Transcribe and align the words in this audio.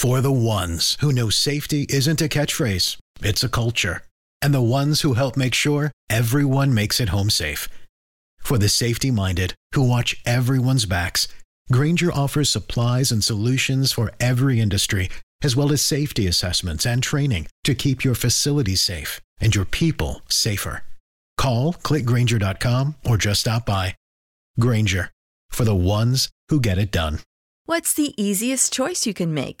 For 0.00 0.22
the 0.22 0.32
ones 0.32 0.96
who 1.00 1.12
know 1.12 1.28
safety 1.28 1.84
isn't 1.90 2.22
a 2.22 2.28
catchphrase, 2.28 2.96
it's 3.20 3.44
a 3.44 3.50
culture. 3.50 4.00
And 4.40 4.54
the 4.54 4.62
ones 4.62 5.02
who 5.02 5.12
help 5.12 5.36
make 5.36 5.52
sure 5.52 5.92
everyone 6.08 6.72
makes 6.72 7.00
it 7.00 7.10
home 7.10 7.28
safe. 7.28 7.68
For 8.38 8.56
the 8.56 8.70
safety 8.70 9.10
minded 9.10 9.52
who 9.74 9.86
watch 9.86 10.16
everyone's 10.24 10.86
backs, 10.86 11.28
Grainger 11.70 12.10
offers 12.10 12.48
supplies 12.48 13.12
and 13.12 13.22
solutions 13.22 13.92
for 13.92 14.10
every 14.18 14.58
industry, 14.58 15.10
as 15.42 15.54
well 15.54 15.70
as 15.70 15.82
safety 15.82 16.26
assessments 16.26 16.86
and 16.86 17.02
training 17.02 17.48
to 17.64 17.74
keep 17.74 18.02
your 18.02 18.14
facilities 18.14 18.80
safe 18.80 19.20
and 19.38 19.54
your 19.54 19.66
people 19.66 20.22
safer. 20.30 20.82
Call 21.36 21.74
clickgrainger.com 21.74 22.94
or 23.04 23.18
just 23.18 23.40
stop 23.40 23.66
by. 23.66 23.94
Grainger 24.58 25.10
for 25.50 25.64
the 25.64 25.76
ones 25.76 26.30
who 26.48 26.58
get 26.58 26.78
it 26.78 26.90
done. 26.90 27.18
What's 27.66 27.92
the 27.92 28.14
easiest 28.16 28.72
choice 28.72 29.04
you 29.04 29.12
can 29.12 29.34
make? 29.34 29.60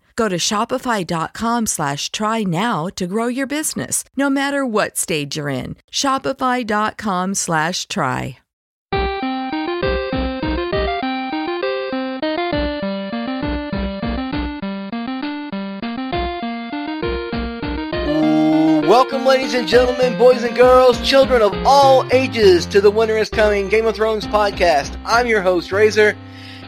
Go 0.15 0.27
to 0.27 0.37
shopify.com 0.37 1.67
slash 1.67 2.11
try 2.11 2.43
now 2.43 2.87
to 2.95 3.07
grow 3.07 3.27
your 3.27 3.47
business, 3.47 4.03
no 4.17 4.29
matter 4.29 4.65
what 4.65 4.97
stage 4.97 5.37
you're 5.37 5.49
in. 5.49 5.77
Shopify.com 5.91 7.35
slash 7.35 7.87
try. 7.87 8.37
Welcome, 18.91 19.25
ladies 19.25 19.53
and 19.53 19.69
gentlemen, 19.69 20.17
boys 20.17 20.43
and 20.43 20.53
girls, 20.53 20.99
children 21.07 21.41
of 21.41 21.53
all 21.65 22.05
ages, 22.11 22.65
to 22.65 22.81
the 22.81 22.91
Winter 22.91 23.17
is 23.17 23.29
Coming 23.29 23.69
Game 23.69 23.85
of 23.85 23.95
Thrones 23.95 24.27
podcast. 24.27 24.99
I'm 25.05 25.27
your 25.27 25.41
host, 25.41 25.71
Razor, 25.71 26.17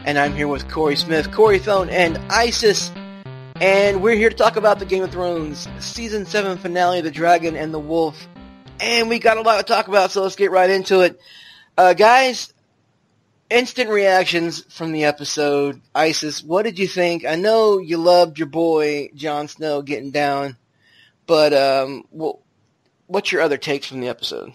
and 0.06 0.18
I'm 0.18 0.34
here 0.34 0.48
with 0.48 0.70
Corey 0.70 0.96
Smith, 0.96 1.30
Corey 1.32 1.58
Thone, 1.58 1.90
and 1.90 2.16
Isis. 2.30 2.90
And 3.60 4.02
we're 4.02 4.16
here 4.16 4.30
to 4.30 4.36
talk 4.36 4.56
about 4.56 4.80
the 4.80 4.84
Game 4.84 5.04
of 5.04 5.12
Thrones 5.12 5.68
Season 5.78 6.26
7 6.26 6.58
finale, 6.58 7.00
The 7.02 7.10
Dragon 7.12 7.54
and 7.54 7.72
the 7.72 7.78
Wolf. 7.78 8.26
And 8.80 9.08
we 9.08 9.20
got 9.20 9.36
a 9.36 9.42
lot 9.42 9.58
to 9.58 9.62
talk 9.62 9.86
about, 9.86 10.10
so 10.10 10.22
let's 10.22 10.34
get 10.34 10.50
right 10.50 10.68
into 10.68 11.02
it. 11.02 11.20
Uh, 11.78 11.94
guys, 11.94 12.52
instant 13.48 13.90
reactions 13.90 14.64
from 14.74 14.90
the 14.90 15.04
episode. 15.04 15.80
Isis, 15.94 16.42
what 16.42 16.64
did 16.64 16.80
you 16.80 16.88
think? 16.88 17.24
I 17.24 17.36
know 17.36 17.78
you 17.78 17.96
loved 17.98 18.40
your 18.40 18.48
boy, 18.48 19.10
Jon 19.14 19.46
Snow, 19.46 19.82
getting 19.82 20.10
down. 20.10 20.56
But 21.26 21.52
um, 21.52 22.04
well, 22.10 22.40
what's 23.06 23.30
your 23.30 23.42
other 23.42 23.56
takes 23.56 23.86
from 23.86 24.00
the 24.00 24.08
episode? 24.08 24.52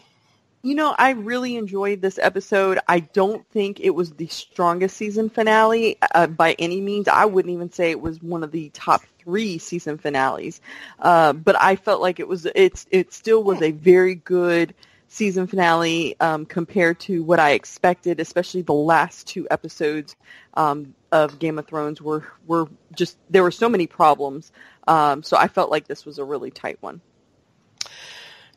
You 0.61 0.75
know, 0.75 0.93
I 0.97 1.11
really 1.11 1.55
enjoyed 1.55 2.01
this 2.01 2.19
episode. 2.21 2.79
I 2.87 2.99
don't 2.99 3.47
think 3.49 3.79
it 3.79 3.91
was 3.91 4.11
the 4.11 4.27
strongest 4.27 4.97
season 4.97 5.29
finale 5.29 5.97
uh, 6.13 6.27
by 6.27 6.53
any 6.59 6.81
means. 6.81 7.07
I 7.07 7.25
wouldn't 7.25 7.53
even 7.53 7.71
say 7.71 7.91
it 7.91 8.01
was 8.01 8.21
one 8.21 8.43
of 8.43 8.51
the 8.51 8.69
top 8.73 9.01
three 9.19 9.57
season 9.57 9.97
finales. 9.97 10.59
Uh, 10.99 11.31
but 11.31 11.55
I 11.61 11.77
felt 11.77 12.01
like 12.01 12.19
it 12.19 12.27
was. 12.27 12.45
It's 12.55 12.85
it 12.91 13.13
still 13.13 13.41
was 13.41 13.61
a 13.61 13.71
very 13.71 14.15
good 14.15 14.73
season 15.07 15.47
finale 15.47 16.19
um, 16.19 16.45
compared 16.45 16.99
to 17.01 17.23
what 17.23 17.39
I 17.39 17.51
expected. 17.51 18.19
Especially 18.19 18.61
the 18.61 18.73
last 18.73 19.27
two 19.27 19.47
episodes 19.49 20.17
um, 20.55 20.93
of 21.13 21.39
Game 21.39 21.57
of 21.57 21.67
Thrones 21.67 22.01
were 22.01 22.25
were 22.47 22.67
just 22.93 23.17
there 23.29 23.43
were 23.43 23.51
so 23.51 23.69
many 23.69 23.87
problems. 23.87 24.51
Um, 24.89 25.23
so 25.23 25.37
I 25.37 25.47
felt 25.47 25.71
like 25.71 25.87
this 25.87 26.05
was 26.05 26.19
a 26.19 26.25
really 26.25 26.51
tight 26.51 26.79
one. 26.81 26.99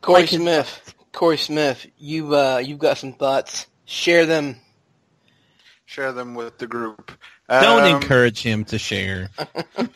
Corey 0.01 0.23
like 0.23 0.31
Smith, 0.31 0.92
Corey 1.13 1.39
Smith, 1.39 1.87
you 1.99 2.35
uh, 2.35 2.59
you've 2.59 2.79
got 2.79 2.99
some 2.99 3.13
thoughts. 3.13 3.67
Share 3.85 4.27
them. 4.27 4.57
Share 5.85 6.13
them 6.13 6.35
with 6.35 6.59
the 6.59 6.67
group. 6.67 7.13
Don't 7.49 7.85
um, 7.85 8.03
encourage 8.03 8.43
him 8.43 8.65
to 8.67 8.79
share. 8.79 9.29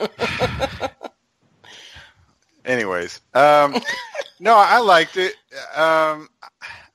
anyways, 2.66 3.20
um, 3.32 3.80
no, 4.40 4.54
I 4.56 4.80
liked 4.80 5.16
it. 5.16 5.34
Um, 5.74 6.28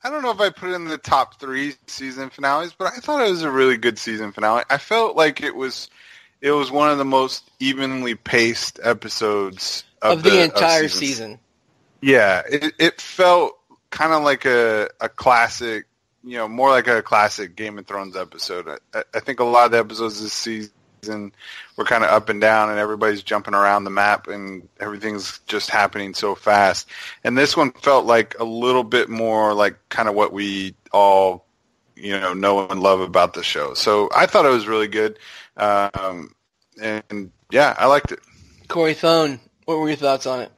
I 0.04 0.10
don't 0.10 0.22
know 0.22 0.30
if 0.30 0.40
I 0.40 0.50
put 0.50 0.70
it 0.70 0.74
in 0.74 0.86
the 0.86 0.98
top 0.98 1.40
three 1.40 1.74
season 1.86 2.30
finales, 2.30 2.74
but 2.76 2.92
I 2.92 2.98
thought 2.98 3.26
it 3.26 3.30
was 3.30 3.42
a 3.42 3.50
really 3.50 3.76
good 3.76 3.98
season 3.98 4.32
finale. 4.32 4.64
I 4.70 4.78
felt 4.78 5.16
like 5.16 5.42
it 5.42 5.54
was 5.54 5.88
it 6.40 6.52
was 6.52 6.70
one 6.70 6.90
of 6.90 6.98
the 6.98 7.04
most 7.04 7.50
evenly 7.60 8.14
paced 8.14 8.80
episodes 8.82 9.84
of, 10.02 10.18
of 10.18 10.24
the, 10.24 10.30
the, 10.30 10.42
entire 10.42 10.84
of 10.84 10.92
season. 10.92 11.06
season. 11.06 11.38
Yeah, 12.00 12.42
it, 12.50 12.74
it 12.78 13.00
felt 13.00 13.58
kind 13.92 14.12
of 14.12 14.24
like 14.24 14.44
a, 14.46 14.88
a 15.00 15.08
classic, 15.08 15.86
you 16.24 16.36
know, 16.36 16.48
more 16.48 16.70
like 16.70 16.88
a 16.88 17.02
classic 17.02 17.54
Game 17.54 17.78
of 17.78 17.86
Thrones 17.86 18.16
episode. 18.16 18.80
I, 18.92 19.04
I 19.14 19.20
think 19.20 19.38
a 19.38 19.44
lot 19.44 19.66
of 19.66 19.70
the 19.70 19.78
episodes 19.78 20.20
this 20.20 20.32
season 20.32 21.32
were 21.76 21.84
kind 21.84 22.02
of 22.02 22.10
up 22.10 22.28
and 22.28 22.40
down, 22.40 22.70
and 22.70 22.78
everybody's 22.78 23.22
jumping 23.22 23.54
around 23.54 23.84
the 23.84 23.90
map, 23.90 24.26
and 24.26 24.68
everything's 24.80 25.40
just 25.46 25.70
happening 25.70 26.14
so 26.14 26.34
fast. 26.34 26.88
And 27.22 27.36
this 27.36 27.56
one 27.56 27.70
felt 27.72 28.06
like 28.06 28.34
a 28.40 28.44
little 28.44 28.84
bit 28.84 29.08
more 29.08 29.54
like 29.54 29.76
kind 29.88 30.08
of 30.08 30.14
what 30.14 30.32
we 30.32 30.74
all, 30.90 31.44
you 31.94 32.18
know, 32.18 32.32
know 32.32 32.66
and 32.66 32.80
love 32.80 33.00
about 33.00 33.34
the 33.34 33.42
show. 33.42 33.74
So 33.74 34.08
I 34.14 34.26
thought 34.26 34.46
it 34.46 34.50
was 34.50 34.66
really 34.66 34.88
good. 34.88 35.18
Um, 35.56 36.34
and 36.80 37.30
yeah, 37.50 37.74
I 37.76 37.86
liked 37.86 38.10
it. 38.10 38.20
Corey 38.68 38.94
Thone, 38.94 39.38
what 39.66 39.78
were 39.78 39.88
your 39.88 39.96
thoughts 39.96 40.26
on 40.26 40.40
it? 40.40 40.52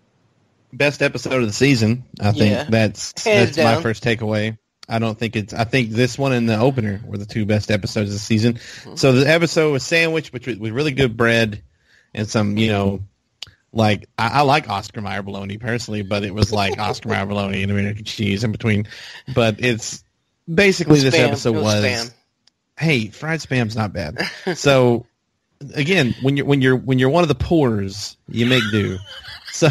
Best 0.77 1.03
episode 1.03 1.41
of 1.41 1.47
the 1.47 1.53
season. 1.53 2.05
I 2.21 2.33
think 2.33 2.53
yeah. 2.53 2.65
that's 2.69 3.25
Hands 3.25 3.47
that's 3.47 3.57
down. 3.57 3.77
my 3.77 3.83
first 3.83 4.03
takeaway. 4.03 4.59
I 4.89 4.99
don't 4.99 5.19
think 5.19 5.37
it's. 5.37 5.55
I 5.55 5.65
think 5.65 5.91
this 5.91 6.19
one 6.19 6.33
and 6.33 6.49
the 6.49 6.59
opener 6.59 7.01
were 7.07 7.17
the 7.17 7.27
two 7.27 7.47
best 7.47 7.71
episodes 7.71 8.11
of 8.11 8.15
the 8.15 8.21
season. 8.21 8.55
Mm-hmm. 8.55 8.97
So 8.97 9.13
the 9.13 9.29
episode 9.29 9.73
was 9.73 9.83
sandwiched 9.83 10.33
which 10.33 10.47
with 10.47 10.61
really 10.61 10.93
good 10.93 11.17
bread 11.17 11.63
and 12.13 12.29
some, 12.29 12.57
you 12.59 12.69
know, 12.69 13.01
like 13.73 14.09
I, 14.19 14.29
I 14.29 14.41
like 14.43 14.69
Oscar 14.69 15.01
Mayer 15.01 15.23
bologna 15.23 15.59
personally, 15.59 16.03
but 16.03 16.23
it 16.23 16.35
was 16.35 16.53
like 16.53 16.79
Oscar 16.79 17.09
Mayer 17.09 17.27
bologna 17.27 17.63
and 17.63 17.71
American 17.71 18.05
cheese 18.05 18.45
in 18.45 18.53
between. 18.53 18.87
But 19.35 19.57
it's 19.59 20.05
basically 20.53 21.01
this 21.01 21.15
spam. 21.15 21.29
episode 21.29 21.55
was, 21.55 21.83
was 21.83 22.15
hey, 22.79 23.09
fried 23.09 23.41
spam's 23.41 23.77
not 23.77 23.93
bad. 23.93 24.19
so 24.55 25.07
again, 25.75 26.15
when 26.23 26.37
you're 26.37 26.47
when 26.47 26.61
you're 26.61 26.77
when 26.77 26.99
you're 26.99 27.11
one 27.11 27.23
of 27.23 27.29
the 27.29 27.35
poors, 27.35 28.17
you 28.29 28.47
make 28.47 28.63
do. 28.71 28.99
So 29.53 29.69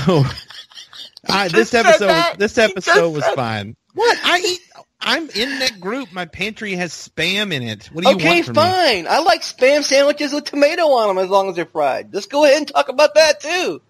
I, 1.29 1.47
this 1.47 1.73
episode 1.73 2.37
this 2.37 2.57
episode 2.57 3.09
was 3.13 3.25
fine. 3.27 3.75
What 3.93 4.17
I 4.23 4.39
eat? 4.39 4.59
I'm 4.99 5.29
in 5.29 5.59
that 5.59 5.79
group. 5.79 6.11
My 6.13 6.25
pantry 6.25 6.75
has 6.75 6.93
spam 6.93 7.51
in 7.53 7.61
it. 7.63 7.89
What 7.91 8.03
do 8.03 8.09
you 8.09 8.15
okay, 8.15 8.35
want 8.35 8.45
from 8.45 8.55
fine. 8.55 9.03
Me? 9.03 9.09
I 9.09 9.19
like 9.19 9.41
spam 9.41 9.83
sandwiches 9.83 10.33
with 10.33 10.45
tomato 10.45 10.83
on 10.83 11.09
them 11.09 11.23
as 11.23 11.29
long 11.29 11.49
as 11.49 11.55
they're 11.55 11.65
fried. 11.65 12.13
Let's 12.13 12.27
go 12.27 12.45
ahead 12.45 12.57
and 12.57 12.67
talk 12.67 12.89
about 12.89 13.15
that 13.15 13.41
too. 13.41 13.81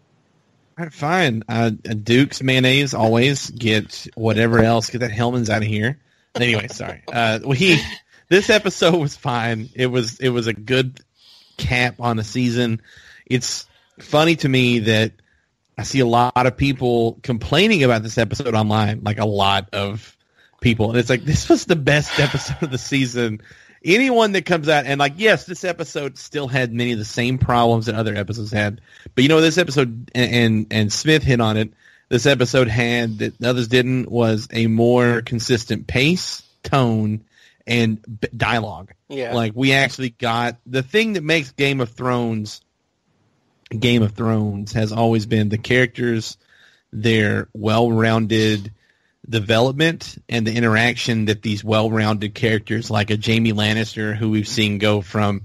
All 0.76 0.86
right, 0.86 0.94
fine. 0.94 1.44
Uh, 1.48 1.70
Duke's 1.70 2.42
mayonnaise 2.42 2.96
always 2.96 3.52
get 3.52 4.08
whatever 4.16 4.60
else. 4.60 4.90
Get 4.90 5.00
that 5.00 5.12
Hellmann's 5.12 5.52
out 5.52 5.62
of 5.62 5.68
here. 5.68 6.00
Anyway, 6.36 6.68
sorry. 6.70 7.04
Uh, 7.12 7.40
we 7.46 7.80
this 8.30 8.50
episode 8.50 8.96
was 8.96 9.16
fine. 9.16 9.70
It 9.76 9.88
was 9.88 10.20
it 10.20 10.30
was 10.30 10.48
a 10.48 10.54
good 10.54 11.00
cap 11.58 11.96
on 12.00 12.18
the 12.18 12.24
season. 12.24 12.82
It's 13.28 13.68
funny 14.00 14.36
to 14.38 14.50
me 14.50 14.80
that 14.80 15.12
I 15.78 15.84
see 15.84 16.00
a 16.00 16.06
lot 16.06 16.34
of 16.36 16.56
people 16.56 17.20
complaining 17.24 17.84
about 17.84 18.04
this 18.04 18.18
episode 18.18 18.54
online, 18.54 19.02
like 19.04 19.20
a 19.20 19.26
lot 19.26 19.70
of 19.74 20.16
people, 20.62 20.90
and 20.90 21.00
it's 21.00 21.10
like 21.10 21.24
this 21.24 21.50
was 21.50 21.66
the 21.66 21.76
best 21.76 22.20
episode 22.20 22.62
of 22.62 22.72
the 22.72 22.78
season. 22.78 23.42
Anyone 23.86 24.32
that 24.32 24.46
comes 24.46 24.70
out 24.70 24.86
and 24.86 25.00
like, 25.00 25.14
yes, 25.18 25.46
this 25.46 25.64
episode 25.64 26.18
still 26.18 26.48
had 26.48 26.72
many 26.72 26.94
of 26.94 27.00
the 27.00 27.06
same 27.06 27.38
problems 27.38 27.88
that 27.88 27.96
other 27.96 28.16
episodes 28.16 28.52
had, 28.52 28.82
but 29.16 29.24
you 29.24 29.30
know, 29.30 29.42
this 29.42 29.58
episode 29.58 30.12
and 30.16 30.32
and, 30.32 30.68
and 30.72 30.94
Smith 30.94 31.24
hit 31.24 31.42
on 31.42 31.58
it. 31.58 31.74
This 32.10 32.26
episode 32.26 32.68
had 32.68 33.20
that 33.20 33.44
others 33.44 33.68
didn't 33.68 34.12
was 34.12 34.48
a 34.52 34.68
more 34.68 35.22
consistent 35.22 35.88
pace, 35.88 36.44
tone, 36.62 37.24
and 37.66 38.00
b- 38.22 38.28
dialogue. 38.36 38.94
Yeah. 39.10 39.34
Like 39.34 39.54
we 39.56 39.74
actually 39.74 40.12
got 40.12 40.58
the 40.66 40.84
thing 40.84 41.14
that 41.14 41.24
makes 41.24 41.52
Game 41.52 41.82
of 41.82 41.90
Thrones 41.90 42.62
Game 43.80 44.02
of 44.04 44.14
Thrones 44.14 44.74
has 44.74 44.92
always 44.92 45.26
been 45.26 45.50
the 45.50 45.58
characters, 45.58 46.38
their 46.92 47.48
well-rounded 47.54 48.72
development 49.28 50.18
and 50.28 50.46
the 50.46 50.54
interaction 50.54 51.26
that 51.26 51.42
these 51.42 51.64
well-rounded 51.64 52.36
characters 52.36 52.92
like 52.92 53.10
a 53.10 53.18
Jaime 53.18 53.54
Lannister 53.54 54.16
who 54.16 54.30
we've 54.30 54.48
seen 54.48 54.80
go 54.80 55.02
from 55.02 55.44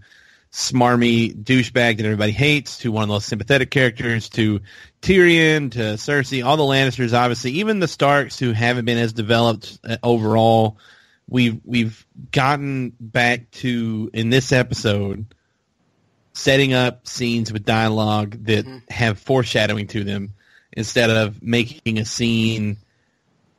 smarmy 0.51 1.35
douchebag 1.35 1.99
that 1.99 2.05
everybody 2.05 2.33
hates 2.33 2.79
to 2.79 2.91
one 2.91 3.05
of 3.05 3.09
those 3.09 3.25
sympathetic 3.25 3.71
characters 3.71 4.29
to 4.31 4.61
Tyrion 5.03 5.71
to 5.73 5.79
Cersei, 5.97 6.45
all 6.45 6.57
the 6.57 6.63
Lannisters 6.63 7.17
obviously, 7.17 7.53
even 7.53 7.79
the 7.79 7.89
Starks 7.89 8.39
who 8.39 8.53
haven't 8.53 8.85
been 8.85 8.99
as 8.99 9.13
developed 9.13 9.79
uh, 9.85 9.99
overall. 10.03 10.79
We've 11.29 11.61
we've 11.65 12.07
gotten 12.33 12.95
back 12.99 13.51
to 13.53 14.11
in 14.15 14.31
this 14.31 14.51
episode 14.51 15.27
setting 16.39 16.73
up 16.73 17.07
scenes 17.07 17.53
with 17.53 17.65
dialogue 17.65 18.45
that 18.45 18.65
mm-hmm. 18.65 18.79
have 18.89 19.19
foreshadowing 19.19 19.89
to 19.89 20.05
them 20.05 20.35
instead 20.73 21.11
of 21.11 21.43
making 21.43 21.99
a 21.99 22.05
scene 22.05 22.77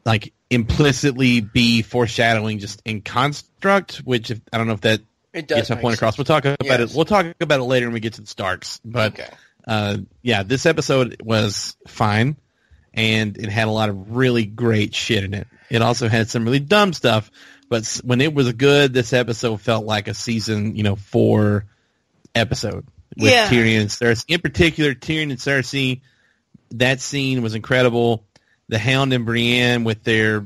like 0.05 0.33
implicitly 0.49 1.41
be 1.41 1.81
foreshadowing 1.81 2.57
just 2.57 2.81
in 2.85 3.01
construct 3.01 3.97
which 3.97 4.31
if, 4.31 4.39
i 4.53 4.57
don't 4.57 4.65
know 4.65 4.73
if 4.73 4.81
that 4.81 5.01
it 5.33 5.47
does 5.47 5.57
gets 5.57 5.69
my 5.69 5.75
point 5.75 5.91
sense. 5.91 5.99
across 5.99 6.17
we'll 6.17 6.25
talk 6.25 6.45
about 6.45 6.57
yes. 6.63 6.79
it 6.79 6.95
we'll 6.95 7.05
talk 7.05 7.25
about 7.41 7.59
it 7.59 7.63
later 7.63 7.85
when 7.85 7.93
we 7.93 7.99
get 7.99 8.13
to 8.13 8.21
the 8.21 8.27
starks 8.27 8.79
but 8.85 9.13
okay. 9.13 9.29
uh, 9.67 9.97
yeah 10.21 10.43
this 10.43 10.65
episode 10.65 11.21
was 11.21 11.75
fine 11.85 12.37
and 12.93 13.37
it 13.37 13.49
had 13.49 13.67
a 13.67 13.71
lot 13.71 13.89
of 13.89 14.15
really 14.15 14.45
great 14.45 14.95
shit 14.95 15.25
in 15.25 15.33
it 15.33 15.47
it 15.69 15.81
also 15.81 16.07
had 16.07 16.29
some 16.29 16.45
really 16.45 16.59
dumb 16.59 16.93
stuff 16.93 17.29
but 17.69 18.01
when 18.03 18.19
it 18.19 18.33
was 18.33 18.51
good, 18.53 18.93
this 18.93 19.13
episode 19.13 19.61
felt 19.61 19.85
like 19.85 20.07
a 20.07 20.15
season, 20.15 20.75
you 20.75 20.81
know, 20.81 20.95
four 20.95 21.65
episode 22.35 22.85
with 23.17 23.31
yeah. 23.31 23.47
Tyrion 23.47 23.81
and 23.81 23.89
Cersei. 23.89 24.25
In 24.27 24.41
particular, 24.41 24.93
Tyrion 24.93 25.31
and 25.31 25.39
Cersei, 25.39 26.01
that 26.71 27.01
scene 27.01 27.41
was 27.41 27.55
incredible. 27.55 28.25
The 28.67 28.79
Hound 28.79 29.13
and 29.13 29.25
Brienne 29.25 29.83
with 29.83 30.03
their, 30.03 30.45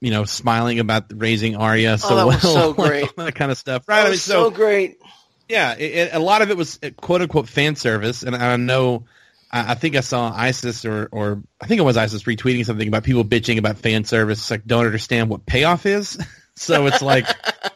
you 0.00 0.10
know, 0.10 0.24
smiling 0.24 0.80
about 0.80 1.04
raising 1.14 1.56
Arya 1.56 1.94
oh, 1.94 1.96
so 1.96 2.18
oh, 2.18 2.26
well, 2.26 2.38
so 2.38 2.72
great, 2.74 3.14
that 3.16 3.34
kind 3.34 3.50
of 3.50 3.58
stuff. 3.58 3.84
Right? 3.88 4.06
I 4.06 4.08
mean, 4.10 4.18
so, 4.18 4.44
so, 4.44 4.50
great. 4.50 4.98
Yeah, 5.48 5.74
it, 5.74 5.94
it, 5.94 6.14
a 6.14 6.18
lot 6.18 6.42
of 6.42 6.50
it 6.50 6.56
was 6.56 6.78
uh, 6.82 6.90
quote 6.96 7.22
unquote 7.22 7.48
fan 7.48 7.76
service, 7.76 8.22
and 8.22 8.34
I 8.36 8.56
know. 8.56 9.04
I 9.56 9.76
think 9.76 9.94
I 9.94 10.00
saw 10.00 10.34
Isis 10.34 10.84
or, 10.84 11.08
or 11.12 11.40
I 11.60 11.68
think 11.68 11.78
it 11.78 11.84
was 11.84 11.96
Isis 11.96 12.24
retweeting 12.24 12.66
something 12.66 12.88
about 12.88 13.04
people 13.04 13.24
bitching 13.24 13.56
about 13.56 13.78
fan 13.78 14.02
service. 14.02 14.50
like 14.50 14.66
don't 14.66 14.84
understand 14.84 15.30
what 15.30 15.46
payoff 15.46 15.86
is. 15.86 16.18
So 16.56 16.86
it's 16.86 17.02
like, 17.02 17.26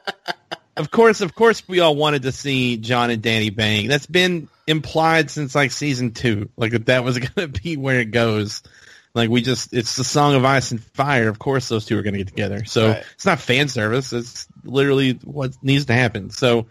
of 0.79 0.91
course, 0.91 1.21
of 1.21 1.35
course, 1.35 1.67
we 1.69 1.81
all 1.81 1.97
wanted 1.97 2.23
to 2.23 2.33
see 2.33 2.77
Jon 2.77 3.11
and 3.11 3.23
Dany 3.23 3.55
bang. 3.55 3.89
That's 3.89 4.07
been 4.07 4.49
implied 4.67 5.31
since 5.31 5.55
like 5.55 5.73
season 5.73 6.13
two, 6.13 6.49
like 6.57 6.73
that 6.73 6.87
that 6.87 7.05
was 7.05 7.19
going 7.19 7.53
to 7.53 7.61
be 7.61 7.77
where 7.77 8.01
it 8.01 8.11
goes. 8.11 8.63
Like 9.15 9.31
we 9.31 9.43
just, 9.43 9.73
it's 9.73 9.97
the 9.97 10.05
song 10.05 10.35
of 10.35 10.45
ice 10.45 10.71
and 10.71 10.83
fire. 10.83 11.29
Of 11.29 11.39
course, 11.39 11.69
those 11.69 11.87
two 11.87 11.99
are 11.99 12.03
going 12.03 12.15
to 12.15 12.19
get 12.19 12.29
together. 12.29 12.65
So 12.65 12.89
right. 12.91 13.05
it's 13.15 13.27
not 13.27 13.41
fan 13.41 13.69
service. 13.69 14.13
It's 14.13 14.47
literally 14.65 15.13
what 15.25 15.57
needs 15.63 15.87
to 15.87 15.95
happen. 15.95 16.31
So 16.31 16.67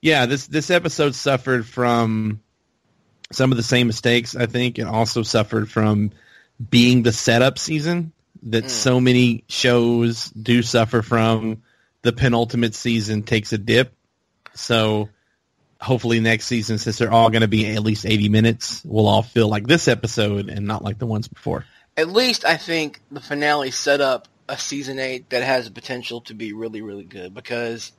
yeah, 0.00 0.26
this 0.26 0.48
this 0.48 0.70
episode 0.70 1.14
suffered 1.14 1.66
from 1.66 2.40
some 3.32 3.50
of 3.50 3.56
the 3.56 3.62
same 3.62 3.86
mistakes. 3.86 4.36
I 4.36 4.46
think 4.46 4.78
it 4.78 4.86
also 4.86 5.22
suffered 5.22 5.70
from 5.70 6.10
being 6.70 7.02
the 7.02 7.12
setup 7.12 7.58
season 7.58 8.12
that 8.44 8.64
mm. 8.64 8.70
so 8.70 9.00
many 9.00 9.44
shows 9.48 10.28
do 10.30 10.62
suffer 10.62 11.02
from. 11.02 11.62
The 12.02 12.12
penultimate 12.12 12.74
season 12.74 13.22
takes 13.22 13.52
a 13.52 13.58
dip. 13.58 13.94
So 14.54 15.08
hopefully 15.80 16.20
next 16.20 16.46
season, 16.46 16.78
since 16.78 16.98
they're 16.98 17.12
all 17.12 17.30
going 17.30 17.42
to 17.42 17.48
be 17.48 17.66
at 17.66 17.82
least 17.82 18.06
80 18.06 18.28
minutes, 18.28 18.82
we'll 18.84 19.08
all 19.08 19.22
feel 19.22 19.48
like 19.48 19.66
this 19.66 19.88
episode 19.88 20.48
and 20.48 20.66
not 20.66 20.82
like 20.82 20.98
the 20.98 21.06
ones 21.06 21.28
before. 21.28 21.64
At 21.96 22.08
least 22.08 22.44
I 22.44 22.56
think 22.56 23.00
the 23.10 23.20
finale 23.20 23.70
set 23.70 24.00
up 24.00 24.28
a 24.48 24.58
season 24.58 24.98
8 24.98 25.30
that 25.30 25.42
has 25.42 25.66
the 25.66 25.70
potential 25.70 26.20
to 26.22 26.34
be 26.34 26.52
really, 26.52 26.82
really 26.82 27.04
good 27.04 27.34
because, 27.34 27.92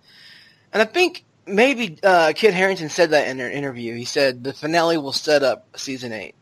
and 0.71 0.81
I 0.81 0.85
think 0.85 1.23
maybe 1.45 1.97
uh, 2.03 2.33
Kit 2.35 2.53
Harington 2.53 2.89
said 2.89 3.11
that 3.11 3.27
in 3.27 3.39
an 3.39 3.51
interview. 3.51 3.95
He 3.95 4.05
said 4.05 4.43
the 4.43 4.53
finale 4.53 4.97
will 4.97 5.13
set 5.13 5.43
up 5.43 5.67
season 5.77 6.11
8. 6.11 6.35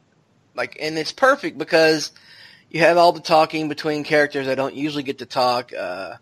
Like, 0.56 0.78
and 0.82 0.98
it's 0.98 1.12
perfect 1.12 1.58
because– 1.58 2.12
you 2.72 2.80
have 2.80 2.98
all 2.98 3.12
the 3.12 3.20
talking 3.20 3.68
between 3.68 4.04
characters 4.04 4.48
that 4.48 4.56
don't 4.56 4.74
usually 4.74 5.04
get 5.04 5.20
to 5.20 5.26
talk. 5.26 5.74
Uh, 5.74 6.16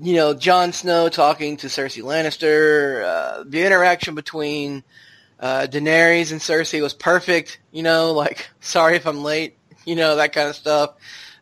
you 0.00 0.14
know, 0.14 0.34
Jon 0.34 0.72
Snow 0.72 1.08
talking 1.08 1.56
to 1.58 1.66
Cersei 1.68 2.02
Lannister. 2.02 3.04
Uh, 3.04 3.44
the 3.46 3.64
interaction 3.64 4.14
between 4.14 4.82
uh, 5.40 5.66
Daenerys 5.70 6.32
and 6.32 6.40
Cersei 6.40 6.82
was 6.82 6.94
perfect. 6.94 7.58
You 7.70 7.82
know, 7.82 8.12
like 8.24 8.48
sorry 8.60 8.96
if 8.96 9.06
I'm 9.06 9.22
late. 9.22 9.56
You 9.84 9.96
know 9.96 10.14
that 10.14 10.32
kind 10.32 10.48
of 10.48 10.54
stuff. 10.54 10.94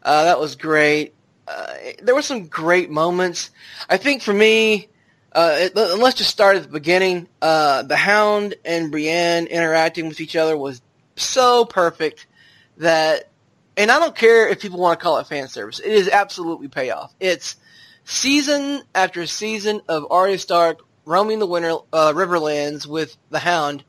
Uh, 0.03 0.25
that 0.25 0.41
was 0.41 0.57
great. 0.57 1.13
Uh, 1.47 1.75
there 2.03 2.15
were 2.15 2.23
some 2.23 2.47
great 2.47 2.89
moments. 2.89 3.51
I 3.87 3.99
think 3.99 4.23
for 4.23 4.33
me, 4.33 4.89
uh, 5.33 5.57
it, 5.59 5.77
let's 5.77 6.17
just 6.17 6.31
start 6.31 6.57
at 6.57 6.63
the 6.63 6.71
beginning. 6.71 7.29
Uh, 7.43 7.83
the 7.83 7.97
Hound 7.97 8.55
and 8.65 8.91
Brienne 8.91 9.47
interacting 9.47 10.09
with 10.09 10.23
each 10.23 10.37
other 10.37 10.57
was 10.57 10.81
so 11.17 11.67
perfect 11.67 12.27
that 12.79 13.31
and 13.77 13.91
I 13.91 13.99
don't 13.99 14.15
care 14.15 14.49
if 14.49 14.61
people 14.61 14.79
want 14.79 14.99
to 14.99 15.03
call 15.03 15.19
it 15.19 15.27
fan 15.27 15.49
service. 15.49 15.79
It 15.79 15.93
is 15.93 16.09
absolutely 16.09 16.69
payoff. 16.69 17.15
It's 17.21 17.57
season 18.05 18.83
after 18.95 19.27
season 19.27 19.81
of 19.89 20.07
Arya 20.11 20.39
Stark 20.39 20.81
roaming 21.05 21.39
the 21.39 21.47
winter 21.47 21.73
uh, 21.93 22.13
Riverlands 22.13 22.87
with 22.87 23.17
the 23.31 23.39
Hound, 23.39 23.85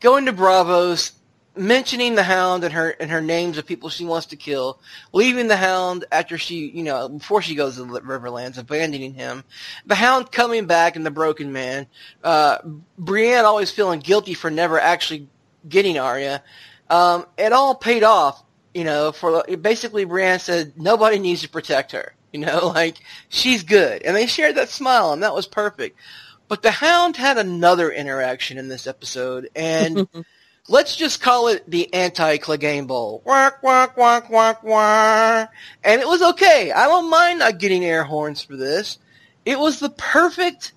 going 0.00 0.26
to 0.26 0.32
Braavos, 0.32 1.12
mentioning 1.56 2.14
the 2.14 2.22
Hound 2.22 2.62
and 2.62 2.72
her 2.72 2.90
and 2.90 3.10
her 3.10 3.20
names 3.20 3.58
of 3.58 3.66
people 3.66 3.88
she 3.88 4.04
wants 4.04 4.26
to 4.26 4.36
kill, 4.36 4.80
leaving 5.12 5.48
the 5.48 5.56
Hound 5.56 6.04
after 6.12 6.38
she, 6.38 6.68
you 6.68 6.84
know, 6.84 7.08
before 7.08 7.42
she 7.42 7.54
goes 7.54 7.76
to 7.76 7.84
the 7.84 8.00
Riverlands, 8.00 8.58
abandoning 8.58 9.14
him. 9.14 9.42
The 9.86 9.96
Hound 9.96 10.30
coming 10.30 10.66
back 10.66 10.96
and 10.96 11.04
the 11.04 11.10
Broken 11.10 11.52
Man. 11.52 11.86
Uh, 12.22 12.58
Brienne 12.96 13.44
always 13.44 13.70
feeling 13.70 14.00
guilty 14.00 14.34
for 14.34 14.50
never 14.50 14.78
actually 14.78 15.28
getting 15.68 15.98
Arya. 15.98 16.42
Um, 16.88 17.26
it 17.36 17.52
all 17.52 17.74
paid 17.74 18.02
off 18.02 18.44
you 18.74 18.84
know, 18.84 19.12
for 19.12 19.42
basically 19.60 20.04
Brienne 20.04 20.38
said 20.38 20.74
nobody 20.76 21.18
needs 21.18 21.42
to 21.42 21.48
protect 21.48 21.92
her. 21.92 22.14
You 22.32 22.40
know, 22.40 22.66
like 22.68 22.98
she's 23.30 23.62
good, 23.62 24.02
and 24.02 24.14
they 24.14 24.26
shared 24.26 24.56
that 24.56 24.68
smile, 24.68 25.14
and 25.14 25.22
that 25.22 25.34
was 25.34 25.46
perfect. 25.46 25.98
But 26.46 26.62
the 26.62 26.70
Hound 26.70 27.16
had 27.16 27.38
another 27.38 27.90
interaction 27.90 28.58
in 28.58 28.68
this 28.68 28.86
episode, 28.86 29.48
and 29.56 30.06
let's 30.68 30.94
just 30.94 31.22
call 31.22 31.48
it 31.48 31.68
the 31.70 31.92
anti-Clegane 31.94 32.86
Bowl. 32.86 33.20
Quack, 33.20 33.60
quack, 33.60 33.94
quack, 33.94 34.60
quack. 34.60 35.52
And 35.82 36.00
it 36.00 36.06
was 36.06 36.22
okay. 36.22 36.70
I 36.70 36.84
don't 36.84 37.10
mind 37.10 37.38
not 37.38 37.58
getting 37.58 37.84
air 37.84 38.04
horns 38.04 38.42
for 38.42 38.56
this. 38.56 38.98
It 39.44 39.58
was 39.58 39.80
the 39.80 39.90
perfect, 39.90 40.72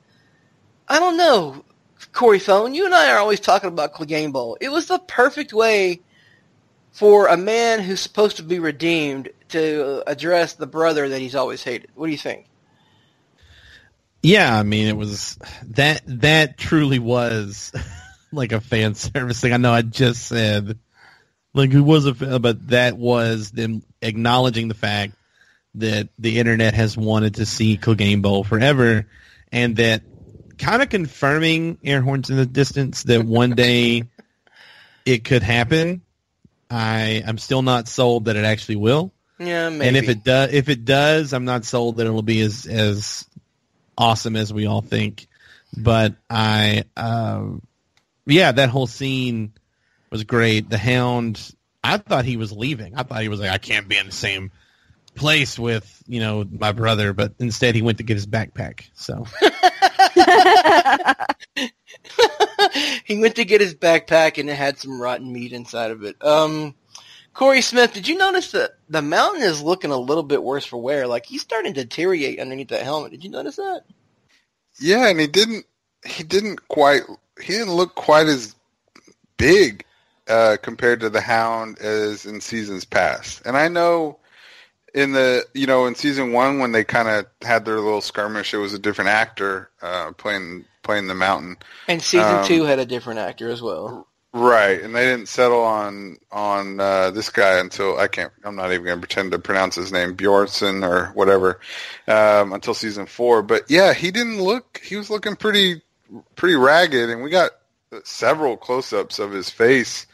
I 0.88 1.00
don't 1.00 1.18
know, 1.18 1.66
Corey 2.14 2.40
Thone, 2.40 2.74
you 2.74 2.86
and 2.86 2.94
I 2.94 3.12
are 3.12 3.20
always 3.20 3.40
talking 3.40 3.70
about 3.70 3.94
Clegane 3.94 4.32
Bowl. 4.32 4.58
It 4.62 4.72
was 4.72 4.88
the 4.88 5.00
perfect 5.00 5.54
way 5.54 6.02
for 6.92 7.28
a 7.28 7.38
man 7.38 7.82
who's 7.82 8.02
supposed 8.02 8.38
to 8.38 8.44
be 8.44 8.60
redeemed 8.60 9.30
to 9.50 10.04
address 10.08 10.54
the 10.54 10.68
brother 10.68 11.10
that 11.10 11.20
he's 11.20 11.36
always 11.36 11.64
hated. 11.64 11.90
What 11.96 12.08
do 12.08 12.12
you 12.12 12.18
think? 12.18 12.46
Yeah, 14.22 14.56
I 14.56 14.64
mean, 14.64 14.88
it 14.88 14.98
was 14.98 15.38
that 15.70 16.02
that 16.06 16.58
truly 16.58 17.00
was 17.00 17.72
like 18.32 18.52
a 18.52 18.62
fan 18.62 18.94
service 18.94 19.40
thing. 19.40 19.54
I 19.54 19.58
know 19.58 19.74
I 19.74 19.82
just 19.82 20.28
said 20.28 20.78
like 21.54 21.72
who 21.72 21.84
was 21.84 22.06
a 22.06 22.14
fan, 22.14 22.42
but 22.42 22.68
that 22.68 22.98
was 22.98 23.52
them 23.52 23.84
acknowledging 24.02 24.68
the 24.68 24.74
fact 24.74 25.14
that 25.76 26.10
the 26.20 26.40
internet 26.40 26.74
has 26.74 26.98
wanted 26.98 27.36
to 27.36 27.46
see 27.46 27.78
Clegane 27.78 28.22
Bowl 28.22 28.44
forever, 28.44 29.08
and 29.52 29.78
that 29.78 30.04
kind 30.58 30.82
of 30.82 30.90
confirming 30.90 31.80
air 31.84 32.02
horns 32.02 32.30
in 32.30 32.36
the 32.36 32.46
distance 32.46 33.04
that 33.04 33.24
one 33.24 33.52
day 33.52 34.04
it 35.06 35.24
could 35.24 35.42
happen 35.42 36.02
I 36.72 37.24
I'm 37.28 37.38
still 37.38 37.62
not 37.62 37.88
sold 37.88 38.26
that 38.26 38.38
it 38.38 38.46
actually 38.46 38.78
will. 38.78 39.14
Yeah, 39.38 39.70
maybe. 39.70 39.88
And 39.88 39.98
if 39.98 40.10
it 40.10 40.24
does, 40.24 40.54
if 40.54 40.70
it 40.70 40.86
does, 40.86 41.34
I'm 41.34 41.46
not 41.46 41.66
sold 41.66 41.98
that 41.98 42.08
it'll 42.08 42.22
be 42.22 42.42
as 42.42 42.66
as 42.66 43.28
awesome 43.98 44.36
as 44.36 44.54
we 44.54 44.68
all 44.68 44.82
think. 44.82 45.28
But 45.76 46.16
I, 46.30 46.84
uh, 46.98 47.46
yeah, 48.26 48.52
that 48.52 48.70
whole 48.70 48.88
scene 48.88 49.54
was 50.10 50.24
great. 50.24 50.70
The 50.70 50.78
Hound, 50.78 51.54
I 51.84 51.98
thought 51.98 52.26
he 52.26 52.38
was 52.38 52.52
leaving. 52.52 52.96
I 52.96 53.04
thought 53.04 53.22
he 53.22 53.30
was 53.30 53.40
like, 53.40 53.52
I 53.52 53.58
can't 53.58 53.88
be 53.88 53.98
in 53.98 54.06
the 54.06 54.12
same 54.12 54.52
place 55.16 55.60
with 55.60 56.04
you 56.08 56.22
know 56.22 56.46
my 56.50 56.72
brother, 56.72 57.14
but 57.14 57.34
instead 57.40 57.76
he 57.76 57.82
went 57.82 57.98
to 57.98 58.04
get 58.04 58.16
his 58.16 58.28
backpack. 58.28 58.86
So. 58.94 59.26
he 63.06 63.20
went 63.20 63.36
to 63.36 63.46
get 63.46 63.62
his 63.62 63.76
backpack 63.76 64.38
and 64.38 64.50
it 64.50 64.56
had 64.56 64.78
some 64.78 65.02
rotten 65.02 65.32
meat 65.32 65.54
inside 65.54 65.92
of 65.92 66.04
it. 66.04 66.24
Um, 66.24 66.76
Corey 67.34 67.62
Smith, 67.62 67.94
did 67.94 68.08
you 68.08 68.18
notice 68.18 68.52
that 68.52 68.72
the 68.90 69.02
mountain 69.02 69.44
is 69.44 69.62
looking 69.62 69.92
a 69.92 69.98
little 69.98 70.24
bit 70.24 70.44
worse 70.44 70.66
for 70.66 70.78
wear? 70.78 71.08
Like 71.08 71.26
he's 71.26 71.42
starting 71.42 71.74
to 71.74 71.84
deteriorate 71.84 72.40
underneath 72.40 72.70
that 72.70 72.84
helmet. 72.84 73.12
Did 73.12 73.24
you 73.24 73.30
notice 73.30 73.56
that? 73.56 73.84
Yeah, 74.80 75.08
and 75.08 75.20
he 75.20 75.28
didn't. 75.28 75.66
He 76.06 76.24
didn't 76.24 76.68
quite. 76.68 77.04
He 77.42 77.54
didn't 77.54 77.74
look 77.74 77.96
quite 77.96 78.28
as 78.28 78.56
big 79.38 79.86
uh, 80.28 80.58
compared 80.62 81.00
to 81.02 81.10
the 81.10 81.22
Hound 81.22 81.80
as 81.80 82.26
in 82.26 82.42
seasons 82.42 82.86
past. 82.86 83.42
And 83.46 83.56
I 83.56 83.68
know 83.68 84.20
in 84.94 85.14
the 85.14 85.46
you 85.54 85.68
know 85.68 85.86
in 85.86 85.96
season 85.96 86.34
one 86.34 86.60
when 86.60 86.72
they 86.72 86.84
kind 86.84 87.08
of 87.08 87.26
had 87.42 87.66
their 87.66 87.80
little 87.80 88.02
skirmish, 88.02 88.54
it 88.54 88.58
was 88.58 88.74
a 88.74 88.80
different 88.80 89.10
actor 89.10 89.70
uh, 89.82 90.12
playing 90.14 90.66
playing 90.92 91.08
the 91.08 91.16
Mountain. 91.16 91.56
And 91.88 92.02
season 92.02 92.36
um, 92.36 92.46
two 92.46 92.64
had 92.66 92.78
a 92.78 92.86
different 92.86 93.20
actor 93.20 93.50
as 93.50 93.62
well. 93.62 94.08
Right, 94.34 94.82
and 94.82 94.94
they 94.94 95.06
didn't 95.06 95.30
settle 95.30 95.62
on 95.62 96.18
on 96.34 96.82
uh, 96.82 97.12
this 97.12 97.30
guy 97.30 97.60
until 97.60 97.98
I 97.98 98.10
can't. 98.10 98.34
I'm 98.44 98.58
not 98.58 98.74
even 98.74 98.84
going 98.84 98.98
to 98.98 99.08
pretend 99.08 99.32
to 99.32 99.40
pronounce 99.40 99.76
his 99.76 99.94
name, 99.94 100.18
Bjornson 100.18 100.86
or 100.86 101.08
whatever, 101.14 101.62
um, 102.10 102.52
until 102.52 102.74
season 102.74 103.06
four. 103.06 103.42
But 103.42 103.72
yeah, 103.72 103.94
he 103.94 104.12
didn't 104.12 104.42
look. 104.42 104.82
He 104.84 104.98
was 104.98 105.10
looking 105.10 105.38
pretty 105.38 105.82
pretty 106.36 106.56
ragged, 106.56 107.10
and 107.10 107.24
we 107.24 107.30
got 107.30 107.52
several 108.04 108.58
close-ups 108.58 109.20
of 109.20 109.32
his 109.32 109.50
face 109.50 110.08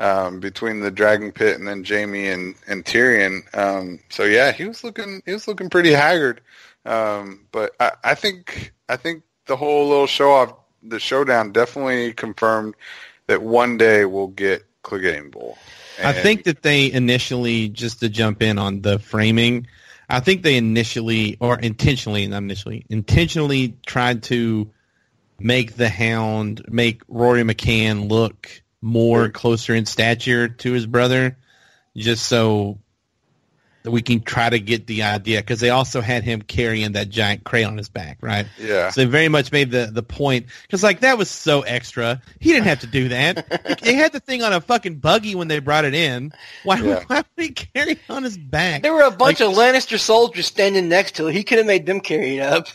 um, 0.00 0.40
between 0.40 0.80
the 0.80 0.90
Dragon 0.90 1.30
Pit 1.30 1.56
and 1.56 1.68
then 1.68 1.84
Jaime 1.84 2.28
and 2.28 2.56
and 2.66 2.84
Tyrion. 2.84 3.42
Um, 3.56 4.00
so 4.08 4.24
yeah, 4.24 4.50
he 4.50 4.64
was 4.64 4.82
looking 4.82 5.22
he 5.24 5.32
was 5.32 5.46
looking 5.46 5.70
pretty 5.70 5.92
haggard. 5.92 6.40
Um, 6.84 7.46
but 7.50 7.74
I, 7.78 7.92
I 8.02 8.14
think 8.14 8.72
I 8.88 8.96
think 8.96 9.22
the 9.46 9.56
whole 9.56 9.88
little 9.88 10.06
show 10.06 10.32
off, 10.32 10.54
the 10.82 11.00
showdown, 11.00 11.52
definitely 11.52 12.12
confirmed 12.12 12.74
that 13.26 13.42
one 13.42 13.76
day 13.76 14.04
we'll 14.04 14.28
get 14.28 14.64
Clegane 14.82 15.30
Bowl. 15.30 15.58
And 15.98 16.08
I 16.08 16.12
think 16.12 16.44
that 16.44 16.62
they 16.62 16.92
initially, 16.92 17.68
just 17.68 18.00
to 18.00 18.08
jump 18.08 18.42
in 18.42 18.58
on 18.58 18.82
the 18.82 18.98
framing, 18.98 19.66
I 20.08 20.20
think 20.20 20.42
they 20.42 20.56
initially, 20.56 21.36
or 21.40 21.58
intentionally, 21.58 22.26
not 22.26 22.38
initially, 22.38 22.84
intentionally 22.88 23.76
tried 23.86 24.22
to 24.24 24.70
make 25.38 25.76
the 25.76 25.88
Hound, 25.88 26.64
make 26.68 27.02
Rory 27.08 27.42
McCann 27.42 28.08
look 28.10 28.62
more 28.80 29.28
closer 29.28 29.74
in 29.74 29.86
stature 29.86 30.48
to 30.48 30.72
his 30.72 30.86
brother, 30.86 31.36
just 31.96 32.26
so 32.26 32.78
we 33.86 34.02
can 34.02 34.20
try 34.20 34.50
to 34.50 34.58
get 34.58 34.86
the 34.86 35.02
idea 35.02 35.40
because 35.40 35.60
they 35.60 35.70
also 35.70 36.00
had 36.00 36.24
him 36.24 36.42
carrying 36.42 36.92
that 36.92 37.08
giant 37.08 37.44
crate 37.44 37.66
on 37.66 37.76
his 37.76 37.88
back, 37.88 38.18
right? 38.20 38.46
Yeah. 38.58 38.90
So 38.90 39.02
they 39.02 39.06
very 39.06 39.28
much 39.28 39.52
made 39.52 39.70
the 39.70 39.88
the 39.92 40.02
point 40.02 40.46
because 40.62 40.82
like 40.82 41.00
that 41.00 41.18
was 41.18 41.30
so 41.30 41.62
extra. 41.62 42.20
He 42.40 42.52
didn't 42.52 42.66
have 42.66 42.80
to 42.80 42.86
do 42.86 43.08
that. 43.08 43.78
they 43.82 43.94
had 43.94 44.12
the 44.12 44.20
thing 44.20 44.42
on 44.42 44.52
a 44.52 44.60
fucking 44.60 44.96
buggy 44.96 45.34
when 45.34 45.48
they 45.48 45.58
brought 45.58 45.84
it 45.84 45.94
in. 45.94 46.32
Why, 46.64 46.78
yeah. 46.80 47.04
why 47.06 47.16
would 47.16 47.44
he 47.44 47.50
carry 47.50 47.92
it 47.92 47.98
on 48.08 48.22
his 48.22 48.38
back? 48.38 48.82
There 48.82 48.94
were 48.94 49.02
a 49.02 49.10
bunch 49.10 49.40
like, 49.40 49.50
of 49.50 49.56
Lannister 49.56 49.98
soldiers 49.98 50.46
standing 50.46 50.88
next 50.88 51.16
to 51.16 51.28
it. 51.28 51.34
He 51.34 51.44
could 51.44 51.58
have 51.58 51.66
made 51.66 51.86
them 51.86 52.00
carry 52.00 52.38
it 52.38 52.42
up 52.42 52.68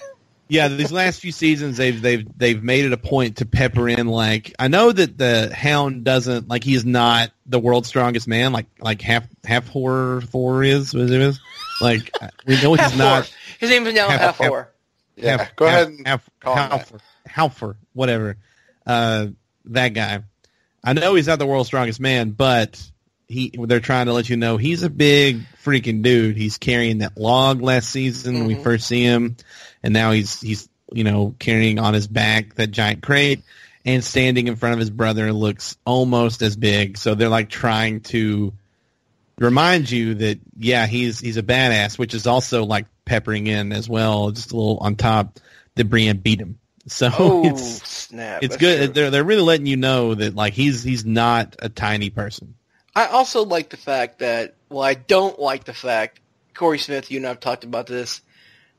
yeah, 0.52 0.68
these 0.68 0.92
last 0.92 1.22
few 1.22 1.32
seasons 1.32 1.78
they've 1.78 2.02
they've 2.02 2.28
they've 2.38 2.62
made 2.62 2.84
it 2.84 2.92
a 2.92 2.98
point 2.98 3.38
to 3.38 3.46
pepper 3.46 3.88
in 3.88 4.08
like 4.08 4.54
I 4.60 4.68
know 4.68 4.92
that 4.92 5.18
the 5.18 5.50
Hound 5.56 6.04
doesn't 6.04 6.50
like 6.50 6.62
he's 6.62 6.84
not 6.84 7.32
the 7.46 7.58
world's 7.58 7.88
strongest 7.88 8.28
man 8.28 8.52
like 8.52 8.66
like 8.78 9.02
half 9.02 9.26
half 9.46 9.70
horror 9.70 10.22
Thor 10.22 10.62
is 10.62 10.94
what 10.94 11.04
it 11.04 11.12
is 11.12 11.40
like 11.80 12.12
we 12.46 12.62
know 12.62 12.74
he's 12.74 12.98
not. 12.98 13.34
His 13.60 13.70
name 13.70 13.88
is 13.88 13.94
now 13.94 14.10
half, 14.10 14.38
half 14.38 14.38
Half, 14.40 14.68
yeah, 15.16 15.38
half, 15.38 15.56
go 15.56 15.68
ahead. 15.68 15.94
Half, 16.06 16.30
half, 16.42 16.92
Halfer, 17.30 17.76
whatever. 17.94 18.36
Uh, 18.86 19.28
that 19.66 19.90
guy. 19.90 20.24
I 20.84 20.94
know 20.94 21.16
he's 21.16 21.28
not 21.28 21.40
the 21.40 21.46
world's 21.46 21.68
strongest 21.68 22.02
man, 22.02 22.32
but 22.32 22.82
he 23.30 23.54
they're 23.58 23.80
trying 23.80 24.08
to 24.08 24.14
let 24.14 24.30
you 24.30 24.36
know 24.36 24.58
he's 24.58 24.84
a 24.84 24.90
big 24.90 25.44
freaking 25.64 26.02
dude. 26.02 26.36
He's 26.36 26.58
carrying 26.58 26.98
that 26.98 27.18
log 27.18 27.62
last 27.62 27.90
season 27.90 28.34
mm-hmm. 28.34 28.40
when 28.40 28.48
we 28.48 28.54
mm-hmm. 28.56 28.64
first 28.64 28.88
see 28.88 29.04
him 29.04 29.38
and 29.84 29.94
now 29.94 30.12
he's 30.12 30.40
he's 30.42 30.70
you 30.92 31.04
know 31.04 31.36
carrying 31.40 31.80
on 31.80 31.94
his 31.94 32.08
back 32.08 32.56
that 32.56 32.72
giant 32.72 33.02
crate 33.02 33.44
and 33.86 34.04
standing 34.04 34.48
in 34.48 34.56
front 34.56 34.74
of 34.74 34.80
his 34.80 34.90
brother 34.90 35.34
looks 35.34 35.78
almost 35.86 36.42
as 36.42 36.56
big. 36.56 36.98
So 36.98 37.16
they're 37.16 37.30
like 37.30 37.50
trying 37.50 38.02
to 38.02 38.54
remind 39.40 39.90
you 39.90 40.16
that 40.16 40.40
yeah, 40.58 40.86
he's 40.86 41.20
he's 41.20 41.38
a 41.38 41.44
badass, 41.44 41.98
which 41.98 42.14
is 42.14 42.28
also 42.28 42.66
like 42.66 42.86
peppering 43.06 43.48
in 43.48 43.72
as 43.72 43.90
well, 43.90 44.32
just 44.32 44.52
a 44.52 44.56
little 44.56 44.78
on 44.78 44.96
top 44.96 45.40
that 45.76 45.86
Brienne 45.86 46.18
beat 46.18 46.40
him. 46.40 46.60
So 46.88 47.10
oh, 47.20 47.46
it's 47.46 47.88
snap. 47.88 48.44
it's 48.44 48.56
That's 48.56 48.62
good. 48.62 48.78
True. 48.78 48.94
They're 48.94 49.10
they're 49.12 49.24
really 49.24 49.42
letting 49.42 49.66
you 49.66 49.78
know 49.78 50.16
that 50.16 50.36
like 50.36 50.54
he's 50.54 50.84
he's 50.84 51.06
not 51.06 51.56
a 51.60 51.70
tiny 51.70 52.10
person. 52.10 52.56
I 52.96 53.06
also 53.06 53.46
like 53.46 53.70
the 53.70 53.78
fact 53.78 54.20
that 54.20 54.56
well, 54.70 54.84
I 54.84 54.94
don't 54.94 55.40
like 55.40 55.64
the 55.64 55.74
fact 55.74 56.20
Corey 56.54 56.78
Smith. 56.78 57.10
You 57.10 57.18
and 57.18 57.28
I've 57.28 57.40
talked 57.40 57.64
about 57.64 57.88
this 57.88 58.22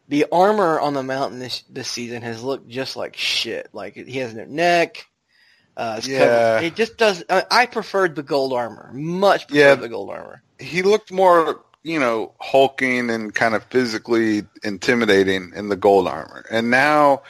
the 0.09 0.26
armor 0.30 0.80
on 0.80 0.94
the 0.94 1.02
mountain 1.02 1.38
this 1.38 1.62
this 1.71 1.88
season 1.88 2.23
has 2.23 2.42
looked 2.42 2.68
just 2.68 2.97
like 2.97 3.16
shit. 3.16 3.68
Like 3.73 3.94
he 3.94 4.18
has 4.18 4.35
no 4.35 4.44
neck. 4.44 5.06
Uh, 5.76 6.00
yeah, 6.04 6.18
covered. 6.18 6.66
it 6.66 6.76
just 6.76 6.99
does. 6.99 7.25
I, 7.30 7.44
I 7.50 7.66
preferred 7.66 8.14
the 8.14 8.23
gold 8.23 8.52
armor. 8.52 8.90
Much 8.92 9.49
preferred 9.49 9.61
yeah, 9.61 9.75
the 9.75 9.88
gold 9.88 10.11
armor. 10.11 10.42
He 10.59 10.82
looked 10.82 11.11
more, 11.11 11.64
you 11.82 11.99
know, 11.99 12.35
hulking 12.40 13.09
and 13.09 13.35
kind 13.35 13.54
of 13.54 13.64
physically 13.64 14.42
intimidating 14.62 15.52
in 15.56 15.71
the 15.71 15.76
gold 15.76 16.09
armor, 16.09 16.44
and 16.50 16.71
now, 16.71 17.23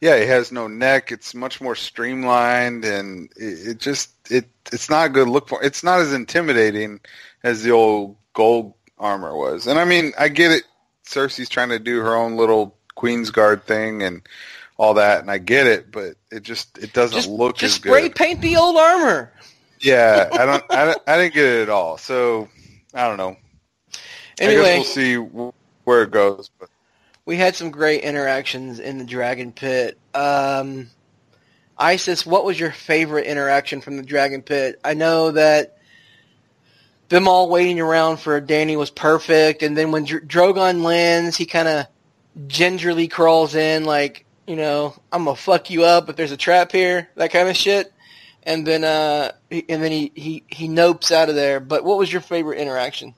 yeah, 0.00 0.18
he 0.20 0.26
has 0.26 0.52
no 0.52 0.68
neck. 0.68 1.10
It's 1.10 1.34
much 1.34 1.60
more 1.60 1.74
streamlined, 1.74 2.84
and 2.84 3.32
it, 3.36 3.68
it 3.68 3.78
just 3.78 4.10
it 4.30 4.48
it's 4.70 4.88
not 4.88 5.06
a 5.06 5.10
good 5.10 5.28
look 5.28 5.48
for. 5.48 5.60
It's 5.64 5.82
not 5.82 5.98
as 5.98 6.12
intimidating 6.12 7.00
as 7.42 7.64
the 7.64 7.72
old 7.72 8.16
gold 8.32 8.74
armor 8.96 9.36
was. 9.36 9.66
And 9.66 9.78
I 9.78 9.84
mean, 9.84 10.12
I 10.16 10.28
get 10.28 10.52
it 10.52 10.62
Cersei's 11.08 11.48
trying 11.48 11.70
to 11.70 11.78
do 11.78 12.00
her 12.00 12.14
own 12.14 12.36
little 12.36 12.76
Queensguard 12.96 13.62
thing 13.62 14.02
and 14.02 14.22
all 14.76 14.94
that, 14.94 15.20
and 15.20 15.30
I 15.30 15.38
get 15.38 15.66
it, 15.66 15.90
but 15.90 16.14
it 16.30 16.42
just 16.42 16.78
it 16.78 16.92
doesn't 16.92 17.16
just, 17.16 17.28
look 17.28 17.56
just 17.56 17.76
as 17.76 17.78
good. 17.80 17.90
spray 17.90 18.08
paint 18.10 18.40
the 18.40 18.56
old 18.56 18.76
armor. 18.76 19.32
Yeah, 19.80 20.28
I 20.32 20.44
don't, 20.44 20.64
I, 20.70 20.96
I 21.06 21.16
didn't 21.16 21.34
get 21.34 21.44
it 21.44 21.62
at 21.62 21.68
all. 21.68 21.98
So 21.98 22.48
I 22.92 23.08
don't 23.08 23.16
know. 23.16 23.36
Anyway, 24.38 24.76
we'll 24.76 24.84
see 24.84 25.16
where 25.16 26.02
it 26.02 26.10
goes. 26.10 26.50
But 26.60 26.68
we 27.24 27.36
had 27.36 27.56
some 27.56 27.70
great 27.70 28.02
interactions 28.02 28.78
in 28.78 28.98
the 28.98 29.04
Dragon 29.04 29.52
Pit. 29.52 29.98
Um, 30.14 30.90
Isis, 31.76 32.26
what 32.26 32.44
was 32.44 32.58
your 32.58 32.72
favorite 32.72 33.26
interaction 33.26 33.80
from 33.80 33.96
the 33.96 34.02
Dragon 34.02 34.42
Pit? 34.42 34.80
I 34.84 34.94
know 34.94 35.32
that 35.32 35.77
them 37.08 37.28
all 37.28 37.48
waiting 37.48 37.80
around 37.80 38.18
for 38.18 38.40
Dany 38.40 38.76
was 38.76 38.90
perfect. 38.90 39.62
And 39.62 39.76
then 39.76 39.92
when 39.92 40.04
Dr- 40.04 40.24
Drogon 40.24 40.82
lands, 40.82 41.36
he 41.36 41.46
kind 41.46 41.68
of 41.68 41.86
gingerly 42.46 43.08
crawls 43.08 43.54
in 43.54 43.84
like, 43.84 44.24
you 44.46 44.56
know, 44.56 44.94
I'm 45.12 45.24
gonna 45.24 45.36
fuck 45.36 45.70
you 45.70 45.84
up 45.84 46.08
if 46.08 46.16
there's 46.16 46.32
a 46.32 46.36
trap 46.36 46.72
here, 46.72 47.08
that 47.16 47.30
kind 47.30 47.48
of 47.48 47.56
shit. 47.56 47.92
And 48.42 48.66
then, 48.66 48.84
uh, 48.84 49.32
and 49.50 49.82
then 49.82 49.92
he, 49.92 50.12
he, 50.14 50.44
he 50.48 50.68
nopes 50.68 51.10
out 51.10 51.28
of 51.28 51.34
there. 51.34 51.60
But 51.60 51.84
what 51.84 51.98
was 51.98 52.10
your 52.10 52.22
favorite 52.22 52.58
interaction? 52.58 53.14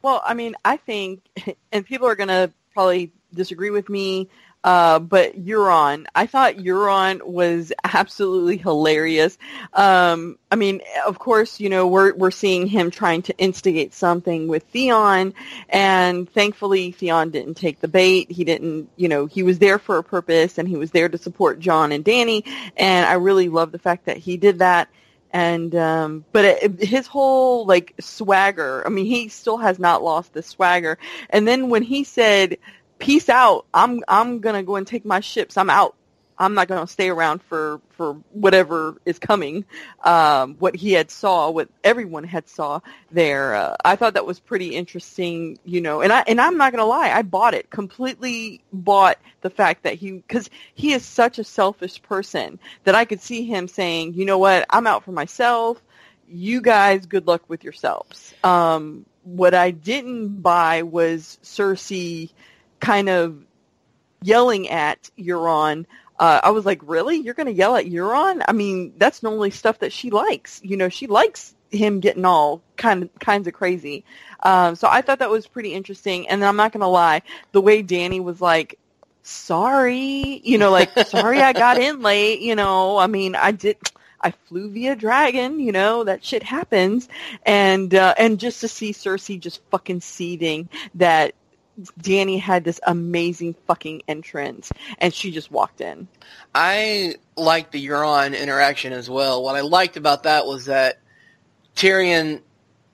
Well, 0.00 0.22
I 0.24 0.34
mean, 0.34 0.54
I 0.64 0.76
think, 0.76 1.22
and 1.72 1.84
people 1.84 2.08
are 2.08 2.16
gonna 2.16 2.52
probably 2.72 3.12
disagree 3.34 3.70
with 3.70 3.88
me. 3.88 4.28
Uh, 4.64 5.00
but 5.00 5.36
Euron, 5.44 6.06
I 6.14 6.26
thought 6.26 6.56
Euron 6.56 7.22
was 7.22 7.72
absolutely 7.82 8.56
hilarious. 8.56 9.36
Um, 9.72 10.38
I 10.50 10.56
mean, 10.56 10.82
of 11.04 11.18
course, 11.18 11.58
you 11.58 11.68
know, 11.68 11.88
we're, 11.88 12.14
we're 12.14 12.30
seeing 12.30 12.66
him 12.68 12.90
trying 12.90 13.22
to 13.22 13.36
instigate 13.38 13.92
something 13.92 14.46
with 14.46 14.62
Theon, 14.64 15.34
and 15.68 16.30
thankfully 16.30 16.92
Theon 16.92 17.30
didn't 17.30 17.54
take 17.54 17.80
the 17.80 17.88
bait. 17.88 18.30
He 18.30 18.44
didn't, 18.44 18.88
you 18.96 19.08
know, 19.08 19.26
he 19.26 19.42
was 19.42 19.58
there 19.58 19.78
for 19.78 19.98
a 19.98 20.04
purpose, 20.04 20.58
and 20.58 20.68
he 20.68 20.76
was 20.76 20.92
there 20.92 21.08
to 21.08 21.18
support 21.18 21.58
Jon 21.58 21.90
and 21.90 22.04
Dany. 22.04 22.46
and 22.76 23.04
I 23.06 23.14
really 23.14 23.48
love 23.48 23.72
the 23.72 23.78
fact 23.78 24.06
that 24.06 24.16
he 24.16 24.36
did 24.36 24.60
that 24.60 24.88
and 25.32 25.74
um 25.74 26.24
but 26.32 26.44
it, 26.44 26.82
his 26.82 27.06
whole 27.06 27.64
like 27.64 27.94
swagger 28.00 28.82
i 28.86 28.90
mean 28.90 29.06
he 29.06 29.28
still 29.28 29.56
has 29.56 29.78
not 29.78 30.02
lost 30.02 30.32
the 30.34 30.42
swagger 30.42 30.98
and 31.30 31.48
then 31.48 31.70
when 31.70 31.82
he 31.82 32.04
said 32.04 32.58
peace 33.02 33.28
out. 33.28 33.66
I'm 33.74 34.00
I'm 34.06 34.38
gonna 34.38 34.62
go 34.62 34.76
and 34.76 34.86
take 34.86 35.04
my 35.04 35.18
ships. 35.18 35.56
I'm 35.56 35.68
out. 35.68 35.96
I'm 36.38 36.54
not 36.54 36.68
gonna 36.68 36.86
stay 36.86 37.08
around 37.08 37.42
for 37.42 37.80
for 37.90 38.14
whatever 38.30 38.96
is 39.04 39.18
coming. 39.18 39.64
Um, 40.04 40.54
what 40.60 40.76
he 40.76 40.92
had 40.92 41.10
saw, 41.10 41.50
what 41.50 41.68
everyone 41.82 42.22
had 42.22 42.48
saw 42.48 42.80
there. 43.10 43.56
Uh, 43.56 43.76
I 43.84 43.96
thought 43.96 44.14
that 44.14 44.24
was 44.24 44.38
pretty 44.38 44.76
interesting, 44.76 45.58
you 45.64 45.80
know. 45.80 46.00
And 46.00 46.12
I 46.12 46.20
and 46.28 46.40
I'm 46.40 46.56
not 46.56 46.72
gonna 46.72 46.86
lie, 46.86 47.10
I 47.10 47.22
bought 47.22 47.54
it 47.54 47.70
completely. 47.70 48.62
Bought 48.72 49.18
the 49.40 49.50
fact 49.50 49.82
that 49.82 49.94
he 49.94 50.12
because 50.12 50.48
he 50.74 50.92
is 50.92 51.04
such 51.04 51.40
a 51.40 51.44
selfish 51.44 52.00
person 52.02 52.60
that 52.84 52.94
I 52.94 53.04
could 53.04 53.20
see 53.20 53.44
him 53.44 53.66
saying, 53.66 54.14
you 54.14 54.24
know 54.24 54.38
what, 54.38 54.64
I'm 54.70 54.86
out 54.86 55.02
for 55.04 55.12
myself. 55.12 55.82
You 56.28 56.60
guys, 56.60 57.06
good 57.06 57.26
luck 57.26 57.42
with 57.48 57.64
yourselves. 57.64 58.32
Um, 58.44 59.06
what 59.24 59.54
I 59.54 59.72
didn't 59.72 60.40
buy 60.40 60.82
was 60.82 61.38
Cersei 61.42 62.30
kind 62.82 63.08
of 63.08 63.42
yelling 64.20 64.68
at 64.68 65.08
Euron. 65.18 65.86
Uh, 66.18 66.40
I 66.44 66.50
was 66.50 66.66
like, 66.66 66.80
really? 66.82 67.16
You're 67.16 67.32
going 67.32 67.46
to 67.46 67.52
yell 67.52 67.76
at 67.76 67.86
Euron? 67.86 68.42
I 68.46 68.52
mean, 68.52 68.92
that's 68.98 69.22
normally 69.22 69.50
stuff 69.50 69.78
that 69.78 69.92
she 69.92 70.10
likes. 70.10 70.60
You 70.62 70.76
know, 70.76 70.90
she 70.90 71.06
likes 71.06 71.54
him 71.70 72.00
getting 72.00 72.26
all 72.26 72.60
kind 72.76 73.04
of 73.04 73.18
kinds 73.18 73.48
of 73.48 73.54
crazy. 73.54 74.04
Um, 74.42 74.74
so 74.74 74.88
I 74.90 75.00
thought 75.00 75.20
that 75.20 75.30
was 75.30 75.46
pretty 75.46 75.72
interesting. 75.72 76.28
And 76.28 76.44
I'm 76.44 76.56
not 76.56 76.72
going 76.72 76.82
to 76.82 76.86
lie, 76.88 77.22
the 77.52 77.62
way 77.62 77.82
Dany 77.82 78.22
was 78.22 78.40
like, 78.40 78.78
sorry, 79.22 80.40
you 80.44 80.58
know, 80.58 80.70
like, 80.70 80.90
sorry 81.06 81.40
I 81.40 81.52
got 81.52 81.78
in 81.78 82.02
late, 82.02 82.40
you 82.40 82.56
know, 82.56 82.98
I 82.98 83.06
mean, 83.06 83.36
I 83.36 83.52
did, 83.52 83.78
I 84.20 84.32
flew 84.32 84.70
via 84.70 84.96
dragon, 84.96 85.60
you 85.60 85.72
know, 85.72 86.04
that 86.04 86.24
shit 86.24 86.42
happens. 86.42 87.08
And, 87.46 87.94
uh, 87.94 88.14
and 88.18 88.38
just 88.38 88.60
to 88.60 88.68
see 88.68 88.92
Cersei 88.92 89.40
just 89.40 89.60
fucking 89.70 90.00
seething 90.00 90.68
that 90.96 91.34
Dany 92.00 92.38
had 92.38 92.64
this 92.64 92.80
amazing 92.86 93.54
fucking 93.66 94.02
entrance 94.08 94.70
and 94.98 95.12
she 95.12 95.30
just 95.30 95.50
walked 95.50 95.80
in. 95.80 96.08
I 96.54 97.16
liked 97.36 97.72
the 97.72 97.86
Euron 97.86 98.38
interaction 98.38 98.92
as 98.92 99.08
well. 99.08 99.42
What 99.42 99.56
I 99.56 99.60
liked 99.62 99.96
about 99.96 100.24
that 100.24 100.46
was 100.46 100.66
that 100.66 101.00
Tyrion 101.74 102.42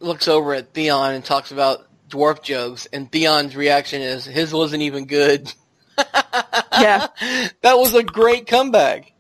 looks 0.01 0.29
over 0.29 0.55
at 0.55 0.73
Theon 0.75 1.15
and 1.15 1.25
talks 1.25 1.51
about 1.51 1.87
dwarf 2.09 2.43
jokes 2.43 2.87
and 2.93 3.11
Theon's 3.11 3.57
reaction 3.57 4.01
is 4.01 4.25
his 4.25 4.53
wasn't 4.53 4.83
even 4.83 5.07
good. 5.07 5.53
yeah. 5.99 7.09
That 7.63 7.79
was 7.79 7.95
a 7.95 8.03
great 8.03 8.47
comeback. 8.47 9.13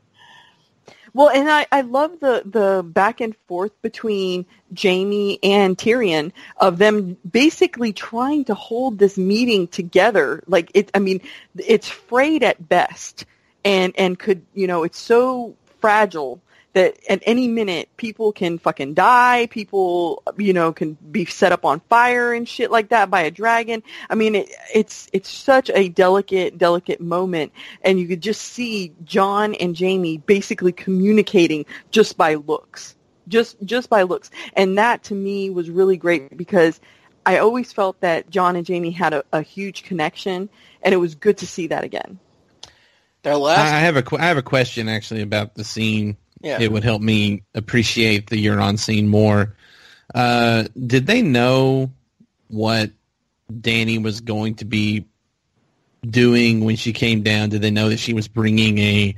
Well, 1.14 1.30
and 1.30 1.50
I, 1.50 1.66
I 1.72 1.80
love 1.82 2.20
the, 2.20 2.42
the 2.44 2.82
back 2.82 3.20
and 3.20 3.34
forth 3.46 3.72
between 3.82 4.46
Jaime 4.80 5.38
and 5.42 5.76
Tyrion 5.76 6.32
of 6.58 6.78
them 6.78 7.16
basically 7.30 7.92
trying 7.92 8.44
to 8.46 8.54
hold 8.54 8.98
this 8.98 9.16
meeting 9.18 9.68
together. 9.68 10.42
Like 10.46 10.70
it, 10.74 10.90
I 10.94 10.98
mean, 10.98 11.20
it's 11.56 11.88
frayed 11.88 12.42
at 12.42 12.68
best 12.68 13.24
and, 13.64 13.92
and 13.96 14.18
could, 14.18 14.44
you 14.54 14.66
know, 14.66 14.84
it's 14.84 14.98
so 14.98 15.56
fragile 15.80 16.40
that 16.78 16.96
at 17.10 17.20
any 17.26 17.48
minute 17.48 17.88
people 17.96 18.30
can 18.30 18.56
fucking 18.56 18.94
die, 18.94 19.48
people, 19.50 20.22
you 20.36 20.52
know, 20.52 20.72
can 20.72 20.96
be 21.10 21.24
set 21.24 21.50
up 21.50 21.64
on 21.64 21.80
fire 21.88 22.32
and 22.32 22.48
shit 22.48 22.70
like 22.70 22.90
that 22.90 23.10
by 23.10 23.22
a 23.22 23.32
dragon. 23.32 23.82
I 24.08 24.14
mean, 24.14 24.36
it, 24.36 24.48
it's 24.72 25.10
it's 25.12 25.28
such 25.28 25.72
a 25.74 25.88
delicate, 25.88 26.56
delicate 26.56 27.00
moment, 27.00 27.52
and 27.82 27.98
you 27.98 28.06
could 28.06 28.20
just 28.20 28.40
see 28.40 28.92
Jon 29.02 29.54
and 29.56 29.76
Jaime 29.76 30.18
basically 30.18 30.70
communicating 30.70 31.66
just 31.90 32.16
by 32.16 32.36
looks, 32.36 32.94
just 33.26 33.60
just 33.64 33.90
by 33.90 34.02
looks, 34.02 34.30
and 34.52 34.78
that 34.78 35.02
to 35.04 35.16
me 35.16 35.50
was 35.50 35.70
really 35.70 35.96
great 35.96 36.36
because 36.36 36.80
I 37.26 37.38
always 37.38 37.72
felt 37.72 38.00
that 38.02 38.30
Jon 38.30 38.54
and 38.54 38.66
Jaime 38.66 38.92
had 38.92 39.14
a, 39.14 39.24
a 39.32 39.42
huge 39.42 39.82
connection, 39.82 40.48
and 40.82 40.94
it 40.94 40.98
was 40.98 41.16
good 41.16 41.38
to 41.38 41.46
see 41.46 41.66
that 41.66 41.82
again. 41.82 42.20
Their 43.22 43.36
last, 43.36 43.58
I 43.58 43.80
have 43.80 43.96
a 43.96 44.04
I 44.16 44.26
have 44.26 44.36
a 44.36 44.42
question 44.42 44.88
actually 44.88 45.22
about 45.22 45.56
the 45.56 45.64
scene 45.64 46.16
yeah. 46.40 46.60
it 46.60 46.70
would 46.70 46.84
help 46.84 47.02
me 47.02 47.42
appreciate 47.54 48.28
the 48.30 48.44
Euron 48.44 48.78
scene 48.78 49.08
more. 49.08 49.54
Uh, 50.14 50.64
did 50.86 51.06
they 51.06 51.22
know 51.22 51.90
what 52.48 52.90
Dany 53.52 54.02
was 54.02 54.20
going 54.20 54.56
to 54.56 54.64
be 54.64 55.06
doing 56.02 56.64
when 56.64 56.76
she 56.76 56.92
came 56.92 57.22
down? 57.22 57.50
Did 57.50 57.62
they 57.62 57.70
know 57.70 57.88
that 57.88 57.98
she 57.98 58.14
was 58.14 58.28
bringing 58.28 58.78
a 58.78 59.14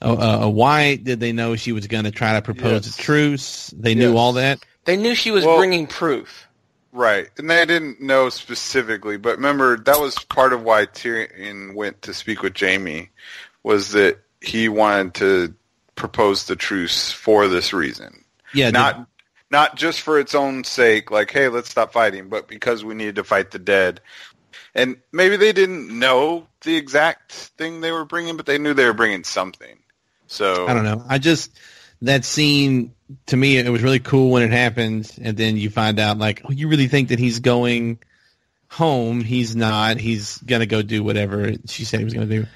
a, 0.00 0.10
a 0.10 0.50
white? 0.50 1.04
Did 1.04 1.20
they 1.20 1.32
know 1.32 1.56
she 1.56 1.72
was 1.72 1.86
going 1.86 2.04
to 2.04 2.10
try 2.10 2.34
to 2.34 2.42
propose 2.42 2.86
yes. 2.86 2.98
a 2.98 3.02
truce? 3.02 3.74
They 3.76 3.92
yes. 3.92 3.98
knew 3.98 4.16
all 4.16 4.34
that. 4.34 4.64
They 4.84 4.96
knew 4.96 5.14
she 5.14 5.30
was 5.30 5.44
well, 5.44 5.58
bringing 5.58 5.86
proof. 5.86 6.46
Right, 6.92 7.28
and 7.36 7.50
they 7.50 7.66
didn't 7.66 8.00
know 8.00 8.30
specifically, 8.30 9.18
but 9.18 9.36
remember 9.36 9.76
that 9.76 10.00
was 10.00 10.18
part 10.24 10.52
of 10.52 10.62
why 10.62 10.86
Tyrion 10.86 11.74
went 11.74 12.00
to 12.02 12.14
speak 12.14 12.42
with 12.42 12.58
Jaime, 12.58 13.10
was 13.62 13.92
that 13.92 14.18
he 14.40 14.68
wanted 14.68 15.14
to 15.14 15.54
proposed 15.98 16.48
the 16.48 16.56
truce 16.56 17.12
for 17.12 17.48
this 17.48 17.74
reason. 17.74 18.24
Yeah, 18.54 18.70
not 18.70 18.96
the, 18.96 19.06
not 19.50 19.76
just 19.76 20.00
for 20.00 20.18
its 20.18 20.34
own 20.34 20.64
sake, 20.64 21.10
like 21.10 21.30
hey, 21.30 21.48
let's 21.48 21.68
stop 21.68 21.92
fighting, 21.92 22.28
but 22.28 22.48
because 22.48 22.84
we 22.84 22.94
needed 22.94 23.16
to 23.16 23.24
fight 23.24 23.50
the 23.50 23.58
dead. 23.58 24.00
And 24.74 24.98
maybe 25.12 25.36
they 25.36 25.52
didn't 25.52 25.98
know 25.98 26.46
the 26.62 26.76
exact 26.76 27.32
thing 27.32 27.80
they 27.80 27.90
were 27.90 28.04
bringing, 28.04 28.36
but 28.36 28.46
they 28.46 28.58
knew 28.58 28.74
they 28.74 28.86
were 28.86 28.94
bringing 28.94 29.24
something. 29.24 29.78
So 30.28 30.66
I 30.66 30.72
don't 30.72 30.84
know. 30.84 31.04
I 31.06 31.18
just 31.18 31.50
that 32.02 32.24
scene 32.24 32.94
to 33.26 33.36
me 33.36 33.58
it 33.58 33.68
was 33.68 33.82
really 33.82 33.98
cool 33.98 34.30
when 34.30 34.42
it 34.42 34.52
happened, 34.52 35.12
and 35.20 35.36
then 35.36 35.56
you 35.56 35.68
find 35.68 35.98
out 35.98 36.18
like, 36.18 36.42
oh, 36.44 36.52
you 36.52 36.68
really 36.68 36.88
think 36.88 37.08
that 37.08 37.18
he's 37.18 37.40
going 37.40 37.98
home? 38.68 39.20
He's 39.22 39.56
not. 39.56 39.98
He's 39.98 40.38
gonna 40.38 40.66
go 40.66 40.82
do 40.82 41.02
whatever 41.02 41.54
she 41.66 41.84
said 41.84 41.98
he 41.98 42.04
was 42.04 42.14
gonna 42.14 42.26
do. 42.26 42.46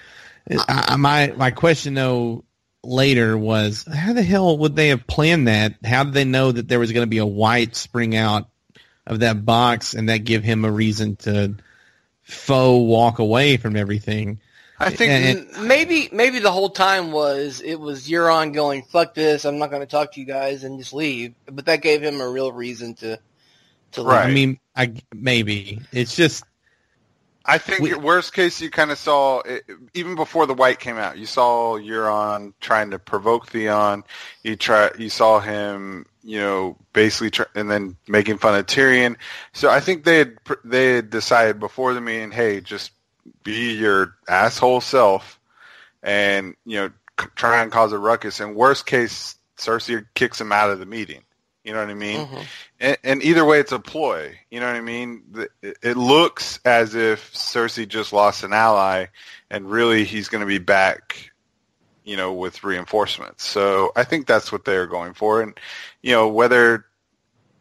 I, 0.68 0.96
my 0.96 1.32
my 1.36 1.50
question 1.50 1.94
though 1.94 2.44
later 2.84 3.36
was 3.38 3.84
how 3.84 4.12
the 4.12 4.22
hell 4.22 4.58
would 4.58 4.76
they 4.76 4.88
have 4.88 5.06
planned 5.06 5.48
that? 5.48 5.74
How 5.84 6.04
did 6.04 6.14
they 6.14 6.24
know 6.24 6.52
that 6.52 6.68
there 6.68 6.78
was 6.78 6.92
going 6.92 7.06
to 7.06 7.10
be 7.10 7.18
a 7.18 7.26
white 7.26 7.76
spring 7.76 8.16
out 8.16 8.48
of 9.06 9.20
that 9.20 9.44
box 9.44 9.94
and 9.94 10.08
that 10.08 10.18
give 10.18 10.42
him 10.42 10.64
a 10.64 10.70
reason 10.70 11.16
to 11.16 11.56
faux 12.22 12.88
walk 12.88 13.18
away 13.18 13.56
from 13.56 13.76
everything? 13.76 14.40
I 14.78 14.90
think 14.90 15.10
and, 15.12 15.68
maybe 15.68 16.08
maybe 16.10 16.40
the 16.40 16.50
whole 16.50 16.70
time 16.70 17.12
was 17.12 17.60
it 17.60 17.78
was 17.78 18.08
Euron 18.08 18.52
going 18.52 18.82
fuck 18.82 19.14
this 19.14 19.44
I'm 19.44 19.58
not 19.58 19.70
going 19.70 19.82
to 19.82 19.86
talk 19.86 20.12
to 20.12 20.20
you 20.20 20.26
guys 20.26 20.64
and 20.64 20.78
just 20.78 20.92
leave 20.92 21.34
but 21.46 21.66
that 21.66 21.82
gave 21.82 22.02
him 22.02 22.20
a 22.20 22.28
real 22.28 22.50
reason 22.50 22.94
to 22.96 23.18
to 23.92 24.02
leave. 24.02 24.08
Right. 24.08 24.26
I 24.26 24.32
mean 24.32 24.58
I 24.74 24.94
maybe 25.14 25.80
it's 25.92 26.16
just 26.16 26.44
I 27.44 27.58
think 27.58 27.80
we, 27.80 27.94
worst 27.94 28.32
case 28.32 28.60
you 28.60 28.70
kind 28.70 28.90
of 28.90 28.98
saw 28.98 29.40
it, 29.40 29.64
even 29.94 30.14
before 30.14 30.46
the 30.46 30.54
white 30.54 30.78
came 30.78 30.96
out. 30.96 31.18
You 31.18 31.26
saw 31.26 31.78
Euron 31.78 32.52
trying 32.60 32.90
to 32.90 32.98
provoke 32.98 33.48
Theon. 33.48 34.04
You 34.42 34.56
try 34.56 34.90
you 34.98 35.08
saw 35.08 35.40
him, 35.40 36.06
you 36.22 36.38
know, 36.38 36.76
basically 36.92 37.30
try, 37.30 37.46
and 37.54 37.70
then 37.70 37.96
making 38.06 38.38
fun 38.38 38.58
of 38.58 38.66
Tyrion. 38.66 39.16
So 39.52 39.70
I 39.70 39.80
think 39.80 40.04
they 40.04 40.18
had 40.18 40.38
they 40.64 40.94
had 40.94 41.10
decided 41.10 41.58
before 41.58 41.94
the 41.94 42.00
meeting, 42.00 42.30
hey, 42.30 42.60
just 42.60 42.92
be 43.42 43.72
your 43.72 44.16
asshole 44.28 44.80
self, 44.80 45.40
and 46.02 46.54
you 46.64 46.76
know, 46.76 46.90
try 47.34 47.62
and 47.62 47.72
cause 47.72 47.92
a 47.92 47.98
ruckus. 47.98 48.40
And 48.40 48.54
worst 48.54 48.86
case, 48.86 49.36
Cersei 49.56 50.06
kicks 50.14 50.40
him 50.40 50.52
out 50.52 50.70
of 50.70 50.78
the 50.78 50.86
meeting. 50.86 51.22
You 51.64 51.72
know 51.72 51.80
what 51.80 51.90
I 51.90 51.94
mean? 51.94 52.26
Mm-hmm. 52.26 52.40
And, 52.82 52.98
and, 53.04 53.22
either 53.22 53.44
way, 53.44 53.60
it's 53.60 53.70
a 53.70 53.78
ploy. 53.78 54.36
You 54.50 54.58
know 54.58 54.66
what 54.66 54.74
I 54.74 54.80
mean? 54.80 55.22
It, 55.62 55.78
it 55.82 55.96
looks 55.96 56.58
as 56.64 56.96
if 56.96 57.32
Cersei 57.32 57.86
just 57.86 58.12
lost 58.12 58.42
an 58.42 58.52
ally, 58.52 59.06
and 59.48 59.70
really 59.70 60.04
he's 60.04 60.28
going 60.28 60.40
to 60.40 60.48
be 60.48 60.58
back, 60.58 61.30
you 62.02 62.16
know, 62.16 62.32
with 62.32 62.64
reinforcements. 62.64 63.44
So 63.44 63.92
I 63.94 64.02
think 64.02 64.26
that's 64.26 64.50
what 64.50 64.64
they're 64.64 64.88
going 64.88 65.14
for. 65.14 65.42
And 65.42 65.58
you 66.02 66.10
know, 66.10 66.26
whether 66.26 66.86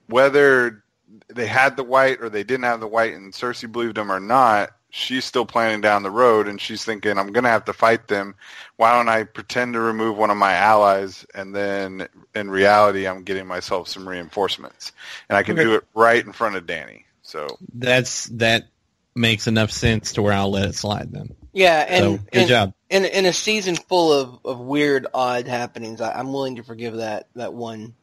whether 0.08 0.84
they 1.28 1.46
had 1.46 1.78
the 1.78 1.84
white 1.84 2.20
or 2.20 2.30
they 2.30 2.44
didn't 2.44 2.64
have 2.64 2.80
the 2.80 2.88
white, 2.88 3.14
and 3.14 3.32
Cersei 3.32 3.72
believed 3.72 3.98
them 3.98 4.12
or 4.12 4.20
not, 4.20 4.72
she's 4.92 5.26
still 5.26 5.46
planning 5.46 5.82
down 5.82 6.04
the 6.04 6.12
road 6.12 6.48
and 6.48 6.62
she's 6.62 6.84
thinking 6.84 7.18
i'm 7.18 7.32
going 7.32 7.44
to 7.44 7.50
have 7.50 7.66
to 7.66 7.74
fight 7.74 8.08
them. 8.08 8.36
Why 8.76 8.96
don't 8.96 9.10
i 9.10 9.24
pretend 9.24 9.74
to 9.74 9.80
remove 9.80 10.18
one 10.18 10.30
of 10.30 10.38
my 10.38 10.54
allies 10.54 11.26
and 11.34 11.56
then 11.56 12.08
in 12.36 12.52
reality 12.52 13.08
i'm 13.08 13.24
getting 13.24 13.48
myself 13.48 13.88
some 13.88 14.08
reinforcements. 14.08 14.92
And 15.30 15.38
i 15.38 15.44
can 15.44 15.58
okay. 15.58 15.64
do 15.64 15.76
it 15.76 15.86
right 15.96 16.24
in 16.24 16.34
front 16.34 16.56
of 16.56 16.66
dany 16.66 17.06
so. 17.24 17.48
That's 17.74 18.26
that 18.26 18.68
makes 19.16 19.48
enough 19.48 19.72
sense 19.72 20.14
to 20.14 20.22
where 20.22 20.34
i'll 20.34 20.52
let 20.52 20.70
it 20.70 20.76
slide 20.76 21.12
then. 21.12 21.36
Yeah 21.54 21.86
and 21.88 22.04
so, 22.04 22.12
good 22.18 22.42
and, 22.42 22.50
job. 22.50 22.74
in, 22.90 23.06
in 23.06 23.26
a 23.26 23.34
season 23.34 23.76
full 23.76 24.14
of, 24.14 24.40
of 24.46 24.60
weird 24.60 25.08
odd 25.14 25.48
happenings 25.48 26.02
I, 26.02 26.20
i'm 26.20 26.32
willing 26.34 26.58
to 26.58 26.64
forgive 26.64 26.98
that 26.98 27.28
that 27.36 27.54
one 27.54 27.96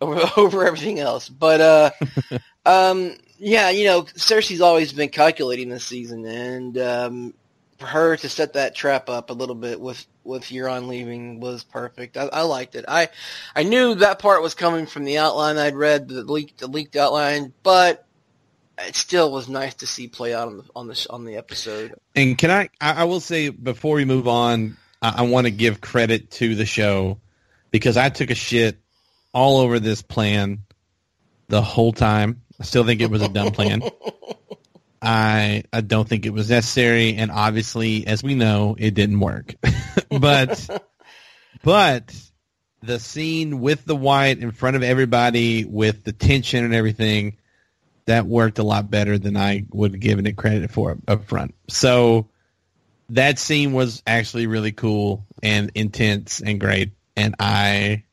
over, 0.00 0.30
over 0.36 0.66
everything 0.66 1.00
else. 1.00 1.28
But 1.28 1.60
uh 1.60 1.90
um 2.66 3.16
yeah, 3.38 3.70
you 3.70 3.84
know, 3.84 4.02
Cersei's 4.02 4.60
always 4.60 4.92
been 4.92 5.08
calculating 5.08 5.68
this 5.68 5.84
season, 5.84 6.24
and 6.24 6.78
um, 6.78 7.34
for 7.78 7.86
her 7.86 8.16
to 8.16 8.28
set 8.28 8.54
that 8.54 8.74
trap 8.74 9.08
up 9.08 9.30
a 9.30 9.34
little 9.34 9.54
bit 9.54 9.80
with 9.80 10.06
with 10.24 10.44
Euron 10.44 10.88
leaving 10.88 11.40
was 11.40 11.62
perfect. 11.64 12.16
I, 12.16 12.28
I 12.32 12.42
liked 12.42 12.74
it. 12.74 12.84
I 12.88 13.08
I 13.54 13.62
knew 13.62 13.96
that 13.96 14.18
part 14.18 14.42
was 14.42 14.54
coming 14.54 14.86
from 14.86 15.04
the 15.04 15.18
outline 15.18 15.58
I'd 15.58 15.74
read, 15.74 16.08
the 16.08 16.22
leaked 16.22 16.58
the 16.58 16.68
leaked 16.68 16.96
outline, 16.96 17.52
but 17.62 18.06
it 18.78 18.96
still 18.96 19.30
was 19.30 19.48
nice 19.48 19.74
to 19.74 19.86
see 19.86 20.08
play 20.08 20.34
out 20.34 20.48
on 20.48 20.58
the 20.58 20.64
on 20.74 20.86
the 20.86 21.06
on 21.10 21.24
the 21.24 21.36
episode. 21.36 21.94
And 22.14 22.36
can 22.36 22.50
I? 22.50 22.68
I 22.80 23.04
will 23.04 23.20
say 23.20 23.50
before 23.50 23.96
we 23.96 24.04
move 24.04 24.28
on, 24.28 24.76
I, 25.02 25.14
I 25.18 25.22
want 25.22 25.46
to 25.46 25.50
give 25.50 25.80
credit 25.80 26.30
to 26.32 26.54
the 26.54 26.66
show 26.66 27.18
because 27.70 27.96
I 27.96 28.08
took 28.08 28.30
a 28.30 28.34
shit 28.34 28.78
all 29.32 29.58
over 29.58 29.78
this 29.78 30.02
plan 30.02 30.62
the 31.48 31.62
whole 31.62 31.92
time. 31.92 32.42
I 32.60 32.64
still 32.64 32.84
think 32.84 33.00
it 33.00 33.10
was 33.10 33.22
a 33.22 33.28
dumb 33.28 33.52
plan. 33.52 33.82
I 35.02 35.64
I 35.72 35.80
don't 35.82 36.08
think 36.08 36.26
it 36.26 36.32
was 36.32 36.50
necessary, 36.50 37.14
and 37.16 37.30
obviously, 37.30 38.06
as 38.06 38.22
we 38.22 38.34
know, 38.34 38.76
it 38.78 38.94
didn't 38.94 39.20
work. 39.20 39.54
but 40.20 40.68
but 41.62 42.14
the 42.82 42.98
scene 42.98 43.60
with 43.60 43.84
the 43.84 43.96
white 43.96 44.38
in 44.38 44.52
front 44.52 44.76
of 44.76 44.82
everybody, 44.82 45.64
with 45.64 46.04
the 46.04 46.12
tension 46.12 46.64
and 46.64 46.74
everything, 46.74 47.36
that 48.06 48.26
worked 48.26 48.58
a 48.58 48.62
lot 48.62 48.90
better 48.90 49.18
than 49.18 49.36
I 49.36 49.66
would 49.70 49.92
have 49.92 50.00
given 50.00 50.26
it 50.26 50.36
credit 50.36 50.70
for 50.70 50.96
up 51.06 51.24
front. 51.26 51.54
So 51.68 52.28
that 53.10 53.38
scene 53.38 53.72
was 53.72 54.02
actually 54.06 54.46
really 54.46 54.72
cool 54.72 55.26
and 55.42 55.70
intense 55.74 56.40
and 56.40 56.58
great, 56.58 56.92
and 57.16 57.34
I 57.38 58.04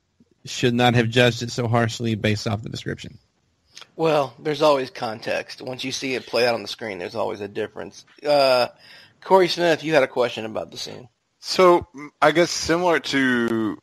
should 0.45 0.73
not 0.73 0.95
have 0.95 1.09
judged 1.09 1.41
it 1.41 1.51
so 1.51 1.67
harshly 1.67 2.15
based 2.15 2.47
off 2.47 2.61
the 2.61 2.69
description. 2.69 3.17
Well, 3.95 4.33
there's 4.39 4.61
always 4.61 4.89
context. 4.89 5.61
Once 5.61 5.83
you 5.83 5.91
see 5.91 6.15
it 6.15 6.25
play 6.25 6.47
out 6.47 6.55
on 6.55 6.61
the 6.61 6.67
screen, 6.67 6.97
there's 6.97 7.15
always 7.15 7.41
a 7.41 7.47
difference. 7.47 8.05
Uh, 8.25 8.67
Corey 9.21 9.47
Smith, 9.47 9.83
you 9.83 9.93
had 9.93 10.03
a 10.03 10.07
question 10.07 10.45
about 10.45 10.71
the 10.71 10.77
scene. 10.77 11.09
So 11.39 11.87
I 12.21 12.31
guess 12.31 12.49
similar 12.49 12.99
to 12.99 13.77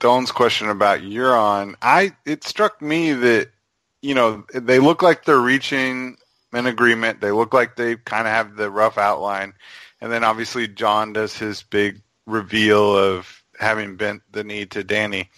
Doan's 0.00 0.32
question 0.32 0.68
about 0.68 1.00
Euron, 1.00 1.74
I 1.80 2.12
it 2.26 2.44
struck 2.44 2.82
me 2.82 3.12
that 3.12 3.50
you 4.02 4.14
know 4.14 4.44
they 4.52 4.78
look 4.80 5.02
like 5.02 5.24
they're 5.24 5.38
reaching 5.38 6.16
an 6.52 6.66
agreement. 6.66 7.20
They 7.20 7.30
look 7.30 7.54
like 7.54 7.76
they 7.76 7.96
kind 7.96 8.26
of 8.26 8.32
have 8.32 8.56
the 8.56 8.70
rough 8.70 8.98
outline, 8.98 9.54
and 10.00 10.12
then 10.12 10.24
obviously 10.24 10.68
Jon 10.68 11.12
does 11.12 11.36
his 11.36 11.62
big 11.62 12.02
reveal 12.26 12.96
of 12.96 13.42
having 13.58 13.96
bent 13.96 14.22
the 14.30 14.44
knee 14.44 14.66
to 14.66 14.84
Dany. 14.84 15.28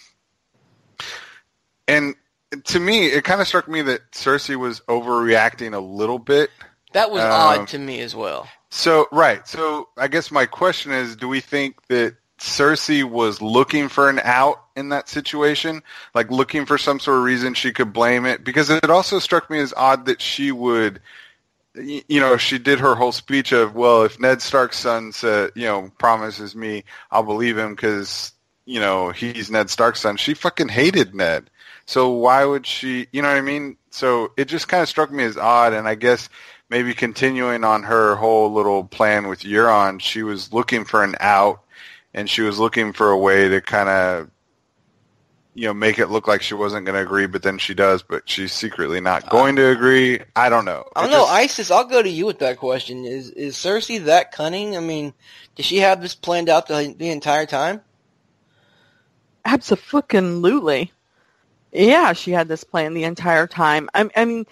And 1.86 2.14
to 2.64 2.80
me, 2.80 3.06
it 3.06 3.24
kind 3.24 3.40
of 3.40 3.46
struck 3.46 3.68
me 3.68 3.82
that 3.82 4.10
Cersei 4.12 4.56
was 4.56 4.80
overreacting 4.80 5.74
a 5.74 5.78
little 5.78 6.18
bit. 6.18 6.50
That 6.92 7.10
was 7.10 7.22
um, 7.22 7.30
odd 7.30 7.68
to 7.68 7.78
me 7.78 8.00
as 8.00 8.14
well. 8.14 8.48
So 8.70 9.06
right. 9.12 9.46
So 9.46 9.88
I 9.96 10.08
guess 10.08 10.30
my 10.30 10.46
question 10.46 10.92
is, 10.92 11.16
do 11.16 11.28
we 11.28 11.40
think 11.40 11.86
that 11.86 12.16
Cersei 12.38 13.04
was 13.04 13.42
looking 13.42 13.88
for 13.88 14.08
an 14.08 14.20
out 14.24 14.64
in 14.74 14.88
that 14.88 15.08
situation, 15.08 15.82
like 16.14 16.30
looking 16.30 16.66
for 16.66 16.78
some 16.78 16.98
sort 16.98 17.18
of 17.18 17.24
reason 17.24 17.54
she 17.54 17.72
could 17.72 17.92
blame 17.92 18.26
it? 18.26 18.44
Because 18.44 18.70
it 18.70 18.90
also 18.90 19.18
struck 19.18 19.50
me 19.50 19.60
as 19.60 19.74
odd 19.76 20.06
that 20.06 20.20
she 20.20 20.50
would, 20.50 21.00
you 21.74 22.20
know, 22.20 22.36
she 22.36 22.58
did 22.58 22.80
her 22.80 22.94
whole 22.94 23.12
speech 23.12 23.52
of, 23.52 23.74
well, 23.74 24.02
if 24.02 24.18
Ned 24.18 24.42
Stark's 24.42 24.78
son 24.78 25.12
said, 25.12 25.50
you 25.54 25.66
know, 25.66 25.92
promises 25.98 26.56
me, 26.56 26.84
I'll 27.10 27.22
believe 27.22 27.58
him 27.58 27.74
because 27.74 28.32
you 28.66 28.78
know 28.78 29.10
he's 29.10 29.50
Ned 29.50 29.70
Stark's 29.70 30.00
son. 30.00 30.16
She 30.16 30.34
fucking 30.34 30.68
hated 30.68 31.14
Ned. 31.14 31.50
So 31.90 32.10
why 32.10 32.44
would 32.44 32.68
she? 32.68 33.08
You 33.10 33.20
know 33.20 33.26
what 33.26 33.36
I 33.36 33.40
mean? 33.40 33.76
So 33.90 34.30
it 34.36 34.44
just 34.44 34.68
kind 34.68 34.80
of 34.80 34.88
struck 34.88 35.10
me 35.10 35.24
as 35.24 35.36
odd, 35.36 35.72
and 35.72 35.88
I 35.88 35.96
guess 35.96 36.28
maybe 36.68 36.94
continuing 36.94 37.64
on 37.64 37.82
her 37.82 38.14
whole 38.14 38.52
little 38.52 38.84
plan 38.84 39.26
with 39.26 39.40
Euron, 39.40 40.00
she 40.00 40.22
was 40.22 40.52
looking 40.52 40.84
for 40.84 41.02
an 41.02 41.16
out, 41.18 41.64
and 42.14 42.30
she 42.30 42.42
was 42.42 42.60
looking 42.60 42.92
for 42.92 43.10
a 43.10 43.18
way 43.18 43.48
to 43.48 43.60
kind 43.60 43.88
of, 43.88 44.30
you 45.54 45.66
know, 45.66 45.74
make 45.74 45.98
it 45.98 46.10
look 46.10 46.28
like 46.28 46.42
she 46.42 46.54
wasn't 46.54 46.86
going 46.86 46.94
to 46.94 47.02
agree, 47.02 47.26
but 47.26 47.42
then 47.42 47.58
she 47.58 47.74
does, 47.74 48.04
but 48.04 48.22
she's 48.28 48.52
secretly 48.52 49.00
not 49.00 49.24
uh, 49.24 49.30
going 49.30 49.56
to 49.56 49.66
agree. 49.66 50.20
I 50.36 50.48
don't 50.48 50.64
know. 50.64 50.84
I 50.94 51.02
don't 51.02 51.10
know, 51.10 51.24
Isis. 51.24 51.72
I'll 51.72 51.82
go 51.82 52.00
to 52.00 52.08
you 52.08 52.24
with 52.24 52.38
that 52.38 52.58
question. 52.58 53.04
Is 53.04 53.30
is 53.30 53.56
Cersei 53.56 54.04
that 54.04 54.30
cunning? 54.30 54.76
I 54.76 54.80
mean, 54.80 55.12
does 55.56 55.66
she 55.66 55.78
have 55.78 56.00
this 56.00 56.14
planned 56.14 56.48
out 56.48 56.68
the, 56.68 56.94
the 56.96 57.10
entire 57.10 57.46
time? 57.46 57.80
Absolutely. 59.44 60.92
Yeah, 61.72 62.12
she 62.14 62.32
had 62.32 62.48
this 62.48 62.64
plan 62.64 62.94
the 62.94 63.04
entire 63.04 63.46
time. 63.46 63.88
I, 63.94 64.10
I, 64.16 64.24
mean, 64.24 64.46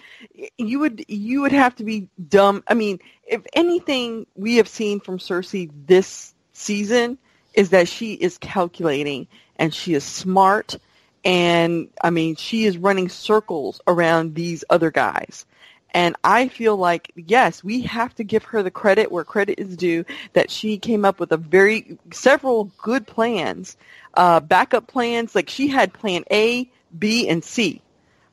you 0.57 0.79
would 0.79 1.03
you 1.09 1.41
would 1.41 1.51
have 1.51 1.75
to 1.77 1.83
be 1.83 2.07
dumb. 2.29 2.63
I 2.67 2.73
mean, 2.73 2.99
if 3.27 3.41
anything 3.53 4.25
we 4.35 4.55
have 4.57 4.67
seen 4.67 4.99
from 4.99 5.17
Cersei 5.17 5.69
this 5.85 6.33
season 6.53 7.17
is 7.53 7.71
that 7.71 7.87
she 7.87 8.13
is 8.13 8.37
calculating 8.37 9.27
and 9.57 9.73
she 9.73 9.93
is 9.93 10.03
smart 10.03 10.77
and 11.25 11.89
I 12.01 12.09
mean, 12.09 12.35
she 12.35 12.65
is 12.65 12.77
running 12.77 13.09
circles 13.09 13.81
around 13.87 14.35
these 14.35 14.63
other 14.69 14.91
guys. 14.91 15.45
And 15.91 16.15
I 16.23 16.49
feel 16.49 16.77
like, 16.77 17.11
yes, 17.15 17.63
we 17.63 17.81
have 17.81 18.13
to 18.15 18.23
give 18.23 18.43
her 18.45 18.61
the 18.61 18.71
credit 18.71 19.11
where 19.11 19.23
credit 19.23 19.59
is 19.59 19.75
due 19.75 20.05
that 20.33 20.51
she 20.51 20.77
came 20.77 21.03
up 21.03 21.19
with 21.19 21.31
a 21.31 21.37
very, 21.37 21.97
several 22.11 22.65
good 22.77 23.07
plans, 23.07 23.75
uh, 24.13 24.39
backup 24.39 24.87
plans. 24.87 25.33
Like 25.33 25.49
she 25.49 25.67
had 25.67 25.91
plan 25.91 26.23
A, 26.31 26.69
B, 26.97 27.27
and 27.27 27.43
C. 27.43 27.81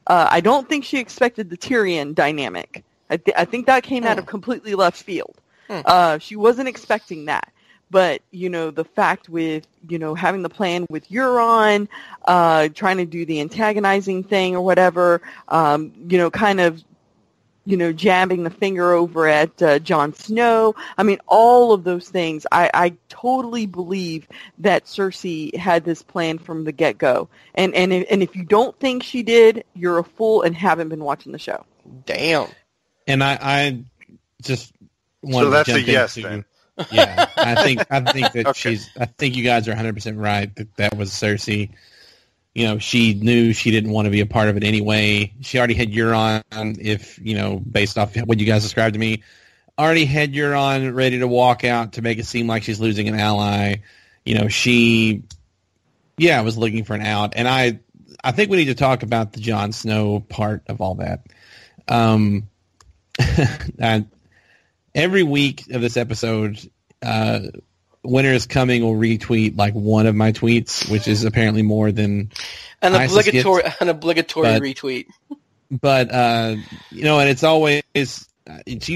Uh, 0.07 0.29
I 0.31 0.41
don't 0.41 0.69
think 0.69 0.85
she 0.85 0.99
expected 0.99 1.51
the 1.51 1.57
Tyrion 1.57 2.15
dynamic. 2.15 2.85
I, 3.11 3.17
th- 3.17 3.37
I 3.37 3.45
think 3.45 3.67
that 3.67 3.83
came 3.83 4.05
out 4.05 4.19
of 4.19 4.25
hmm. 4.25 4.31
completely 4.31 4.75
left 4.75 5.03
field. 5.03 5.41
Hmm. 5.69 5.81
Uh, 5.85 6.19
she 6.19 6.37
wasn't 6.37 6.69
expecting 6.69 7.27
that. 7.27 7.53
But, 7.89 8.23
you 8.33 8.49
know, 8.49 8.73
the 8.73 8.85
fact 8.85 9.29
with, 9.29 9.67
you 9.89 9.99
know, 9.99 10.15
having 10.15 10.43
the 10.43 10.49
plan 10.49 10.87
with 10.91 11.09
Euron, 11.09 11.87
uh, 12.25 12.69
trying 12.75 12.97
to 12.97 13.07
do 13.07 13.25
the 13.25 13.41
antagonizing 13.41 14.25
thing 14.25 14.57
or 14.57 14.63
whatever, 14.63 15.23
um, 15.49 15.93
you 16.09 16.19
know, 16.19 16.29
kind 16.29 16.61
of 16.61 16.83
you 17.67 17.77
know, 17.77 17.93
jabbing 17.93 18.45
the 18.45 18.51
finger 18.51 18.93
over 18.93 19.27
at 19.27 19.61
uh, 19.61 19.79
Jon 19.81 20.15
Snow. 20.15 20.75
I 20.97 21.03
mean, 21.03 21.19
all 21.27 21.73
of 21.73 21.85
those 21.85 22.09
things. 22.09 22.47
I, 22.51 22.71
I 22.73 22.95
totally 23.09 23.67
believe 23.67 24.29
that 24.59 24.85
Cersei 24.85 25.55
had 25.55 25.85
this 25.85 26.01
plan 26.01 26.39
from 26.39 26.65
the 26.65 26.73
get 26.73 26.97
go. 26.97 27.29
And 27.55 27.75
and 27.75 27.93
if, 27.93 28.07
and 28.11 28.23
if 28.23 28.37
you 28.37 28.45
don't 28.45 28.79
think 28.79 29.03
she 29.03 29.23
did, 29.23 29.65
you're 29.75 29.99
a 29.99 30.05
fool 30.05 30.43
and 30.43 30.57
haven't 30.57 30.89
been 30.89 31.05
watching 31.05 31.33
the 31.33 31.39
show. 31.39 31.67
Damn. 32.07 32.49
And 33.07 33.23
I, 33.23 33.39
I 33.41 33.85
just 34.43 34.73
want 35.23 35.45
so 35.47 35.51
that's 35.51 35.69
a 35.69 35.81
yes 35.81 36.17
into, 36.17 36.29
then. 36.29 36.45
Yeah, 36.93 37.29
I 37.37 37.65
think 37.65 37.85
I 37.91 38.01
think 38.01 38.33
that 38.33 38.47
okay. 38.49 38.59
she's. 38.59 38.91
I 38.99 39.07
think 39.07 39.37
you 39.37 39.43
guys 39.43 39.67
are 39.67 39.73
100 39.73 39.95
percent 39.95 40.19
right 40.19 40.55
that 40.55 40.77
that 40.77 40.97
was 40.97 41.11
Cersei 41.11 41.71
you 42.57 42.67
know, 42.67 42.79
she 42.79 43.13
knew 43.13 43.53
she 43.53 43.71
didn't 43.71 43.91
want 43.91 44.07
to 44.07 44.11
be 44.11 44.23
a 44.23 44.27
part 44.27 44.49
of 44.49 44.57
it 44.57 44.65
anyway. 44.65 45.31
She 45.43 45.59
already 45.59 45.75
had 45.75 45.93
Euron, 45.93 46.43
if, 46.81 47.19
you 47.19 47.35
know, 47.35 47.59
based 47.59 47.99
off 47.99 48.17
what 48.17 48.41
you 48.41 48.47
guys 48.47 48.63
described 48.63 48.95
to 48.95 48.99
me, 48.99 49.25
already 49.79 50.07
had 50.07 50.33
Euron 50.33 50.95
ready 50.95 51.19
to 51.19 51.29
walk 51.29 51.65
out 51.65 51.93
to 51.93 52.03
make 52.03 52.19
it 52.19 52.25
seem 52.25 52.47
like 52.47 52.63
she's 52.63 52.81
losing 52.81 53.09
an 53.09 53.21
ally. 53.21 53.75
You 54.25 54.37
know, 54.37 54.49
she, 54.49 55.25
yeah, 56.17 56.41
was 56.41 56.57
looking 56.57 56.85
for 56.85 56.95
an 56.95 57.03
out. 57.03 57.35
And 57.37 57.47
I, 57.47 57.81
I 58.25 58.33
think 58.33 58.51
we 58.51 58.57
need 58.57 58.65
to 58.67 58.75
talk 58.75 59.03
about 59.03 59.35
the 59.35 59.41
Jon 59.41 59.73
Snow 59.73 60.21
part 60.21 60.63
of 60.67 60.81
all 60.81 60.95
that. 60.95 61.27
Um, 61.89 62.49
every 64.95 65.23
week 65.25 65.71
of 65.71 65.83
this 65.83 65.99
episode, 65.99 66.59
uh, 67.03 67.41
winter 68.07 68.33
is 68.33 68.47
coming 68.47 68.83
will 68.83 68.95
retweet 68.95 69.57
like 69.57 69.75
one 69.75 70.07
of 70.07 70.15
my 70.15 70.33
tweets, 70.33 70.91
which 70.91 71.09
is 71.09 71.25
apparently 71.25 71.63
more 71.63 71.93
than 71.93 72.31
an 72.83 72.95
obligatory 72.95 73.63
gets. 73.63 73.81
an 73.81 73.89
obligatory 73.89 74.47
but, 74.47 74.63
retweet. 74.63 75.07
But 75.71 76.13
uh, 76.13 76.57
you 76.91 77.05
know, 77.05 77.19
and 77.19 77.29
it's 77.29 77.43
always 77.43 77.83
it's 77.95 78.91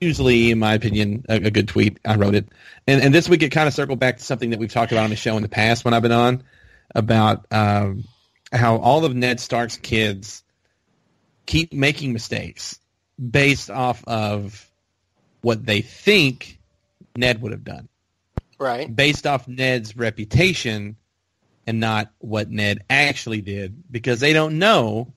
usually, 0.00 0.50
in 0.50 0.58
my 0.58 0.74
opinion, 0.74 1.24
a, 1.28 1.36
a, 1.36 1.50
good 1.50 1.68
tweet. 1.68 1.98
I 2.04 2.16
wrote 2.16 2.34
it, 2.34 2.48
and 2.86 3.02
and 3.02 3.14
this 3.14 3.28
week 3.28 3.42
it 3.42 3.50
kind 3.50 3.68
of 3.68 3.74
circled 3.74 3.98
back 3.98 4.18
to 4.18 4.24
something 4.24 4.50
that 4.50 4.58
we've 4.58 4.72
talked 4.72 4.92
about 4.92 5.04
on 5.04 5.10
the 5.10 5.16
show 5.16 5.36
in 5.36 5.42
the 5.42 5.48
past 5.48 5.84
when 5.84 5.94
I've 5.94 6.02
been 6.02 6.12
on 6.12 6.42
about 6.94 7.46
um, 7.52 8.04
how 8.52 8.78
all 8.78 9.04
of 9.04 9.14
Ned 9.14 9.40
Stark's 9.40 9.76
kids 9.76 10.42
keep 11.46 11.72
making 11.72 12.12
mistakes 12.12 12.78
based 13.18 13.70
off 13.70 14.02
of 14.06 14.70
what 15.42 15.64
they 15.64 15.82
think 15.82 16.58
Ned 17.16 17.42
would 17.42 17.52
have 17.52 17.64
done 17.64 17.88
right? 18.60 18.94
Based 18.94 19.26
off 19.26 19.48
Ned's 19.48 19.96
reputation 19.96 20.96
and 21.66 21.80
not 21.80 22.12
what 22.18 22.50
Ned 22.50 22.84
actually 22.88 23.40
did 23.40 23.82
because 23.90 24.20
they 24.20 24.32
don't 24.32 24.58
know 24.58 25.12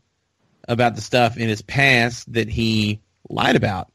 about 0.67 0.95
the 0.95 1.01
stuff 1.01 1.38
in 1.38 1.49
his 1.49 1.62
past 1.62 2.32
that 2.34 2.49
he 2.49 3.01
lied 3.29 3.56
about 3.56 3.91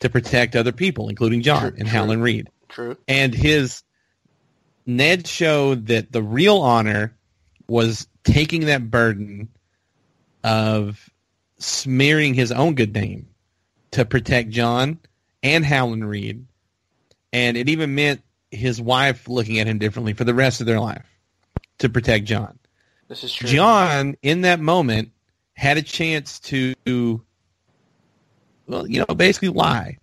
to 0.00 0.10
protect 0.10 0.54
other 0.54 0.72
people, 0.72 1.08
including 1.08 1.42
Jon 1.42 1.60
true, 1.60 1.68
and 1.70 1.88
true, 1.88 1.98
Howland 1.98 2.22
Reed. 2.22 2.48
True. 2.68 2.96
And 3.08 3.34
his 3.34 3.82
Ned 4.84 5.26
showed 5.26 5.86
that 5.86 6.12
the 6.12 6.22
real 6.22 6.58
honor 6.58 7.14
was 7.68 8.06
taking 8.24 8.66
that 8.66 8.90
burden 8.90 9.48
of 10.44 11.08
smearing 11.58 12.34
his 12.34 12.52
own 12.52 12.74
good 12.74 12.92
name 12.92 13.28
to 13.92 14.04
protect 14.04 14.50
Jon 14.50 14.98
and 15.42 15.64
Howland 15.64 16.08
Reed. 16.08 16.46
And 17.32 17.56
it 17.56 17.68
even 17.68 17.94
meant 17.94 18.22
his 18.52 18.80
wife 18.80 19.28
looking 19.28 19.58
at 19.58 19.66
him 19.66 19.78
differently 19.78 20.12
for 20.12 20.24
the 20.24 20.34
rest 20.34 20.60
of 20.60 20.66
their 20.66 20.78
life 20.78 21.06
to 21.78 21.88
protect 21.88 22.26
Jon. 22.26 22.58
This 23.08 23.24
is 23.24 23.32
true. 23.32 23.48
Jon, 23.48 24.16
in 24.22 24.42
that 24.42 24.60
moment, 24.60 25.10
had 25.54 25.78
a 25.78 25.82
chance 25.82 26.38
to, 26.40 26.74
well, 28.66 28.86
you 28.86 29.00
know, 29.00 29.14
basically 29.14 29.48
lie. 29.48 29.98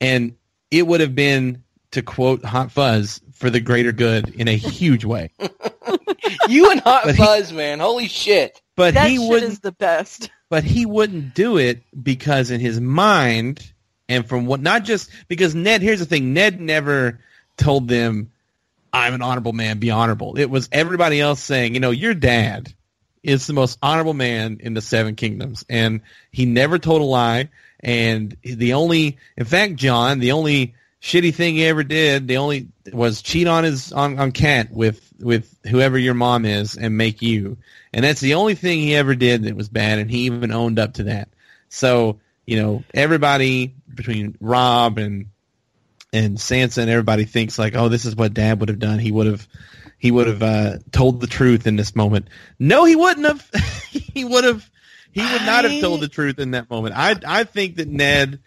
And 0.00 0.36
it 0.70 0.86
would 0.86 1.00
have 1.00 1.14
been, 1.14 1.62
to 1.92 2.02
quote 2.02 2.44
Hot 2.44 2.72
Fuzz, 2.72 3.20
for 3.32 3.50
the 3.50 3.60
greater 3.60 3.92
good 3.92 4.34
in 4.34 4.48
a 4.48 4.56
huge 4.56 5.04
way. 5.04 5.30
you 6.48 6.70
and 6.70 6.80
Hot 6.80 7.04
but 7.04 7.16
Fuzz, 7.16 7.50
he, 7.50 7.56
man. 7.56 7.80
Holy 7.80 8.08
shit. 8.08 8.60
But 8.76 8.94
that 8.94 9.08
he 9.08 9.18
wouldn't, 9.18 9.52
is 9.52 9.60
the 9.60 9.72
best. 9.72 10.30
But 10.50 10.64
he 10.64 10.84
wouldn't 10.84 11.34
do 11.34 11.58
it 11.58 11.82
because 12.02 12.50
in 12.50 12.60
his 12.60 12.80
mind, 12.80 13.72
and 14.08 14.26
from 14.26 14.46
what, 14.46 14.60
not 14.60 14.84
just, 14.84 15.10
because 15.28 15.54
Ned, 15.54 15.82
here's 15.82 16.00
the 16.00 16.06
thing, 16.06 16.34
Ned 16.34 16.60
never 16.60 17.20
told 17.56 17.88
them, 17.88 18.30
I'm 18.92 19.14
an 19.14 19.22
honorable 19.22 19.52
man, 19.52 19.78
be 19.78 19.90
honorable. 19.90 20.38
It 20.38 20.48
was 20.48 20.68
everybody 20.70 21.20
else 21.20 21.42
saying, 21.42 21.74
you 21.74 21.80
know, 21.80 21.90
your 21.90 22.14
dad 22.14 22.72
is 23.24 23.46
the 23.46 23.52
most 23.52 23.78
honorable 23.82 24.14
man 24.14 24.58
in 24.60 24.74
the 24.74 24.80
seven 24.80 25.16
kingdoms. 25.16 25.64
And 25.68 26.02
he 26.30 26.46
never 26.46 26.78
told 26.78 27.00
a 27.00 27.04
lie. 27.04 27.48
And 27.80 28.36
the 28.42 28.74
only, 28.74 29.18
in 29.36 29.44
fact, 29.46 29.76
Jon, 29.76 30.20
the 30.20 30.32
only 30.32 30.74
shitty 31.02 31.34
thing 31.34 31.54
he 31.54 31.64
ever 31.64 31.82
did, 31.82 32.28
the 32.28 32.36
only 32.36 32.68
was 32.92 33.22
cheat 33.22 33.48
on 33.48 33.64
his, 33.64 33.92
on, 33.92 34.18
on 34.18 34.30
Cat 34.30 34.70
with, 34.70 35.12
with 35.18 35.58
whoever 35.66 35.98
your 35.98 36.14
mom 36.14 36.44
is 36.44 36.76
and 36.76 36.96
make 36.96 37.20
you. 37.20 37.56
And 37.92 38.04
that's 38.04 38.20
the 38.20 38.34
only 38.34 38.54
thing 38.54 38.80
he 38.80 38.94
ever 38.94 39.14
did 39.14 39.42
that 39.44 39.56
was 39.56 39.68
bad. 39.68 39.98
And 39.98 40.10
he 40.10 40.26
even 40.26 40.52
owned 40.52 40.78
up 40.78 40.94
to 40.94 41.04
that. 41.04 41.28
So, 41.68 42.20
you 42.46 42.62
know, 42.62 42.84
everybody 42.92 43.74
between 43.92 44.36
Robb 44.40 44.98
and 44.98 45.26
and 46.14 46.38
Sansa 46.38 46.78
and 46.78 46.90
everybody 46.90 47.24
thinks 47.24 47.58
like, 47.58 47.74
oh, 47.74 47.88
this 47.88 48.04
is 48.04 48.14
what 48.14 48.32
Dad 48.32 48.60
would 48.60 48.68
have 48.68 48.78
done. 48.78 49.00
He 49.00 49.10
would 49.10 49.26
have 49.26 49.46
he 49.98 50.10
would 50.10 50.28
have 50.28 50.42
uh, 50.42 50.78
told 50.92 51.20
the 51.20 51.26
truth 51.26 51.66
in 51.66 51.76
this 51.76 51.96
moment. 51.96 52.28
No, 52.58 52.84
he 52.84 52.94
wouldn't 52.94 53.26
have. 53.26 53.50
he 53.90 54.24
would 54.24 54.44
have. 54.44 54.70
He 55.10 55.20
would 55.20 55.42
not 55.42 55.64
have 55.64 55.80
told 55.80 56.00
the 56.00 56.08
truth 56.08 56.38
in 56.38 56.52
that 56.52 56.70
moment. 56.70 56.94
I 56.96 57.16
I 57.26 57.44
think 57.44 57.76
that 57.76 57.88
Ned, 57.88 58.40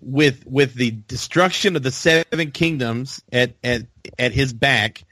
with 0.00 0.46
with 0.46 0.74
the 0.74 0.92
destruction 0.92 1.76
of 1.76 1.82
the 1.82 1.90
Seven 1.90 2.52
Kingdoms 2.52 3.22
at 3.32 3.54
at 3.64 3.82
at 4.18 4.32
his 4.32 4.52
back, 4.52 5.04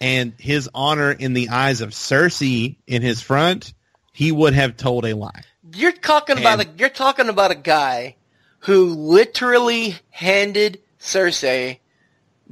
and 0.00 0.34
his 0.38 0.68
honor 0.74 1.12
in 1.12 1.32
the 1.32 1.48
eyes 1.48 1.80
of 1.80 1.90
Cersei 1.90 2.76
in 2.86 3.02
his 3.02 3.22
front, 3.22 3.72
he 4.12 4.32
would 4.32 4.52
have 4.54 4.76
told 4.76 5.06
a 5.06 5.14
lie. 5.14 5.42
You're 5.74 5.92
talking 5.92 6.36
and, 6.36 6.44
about 6.44 6.60
a 6.60 6.68
you're 6.76 6.88
talking 6.88 7.28
about 7.28 7.50
a 7.50 7.56
guy 7.56 8.16
who 8.60 8.86
literally 8.86 9.96
handed 10.10 10.80
Cersei 11.02 11.80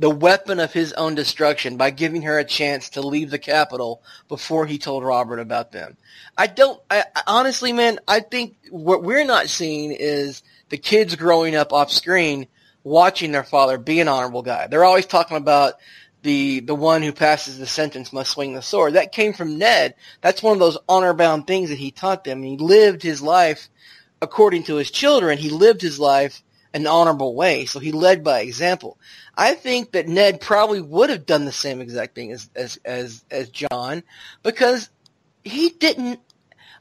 the 0.00 0.10
weapon 0.10 0.60
of 0.60 0.72
his 0.72 0.94
own 0.94 1.14
destruction 1.14 1.76
by 1.76 1.90
giving 1.90 2.22
her 2.22 2.38
a 2.38 2.44
chance 2.44 2.88
to 2.90 3.02
leave 3.02 3.30
the 3.30 3.38
capital 3.38 4.02
before 4.28 4.64
he 4.64 4.78
told 4.78 5.04
Robert 5.04 5.38
about 5.38 5.72
them. 5.72 5.96
I 6.38 6.46
don't, 6.46 6.80
I, 6.90 7.04
honestly, 7.26 7.74
man, 7.74 7.98
I 8.08 8.20
think 8.20 8.56
what 8.70 9.02
we're 9.02 9.26
not 9.26 9.50
seeing 9.50 9.92
is 9.92 10.42
the 10.70 10.78
kids 10.78 11.16
growing 11.16 11.54
up 11.54 11.74
off 11.74 11.92
screen 11.92 12.46
watching 12.82 13.32
their 13.32 13.44
father 13.44 13.76
be 13.76 14.00
an 14.00 14.08
honorable 14.08 14.42
guy. 14.42 14.68
They're 14.68 14.84
always 14.84 15.06
talking 15.06 15.36
about 15.36 15.74
the 16.22 16.60
the 16.60 16.74
one 16.74 17.02
who 17.02 17.12
passes 17.12 17.58
the 17.58 17.66
sentence 17.66 18.12
must 18.12 18.30
swing 18.30 18.54
the 18.54 18.62
sword. 18.62 18.94
That 18.94 19.12
came 19.12 19.34
from 19.34 19.58
Ned. 19.58 19.94
That's 20.22 20.42
one 20.42 20.54
of 20.54 20.60
those 20.60 20.78
honor 20.88 21.12
bound 21.12 21.46
things 21.46 21.68
that 21.68 21.78
he 21.78 21.90
taught 21.90 22.24
them. 22.24 22.42
He 22.42 22.56
lived 22.56 23.02
his 23.02 23.20
life 23.20 23.68
according 24.22 24.64
to 24.64 24.76
his 24.76 24.90
children. 24.90 25.36
He 25.36 25.50
lived 25.50 25.82
his 25.82 25.98
life 25.98 26.42
an 26.72 26.87
honorable 26.87 27.35
way. 27.35 27.64
So 27.64 27.80
he 27.80 27.92
led 27.92 28.22
by 28.22 28.40
example. 28.40 28.98
I 29.37 29.54
think 29.54 29.92
that 29.92 30.09
Ned 30.09 30.40
probably 30.40 30.80
would 30.80 31.11
have 31.11 31.26
done 31.26 31.44
the 31.44 31.52
same 31.52 31.80
exact 31.80 32.14
thing 32.14 32.33
as 32.33 32.48
as 32.54 32.78
as, 32.85 33.24
as 33.30 33.48
Jon 33.48 34.02
because 34.42 34.90
he 35.44 35.70
didn't. 35.70 36.20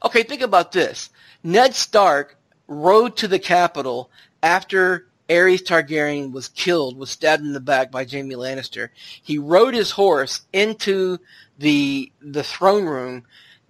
Okay, 0.04 0.22
think 0.22 0.42
about 0.42 0.72
this. 0.72 1.10
Ned 1.42 1.74
Stark 1.74 2.36
rode 2.66 3.16
to 3.16 3.28
the 3.28 3.38
capital 3.38 4.10
after 4.42 5.06
Aerys 5.28 5.62
Targaryen 5.62 6.32
was 6.32 6.48
killed, 6.48 6.98
was 6.98 7.10
stabbed 7.10 7.44
in 7.44 7.52
the 7.52 7.60
back 7.60 7.90
by 7.90 8.04
Jaime 8.04 8.34
Lannister. 8.34 8.88
He 9.22 9.38
rode 9.38 9.74
his 9.74 9.92
horse 9.92 10.42
into 10.52 11.18
the 11.58 12.10
the 12.20 12.42
throne 12.42 12.84
room, 12.84 13.24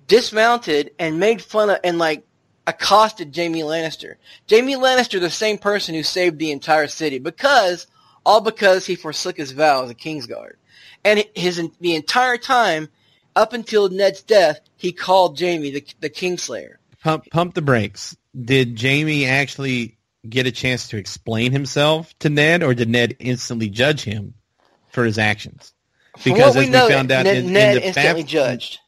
dismounted, 0.06 0.92
and 0.98 1.20
made 1.20 1.42
fun 1.42 1.70
of 1.70 1.78
and 1.85 1.98
like 1.98 2.24
accosted 2.70 3.35
Jaime 3.37 3.61
Lannister. 3.61 4.14
Jaime 4.48 4.74
Lannister, 4.74 5.20
the 5.20 5.28
same 5.28 5.59
person 5.59 5.94
who 5.94 6.02
saved 6.02 6.38
the 6.38 6.52
entire 6.52 6.87
city, 6.87 7.18
because 7.18 7.87
all 8.24 8.40
because 8.40 8.87
he 8.87 8.94
forsook 8.94 9.37
his 9.37 9.52
vow 9.52 9.85
as 9.85 9.90
a 9.90 9.94
Kingsguard. 9.94 10.54
And 11.04 11.24
his 11.35 11.61
the 11.80 11.94
entire 11.94 12.38
time, 12.38 12.88
up 13.35 13.52
until 13.52 13.88
Ned's 13.88 14.22
death, 14.22 14.61
he 14.76 14.92
called 14.92 15.38
Jaime 15.38 15.70
the 15.70 15.85
the 16.00 16.11
Kingslayer. 16.11 16.74
Pump 17.02 17.24
pump 17.30 17.54
the 17.54 17.62
brakes. 17.62 18.16
Did 18.38 18.80
Jaime 18.80 19.26
actually 19.26 19.98
get 20.28 20.46
a 20.46 20.52
chance 20.52 20.88
to 20.88 20.96
explain 20.96 21.52
himself 21.52 22.16
to 22.20 22.28
Ned, 22.28 22.62
or 22.62 22.74
did 22.74 22.88
Ned 22.88 23.16
instantly 23.18 23.68
judge 23.68 24.02
him 24.02 24.35
for 24.90 25.04
his 25.04 25.18
actions? 25.18 25.72
Because 26.22 26.56
as 26.56 26.64
we, 26.64 26.70
know, 26.70 26.88
found 26.88 27.11
out, 27.11 27.24
Ned, 27.24 27.37
in, 27.37 27.52
Ned 27.52 27.76
in 27.78 27.83
instantly 27.85 28.24
judged. 28.24 28.78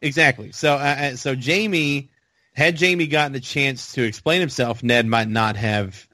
Exactly. 0.00 0.52
So, 0.52 0.74
uh, 0.74 0.96
uh, 0.98 1.16
so 1.16 1.34
Jaime 1.34 2.10
had 2.56 2.80
Jaime 2.80 3.06
gotten 3.06 3.34
a 3.34 3.40
chance 3.40 3.92
to 3.92 4.02
explain 4.02 4.40
himself, 4.40 4.82
Ned 4.82 5.06
might 5.06 5.28
not 5.28 5.56
have 5.56 6.08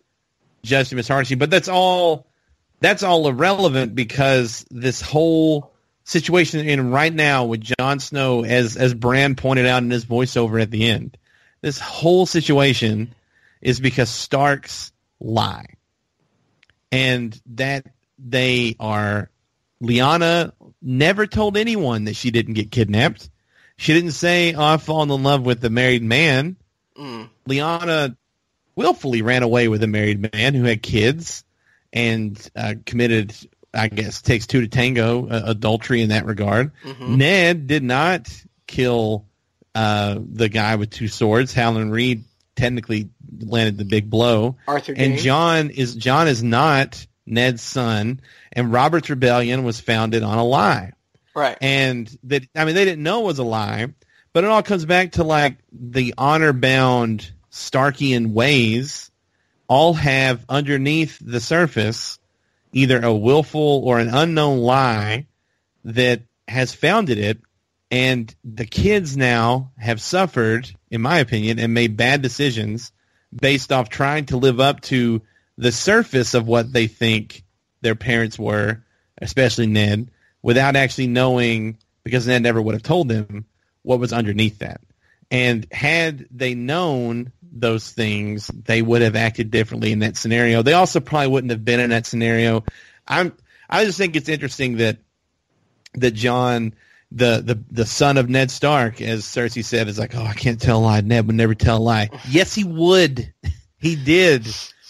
judged 0.65 0.93
him 0.93 0.99
as 0.99 1.07
harshly. 1.07 1.37
But 1.37 1.51
that's 1.51 1.69
all. 1.69 2.27
That's 2.81 3.05
all 3.05 3.29
irrelevant 3.29 3.95
because 3.95 4.67
this 4.69 5.01
whole 5.01 5.73
situation 6.03 6.67
in 6.67 6.91
right 6.91 7.15
now 7.15 7.45
with 7.45 7.61
Jon 7.79 8.01
Snow, 8.01 8.45
as 8.45 8.77
as 8.77 8.93
Bran 8.93 9.37
pointed 9.37 9.67
out 9.67 9.85
in 9.85 9.91
his 9.91 10.05
voiceover 10.05 10.61
at 10.61 10.73
the 10.73 10.89
end, 10.89 11.17
this 11.61 11.79
whole 11.79 12.27
situation 12.27 13.15
is 13.61 13.79
because 13.79 14.11
Starks 14.11 14.91
lie. 15.21 15.67
And 16.91 17.41
that 17.55 17.87
they 18.19 18.75
are 18.81 19.31
Lyanna 19.81 20.53
never 20.83 21.29
told 21.29 21.57
anyone 21.57 22.05
that 22.05 22.17
she 22.17 22.33
didn't 22.33 22.55
get 22.55 22.73
kidnapped. 22.73 23.31
She 23.83 23.95
didn't 23.95 24.13
say, 24.13 24.55
"Oh, 24.55 24.63
I've 24.63 24.83
fallen 24.85 25.11
in 25.11 25.25
love 25.25 25.45
with 25.45 25.65
a 25.65 25.71
married 25.71 26.05
man." 26.05 26.55
Mm. 26.97 27.29
Lyanna 27.49 28.17
willfully 28.77 29.23
ran 29.23 29.43
away 29.43 29.67
with 29.67 29.83
a 29.83 29.89
married 29.89 30.33
man 30.33 30.55
who 30.55 30.63
had 30.63 30.81
kids 30.85 31.43
and 31.93 32.39
uh, 32.55 32.75
committed, 32.87 33.35
I 33.75 33.89
guess, 33.89 34.23
takes 34.23 34.47
two 34.47 34.61
to 34.61 34.69
tango, 34.69 35.27
uh, 35.27 35.43
adultery 35.47 36.01
in 36.01 36.11
that 36.11 36.27
regard. 36.27 36.71
Mm-hmm. 36.85 37.17
Ned 37.17 37.67
did 37.67 37.83
not 37.83 38.29
kill 38.69 39.27
uh, 39.75 40.17
the 40.33 40.49
guy 40.49 40.77
with 40.77 40.91
two 40.91 41.09
swords. 41.09 41.53
Howland 41.53 41.91
Reed 41.91 42.23
technically 42.55 43.11
landed 43.41 43.79
the 43.79 43.85
big 43.85 44.09
blow. 44.09 44.59
Arthur 44.69 44.95
and 44.97 45.19
Jon 45.19 45.71
is 45.71 45.97
Jon 45.97 46.29
is 46.29 46.41
not 46.41 47.05
Ned's 47.27 47.63
son, 47.63 48.21
and 48.53 48.73
Robert's 48.73 49.11
rebellion 49.11 49.65
was 49.65 49.81
founded 49.81 50.23
on 50.23 50.39
a 50.39 50.45
lie. 50.45 50.93
Right. 51.35 51.57
And 51.61 52.15
that 52.25 52.47
I 52.55 52.65
mean 52.65 52.75
they 52.75 52.85
didn't 52.85 53.03
know 53.03 53.23
it 53.23 53.27
was 53.27 53.39
a 53.39 53.45
lie, 53.45 53.89
but 54.33 54.45
it 54.45 54.51
all 54.51 54.63
comes 54.63 54.85
back 54.85 55.13
to 55.13 55.25
like 55.25 55.59
the 55.73 56.15
honor 56.19 56.53
bound 56.53 57.31
Starkian 57.51 58.33
ways 58.33 59.11
all 59.69 59.95
have 59.95 60.45
underneath 60.49 61.19
the 61.21 61.41
surface 61.41 62.19
either 62.73 63.01
a 63.01 63.15
willful 63.15 63.83
or 63.85 63.99
an 63.99 64.09
unknown 64.09 64.59
lie 64.59 65.27
that 65.85 66.23
has 66.49 66.75
founded 66.75 67.19
it 67.19 67.39
and 67.93 68.35
the 68.43 68.65
kids 68.65 69.19
now 69.19 69.71
have 69.77 70.01
suffered, 70.01 70.71
in 70.91 71.03
my 71.03 71.19
opinion, 71.19 71.59
and 71.59 71.75
made 71.75 71.95
bad 71.99 72.23
decisions 72.23 72.91
based 73.31 73.71
off 73.71 73.91
trying 73.91 74.25
to 74.27 74.39
live 74.39 74.61
up 74.61 74.81
to 74.81 75.21
the 75.59 75.73
surface 75.73 76.33
of 76.33 76.47
what 76.47 76.73
they 76.73 76.87
think 76.87 77.45
their 77.83 77.95
parents 77.95 78.39
were, 78.39 78.83
especially 79.21 79.67
Ned, 79.67 80.11
without 80.43 80.77
actually 80.77 81.07
knowing, 81.07 81.79
because 82.05 82.27
Ned 82.27 82.43
never 82.43 82.61
would 82.61 82.75
have 82.75 82.83
told 82.83 83.09
them 83.09 83.47
what 83.83 84.01
was 84.01 84.13
underneath 84.13 84.59
that. 84.59 84.81
And 85.31 85.67
had 85.73 86.27
they 86.31 86.55
known 86.55 87.33
those 87.53 87.91
things, 87.91 88.49
they 88.49 88.83
would 88.83 89.03
have 89.03 89.17
acted 89.17 89.51
differently 89.51 89.93
in 89.93 90.01
that 90.01 90.17
scenario. 90.17 90.63
They 90.63 90.73
also 90.75 91.01
probably 91.01 91.29
wouldn't 91.29 91.53
have 91.53 91.65
been 91.65 91.81
in 91.81 91.91
that 91.91 92.07
scenario. 92.07 92.65
I'm 93.07 93.33
I 93.69 93.85
just 93.85 93.99
think 93.99 94.17
it's 94.17 94.29
interesting 94.29 94.77
that 94.79 94.99
that 95.95 96.13
Jon, 96.13 96.75
the, 97.11 97.43
the 97.45 97.63
the 97.71 97.87
son 97.87 98.19
of 98.19 98.29
Ned 98.29 98.51
Stark, 98.51 99.01
as 99.01 99.25
Cersei 99.25 99.65
said, 99.65 99.89
is 99.89 99.99
like, 99.99 100.15
oh, 100.15 100.23
I 100.23 100.35
can't 100.35 100.61
tell 100.61 100.81
a 100.81 100.83
lie. 100.83 101.01
Ned 101.01 101.27
would 101.27 101.37
never 101.37 101.55
tell 101.55 101.79
a 101.79 101.79
lie. 101.79 102.11
yes, 102.29 102.55
he 102.55 102.65
would. 102.65 103.33
he 103.79 103.97
did 103.97 104.47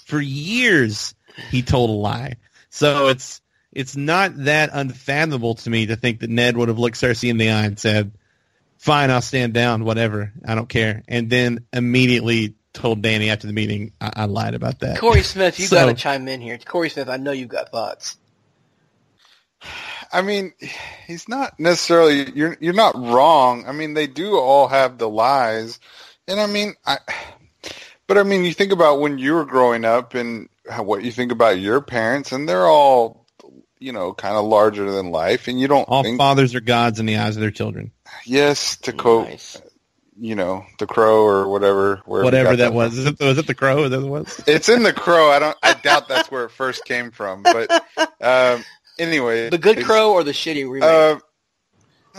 for 0.07 0.21
years. 0.21 1.15
He 1.51 1.63
told 1.63 1.91
a 1.91 1.95
lie. 1.95 2.37
So 2.71 3.09
it's 3.09 3.42
it's 3.73 3.97
not 3.97 4.45
that 4.45 4.71
unfathomable 4.73 5.55
to 5.57 5.71
me 5.71 5.87
to 5.87 5.97
think 5.97 6.21
that 6.21 6.31
Ned 6.31 6.57
would 6.57 6.69
have 6.69 6.79
looked 6.79 6.97
Cersei 6.97 7.31
in 7.31 7.39
the 7.39 7.51
eye 7.51 7.65
and 7.65 7.79
said, 7.79 8.13
"Fine, 8.79 9.11
I'll 9.11 9.23
stand 9.23 9.55
down. 9.55 9.85
Whatever. 9.85 10.33
I 10.47 10.55
don't 10.55 10.69
care." 10.69 11.03
And 11.09 11.31
then 11.31 11.67
immediately 11.73 12.55
told 12.73 13.03
Dany 13.03 13.29
after 13.29 13.47
the 13.47 13.53
meeting, 13.53 13.93
I, 14.01 14.11
I 14.15 14.25
lied 14.27 14.55
about 14.55 14.81
that. 14.81 14.99
Corey 14.99 15.23
Smith, 15.23 15.59
you 15.59 15.67
so, 15.67 15.77
got 15.77 15.87
to 15.87 15.95
chime 15.95 16.27
in 16.29 16.41
here. 16.41 16.59
Corey 16.59 16.89
Smith, 16.89 17.09
I 17.09 17.17
know 17.17 17.33
you've 17.33 17.49
got 17.49 17.71
thoughts. 17.71 18.17
I 20.13 20.23
mean, 20.23 20.53
he's 21.07 21.29
not 21.29 21.59
necessarily. 21.59 22.31
You're 22.33 22.57
you're 22.61 22.75
not 22.75 22.95
wrong. 22.97 23.65
I 23.67 23.73
mean, 23.73 23.95
they 23.95 24.07
do 24.07 24.37
all 24.37 24.69
have 24.69 24.99
the 24.99 25.09
lies, 25.09 25.79
and 26.29 26.41
I 26.41 26.47
mean, 26.47 26.75
I. 26.85 26.99
But 28.09 28.19
I 28.19 28.25
mean, 28.25 28.45
you 28.45 28.53
think 28.53 28.73
about 28.73 29.01
when 29.01 29.17
you 29.17 29.33
were 29.33 29.47
growing 29.47 29.87
up 29.87 30.15
and 30.15 30.49
what 30.79 31.03
you 31.03 31.11
think 31.11 31.33
about 31.33 31.61
your 31.61 31.81
parents, 31.81 32.33
and 32.33 32.47
they're 32.47 32.67
all, 32.67 33.22
you 33.83 33.93
know, 33.93 34.13
kind 34.13 34.37
of 34.37 34.45
larger 34.45 34.91
than 34.91 35.11
life, 35.11 35.49
and 35.49 35.61
you 35.61 35.69
don't. 35.69 35.85
All 35.85 36.03
think, 36.03 36.19
fathers 36.19 36.55
are 36.55 36.61
gods 36.61 37.01
in 37.01 37.07
the 37.07 37.19
eyes 37.19 37.37
of 37.37 37.41
their 37.41 37.51
children. 37.51 37.93
Yes, 38.25 38.77
to 38.79 38.93
quote, 38.93 39.29
nice. 39.29 39.61
you 40.19 40.35
know, 40.35 40.65
the 40.79 40.87
crow 40.87 41.25
or 41.25 41.49
whatever. 41.49 42.03
Whatever 42.07 42.51
that, 42.51 42.71
that 42.71 42.75
was. 42.75 42.97
Is 42.97 43.07
it, 43.07 43.21
was 43.21 43.39
it 43.39 43.47
the 43.47 43.55
crow? 43.55 43.89
That 43.89 44.01
was. 44.01 44.43
It's 44.47 44.69
in 44.69 44.83
the 44.83 44.93
crow. 44.93 45.31
I 45.31 45.39
don't. 45.39 45.57
I 45.63 45.75
doubt 45.75 46.09
that's 46.09 46.31
where 46.31 46.45
it 46.45 46.51
first 46.51 46.85
came 46.85 47.11
from, 47.11 47.43
but. 47.43 47.71
Um, 48.21 48.65
Anyway, 48.99 49.49
the 49.51 49.59
good 49.59 49.85
crow 49.85 50.13
or 50.13 50.23
the 50.23 50.33
shitty 50.33 50.69
remake? 50.69 50.83
Uh, 50.83 51.19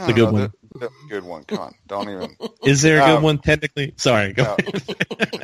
the 0.07 0.13
good 0.13 0.25
know, 0.25 0.31
one. 0.31 0.53
The, 0.73 0.79
the, 0.79 0.89
good 1.07 1.23
one. 1.23 1.43
Come 1.43 1.59
on, 1.59 1.75
don't 1.87 2.09
even. 2.09 2.35
Is 2.65 2.81
there 2.81 2.97
a 3.01 3.05
good 3.05 3.17
um, 3.17 3.23
one 3.23 3.37
technically? 3.37 3.93
Sorry, 3.97 4.33
go. 4.33 4.55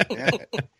No. 0.10 0.30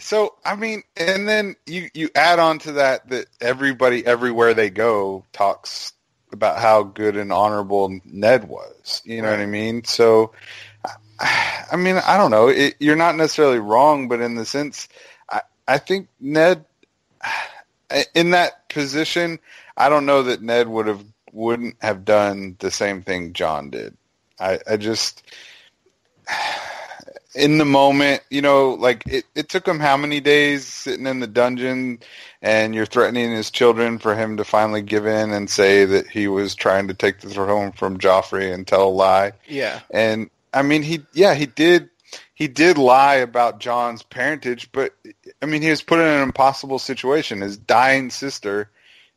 So 0.00 0.34
I 0.44 0.56
mean, 0.56 0.82
and 0.96 1.28
then 1.28 1.56
you 1.66 1.88
you 1.94 2.10
add 2.14 2.38
on 2.38 2.58
to 2.60 2.72
that 2.72 3.08
that 3.10 3.26
everybody 3.40 4.04
everywhere 4.04 4.54
they 4.54 4.70
go 4.70 5.24
talks 5.32 5.92
about 6.32 6.58
how 6.58 6.82
good 6.82 7.16
and 7.16 7.32
honorable 7.32 8.00
Ned 8.04 8.48
was. 8.48 9.02
You 9.04 9.22
know 9.22 9.28
right. 9.28 9.38
what 9.38 9.42
I 9.42 9.46
mean? 9.46 9.84
So, 9.84 10.32
I 11.20 11.76
mean, 11.76 11.96
I 11.96 12.16
don't 12.16 12.30
know. 12.30 12.48
It, 12.48 12.76
you're 12.78 12.96
not 12.96 13.16
necessarily 13.16 13.58
wrong, 13.58 14.08
but 14.08 14.20
in 14.20 14.34
the 14.34 14.44
sense, 14.44 14.88
I 15.28 15.42
I 15.68 15.78
think 15.78 16.08
Ned 16.20 16.64
in 18.14 18.30
that 18.30 18.68
position, 18.68 19.38
I 19.76 19.88
don't 19.88 20.06
know 20.06 20.22
that 20.24 20.42
Ned 20.42 20.68
would 20.68 20.86
have 20.86 21.04
wouldn't 21.32 21.76
have 21.80 22.04
done 22.04 22.56
the 22.58 22.70
same 22.70 23.02
thing 23.02 23.32
Jon 23.32 23.70
did. 23.70 23.96
I, 24.38 24.58
I 24.68 24.76
just 24.76 25.22
in 27.34 27.58
the 27.58 27.64
moment, 27.64 28.22
you 28.30 28.42
know, 28.42 28.70
like 28.70 29.06
it, 29.06 29.24
it 29.34 29.48
took 29.48 29.66
him 29.66 29.78
how 29.78 29.96
many 29.96 30.20
days 30.20 30.66
sitting 30.66 31.06
in 31.06 31.20
the 31.20 31.26
dungeon 31.26 32.00
and 32.42 32.74
you're 32.74 32.86
threatening 32.86 33.30
his 33.30 33.50
children 33.50 33.98
for 33.98 34.16
him 34.16 34.36
to 34.38 34.44
finally 34.44 34.82
give 34.82 35.06
in 35.06 35.30
and 35.30 35.48
say 35.48 35.84
that 35.84 36.08
he 36.08 36.26
was 36.26 36.54
trying 36.54 36.88
to 36.88 36.94
take 36.94 37.20
the 37.20 37.28
throne 37.28 37.72
from 37.72 37.98
Joffrey 37.98 38.52
and 38.52 38.66
tell 38.66 38.88
a 38.88 38.90
lie. 38.90 39.32
Yeah. 39.46 39.80
And 39.90 40.30
I 40.52 40.62
mean, 40.62 40.82
he, 40.82 41.00
yeah, 41.12 41.34
he 41.34 41.46
did, 41.46 41.90
he 42.34 42.48
did 42.48 42.78
lie 42.78 43.16
about 43.16 43.60
Jon's 43.60 44.02
parentage, 44.02 44.72
but 44.72 44.92
I 45.40 45.46
mean, 45.46 45.62
he 45.62 45.70
was 45.70 45.82
put 45.82 46.00
in 46.00 46.06
an 46.06 46.22
impossible 46.22 46.80
situation. 46.80 47.42
His 47.42 47.56
dying 47.56 48.10
sister 48.10 48.70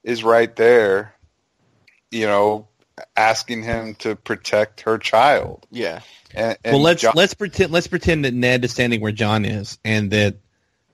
is 0.03 0.23
right 0.23 0.55
there, 0.55 1.15
you 2.11 2.27
know, 2.27 2.67
asking 3.15 3.63
him 3.63 3.95
to 3.95 4.15
protect 4.15 4.81
her 4.81 4.97
child. 4.97 5.65
Yeah. 5.71 6.01
And, 6.33 6.57
and 6.63 6.73
well, 6.73 6.81
let's 6.81 7.01
Jon- 7.01 7.13
let's 7.15 7.33
pretend 7.33 7.71
let's 7.71 7.87
pretend 7.87 8.25
that 8.25 8.33
Ned 8.33 8.65
is 8.65 8.71
standing 8.71 9.01
where 9.01 9.11
Jon 9.11 9.45
is, 9.45 9.77
and 9.85 10.11
that 10.11 10.37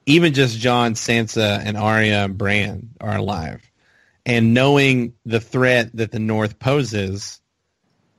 even 0.06 0.34
just 0.34 0.60
Jon, 0.60 0.94
Sansa, 0.94 1.62
and 1.64 1.78
Arya 1.78 2.26
and 2.26 2.38
Bran 2.38 2.90
are 3.00 3.16
alive, 3.16 3.62
and 4.26 4.54
knowing 4.54 5.14
the 5.26 5.40
threat 5.40 5.96
that 5.96 6.12
the 6.12 6.20
North 6.20 6.60
poses, 6.60 7.40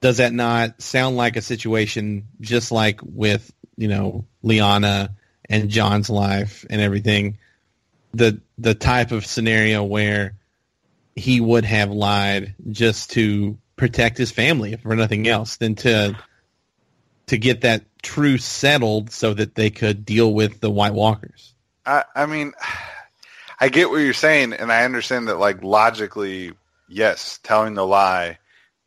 does 0.00 0.16
that 0.16 0.32
not 0.32 0.80
sound 0.80 1.16
like 1.16 1.36
a 1.36 1.42
situation 1.42 2.28
just 2.40 2.72
like 2.72 3.00
with 3.02 3.52
you 3.76 3.88
know 3.88 4.24
Lyanna 4.42 5.10
and 5.48 5.68
Jon's 5.68 6.08
life 6.08 6.64
and 6.70 6.80
everything? 6.80 7.36
The 8.14 8.40
the 8.56 8.74
type 8.74 9.12
of 9.12 9.26
scenario 9.26 9.84
where 9.84 10.36
he 11.14 11.40
would 11.40 11.64
have 11.66 11.90
lied 11.90 12.54
just 12.70 13.10
to 13.10 13.58
protect 13.80 14.18
his 14.18 14.30
family, 14.30 14.76
for 14.76 14.94
nothing 14.94 15.26
else, 15.26 15.56
than 15.56 15.74
to 15.74 16.14
to 17.26 17.38
get 17.38 17.62
that 17.62 17.82
truce 18.02 18.44
settled 18.44 19.10
so 19.10 19.32
that 19.32 19.54
they 19.54 19.70
could 19.70 20.04
deal 20.04 20.32
with 20.32 20.60
the 20.60 20.70
White 20.70 20.92
Walkers. 20.92 21.54
I, 21.86 22.04
I 22.14 22.26
mean, 22.26 22.52
I 23.60 23.70
get 23.70 23.90
what 23.90 23.98
you're 23.98 24.12
saying, 24.12 24.52
and 24.52 24.70
I 24.70 24.84
understand 24.84 25.28
that, 25.28 25.38
like 25.38 25.62
logically, 25.62 26.52
yes, 26.88 27.40
telling 27.42 27.74
the 27.74 27.86
lie 27.86 28.38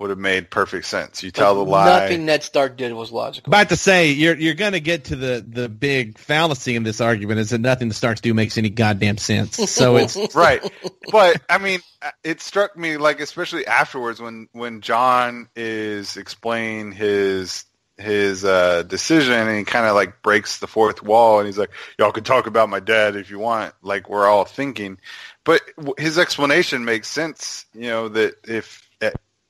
would 0.03 0.09
have 0.09 0.19
made 0.19 0.49
perfect 0.49 0.85
sense. 0.85 1.23
You 1.23 1.31
tell 1.31 1.55
the 1.55 1.63
lie. 1.63 1.85
Nothing 1.85 2.25
Ned 2.25 2.43
Stark 2.43 2.75
did 2.75 2.91
was 2.91 3.09
logical. 3.09 3.51
About 3.51 3.69
to 3.69 3.77
say 3.77 4.11
you're 4.11 4.35
you're 4.35 4.53
going 4.53 4.73
to 4.73 4.81
get 4.81 5.05
to 5.05 5.15
the 5.15 5.45
the 5.47 5.69
big 5.69 6.17
fallacy 6.17 6.75
in 6.75 6.83
this 6.83 6.99
argument 6.99 7.39
is 7.39 7.51
that 7.51 7.61
nothing 7.61 7.87
the 7.87 7.93
Starks 7.93 8.19
do 8.19 8.33
makes 8.33 8.57
any 8.57 8.69
goddamn 8.69 9.17
sense. 9.17 9.55
So 9.71 9.95
it's 9.95 10.35
right, 10.35 10.61
but 11.09 11.41
I 11.49 11.57
mean, 11.57 11.79
it 12.21 12.41
struck 12.41 12.75
me 12.75 12.97
like 12.97 13.21
especially 13.21 13.65
afterwards 13.65 14.19
when 14.19 14.49
when 14.51 14.81
Jon 14.81 15.47
is 15.55 16.17
explaining 16.17 16.91
his 16.91 17.63
his 17.97 18.43
uh, 18.43 18.83
decision 18.83 19.47
and 19.47 19.57
he 19.57 19.63
kind 19.63 19.85
of 19.85 19.95
like 19.95 20.21
breaks 20.21 20.59
the 20.59 20.67
fourth 20.67 21.01
wall 21.01 21.39
and 21.39 21.45
he's 21.47 21.57
like, 21.57 21.71
y'all 21.97 22.11
can 22.11 22.25
talk 22.25 22.45
about 22.45 22.67
my 22.67 22.81
dad 22.81 23.15
if 23.15 23.29
you 23.29 23.39
want, 23.39 23.73
like 23.81 24.09
we're 24.09 24.27
all 24.27 24.43
thinking. 24.43 24.97
But 25.45 25.61
his 25.97 26.17
explanation 26.17 26.83
makes 26.83 27.07
sense, 27.07 27.65
you 27.73 27.87
know, 27.87 28.09
that 28.09 28.35
if 28.43 28.83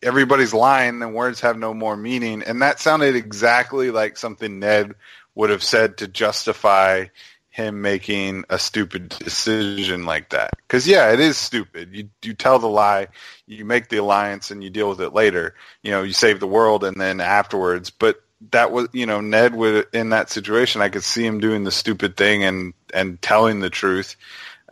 everybody's 0.03 0.53
lying, 0.53 0.99
then 0.99 1.13
words 1.13 1.41
have 1.41 1.57
no 1.57 1.73
more 1.73 1.97
meaning. 1.97 2.43
And 2.43 2.61
that 2.61 2.79
sounded 2.79 3.15
exactly 3.15 3.91
like 3.91 4.17
something 4.17 4.59
Ned 4.59 4.93
would 5.35 5.49
have 5.49 5.63
said 5.63 5.97
to 5.97 6.07
justify 6.07 7.05
him 7.49 7.83
making 7.83 8.45
a 8.49 8.57
stupid 8.57 9.09
decision 9.09 10.05
like 10.05 10.29
that. 10.29 10.51
Because 10.57 10.87
yeah, 10.87 11.11
it 11.11 11.19
is 11.19 11.37
stupid. 11.37 11.93
You 11.93 12.09
you 12.23 12.33
tell 12.33 12.59
the 12.59 12.67
lie, 12.67 13.07
you 13.45 13.63
make 13.63 13.89
the 13.89 13.97
alliance, 13.97 14.49
and 14.49 14.63
you 14.63 14.69
deal 14.69 14.89
with 14.89 15.01
it 15.01 15.13
later. 15.13 15.55
You 15.83 15.91
know, 15.91 16.03
you 16.03 16.13
save 16.13 16.39
the 16.39 16.47
world, 16.47 16.83
and 16.83 16.99
then 16.99 17.19
afterwards. 17.19 17.91
But 17.91 18.23
that 18.51 18.71
was 18.71 18.87
you 18.91 19.05
know 19.05 19.21
Ned 19.21 19.55
would 19.55 19.87
in 19.93 20.09
that 20.09 20.29
situation 20.29 20.81
I 20.81 20.89
could 20.89 21.03
see 21.03 21.25
him 21.25 21.39
doing 21.39 21.63
the 21.63 21.71
stupid 21.71 22.17
thing 22.17 22.43
and 22.43 22.73
and 22.93 23.21
telling 23.21 23.59
the 23.59 23.69
truth 23.69 24.15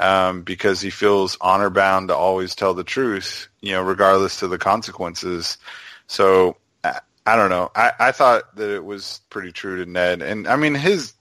um, 0.02 0.42
because 0.42 0.82
he 0.82 0.90
feels 0.90 1.38
honor 1.40 1.70
bound 1.70 2.10
to 2.10 2.16
always 2.16 2.56
tell 2.56 2.74
the 2.74 2.84
truth 2.84 3.48
you 3.62 3.72
know 3.72 3.82
regardless 3.82 4.40
to 4.40 4.48
the 4.48 4.58
consequences 4.58 5.58
so 6.08 6.58
I, 6.84 7.00
I 7.26 7.36
don't 7.36 7.50
know 7.50 7.72
I, 7.76 7.92
I 8.00 8.12
thought 8.12 8.56
that 8.56 8.70
it 8.70 8.84
was 8.84 9.22
pretty 9.30 9.52
true 9.52 9.84
to 9.84 9.90
Ned 9.90 10.22
and 10.22 10.48
I 10.48 10.56
mean 10.56 10.76
his 10.76 11.14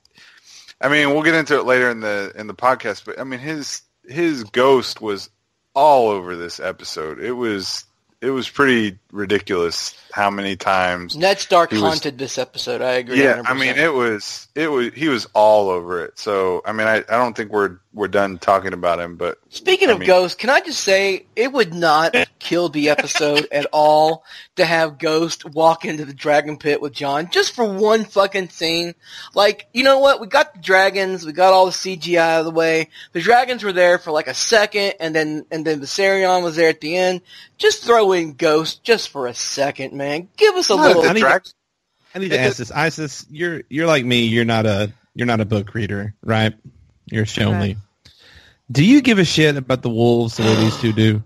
I 0.81 0.89
mean 0.89 1.11
we'll 1.11 1.23
get 1.23 1.35
into 1.35 1.59
it 1.59 1.67
later 1.67 1.91
in 1.91 2.01
the 2.01 2.33
in 2.35 2.47
the 2.47 2.55
podcast 2.55 3.05
but 3.05 3.21
I 3.21 3.25
mean 3.25 3.41
his 3.41 3.83
his 4.09 4.45
ghost 4.45 5.01
was 5.01 5.31
all 5.75 6.09
over 6.09 6.37
this 6.37 6.59
episode 6.59 7.21
it 7.21 7.33
was 7.33 7.85
it 8.21 8.31
was 8.31 8.49
pretty 8.49 8.99
ridiculous 9.13 9.97
how 10.13 10.31
many 10.31 10.57
times 10.57 11.17
Ned 11.17 11.39
Stark 11.39 11.73
haunted 11.73 12.19
this 12.19 12.37
episode. 12.37 12.83
I 12.83 12.93
agree. 12.93 13.23
Yeah, 13.23 13.39
100%. 13.39 13.49
I 13.49 13.55
mean 13.55 13.77
it 13.77 13.93
was 13.93 14.49
it 14.55 14.69
was 14.69 14.93
he 14.95 15.09
was 15.09 15.27
all 15.35 15.71
over 15.71 16.05
it. 16.05 16.19
So 16.19 16.63
I 16.65 16.73
mean 16.73 16.87
I, 16.87 16.97
I 16.97 17.17
don't 17.17 17.37
think 17.37 17.51
we're 17.51 17.79
we're 17.93 18.09
done 18.09 18.39
talking 18.39 18.73
about 18.73 19.01
him. 19.01 19.17
But 19.17 19.39
speaking 19.49 19.89
I 19.89 19.93
of 19.93 19.99
mean, 20.01 20.07
Ghost, 20.07 20.39
can 20.39 20.51
I 20.51 20.61
just 20.61 20.81
say 20.81 21.27
it 21.35 21.53
would 21.53 21.75
not 21.75 22.15
kill 22.39 22.69
the 22.69 22.89
episode 22.91 23.49
at 23.53 23.67
all 23.73 24.25
to 24.57 24.65
have 24.65 24.99
Ghost 24.99 25.45
walk 25.45 25.85
into 25.85 26.05
the 26.05 26.15
dragon 26.15 26.57
pit 26.57 26.81
with 26.81 26.93
Jon 26.93 27.31
just 27.31 27.55
for 27.55 27.65
one 27.65 28.05
fucking 28.05 28.49
scene. 28.51 28.95
Like 29.35 29.69
you 29.73 29.85
know 29.85 29.99
what? 29.99 30.21
We 30.21 30.27
got 30.27 30.55
the 30.55 30.61
dragons, 30.61 31.25
we 31.25 31.33
got 31.33 31.53
all 31.53 31.67
the 31.67 31.73
CGI 31.73 32.19
out 32.19 32.41
of 32.41 32.45
the 32.47 32.51
way. 32.51 32.89
The 33.13 33.21
dragons 33.21 33.63
were 33.65 33.73
there 33.73 33.99
for 33.99 34.11
like 34.11 34.29
a 34.29 34.35
second, 34.35 34.95
and 35.01 35.15
then 35.15 35.47
and 35.51 35.65
then 35.65 35.81
the 35.81 35.87
Viserion 35.87 36.43
was 36.43 36.57
there 36.57 36.69
at 36.69 36.81
the 36.81 36.97
end. 36.97 37.23
Just 37.59 37.85
throw 37.85 38.13
in 38.13 38.35
Ghost 38.35 38.83
just 38.85 39.09
for 39.11 39.27
a 39.27 39.35
second, 39.35 39.93
man. 39.93 40.29
Give 40.37 40.55
us 40.55 40.71
a 40.71 40.77
no, 40.77 40.83
little. 40.83 41.03
I 41.05 41.13
need, 41.13 41.21
to, 41.21 41.43
I 42.15 42.19
need 42.19 42.29
to 42.31 42.41
ask 42.41 42.57
this, 42.57 42.71
Isis. 42.71 43.27
You're 43.31 43.63
you're 43.69 43.87
like 43.87 44.05
me. 44.05 44.27
You're 44.27 44.45
not 44.45 44.67
a 44.67 44.93
you're 45.15 45.27
not 45.27 45.41
a 45.41 45.45
book 45.45 45.75
reader, 45.75 46.15
right? 46.23 46.55
You're 47.11 47.27
shown 47.27 47.57
okay. 47.57 47.77
Do 48.71 48.85
you 48.85 49.03
give 49.03 49.19
a 49.19 49.25
shit 49.25 49.57
about 49.57 49.83
the 49.83 49.91
wolves 49.91 50.37
the 50.37 50.45
way 50.45 50.55
these 50.55 50.77
two 50.81 50.93
do? 50.93 51.23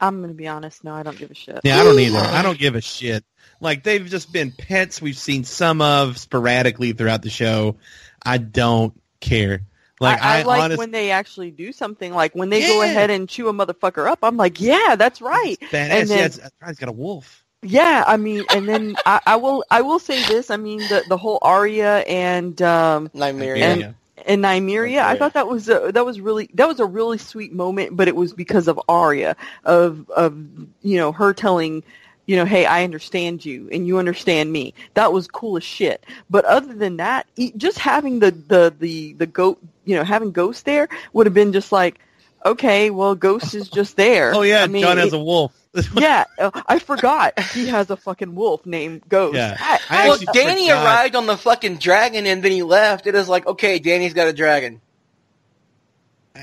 I'm 0.00 0.20
gonna 0.20 0.34
be 0.34 0.46
honest. 0.46 0.84
No, 0.84 0.94
I 0.94 1.02
don't 1.02 1.18
give 1.18 1.30
a 1.30 1.34
shit. 1.34 1.60
Yeah, 1.64 1.80
I 1.80 1.84
don't 1.84 1.98
either. 1.98 2.18
I 2.18 2.42
don't 2.42 2.58
give 2.58 2.74
a 2.74 2.80
shit. 2.80 3.24
Like 3.60 3.82
they've 3.82 4.06
just 4.06 4.32
been 4.32 4.52
pets 4.52 5.02
we've 5.02 5.16
seen 5.16 5.44
some 5.44 5.80
of 5.80 6.18
sporadically 6.18 6.92
throughout 6.92 7.22
the 7.22 7.30
show. 7.30 7.76
I 8.22 8.38
don't 8.38 8.98
care. 9.20 9.62
Like 10.00 10.22
I, 10.22 10.38
I, 10.38 10.40
I 10.40 10.42
like 10.42 10.62
honest... 10.62 10.78
when 10.78 10.92
they 10.92 11.10
actually 11.10 11.50
do 11.50 11.72
something. 11.72 12.12
Like 12.12 12.34
when 12.34 12.50
they 12.50 12.60
yeah. 12.60 12.68
go 12.68 12.82
ahead 12.82 13.10
and 13.10 13.28
chew 13.28 13.48
a 13.48 13.52
motherfucker 13.52 14.08
up. 14.08 14.20
I'm 14.22 14.36
like, 14.36 14.60
yeah, 14.60 14.94
that's 14.96 15.20
right. 15.20 15.56
And 15.72 16.08
then, 16.08 16.30
yeah, 16.30 16.48
he's 16.66 16.78
got 16.78 16.88
a 16.88 16.92
wolf. 16.92 17.44
Yeah, 17.62 18.04
I 18.06 18.16
mean, 18.16 18.44
and 18.50 18.68
then 18.68 18.96
I, 19.04 19.20
I, 19.26 19.36
will 19.36 19.64
I 19.70 19.82
will 19.82 19.98
say 19.98 20.22
this. 20.28 20.50
I 20.50 20.56
mean, 20.56 20.78
the 20.78 21.02
the 21.08 21.16
whole 21.16 21.38
Arya 21.42 22.04
and 22.06 22.60
um 22.62 23.08
Nymeria. 23.08 23.62
And, 23.62 23.94
and 24.26 24.44
Nymeria, 24.44 25.00
I 25.00 25.16
thought 25.16 25.34
that 25.34 25.48
was 25.48 25.68
a, 25.68 25.90
that 25.92 26.04
was 26.04 26.20
really 26.20 26.48
that 26.54 26.68
was 26.68 26.80
a 26.80 26.86
really 26.86 27.18
sweet 27.18 27.52
moment, 27.52 27.96
but 27.96 28.06
it 28.08 28.14
was 28.14 28.32
because 28.32 28.68
of 28.68 28.80
Arya 28.88 29.36
of 29.64 30.08
of 30.10 30.36
you 30.82 30.98
know 30.98 31.12
her 31.12 31.34
telling 31.34 31.82
you 32.28 32.36
know, 32.36 32.44
hey, 32.44 32.66
I 32.66 32.84
understand 32.84 33.42
you 33.42 33.70
and 33.72 33.86
you 33.86 33.98
understand 33.98 34.52
me. 34.52 34.74
That 34.92 35.14
was 35.14 35.26
cool 35.26 35.56
as 35.56 35.64
shit. 35.64 36.04
But 36.28 36.44
other 36.44 36.74
than 36.74 36.98
that, 36.98 37.26
just 37.56 37.78
having 37.78 38.18
the 38.18 38.30
the 38.30 38.74
the 38.78 39.14
the 39.14 39.26
goat, 39.26 39.58
you 39.86 39.96
know, 39.96 40.04
having 40.04 40.30
Ghost 40.30 40.66
there 40.66 40.88
would 41.14 41.26
have 41.26 41.32
been 41.32 41.54
just 41.54 41.72
like, 41.72 41.98
okay, 42.44 42.90
well, 42.90 43.14
Ghost 43.14 43.54
is 43.54 43.70
just 43.70 43.96
there. 43.96 44.34
oh 44.34 44.42
yeah, 44.42 44.62
I 44.62 44.66
mean, 44.66 44.82
Jon 44.82 44.98
has 44.98 45.14
it, 45.14 45.16
a 45.16 45.18
wolf. 45.18 45.54
yeah, 45.94 46.24
uh, 46.38 46.50
I 46.66 46.78
forgot 46.78 47.38
he 47.40 47.66
has 47.66 47.90
a 47.90 47.96
fucking 47.96 48.34
wolf 48.34 48.64
named 48.64 49.02
Ghost. 49.08 49.36
Yeah. 49.36 49.56
I, 49.58 49.80
I 49.90 50.08
well, 50.08 50.18
Dany 50.18 50.66
forgot. 50.68 50.84
arrived 50.84 51.16
on 51.16 51.26
the 51.26 51.36
fucking 51.36 51.76
dragon 51.76 52.26
and 52.26 52.42
then 52.42 52.52
he 52.52 52.62
left. 52.62 53.06
It 53.06 53.14
is 53.14 53.28
like, 53.28 53.46
okay, 53.46 53.78
Dany's 53.78 54.14
got 54.14 54.28
a 54.28 54.32
dragon. 54.32 54.80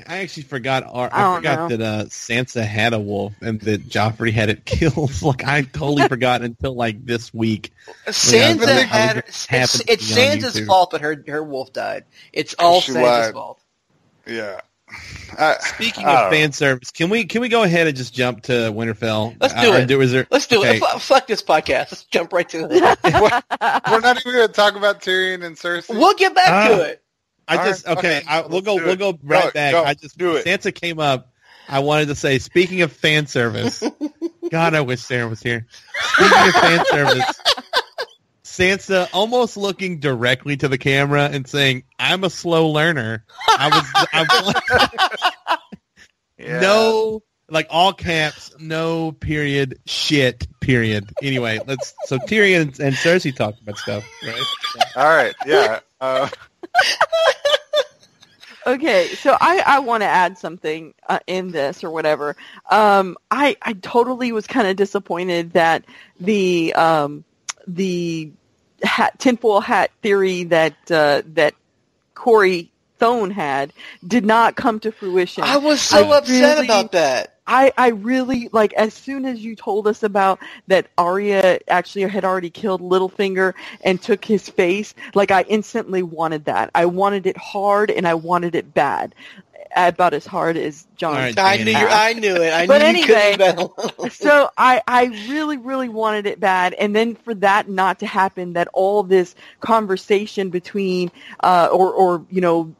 I 0.06 0.18
actually 0.18 0.42
forgot. 0.42 0.84
I, 0.84 1.08
I 1.10 1.36
forgot 1.36 1.70
know. 1.70 1.76
that 1.76 1.80
uh, 1.80 2.04
Sansa 2.06 2.64
had 2.64 2.92
a 2.92 2.98
wolf 3.00 3.32
and 3.40 3.60
that 3.62 3.88
Joffrey 3.88 4.32
had 4.32 4.50
it 4.50 4.64
killed. 4.66 5.22
like 5.22 5.44
I 5.44 5.62
totally 5.62 6.06
forgot 6.08 6.42
until 6.42 6.74
like 6.74 7.04
this 7.04 7.32
week. 7.32 7.72
Sansa 8.06 8.82
had 8.84 9.18
it's, 9.18 9.46
it's 9.88 10.12
Sansa's 10.12 10.60
fault 10.66 10.90
that 10.90 11.00
her 11.00 11.22
her 11.26 11.42
wolf 11.42 11.72
died. 11.72 12.04
It's 12.32 12.54
all 12.58 12.80
she 12.80 12.92
Sansa's 12.92 13.02
lied. 13.02 13.32
fault. 13.34 13.60
Yeah. 14.26 14.60
I, 15.38 15.56
Speaking 15.60 16.06
I 16.06 16.24
of 16.24 16.32
fan 16.32 16.48
know. 16.48 16.50
service, 16.52 16.90
can 16.92 17.10
we 17.10 17.24
can 17.24 17.40
we 17.40 17.48
go 17.48 17.62
ahead 17.62 17.86
and 17.86 17.96
just 17.96 18.14
jump 18.14 18.42
to 18.44 18.52
Winterfell? 18.52 19.36
Let's 19.40 19.54
do 19.54 19.72
uh, 19.72 19.78
it. 19.78 19.86
Do, 19.86 20.00
is 20.00 20.12
there, 20.12 20.26
Let's 20.30 20.46
do 20.46 20.60
okay. 20.60 20.76
it. 20.76 20.82
F- 20.82 21.02
fuck 21.02 21.26
this 21.26 21.42
podcast. 21.42 21.90
Let's 21.92 22.04
jump 22.04 22.32
right 22.32 22.48
to 22.50 22.68
it. 22.70 22.70
we're, 23.90 24.00
not 24.00 24.20
even 24.20 24.32
going 24.32 24.46
to 24.46 24.52
talk 24.52 24.76
about 24.76 25.02
Tyrion 25.02 25.44
and 25.44 25.56
Cersei. 25.56 25.90
We'll 25.90 26.14
get 26.14 26.34
back 26.34 26.70
uh, 26.70 26.76
to 26.76 26.82
it. 26.84 27.02
I 27.48 27.56
just 27.66 27.86
right, 27.86 27.98
okay. 27.98 28.22
I, 28.28 28.46
we'll 28.46 28.62
go. 28.62 28.76
We'll 28.76 28.96
go 28.96 29.18
right 29.22 29.44
go, 29.44 29.50
back. 29.52 29.72
Go, 29.72 29.84
I 29.84 29.94
just 29.94 30.18
do 30.18 30.36
it. 30.36 30.46
Sansa 30.46 30.74
came 30.74 30.98
up. 30.98 31.32
I 31.68 31.80
wanted 31.80 32.08
to 32.08 32.14
say, 32.14 32.38
speaking 32.38 32.82
of 32.82 32.92
fan 32.92 33.26
service, 33.26 33.82
God, 34.50 34.74
I 34.74 34.80
wish 34.82 35.00
Sarah 35.00 35.28
was 35.28 35.42
here. 35.42 35.66
Speaking 36.14 36.48
of 36.48 36.54
fan 36.54 36.84
service, 36.86 37.40
Sansa 38.56 39.08
almost 39.12 39.56
looking 39.56 40.00
directly 40.00 40.56
to 40.56 40.68
the 40.68 40.78
camera 40.78 41.28
and 41.30 41.46
saying, 41.46 41.84
"I'm 41.98 42.24
a 42.24 42.30
slow 42.30 42.68
learner." 42.70 43.24
I 43.48 43.68
was. 43.68 44.06
I, 44.12 45.58
yeah. 46.38 46.60
no 46.60 47.22
like 47.48 47.66
all 47.70 47.92
caps, 47.92 48.54
no 48.58 49.12
period, 49.12 49.78
shit, 49.86 50.46
period. 50.60 51.10
Anyway, 51.22 51.60
let's 51.66 51.94
so 52.06 52.18
Tyrion 52.18 52.62
and, 52.62 52.80
and 52.80 52.94
Cersei 52.96 53.34
talked 53.34 53.60
about 53.60 53.78
stuff, 53.78 54.04
right? 54.24 54.42
All 54.96 55.04
right, 55.04 55.34
yeah. 55.46 55.80
Uh... 56.00 56.28
okay, 58.66 59.08
so 59.08 59.36
I, 59.40 59.62
I 59.64 59.78
want 59.80 60.02
to 60.02 60.06
add 60.06 60.38
something 60.38 60.94
uh, 61.08 61.20
in 61.26 61.52
this 61.52 61.84
or 61.84 61.90
whatever. 61.90 62.36
Um, 62.70 63.16
I 63.30 63.56
I 63.62 63.74
totally 63.74 64.32
was 64.32 64.46
kind 64.46 64.66
of 64.66 64.76
disappointed 64.76 65.52
that 65.52 65.84
the 66.18 66.74
um, 66.74 67.24
the 67.66 68.32
hat, 68.82 69.18
tinfoil 69.18 69.60
hat 69.60 69.90
theory 70.02 70.44
that 70.44 70.74
uh, 70.90 71.22
that 71.34 71.54
Corey 72.14 72.70
Thone 72.98 73.30
had 73.30 73.72
did 74.06 74.24
not 74.24 74.56
come 74.56 74.80
to 74.80 74.92
fruition. 74.92 75.44
I 75.44 75.58
was 75.58 75.80
so 75.80 76.10
I 76.10 76.18
upset 76.18 76.56
really, 76.56 76.66
about 76.66 76.92
that. 76.92 77.34
I, 77.46 77.72
I 77.76 77.88
really 77.88 78.48
like 78.52 78.72
as 78.72 78.92
soon 78.92 79.24
as 79.24 79.44
you 79.44 79.54
told 79.54 79.86
us 79.86 80.02
about 80.02 80.40
that 80.66 80.88
Arya 80.98 81.60
actually 81.68 82.02
had 82.02 82.24
already 82.24 82.50
killed 82.50 82.80
Littlefinger 82.80 83.54
and 83.82 84.02
took 84.02 84.24
his 84.24 84.48
face, 84.48 84.94
like 85.14 85.30
I 85.30 85.42
instantly 85.42 86.02
wanted 86.02 86.46
that. 86.46 86.70
I 86.74 86.86
wanted 86.86 87.26
it 87.26 87.36
hard 87.36 87.90
and 87.90 88.06
I 88.06 88.14
wanted 88.14 88.54
it 88.56 88.74
bad. 88.74 89.14
About 89.74 90.14
as 90.14 90.26
hard 90.26 90.56
as 90.56 90.86
Jon. 90.96 91.14
Right, 91.14 91.38
I 91.38 91.56
knew 91.56 91.70
you, 91.70 91.76
I 91.76 92.12
knew 92.12 92.36
it. 92.36 92.52
I 92.52 92.62
knew. 92.62 92.68
but 92.68 92.78
knew 92.78 93.14
anyway, 93.14 94.08
so 94.10 94.50
I, 94.56 94.82
I 94.86 95.04
really, 95.28 95.56
really 95.56 95.88
wanted 95.88 96.26
it 96.26 96.40
bad, 96.40 96.74
and 96.74 96.94
then 96.94 97.14
for 97.14 97.34
that 97.34 97.68
not 97.68 98.00
to 98.00 98.06
happen, 98.06 98.54
that 98.54 98.68
all 98.72 99.02
this 99.02 99.34
conversation 99.60 100.50
between, 100.50 101.10
uh, 101.40 101.68
or, 101.72 101.92
or 101.92 102.24
you 102.30 102.40
know, 102.40 102.74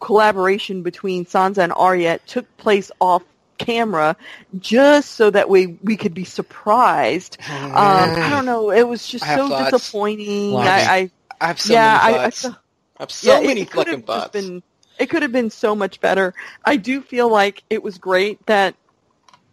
collaboration 0.00 0.82
between 0.82 1.24
Sansa 1.24 1.58
and 1.58 1.72
Arya 1.72 2.18
took 2.26 2.56
place 2.56 2.90
off 3.00 3.22
camera 3.58 4.16
just 4.58 5.12
so 5.12 5.30
that 5.30 5.48
we 5.48 5.78
we 5.82 5.96
could 5.96 6.14
be 6.14 6.24
surprised. 6.24 7.36
Um, 7.50 7.72
I 7.74 8.30
don't 8.30 8.46
know. 8.46 8.70
It 8.70 8.86
was 8.88 9.06
just 9.06 9.24
so 9.26 9.48
thoughts. 9.48 9.72
disappointing. 9.72 10.56
I, 10.56 10.60
I, 10.60 11.10
I, 11.40 11.46
have 11.48 11.60
so 11.60 11.72
yeah, 11.72 12.00
many 12.02 12.16
thoughts. 12.16 12.44
I, 12.44 12.48
I, 12.48 12.52
I 12.52 13.02
have 13.02 13.10
so 13.10 13.40
yeah, 13.40 13.46
many 13.46 13.64
fucking 13.64 14.02
thoughts. 14.02 14.30
Been, 14.32 14.62
it 14.98 15.10
could 15.10 15.22
have 15.22 15.32
been 15.32 15.50
so 15.50 15.74
much 15.74 16.00
better. 16.00 16.34
I 16.64 16.76
do 16.76 17.00
feel 17.00 17.30
like 17.30 17.62
it 17.70 17.82
was 17.82 17.98
great 17.98 18.44
that 18.46 18.74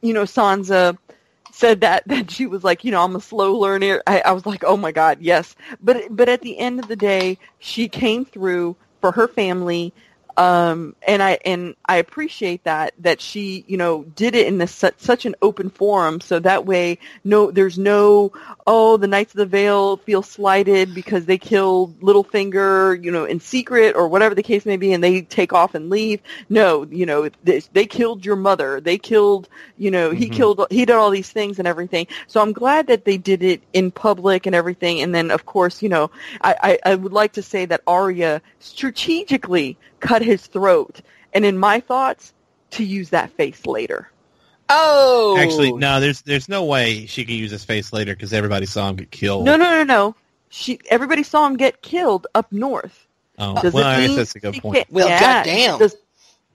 you 0.01 0.13
know 0.13 0.23
Sansa 0.23 0.97
said 1.51 1.81
that 1.81 2.03
that 2.07 2.29
she 2.29 2.45
was 2.45 2.63
like, 2.63 2.83
you 2.83 2.91
know, 2.91 3.03
I'm 3.03 3.15
a 3.15 3.21
slow 3.21 3.57
learner. 3.57 4.01
I, 4.07 4.21
I 4.21 4.31
was 4.31 4.45
like, 4.45 4.63
oh 4.63 4.77
my 4.77 4.91
god, 4.91 5.19
yes. 5.21 5.55
But 5.81 6.15
but 6.15 6.29
at 6.29 6.41
the 6.41 6.57
end 6.57 6.79
of 6.79 6.87
the 6.87 6.95
day, 6.95 7.37
she 7.59 7.87
came 7.87 8.25
through 8.25 8.75
for 9.01 9.11
her 9.11 9.27
family 9.27 9.93
um, 10.37 10.95
and 11.07 11.23
I 11.23 11.39
and 11.45 11.75
I 11.85 11.97
appreciate 11.97 12.63
that 12.65 12.93
that 12.99 13.21
she 13.21 13.63
you 13.67 13.77
know 13.77 14.03
did 14.03 14.35
it 14.35 14.47
in 14.47 14.57
this 14.57 14.73
such, 14.73 14.95
such 14.97 15.25
an 15.25 15.35
open 15.41 15.69
forum, 15.69 16.19
so 16.19 16.39
that 16.39 16.65
way 16.65 16.99
no 17.23 17.51
there's 17.51 17.77
no 17.77 18.33
oh 18.67 18.97
the 18.97 19.07
Knights 19.07 19.33
of 19.33 19.37
the 19.37 19.45
Vale 19.45 19.97
feel 19.97 20.21
slighted 20.21 20.93
because 20.93 21.25
they 21.25 21.37
killed 21.37 21.99
Littlefinger 22.01 23.01
you 23.01 23.11
know 23.11 23.23
in 23.25 23.39
secret 23.39 23.95
or 23.95 24.09
whatever 24.09 24.35
the 24.35 24.43
case 24.43 24.65
may 24.65 24.75
be, 24.77 24.91
and 24.91 25.03
they 25.03 25.21
take 25.21 25.53
off 25.53 25.73
and 25.73 25.89
leave. 25.89 26.21
No, 26.49 26.83
you 26.83 27.05
know 27.05 27.29
they, 27.43 27.59
they 27.71 27.85
killed 27.85 28.25
your 28.25 28.35
mother, 28.35 28.81
they 28.81 28.97
killed 28.97 29.47
you 29.77 29.89
know 29.89 30.11
he 30.11 30.25
mm-hmm. 30.25 30.33
killed 30.33 30.67
he 30.69 30.85
did 30.85 30.95
all 30.95 31.11
these 31.11 31.29
things 31.29 31.59
and 31.59 31.67
everything. 31.67 32.07
So 32.27 32.41
I'm 32.41 32.51
glad 32.51 32.87
that 32.87 33.05
they 33.05 33.17
did 33.17 33.41
it 33.41 33.63
in 33.71 33.89
public 33.89 34.45
and 34.45 34.55
everything. 34.55 35.01
And 35.01 35.15
then 35.15 35.31
of 35.31 35.45
course 35.45 35.81
you 35.81 35.87
know 35.87 36.11
I 36.41 36.55
I, 36.85 36.91
I 36.91 36.95
would 36.95 37.13
like 37.13 37.33
to 37.33 37.41
say 37.41 37.65
that 37.65 37.81
Arya 37.87 38.41
strategically 38.59 39.77
cut 40.05 40.21
his 40.21 40.45
throat, 40.47 41.01
and 41.33 41.45
in 41.45 41.57
my 41.57 41.79
thoughts, 41.79 42.33
to 42.71 42.83
use 42.83 43.09
that 43.09 43.31
face 43.31 43.65
later. 43.65 44.09
Oh, 44.69 45.37
actually, 45.39 45.73
no. 45.73 45.99
There's 45.99 46.21
there's 46.23 46.49
no 46.49 46.65
way 46.65 47.05
she 47.05 47.23
can 47.25 47.35
use 47.35 47.51
his 47.51 47.63
face 47.63 47.93
later 47.93 48.15
because 48.15 48.33
everybody 48.33 48.65
saw 48.65 48.89
him 48.89 48.95
get 48.95 49.11
killed. 49.11 49.45
No, 49.45 49.55
no, 49.55 49.69
no, 49.69 49.83
no. 49.83 50.15
She 50.49 50.79
everybody 50.89 51.23
saw 51.23 51.45
him 51.45 51.57
get 51.57 51.81
killed 51.81 52.27
up 52.33 52.51
north. 52.51 53.07
Oh, 53.37 53.61
Does 53.61 53.73
well, 53.73 53.85
I 53.85 54.07
guess 54.07 54.15
that's 54.15 54.35
a 54.35 54.39
good 54.39 54.55
point. 54.55 54.87
well, 54.89 55.07
yeah, 55.07 55.19
goddamn. 55.19 55.79
Does, 55.79 55.95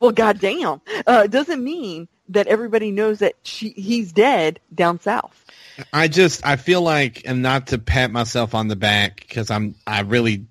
well, 0.00 0.12
goddamn. 0.12 0.80
Uh, 1.06 1.26
doesn't 1.26 1.62
mean 1.62 2.08
that 2.30 2.46
everybody 2.46 2.90
knows 2.90 3.20
that 3.20 3.34
she 3.42 3.70
he's 3.70 4.12
dead 4.12 4.60
down 4.74 5.00
south. 5.00 5.44
I 5.92 6.08
just 6.08 6.44
I 6.44 6.56
feel 6.56 6.82
like, 6.82 7.22
and 7.26 7.42
not 7.42 7.68
to 7.68 7.78
pat 7.78 8.10
myself 8.10 8.54
on 8.54 8.68
the 8.68 8.76
back 8.76 9.20
because 9.20 9.50
I'm 9.50 9.74
I 9.86 10.00
really 10.00 10.46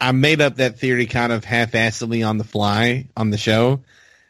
I 0.00 0.12
made 0.12 0.40
up 0.40 0.56
that 0.56 0.78
theory 0.78 1.06
kind 1.06 1.32
of 1.32 1.44
half-assedly 1.44 2.26
on 2.26 2.38
the 2.38 2.44
fly 2.44 3.08
on 3.16 3.30
the 3.30 3.38
show, 3.38 3.82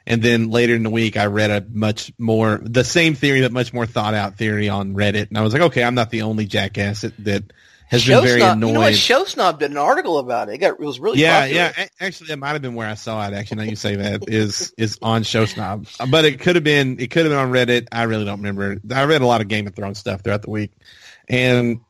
and 0.06 0.22
then 0.22 0.50
later 0.50 0.74
in 0.74 0.82
the 0.82 0.90
week 0.90 1.16
I 1.16 1.26
read 1.26 1.50
a 1.50 1.66
much 1.70 2.12
more 2.18 2.60
the 2.62 2.84
same 2.84 3.14
theory, 3.14 3.42
but 3.42 3.52
much 3.52 3.72
more 3.72 3.86
thought 3.86 4.14
out 4.14 4.36
theory 4.36 4.68
on 4.68 4.94
Reddit, 4.94 5.28
and 5.28 5.38
I 5.38 5.42
was 5.42 5.52
like, 5.52 5.62
okay, 5.62 5.82
I'm 5.82 5.94
not 5.94 6.10
the 6.10 6.22
only 6.22 6.46
jackass 6.46 7.02
that, 7.02 7.16
that 7.24 7.52
has 7.88 8.02
Show 8.02 8.20
been 8.20 8.28
very 8.28 8.40
Snob, 8.40 8.56
annoyed. 8.58 8.68
You 8.68 8.74
know 8.74 8.80
what? 8.80 8.94
Show 8.94 9.24
Snob 9.24 9.58
did 9.60 9.70
an 9.70 9.78
article 9.78 10.18
about 10.18 10.50
it. 10.50 10.56
It 10.56 10.58
got 10.58 10.72
it 10.72 10.80
was 10.80 11.00
really 11.00 11.20
yeah, 11.20 11.40
popular. 11.40 11.72
yeah. 11.76 11.86
Actually, 12.00 12.26
that 12.28 12.38
might 12.38 12.52
have 12.52 12.62
been 12.62 12.74
where 12.74 12.86
I 12.86 12.94
saw 12.94 13.26
it. 13.26 13.32
Actually, 13.32 13.64
now 13.64 13.70
you 13.70 13.76
say 13.76 13.96
that 13.96 14.28
is 14.28 14.74
is 14.76 14.98
on 15.00 15.22
Show 15.22 15.46
Snob, 15.46 15.86
but 16.10 16.24
it 16.26 16.38
could 16.38 16.56
have 16.56 16.64
been 16.64 17.00
it 17.00 17.10
could 17.10 17.24
have 17.24 17.32
been 17.32 17.38
on 17.38 17.50
Reddit. 17.50 17.88
I 17.90 18.02
really 18.02 18.26
don't 18.26 18.42
remember. 18.42 18.78
I 18.94 19.04
read 19.04 19.22
a 19.22 19.26
lot 19.26 19.40
of 19.40 19.48
Game 19.48 19.66
of 19.66 19.74
Thrones 19.74 19.98
stuff 19.98 20.20
throughout 20.20 20.42
the 20.42 20.50
week, 20.50 20.72
and 21.30 21.80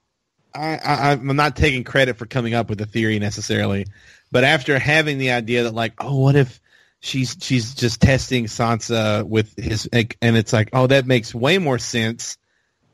I, 0.58 0.80
I, 0.84 1.12
I'm 1.12 1.36
not 1.36 1.56
taking 1.56 1.84
credit 1.84 2.16
for 2.16 2.26
coming 2.26 2.54
up 2.54 2.68
with 2.68 2.78
the 2.78 2.86
theory 2.86 3.18
necessarily, 3.18 3.86
but 4.30 4.44
after 4.44 4.78
having 4.78 5.18
the 5.18 5.30
idea 5.30 5.64
that 5.64 5.74
like, 5.74 5.94
oh, 5.98 6.16
what 6.16 6.36
if 6.36 6.60
she's 7.00 7.36
she's 7.40 7.74
just 7.74 8.00
testing 8.00 8.46
Sansa 8.46 9.24
with 9.24 9.54
his, 9.56 9.88
and 9.92 10.36
it's 10.36 10.52
like, 10.52 10.70
oh, 10.72 10.86
that 10.88 11.06
makes 11.06 11.34
way 11.34 11.58
more 11.58 11.78
sense 11.78 12.36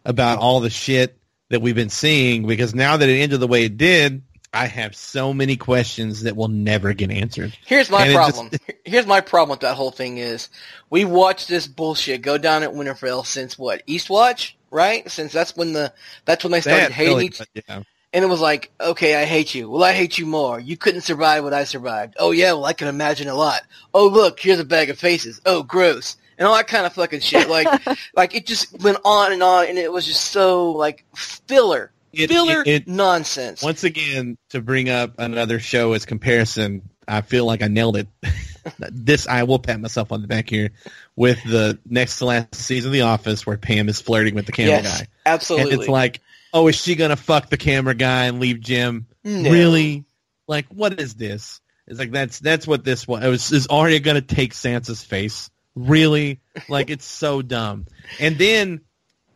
about 0.04 0.38
all 0.38 0.60
the 0.60 0.70
shit 0.70 1.18
that 1.48 1.60
we've 1.60 1.74
been 1.74 1.90
seeing 1.90 2.46
because 2.46 2.74
now 2.74 2.96
that 2.96 3.08
it 3.08 3.20
ended 3.20 3.40
the 3.40 3.46
way 3.46 3.64
it 3.64 3.76
did, 3.76 4.22
I 4.52 4.66
have 4.66 4.94
so 4.94 5.34
many 5.34 5.56
questions 5.56 6.22
that 6.22 6.36
will 6.36 6.48
never 6.48 6.92
get 6.94 7.10
answered. 7.10 7.56
Here's 7.66 7.90
my 7.90 8.06
and 8.06 8.14
problem. 8.14 8.50
Just, 8.50 8.62
Here's 8.84 9.06
my 9.06 9.20
problem 9.20 9.50
with 9.50 9.60
that 9.60 9.74
whole 9.74 9.90
thing 9.90 10.18
is 10.18 10.48
we 10.90 11.04
watched 11.04 11.48
this 11.48 11.66
bullshit 11.66 12.22
go 12.22 12.38
down 12.38 12.62
at 12.62 12.70
Winterfell 12.70 13.26
since 13.26 13.58
what 13.58 13.86
Eastwatch 13.86 14.52
right? 14.74 15.08
Since 15.10 15.32
that's 15.32 15.56
when 15.56 15.72
the 15.72 15.92
that's 16.24 16.44
when 16.44 16.50
they 16.50 16.60
started 16.60 16.90
hating 16.90 17.22
each. 17.22 17.40
Yeah. 17.54 17.82
And 18.12 18.24
it 18.24 18.28
was 18.28 18.40
like, 18.40 18.70
okay, 18.80 19.16
I 19.16 19.24
hate 19.24 19.54
you. 19.54 19.68
Well, 19.68 19.82
I 19.82 19.92
hate 19.92 20.18
you 20.18 20.26
more. 20.26 20.60
You 20.60 20.76
couldn't 20.76 21.00
survive 21.00 21.42
what 21.42 21.52
I 21.52 21.64
survived. 21.64 22.14
Oh 22.18 22.30
yeah, 22.32 22.52
well 22.52 22.64
I 22.64 22.72
can 22.72 22.88
imagine 22.88 23.28
a 23.28 23.34
lot. 23.34 23.62
Oh 23.94 24.08
look, 24.08 24.38
here's 24.38 24.60
a 24.60 24.64
bag 24.64 24.90
of 24.90 24.98
faces. 24.98 25.40
Oh 25.46 25.62
gross, 25.62 26.16
and 26.36 26.46
all 26.46 26.54
that 26.56 26.66
kind 26.66 26.86
of 26.86 26.92
fucking 26.92 27.20
shit. 27.20 27.48
Like, 27.48 27.68
like 28.16 28.34
it 28.34 28.46
just 28.46 28.82
went 28.82 28.98
on 29.04 29.32
and 29.32 29.42
on, 29.42 29.66
and 29.66 29.78
it 29.78 29.92
was 29.92 30.06
just 30.06 30.30
so 30.30 30.72
like 30.72 31.04
filler, 31.14 31.92
it, 32.12 32.28
filler 32.28 32.60
it, 32.62 32.68
it, 32.68 32.88
nonsense. 32.88 33.62
Once 33.62 33.84
again, 33.84 34.36
to 34.50 34.60
bring 34.60 34.88
up 34.90 35.14
another 35.18 35.58
show 35.58 35.92
as 35.92 36.04
comparison, 36.04 36.82
I 37.06 37.20
feel 37.20 37.46
like 37.46 37.62
I 37.62 37.68
nailed 37.68 37.96
it. 37.96 38.08
this 38.78 39.26
I 39.26 39.42
will 39.44 39.58
pat 39.58 39.80
myself 39.80 40.12
on 40.12 40.22
the 40.22 40.28
back 40.28 40.48
here 40.48 40.70
with 41.16 41.42
the 41.44 41.78
next 41.86 42.18
to 42.18 42.26
last 42.26 42.54
season 42.54 42.88
of 42.88 42.92
The 42.92 43.02
Office 43.02 43.46
where 43.46 43.56
Pam 43.56 43.88
is 43.88 44.00
flirting 44.00 44.34
with 44.34 44.46
the 44.46 44.52
camera 44.52 44.82
yes, 44.82 45.00
guy. 45.00 45.08
Absolutely. 45.26 45.72
And 45.72 45.80
it's 45.80 45.88
like, 45.88 46.20
oh, 46.52 46.68
is 46.68 46.76
she 46.76 46.94
gonna 46.94 47.16
fuck 47.16 47.50
the 47.50 47.56
camera 47.56 47.94
guy 47.94 48.26
and 48.26 48.40
leave 48.40 48.60
Jim? 48.60 49.06
No. 49.22 49.50
Really? 49.50 50.04
Like, 50.46 50.66
what 50.68 51.00
is 51.00 51.14
this? 51.14 51.60
It's 51.86 51.98
like 51.98 52.12
that's 52.12 52.38
that's 52.38 52.66
what 52.66 52.84
this 52.84 53.06
was. 53.06 53.52
Is 53.52 53.66
Arya 53.66 54.00
gonna 54.00 54.22
take 54.22 54.54
Sansa's 54.54 55.04
face? 55.04 55.50
Really? 55.74 56.40
Like 56.68 56.90
it's 56.90 57.04
so 57.04 57.42
dumb. 57.42 57.86
And 58.20 58.38
then 58.38 58.80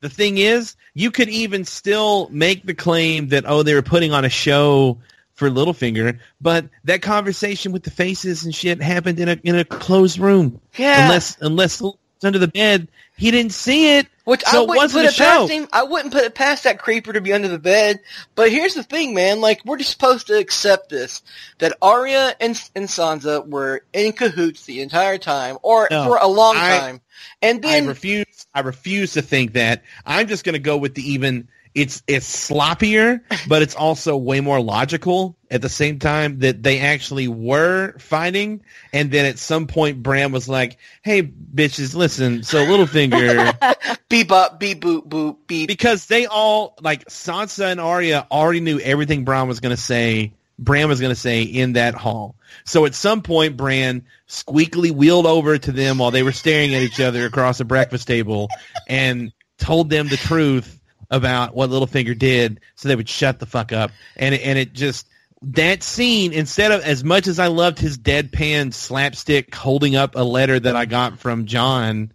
the 0.01 0.09
thing 0.09 0.39
is, 0.39 0.76
you 0.95 1.11
could 1.11 1.29
even 1.29 1.64
still 1.64 2.29
make 2.31 2.64
the 2.64 2.74
claim 2.74 3.29
that 3.29 3.45
oh, 3.47 3.62
they 3.62 3.74
were 3.74 3.83
putting 3.83 4.12
on 4.12 4.24
a 4.24 4.31
show 4.31 4.99
for 5.39 5.49
Littlefinger, 5.49 6.18
but 6.41 6.68
that 6.84 7.01
conversation 7.01 7.70
with 7.70 7.84
the 7.84 7.93
faces 7.93 8.45
and 8.45 8.53
shit 8.53 8.82
happened 8.82 9.20
in 9.20 9.28
a 9.28 9.39
in 9.45 9.55
a 9.55 9.64
closed 9.64 10.18
room. 10.18 10.61
Yeah. 10.76 11.05
Unless 11.05 11.39
unless 11.41 11.82
under 12.24 12.41
the 12.41 12.49
bed, 12.49 12.89
he 13.16 13.30
didn't 13.30 13.53
see 13.53 13.99
it. 13.99 14.09
Which 14.24 14.43
so 14.43 14.64
I 14.64 14.66
wouldn't 14.66 14.93
put 14.93 15.05
it 15.05 15.16
past 15.16 15.51
him. 15.51 15.68
I 15.72 15.84
wouldn't 15.84 16.12
put 16.12 16.24
it 16.24 16.34
past 16.34 16.64
that 16.64 16.80
creeper 16.80 17.12
to 17.12 17.20
be 17.20 17.32
under 17.32 17.47
the 17.47 17.59
bed. 17.59 18.01
But 18.34 18.51
here's 18.51 18.74
the 18.74 18.82
thing, 18.82 19.14
man. 19.14 19.41
Like 19.41 19.64
we're 19.64 19.78
just 19.78 19.93
supposed 19.93 20.26
to 20.26 20.36
accept 20.36 20.89
this 20.89 21.22
that 21.59 21.78
Arya 21.80 22.34
and 22.41 22.61
and 22.74 22.89
Sansa 22.89 23.47
were 23.49 23.82
in 23.93 24.12
cahoots 24.12 24.66
the 24.66 24.82
entire 24.82 25.18
time, 25.18 25.57
or 25.62 25.86
no, 25.89 26.05
for 26.05 26.18
a 26.20 26.26
long 26.26 26.57
I, 26.57 26.78
time. 26.80 27.01
And 27.41 27.62
then 27.62 27.84
I 27.84 27.86
refuse. 27.86 28.47
I 28.53 28.61
refuse 28.61 29.12
to 29.12 29.22
think 29.22 29.53
that. 29.53 29.84
I'm 30.05 30.26
just 30.26 30.45
going 30.45 30.55
to 30.55 30.59
go 30.59 30.76
with 30.76 30.95
the 30.95 31.12
even 31.12 31.47
it's 31.74 32.02
it's 32.06 32.50
sloppier, 32.50 33.20
but 33.48 33.62
it's 33.62 33.74
also 33.74 34.16
way 34.16 34.40
more 34.40 34.60
logical 34.60 35.36
at 35.50 35.62
the 35.62 35.68
same 35.68 35.98
time 35.98 36.40
that 36.40 36.62
they 36.62 36.80
actually 36.80 37.28
were 37.28 37.96
fighting. 37.98 38.62
And 38.92 39.10
then 39.10 39.24
at 39.24 39.38
some 39.38 39.66
point, 39.66 40.02
Bran 40.02 40.32
was 40.32 40.48
like, 40.48 40.78
"Hey, 41.02 41.22
bitches, 41.22 41.94
listen." 41.94 42.42
So 42.42 42.64
Littlefinger, 42.64 43.98
beep 44.08 44.30
up, 44.32 44.60
beep 44.60 44.80
boop 44.80 45.08
boop 45.08 45.36
beep, 45.46 45.68
because 45.68 46.06
they 46.06 46.26
all 46.26 46.74
like 46.80 47.04
Sansa 47.06 47.70
and 47.70 47.80
Arya 47.80 48.26
already 48.30 48.60
knew 48.60 48.78
everything 48.80 49.24
Bran 49.24 49.48
was 49.48 49.60
going 49.60 49.74
to 49.74 49.80
say 49.80 50.32
Bran 50.58 50.88
was 50.88 51.00
going 51.00 51.14
to 51.14 51.20
say 51.20 51.42
in 51.42 51.74
that 51.74 51.94
hall. 51.94 52.34
So 52.64 52.84
at 52.84 52.94
some 52.94 53.22
point, 53.22 53.56
Bran 53.56 54.04
squeakily 54.28 54.90
wheeled 54.90 55.26
over 55.26 55.56
to 55.56 55.72
them 55.72 55.98
while 55.98 56.10
they 56.10 56.22
were 56.22 56.32
staring 56.32 56.74
at 56.74 56.82
each 56.82 57.00
other 57.00 57.24
across 57.26 57.60
a 57.60 57.64
breakfast 57.64 58.08
table 58.08 58.48
and 58.88 59.32
told 59.58 59.90
them 59.90 60.08
the 60.08 60.16
truth 60.16 60.78
about 61.11 61.54
what 61.54 61.70
Littlefinger 61.70 62.18
did 62.18 62.61
so 62.74 62.88
they 62.88 62.96
would 62.96 63.09
shut 63.09 63.38
the 63.38 63.46
fuck 63.46 63.72
up. 63.72 63.90
And 64.16 64.34
it, 64.34 64.42
and 64.42 64.59
it 64.59 64.72
just 64.72 65.06
that 65.42 65.82
scene 65.82 66.32
instead 66.32 66.72
of 66.72 66.82
as 66.82 67.04
much 67.04 67.26
as 67.26 67.38
I 67.38 67.46
loved 67.46 67.78
his 67.78 67.96
deadpan 67.96 68.74
slapstick 68.74 69.54
holding 69.54 69.96
up 69.96 70.16
a 70.16 70.22
letter 70.22 70.59
that 70.59 70.76
I 70.76 70.84
got 70.84 71.18
from 71.18 71.46
Jon 71.46 72.12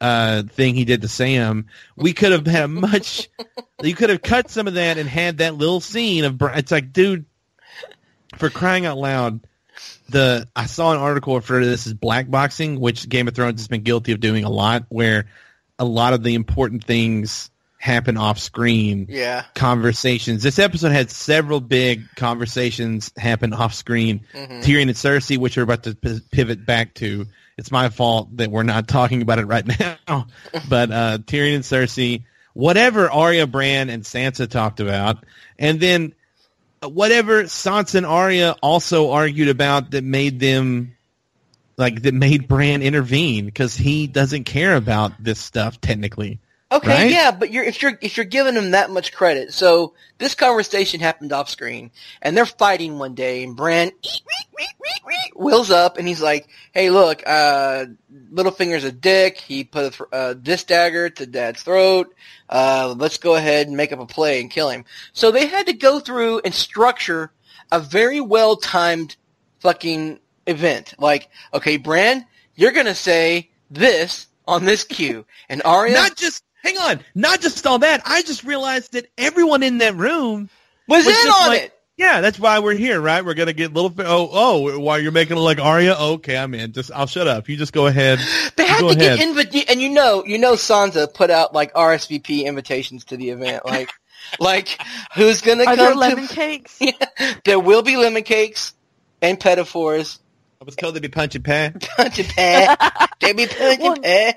uh, 0.00 0.42
thing 0.42 0.74
he 0.74 0.84
did 0.84 1.02
to 1.02 1.08
Sam, 1.08 1.66
we 1.96 2.12
could 2.12 2.32
have 2.32 2.46
had 2.46 2.64
a 2.64 2.68
much. 2.68 3.28
you 3.82 3.94
could 3.94 4.10
have 4.10 4.22
cut 4.22 4.50
some 4.50 4.66
of 4.66 4.74
that 4.74 4.98
and 4.98 5.08
had 5.08 5.38
that 5.38 5.54
little 5.54 5.80
scene 5.80 6.24
of. 6.24 6.40
It's 6.40 6.72
like, 6.72 6.92
dude, 6.92 7.24
for 8.36 8.50
crying 8.50 8.84
out 8.84 8.98
loud, 8.98 9.40
the 10.08 10.48
I 10.56 10.66
saw 10.66 10.92
an 10.92 10.98
article 10.98 11.40
to 11.40 11.60
this 11.60 11.86
as 11.86 11.94
black 11.94 12.28
boxing, 12.28 12.80
which 12.80 13.08
Game 13.08 13.28
of 13.28 13.34
Thrones 13.34 13.60
has 13.60 13.68
been 13.68 13.82
guilty 13.82 14.10
of 14.10 14.18
doing 14.18 14.44
a 14.44 14.50
lot, 14.50 14.86
where 14.88 15.26
a 15.78 15.84
lot 15.84 16.14
of 16.14 16.24
the 16.24 16.34
important 16.34 16.84
things 16.84 17.50
happen 17.82 18.16
off 18.16 18.38
screen. 18.38 19.06
Yeah. 19.08 19.42
Conversations. 19.56 20.44
This 20.44 20.60
episode 20.60 20.92
had 20.92 21.10
several 21.10 21.58
big 21.60 22.04
conversations 22.14 23.10
happen 23.16 23.52
off 23.52 23.74
screen. 23.74 24.20
Mm-hmm. 24.32 24.60
Tyrion 24.60 24.82
and 24.82 24.90
Cersei, 24.92 25.36
which 25.36 25.56
we're 25.56 25.64
about 25.64 25.82
to 25.82 25.96
p- 25.96 26.20
pivot 26.30 26.64
back 26.64 26.94
to. 26.94 27.26
It's 27.58 27.72
my 27.72 27.88
fault 27.88 28.36
that 28.36 28.52
we're 28.52 28.62
not 28.62 28.86
talking 28.86 29.20
about 29.20 29.40
it 29.40 29.46
right 29.46 29.66
now. 30.06 30.28
but 30.68 30.92
uh, 30.92 31.18
Tyrion 31.18 31.56
and 31.56 31.64
Cersei, 31.64 32.22
whatever 32.54 33.10
Arya, 33.10 33.48
Bran, 33.48 33.90
and 33.90 34.04
Sansa 34.04 34.48
talked 34.48 34.78
about, 34.78 35.24
and 35.58 35.80
then 35.80 36.14
whatever 36.84 37.42
Sansa 37.44 37.96
and 37.96 38.06
Arya 38.06 38.54
also 38.62 39.10
argued 39.10 39.48
about 39.48 39.90
that 39.90 40.04
made 40.04 40.38
them 40.38 40.94
like 41.76 42.02
that 42.02 42.14
made 42.14 42.46
Bran 42.46 42.80
intervene 42.80 43.46
because 43.46 43.74
he 43.74 44.06
doesn't 44.06 44.44
care 44.44 44.76
about 44.76 45.12
this 45.18 45.40
stuff 45.40 45.80
technically. 45.80 46.38
Okay, 46.72 46.88
right? 46.88 47.10
yeah, 47.10 47.30
but 47.30 47.52
you're 47.52 47.64
if 47.64 47.82
you're 47.82 47.98
if 48.00 48.16
you're 48.16 48.24
giving 48.24 48.54
them 48.54 48.70
that 48.70 48.90
much 48.90 49.12
credit, 49.12 49.52
so 49.52 49.92
this 50.16 50.34
conversation 50.34 51.00
happened 51.00 51.30
off 51.30 51.50
screen, 51.50 51.90
and 52.22 52.34
they're 52.34 52.46
fighting 52.46 52.98
one 52.98 53.14
day, 53.14 53.42
and 53.42 53.54
Bran 53.54 53.92
wheels 55.36 55.70
up, 55.70 55.98
and 55.98 56.08
he's 56.08 56.22
like, 56.22 56.48
"Hey, 56.72 56.88
look, 56.88 57.22
uh, 57.26 57.86
Littlefinger's 58.32 58.84
a 58.84 58.92
dick. 58.92 59.36
He 59.36 59.64
put 59.64 60.00
a 60.00 60.14
uh, 60.14 60.34
this 60.34 60.64
dagger 60.64 61.10
to 61.10 61.26
Dad's 61.26 61.62
throat. 61.62 62.14
Uh, 62.48 62.94
let's 62.96 63.18
go 63.18 63.34
ahead 63.34 63.66
and 63.66 63.76
make 63.76 63.92
up 63.92 64.00
a 64.00 64.06
play 64.06 64.40
and 64.40 64.50
kill 64.50 64.70
him." 64.70 64.86
So 65.12 65.30
they 65.30 65.46
had 65.46 65.66
to 65.66 65.74
go 65.74 66.00
through 66.00 66.40
and 66.42 66.54
structure 66.54 67.32
a 67.70 67.80
very 67.80 68.20
well 68.22 68.56
timed 68.56 69.16
fucking 69.60 70.20
event. 70.46 70.94
Like, 70.98 71.28
okay, 71.52 71.76
Bran, 71.76 72.24
you're 72.54 72.72
gonna 72.72 72.94
say 72.94 73.50
this 73.70 74.26
on 74.48 74.64
this 74.64 74.84
cue, 74.84 75.26
and 75.50 75.62
Arya 75.64 75.92
not 75.92 76.16
just 76.16 76.42
hang 76.62 76.78
on, 76.78 77.00
not 77.14 77.40
just 77.40 77.66
all 77.66 77.78
that. 77.80 78.02
I 78.04 78.22
just 78.22 78.44
realized 78.44 78.92
that 78.92 79.06
everyone 79.18 79.62
in 79.62 79.78
that 79.78 79.94
room 79.96 80.48
was, 80.88 81.06
was 81.06 81.24
in 81.24 81.30
on 81.30 81.48
like, 81.48 81.62
it. 81.62 81.74
Yeah, 81.96 82.20
that's 82.22 82.38
why 82.38 82.58
we're 82.58 82.74
here, 82.74 83.00
right? 83.00 83.24
We're 83.24 83.34
gonna 83.34 83.52
get 83.52 83.74
little. 83.74 83.92
Oh, 83.98 84.30
oh, 84.32 84.78
while 84.80 84.98
you're 84.98 85.12
making 85.12 85.36
it 85.36 85.40
like 85.40 85.60
Arya, 85.60 85.94
okay, 85.94 86.36
I'm 86.36 86.54
in. 86.54 86.72
Just, 86.72 86.90
I'll 86.90 87.06
shut 87.06 87.28
up. 87.28 87.48
You 87.48 87.56
just 87.56 87.72
go 87.72 87.86
ahead. 87.86 88.18
They 88.56 88.66
had 88.66 88.80
to 88.80 88.86
ahead. 88.86 89.18
get 89.18 89.52
invi- 89.52 89.70
and 89.70 89.80
you 89.80 89.90
know, 89.90 90.24
you 90.24 90.38
know, 90.38 90.54
Sansa 90.54 91.12
put 91.12 91.30
out 91.30 91.54
like 91.54 91.74
RSVP 91.74 92.44
invitations 92.44 93.04
to 93.06 93.16
the 93.16 93.30
event, 93.30 93.66
like, 93.66 93.90
like 94.40 94.80
who's 95.14 95.42
gonna 95.42 95.64
Are 95.64 95.76
come? 95.76 95.76
There 95.76 95.94
lemon 95.94 96.28
to- 96.28 96.34
cakes. 96.34 96.76
Yeah, 96.80 97.34
there 97.44 97.60
will 97.60 97.82
be 97.82 97.96
lemon 97.96 98.22
cakes 98.22 98.72
and 99.20 99.38
pedophores. 99.38 100.18
I 100.60 100.64
was 100.64 100.76
told 100.76 100.94
they'd 100.94 101.02
be 101.02 101.08
punching 101.08 101.42
pan. 101.42 101.78
Punching 101.96 102.26
pan. 102.26 102.76
they'd 103.20 103.36
be 103.36 103.46
punching 103.46 103.80
well, 103.82 103.96
pan. 103.96 104.34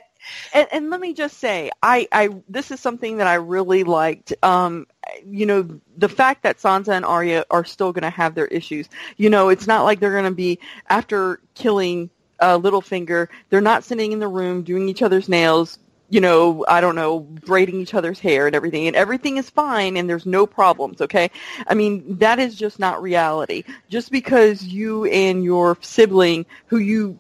And, 0.54 0.68
and 0.72 0.90
let 0.90 1.00
me 1.00 1.14
just 1.14 1.38
say, 1.38 1.72
I, 1.82 2.08
I 2.12 2.30
this 2.50 2.72
is 2.72 2.80
something 2.80 3.18
that 3.18 3.28
I 3.28 3.36
really 3.36 3.84
liked. 3.84 4.34
Um, 4.44 4.88
you 5.26 5.46
know, 5.46 5.80
the 5.98 6.10
fact 6.10 6.44
that 6.44 6.58
Sansa 6.58 6.90
and 6.90 7.06
Arya 7.06 7.46
are 7.52 7.66
still 7.66 7.92
going 7.92 8.04
to 8.04 8.10
have 8.10 8.36
their 8.36 8.48
issues. 8.48 8.90
You 9.18 9.30
know, 9.30 9.50
it's 9.50 9.68
not 9.68 9.84
like 9.84 10.00
they're 10.00 10.12
going 10.12 10.26
to 10.26 10.32
be 10.32 10.60
after 10.90 11.40
killing 11.54 12.10
uh, 12.40 12.58
Littlefinger. 12.60 13.28
They're 13.50 13.62
not 13.62 13.84
sitting 13.84 14.12
in 14.12 14.20
the 14.20 14.28
room 14.28 14.64
doing 14.64 14.90
each 14.90 15.02
other's 15.02 15.30
nails. 15.30 15.80
You 16.08 16.22
know, 16.22 16.64
I 16.68 16.82
don't 16.82 16.96
know, 16.96 17.20
braiding 17.20 17.82
each 17.82 17.96
other's 17.96 18.20
hair 18.20 18.46
and 18.46 18.56
everything, 18.56 18.86
and 18.86 18.96
everything 18.96 19.38
is 19.38 19.50
fine, 19.50 19.98
and 19.98 20.08
there's 20.08 20.28
no 20.28 20.46
problems. 20.46 21.02
Okay, 21.02 21.32
I 21.68 21.74
mean 21.74 22.20
that 22.20 22.38
is 22.38 22.56
just 22.56 22.78
not 22.78 23.02
reality. 23.02 23.64
Just 23.90 24.12
because 24.12 24.64
you 24.64 25.06
and 25.06 25.44
your 25.44 25.80
sibling, 25.82 26.46
who 26.68 26.78
you 26.78 27.18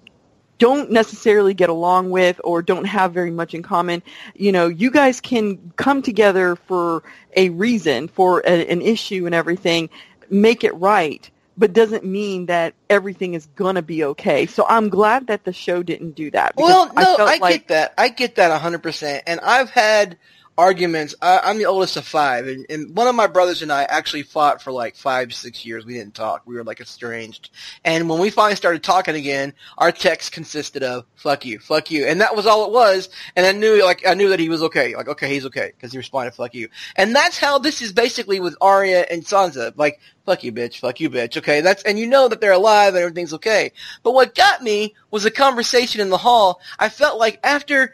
don't 0.57 0.91
necessarily 0.91 1.53
get 1.53 1.69
along 1.69 2.09
with 2.09 2.39
or 2.43 2.61
don't 2.61 2.85
have 2.85 3.13
very 3.13 3.31
much 3.31 3.53
in 3.53 3.61
common, 3.61 4.01
you 4.35 4.51
know, 4.51 4.67
you 4.67 4.89
guys 4.89 5.19
can 5.19 5.71
come 5.75 6.01
together 6.01 6.55
for 6.55 7.03
a 7.35 7.49
reason, 7.49 8.07
for 8.07 8.39
a, 8.45 8.67
an 8.67 8.81
issue 8.81 9.25
and 9.25 9.35
everything, 9.35 9.89
make 10.29 10.63
it 10.63 10.73
right, 10.75 11.29
but 11.57 11.73
doesn't 11.73 12.03
mean 12.03 12.45
that 12.47 12.73
everything 12.89 13.33
is 13.33 13.45
going 13.55 13.75
to 13.75 13.81
be 13.81 14.03
okay. 14.03 14.45
So 14.45 14.65
I'm 14.67 14.89
glad 14.89 15.27
that 15.27 15.43
the 15.43 15.53
show 15.53 15.83
didn't 15.83 16.11
do 16.11 16.31
that. 16.31 16.53
Well, 16.55 16.91
no, 16.93 17.15
I, 17.19 17.35
I 17.35 17.37
like, 17.37 17.53
get 17.53 17.67
that. 17.69 17.93
I 17.97 18.09
get 18.09 18.35
that 18.35 18.61
100%. 18.61 19.21
And 19.27 19.39
I've 19.41 19.69
had 19.69 20.17
arguments. 20.57 21.15
I, 21.21 21.39
I'm 21.43 21.57
the 21.57 21.65
oldest 21.65 21.97
of 21.97 22.05
five, 22.05 22.47
and, 22.47 22.65
and 22.69 22.95
one 22.95 23.07
of 23.07 23.15
my 23.15 23.27
brothers 23.27 23.61
and 23.61 23.71
I 23.71 23.83
actually 23.83 24.23
fought 24.23 24.61
for 24.61 24.71
like 24.71 24.95
five, 24.95 25.33
six 25.33 25.65
years. 25.65 25.85
We 25.85 25.93
didn't 25.93 26.15
talk. 26.15 26.43
We 26.45 26.55
were 26.55 26.63
like 26.63 26.81
estranged. 26.81 27.49
And 27.83 28.09
when 28.09 28.19
we 28.19 28.29
finally 28.29 28.55
started 28.55 28.83
talking 28.83 29.15
again, 29.15 29.53
our 29.77 29.91
text 29.91 30.31
consisted 30.31 30.83
of 30.83 31.05
"fuck 31.15 31.45
you, 31.45 31.59
fuck 31.59 31.91
you," 31.91 32.05
and 32.05 32.21
that 32.21 32.35
was 32.35 32.45
all 32.45 32.65
it 32.65 32.71
was. 32.71 33.09
And 33.35 33.45
I 33.45 33.51
knew, 33.51 33.83
like, 33.83 34.07
I 34.07 34.13
knew 34.13 34.29
that 34.29 34.39
he 34.39 34.49
was 34.49 34.63
okay. 34.63 34.95
Like, 34.95 35.07
okay, 35.07 35.29
he's 35.29 35.45
okay 35.45 35.71
because 35.75 35.91
he 35.91 35.97
responded 35.97 36.33
"fuck 36.33 36.53
you," 36.53 36.69
and 36.95 37.15
that's 37.15 37.37
how 37.37 37.59
this 37.59 37.81
is 37.81 37.91
basically 37.91 38.39
with 38.39 38.55
Arya 38.61 39.05
and 39.09 39.23
Sansa. 39.23 39.73
Like, 39.75 39.99
fuck 40.25 40.43
you, 40.43 40.51
bitch, 40.51 40.79
fuck 40.79 40.99
you, 40.99 41.09
bitch. 41.09 41.37
Okay, 41.37 41.61
that's 41.61 41.83
and 41.83 41.99
you 41.99 42.07
know 42.07 42.27
that 42.27 42.41
they're 42.41 42.51
alive 42.51 42.95
and 42.95 43.03
everything's 43.03 43.33
okay. 43.33 43.71
But 44.03 44.13
what 44.13 44.35
got 44.35 44.61
me 44.61 44.95
was 45.11 45.25
a 45.25 45.31
conversation 45.31 46.01
in 46.01 46.09
the 46.09 46.17
hall. 46.17 46.59
I 46.79 46.89
felt 46.89 47.19
like 47.19 47.39
after 47.43 47.93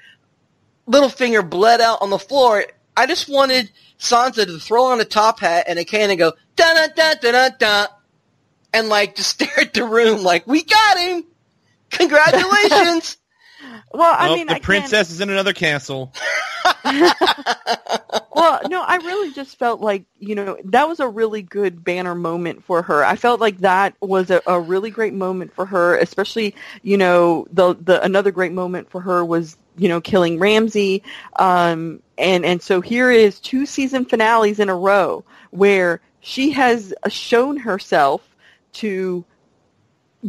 Littlefinger 0.91 1.47
bled 1.47 1.81
out 1.81 2.01
on 2.01 2.09
the 2.09 2.19
floor. 2.19 2.65
I 2.97 3.07
just 3.07 3.29
wanted 3.29 3.71
Sansa 3.99 4.45
to 4.45 4.59
throw 4.59 4.85
on 4.85 4.99
a 4.99 5.05
top 5.05 5.39
hat 5.39 5.65
and 5.67 5.79
a 5.79 5.85
can 5.85 6.09
and 6.09 6.19
go 6.19 6.33
da 6.55 6.73
da 6.73 6.87
da 6.93 7.13
da 7.15 7.31
da 7.31 7.49
da, 7.57 7.87
and 8.73 8.89
like 8.89 9.15
just 9.15 9.29
stare 9.41 9.59
at 9.59 9.73
the 9.73 9.85
room 9.85 10.23
like 10.23 10.45
we 10.47 10.63
got 10.63 10.97
him. 10.97 11.25
Congratulations. 11.91 13.17
well, 13.93 14.15
I 14.17 14.29
oh, 14.29 14.35
mean, 14.35 14.47
the 14.47 14.55
I 14.55 14.59
princess 14.59 15.07
can... 15.07 15.15
is 15.15 15.21
in 15.21 15.29
another 15.29 15.53
castle. 15.53 16.13
well, 16.83 18.61
no, 18.69 18.81
I 18.81 18.99
really 19.03 19.33
just 19.33 19.57
felt 19.59 19.81
like, 19.81 20.05
you 20.19 20.35
know, 20.35 20.57
that 20.65 20.87
was 20.87 20.99
a 20.99 21.07
really 21.07 21.41
good 21.41 21.83
banner 21.83 22.15
moment 22.15 22.63
for 22.63 22.81
her. 22.81 23.03
I 23.03 23.15
felt 23.15 23.39
like 23.39 23.59
that 23.59 23.95
was 24.01 24.29
a, 24.29 24.41
a 24.47 24.59
really 24.59 24.89
great 24.89 25.13
moment 25.13 25.53
for 25.53 25.65
her, 25.65 25.97
especially, 25.97 26.55
you 26.81 26.97
know, 26.97 27.45
the 27.51 27.75
the 27.75 28.01
another 28.03 28.31
great 28.31 28.51
moment 28.51 28.89
for 28.89 29.01
her 29.01 29.23
was, 29.23 29.57
you 29.77 29.87
know, 29.87 30.01
killing 30.01 30.39
Ramsay. 30.39 31.03
Um, 31.37 32.01
and, 32.17 32.45
and 32.45 32.61
so 32.61 32.81
here 32.81 33.11
is 33.11 33.39
two 33.39 33.65
season 33.65 34.05
finales 34.05 34.59
in 34.59 34.69
a 34.69 34.75
row 34.75 35.23
where 35.51 36.01
she 36.19 36.51
has 36.51 36.93
shown 37.09 37.57
herself 37.57 38.21
to 38.73 39.25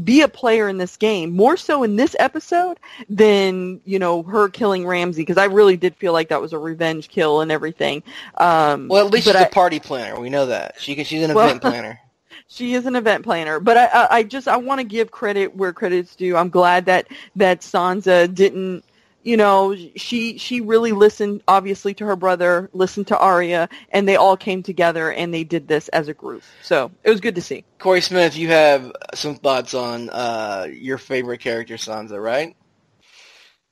be 0.04 0.22
a 0.22 0.28
player 0.28 0.68
in 0.68 0.78
this 0.78 0.96
game 0.96 1.30
more 1.30 1.56
so 1.56 1.82
in 1.82 1.96
this 1.96 2.16
episode 2.18 2.78
than 3.08 3.80
you 3.84 3.98
know 3.98 4.22
her 4.22 4.48
killing 4.48 4.86
Ramsay 4.86 5.20
because 5.20 5.36
I 5.36 5.44
really 5.44 5.76
did 5.76 5.94
feel 5.96 6.12
like 6.12 6.28
that 6.28 6.40
was 6.40 6.52
a 6.52 6.58
revenge 6.58 7.08
kill 7.08 7.40
and 7.40 7.52
everything. 7.52 8.02
Um, 8.38 8.88
well, 8.88 9.06
at 9.06 9.12
least 9.12 9.26
she's 9.26 9.36
I, 9.36 9.42
a 9.42 9.50
party 9.50 9.80
planner. 9.80 10.18
We 10.18 10.30
know 10.30 10.46
that 10.46 10.76
she 10.78 11.02
she's 11.04 11.22
an 11.22 11.34
well, 11.34 11.46
event 11.46 11.60
planner. 11.62 12.00
she 12.48 12.74
is 12.74 12.86
an 12.86 12.96
event 12.96 13.24
planner, 13.24 13.60
but 13.60 13.76
I, 13.76 13.86
I, 13.86 14.16
I 14.16 14.22
just 14.22 14.48
I 14.48 14.56
want 14.56 14.80
to 14.80 14.84
give 14.84 15.10
credit 15.10 15.54
where 15.54 15.72
credit's 15.72 16.16
due. 16.16 16.36
I'm 16.36 16.48
glad 16.48 16.86
that 16.86 17.08
that 17.36 17.60
Sansa 17.60 18.32
didn't 18.32 18.84
you 19.22 19.36
know, 19.36 19.76
she 19.96 20.38
she 20.38 20.60
really 20.60 20.92
listened 20.92 21.42
obviously 21.46 21.94
to 21.94 22.06
her 22.06 22.16
brother, 22.16 22.68
listened 22.72 23.08
to 23.08 23.18
Arya, 23.18 23.68
and 23.90 24.08
they 24.08 24.16
all 24.16 24.36
came 24.36 24.62
together 24.62 25.12
and 25.12 25.32
they 25.32 25.44
did 25.44 25.68
this 25.68 25.88
as 25.88 26.08
a 26.08 26.14
group. 26.14 26.42
So 26.62 26.90
it 27.04 27.10
was 27.10 27.20
good 27.20 27.34
to 27.36 27.42
see. 27.42 27.64
Corey 27.78 28.00
Smith, 28.00 28.36
you 28.36 28.48
have 28.48 28.92
some 29.14 29.36
thoughts 29.36 29.74
on 29.74 30.10
uh, 30.10 30.66
your 30.70 30.98
favorite 30.98 31.38
character, 31.38 31.74
Sansa, 31.74 32.22
right? 32.22 32.56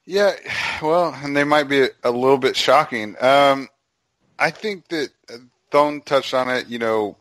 Yeah, 0.06 0.32
well, 0.82 1.14
and 1.22 1.36
they 1.36 1.44
might 1.44 1.68
be 1.68 1.86
a 2.02 2.10
little 2.10 2.38
bit 2.38 2.56
shocking. 2.56 3.16
Um, 3.20 3.68
I 4.38 4.50
think 4.50 4.88
that 4.88 5.10
Thone 5.70 6.00
touched 6.00 6.34
on 6.34 6.48
it. 6.48 6.68
You 6.68 6.78
know, 6.78 7.16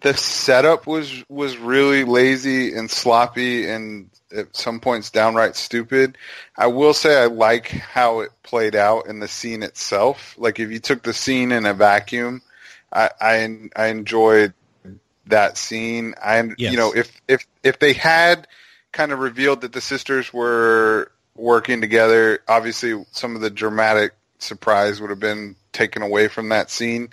the 0.00 0.14
setup 0.14 0.86
was 0.86 1.24
was 1.28 1.56
really 1.56 2.04
lazy 2.04 2.74
and 2.74 2.90
sloppy 2.90 3.68
and 3.68 4.10
at 4.34 4.54
some 4.56 4.80
points 4.80 5.10
downright 5.10 5.56
stupid. 5.56 6.18
I 6.56 6.66
will 6.66 6.94
say 6.94 7.22
I 7.22 7.26
like 7.26 7.68
how 7.68 8.20
it 8.20 8.30
played 8.42 8.74
out 8.74 9.06
in 9.06 9.20
the 9.20 9.28
scene 9.28 9.62
itself. 9.62 10.34
Like 10.38 10.60
if 10.60 10.70
you 10.70 10.78
took 10.78 11.02
the 11.02 11.14
scene 11.14 11.52
in 11.52 11.66
a 11.66 11.74
vacuum, 11.74 12.42
I 12.92 13.10
I, 13.20 13.68
I 13.76 13.86
enjoyed 13.86 14.54
that 15.26 15.56
scene. 15.56 16.14
And 16.22 16.54
yes. 16.58 16.72
you 16.72 16.78
know, 16.78 16.92
if 16.94 17.20
if 17.28 17.46
if 17.62 17.78
they 17.78 17.92
had 17.92 18.46
kind 18.92 19.12
of 19.12 19.18
revealed 19.18 19.62
that 19.62 19.72
the 19.72 19.80
sisters 19.80 20.32
were 20.32 21.10
working 21.34 21.80
together, 21.80 22.40
obviously 22.46 23.04
some 23.10 23.34
of 23.34 23.42
the 23.42 23.50
dramatic 23.50 24.12
surprise 24.38 25.00
would 25.00 25.10
have 25.10 25.20
been 25.20 25.56
taken 25.72 26.02
away 26.02 26.28
from 26.28 26.50
that 26.50 26.70
scene. 26.70 27.12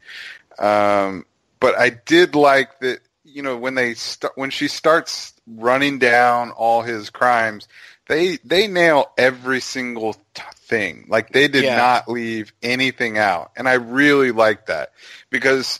Um, 0.59 1.26
but 1.59 1.78
I 1.78 1.89
did 1.89 2.36
like 2.36 2.80
that. 2.80 2.99
You 3.24 3.43
know, 3.43 3.55
when 3.55 3.76
they 3.76 3.93
st- 3.93 4.34
when 4.36 4.49
she 4.49 4.67
starts 4.67 5.30
running 5.48 6.00
down 6.00 6.52
all 6.52 6.82
his 6.82 7.10
crimes, 7.10 7.68
they 8.08 8.38
they 8.44 8.68
nail 8.68 9.12
every 9.18 9.62
single 9.62 10.14
t- 10.34 10.42
thing. 10.56 11.06
Like 11.08 11.32
they 11.32 11.48
did 11.48 11.64
yeah. 11.64 11.78
not 11.78 12.10
leave 12.10 12.54
anything 12.62 13.18
out, 13.18 13.52
and 13.56 13.68
I 13.68 13.74
really 13.74 14.32
like 14.32 14.68
that 14.68 14.92
because 15.30 15.80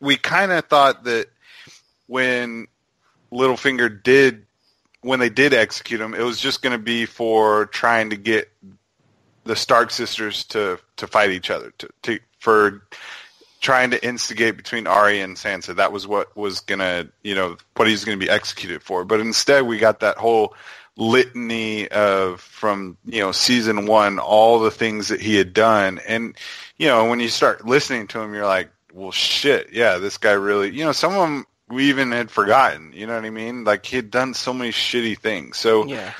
we 0.00 0.16
kind 0.16 0.52
of 0.52 0.64
thought 0.66 1.04
that 1.04 1.26
when 2.06 2.66
Littlefinger 3.32 4.02
did 4.02 4.46
when 5.02 5.20
they 5.20 5.30
did 5.30 5.54
execute 5.54 6.00
him, 6.00 6.14
it 6.14 6.22
was 6.22 6.40
just 6.40 6.62
going 6.62 6.72
to 6.72 6.82
be 6.82 7.06
for 7.06 7.66
trying 7.66 8.10
to 8.10 8.16
get 8.16 8.50
the 9.44 9.56
Stark 9.56 9.90
sisters 9.90 10.44
to 10.44 10.78
to 10.96 11.06
fight 11.06 11.30
each 11.30 11.50
other 11.50 11.72
to, 11.78 11.88
to 12.02 12.18
for 12.38 12.82
trying 13.66 13.90
to 13.90 14.06
instigate 14.06 14.56
between 14.56 14.86
Arya 14.86 15.24
and 15.24 15.36
Sansa. 15.36 15.74
That 15.74 15.90
was 15.90 16.06
what 16.06 16.36
was 16.36 16.60
gonna, 16.60 17.08
you 17.24 17.34
know, 17.34 17.56
what 17.74 17.88
he's 17.88 18.04
gonna 18.04 18.16
be 18.16 18.30
executed 18.30 18.80
for. 18.80 19.04
But 19.04 19.18
instead, 19.18 19.66
we 19.66 19.76
got 19.76 19.98
that 20.00 20.18
whole 20.18 20.54
litany 20.96 21.88
of 21.88 22.40
from 22.40 22.96
you 23.04 23.20
know 23.20 23.32
season 23.32 23.86
one, 23.86 24.20
all 24.20 24.60
the 24.60 24.70
things 24.70 25.08
that 25.08 25.20
he 25.20 25.34
had 25.34 25.52
done, 25.52 25.98
and 26.06 26.36
you 26.78 26.86
know 26.86 27.10
when 27.10 27.18
you 27.18 27.28
start 27.28 27.66
listening 27.66 28.06
to 28.06 28.20
him, 28.20 28.34
you're 28.34 28.46
like, 28.46 28.70
well, 28.92 29.10
shit, 29.10 29.70
yeah, 29.72 29.98
this 29.98 30.16
guy 30.16 30.30
really, 30.30 30.70
you 30.70 30.84
know, 30.84 30.92
some 30.92 31.12
of 31.12 31.18
them 31.18 31.44
we 31.68 31.88
even 31.88 32.12
had 32.12 32.30
forgotten. 32.30 32.92
You 32.94 33.08
know 33.08 33.16
what 33.16 33.24
I 33.24 33.30
mean? 33.30 33.64
Like 33.64 33.84
he 33.84 33.96
had 33.96 34.12
done 34.12 34.32
so 34.32 34.54
many 34.54 34.70
shitty 34.70 35.18
things. 35.18 35.56
So 35.56 35.86
yeah. 35.86 36.12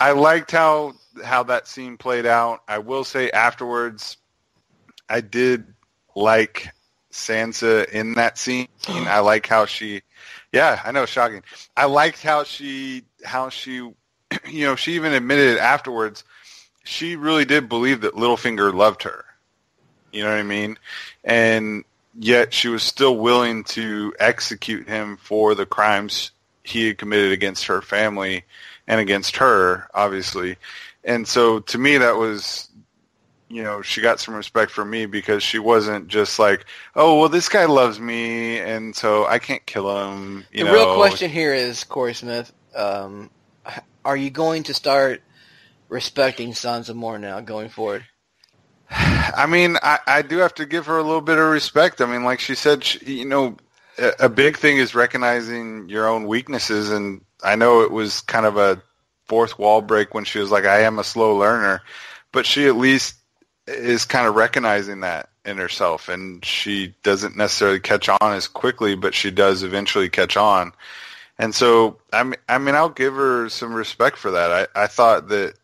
I 0.00 0.12
liked 0.12 0.52
how 0.52 0.94
how 1.22 1.42
that 1.42 1.68
scene 1.68 1.98
played 1.98 2.24
out. 2.24 2.62
I 2.66 2.78
will 2.78 3.04
say 3.04 3.30
afterwards, 3.30 4.16
I 5.06 5.20
did 5.20 5.74
like 6.16 6.70
Sansa 7.18 7.88
in 7.88 8.14
that 8.14 8.38
scene. 8.38 8.68
I 8.88 9.20
like 9.20 9.46
how 9.46 9.66
she, 9.66 10.02
yeah, 10.52 10.80
I 10.84 10.92
know, 10.92 11.06
shocking. 11.06 11.42
I 11.76 11.86
liked 11.86 12.22
how 12.22 12.44
she, 12.44 13.04
how 13.24 13.48
she, 13.48 13.76
you 14.46 14.64
know, 14.64 14.76
she 14.76 14.94
even 14.94 15.12
admitted 15.12 15.56
it 15.56 15.58
afterwards. 15.58 16.24
She 16.84 17.16
really 17.16 17.44
did 17.44 17.68
believe 17.68 18.00
that 18.02 18.14
Littlefinger 18.14 18.72
loved 18.72 19.02
her. 19.02 19.24
You 20.12 20.24
know 20.24 20.30
what 20.30 20.38
I 20.38 20.44
mean? 20.44 20.78
And 21.22 21.84
yet 22.18 22.54
she 22.54 22.68
was 22.68 22.82
still 22.82 23.16
willing 23.16 23.64
to 23.64 24.14
execute 24.18 24.88
him 24.88 25.18
for 25.18 25.54
the 25.54 25.66
crimes 25.66 26.30
he 26.64 26.88
had 26.88 26.98
committed 26.98 27.32
against 27.32 27.66
her 27.66 27.82
family 27.82 28.44
and 28.86 29.00
against 29.00 29.36
her, 29.36 29.88
obviously. 29.92 30.56
And 31.04 31.26
so 31.26 31.60
to 31.60 31.78
me, 31.78 31.98
that 31.98 32.16
was 32.16 32.67
you 33.48 33.62
know, 33.62 33.82
she 33.82 34.00
got 34.00 34.20
some 34.20 34.34
respect 34.34 34.70
from 34.70 34.90
me 34.90 35.06
because 35.06 35.42
she 35.42 35.58
wasn't 35.58 36.08
just 36.08 36.38
like, 36.38 36.66
oh, 36.94 37.18
well, 37.18 37.28
this 37.28 37.48
guy 37.48 37.64
loves 37.64 37.98
me, 37.98 38.58
and 38.58 38.94
so 38.94 39.26
I 39.26 39.38
can't 39.38 39.64
kill 39.64 39.88
him. 40.04 40.44
the 40.52 40.64
know. 40.64 40.72
real 40.72 40.96
question 40.96 41.30
here 41.30 41.54
is, 41.54 41.84
Corey 41.84 42.14
Smith, 42.14 42.52
um, 42.76 43.30
are 44.04 44.16
you 44.16 44.30
going 44.30 44.64
to 44.64 44.74
start 44.74 45.22
respecting 45.88 46.52
Sansa 46.52 46.94
more 46.94 47.18
now 47.18 47.40
going 47.40 47.68
forward? 47.68 48.04
I 48.90 49.46
mean, 49.46 49.76
I, 49.82 49.98
I 50.06 50.22
do 50.22 50.38
have 50.38 50.54
to 50.54 50.66
give 50.66 50.86
her 50.86 50.98
a 50.98 51.02
little 51.02 51.20
bit 51.20 51.38
of 51.38 51.50
respect. 51.50 52.00
I 52.00 52.06
mean, 52.06 52.24
like 52.24 52.40
she 52.40 52.54
said, 52.54 52.84
she, 52.84 53.18
you 53.18 53.24
know, 53.24 53.56
a, 53.98 54.12
a 54.20 54.28
big 54.28 54.56
thing 54.56 54.78
is 54.78 54.94
recognizing 54.94 55.88
your 55.88 56.08
own 56.08 56.26
weaknesses, 56.26 56.90
and 56.90 57.24
I 57.42 57.56
know 57.56 57.82
it 57.82 57.90
was 57.90 58.20
kind 58.22 58.46
of 58.46 58.56
a 58.56 58.82
fourth 59.26 59.58
wall 59.58 59.82
break 59.82 60.14
when 60.14 60.24
she 60.24 60.38
was 60.38 60.50
like, 60.50 60.64
I 60.64 60.80
am 60.80 60.98
a 60.98 61.04
slow 61.04 61.36
learner, 61.36 61.82
but 62.32 62.46
she 62.46 62.66
at 62.66 62.76
least 62.76 63.17
is 63.68 64.04
kind 64.04 64.26
of 64.26 64.34
recognizing 64.34 65.00
that 65.00 65.28
in 65.44 65.58
herself, 65.58 66.08
and 66.08 66.44
she 66.44 66.94
doesn't 67.02 67.36
necessarily 67.36 67.80
catch 67.80 68.08
on 68.08 68.32
as 68.32 68.48
quickly, 68.48 68.94
but 68.94 69.14
she 69.14 69.30
does 69.30 69.62
eventually 69.62 70.08
catch 70.08 70.36
on. 70.36 70.72
And 71.38 71.54
so, 71.54 71.98
I 72.12 72.24
mean, 72.24 72.74
I'll 72.74 72.88
give 72.88 73.14
her 73.14 73.48
some 73.48 73.72
respect 73.72 74.16
for 74.18 74.32
that. 74.32 74.68
I, 74.74 74.84
I 74.84 74.86
thought 74.88 75.28
that, 75.28 75.54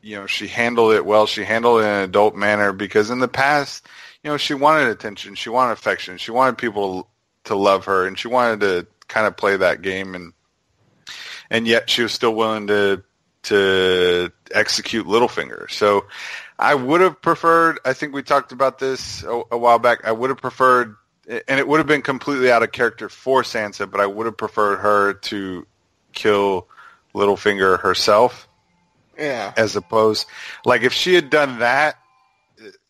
you 0.00 0.16
know, 0.16 0.26
she 0.26 0.46
handled 0.46 0.92
it 0.94 1.04
well. 1.04 1.26
She 1.26 1.44
handled 1.44 1.80
it 1.80 1.84
in 1.84 1.90
an 1.90 2.04
adult 2.04 2.36
manner 2.36 2.72
because 2.72 3.10
in 3.10 3.18
the 3.18 3.28
past, 3.28 3.86
you 4.22 4.30
know, 4.30 4.36
she 4.36 4.54
wanted 4.54 4.88
attention, 4.88 5.34
she 5.34 5.50
wanted 5.50 5.72
affection, 5.72 6.18
she 6.18 6.30
wanted 6.30 6.58
people 6.58 7.08
to 7.44 7.56
love 7.56 7.86
her, 7.86 8.06
and 8.06 8.18
she 8.18 8.28
wanted 8.28 8.60
to 8.60 8.86
kind 9.08 9.26
of 9.26 9.36
play 9.36 9.56
that 9.56 9.82
game, 9.82 10.14
and 10.14 10.32
and 11.50 11.66
yet 11.66 11.90
she 11.90 12.02
was 12.02 12.12
still 12.12 12.34
willing 12.34 12.68
to 12.68 13.02
to 13.44 14.32
execute 14.52 15.06
Littlefinger. 15.06 15.70
So 15.70 16.06
I 16.62 16.76
would 16.76 17.00
have 17.00 17.20
preferred. 17.20 17.80
I 17.84 17.92
think 17.92 18.14
we 18.14 18.22
talked 18.22 18.52
about 18.52 18.78
this 18.78 19.24
a, 19.24 19.42
a, 19.50 19.58
while 19.58 19.80
back. 19.80 20.04
I 20.04 20.12
would 20.12 20.30
have 20.30 20.40
preferred, 20.40 20.94
and 21.26 21.58
it 21.58 21.66
would 21.66 21.78
have 21.78 21.88
been 21.88 22.02
completely 22.02 22.52
out 22.52 22.62
of 22.62 22.70
character 22.70 23.08
for 23.08 23.42
Sansa, 23.42 23.90
but 23.90 24.00
I 24.00 24.06
would 24.06 24.26
have 24.26 24.36
preferred 24.36 24.76
her 24.76 25.14
to 25.14 25.66
kill 26.12 26.68
Littlefinger 27.14 27.80
herself. 27.80 28.48
Yeah. 29.18 29.52
As 29.56 29.74
opposed, 29.74 30.26
like 30.64 30.82
if 30.82 30.92
she 30.92 31.14
had 31.14 31.30
done 31.30 31.58
that, 31.58 31.96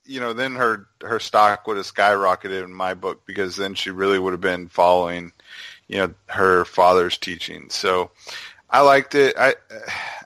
you 0.04 0.20
know, 0.20 0.34
then 0.34 0.54
her 0.56 0.86
her 1.02 1.18
stock 1.18 1.66
would 1.66 1.78
have 1.78 1.86
skyrocketed 1.86 2.64
in 2.64 2.74
my 2.74 2.92
book 2.92 3.24
because 3.26 3.56
then 3.56 3.74
she 3.74 3.90
really 3.90 4.18
would 4.18 4.32
have 4.32 4.40
been 4.40 4.68
following, 4.68 5.32
you 5.88 5.96
know, 5.96 6.14
her 6.26 6.66
father's 6.66 7.16
teachings. 7.16 7.74
So 7.74 8.10
I 8.72 8.80
liked 8.80 9.14
it. 9.14 9.36
I, 9.38 9.54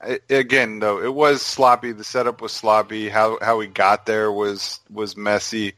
I, 0.01 0.21
again 0.31 0.79
though 0.79 1.03
it 1.03 1.13
was 1.13 1.43
sloppy. 1.43 1.93
The 1.93 2.05
setup 2.05 2.41
was 2.41 2.53
sloppy. 2.53 3.09
How 3.09 3.39
how 3.43 3.59
we 3.59 3.67
got 3.67 4.07
there 4.07 4.31
was 4.31 4.81
was 4.91 5.17
messy. 5.17 5.75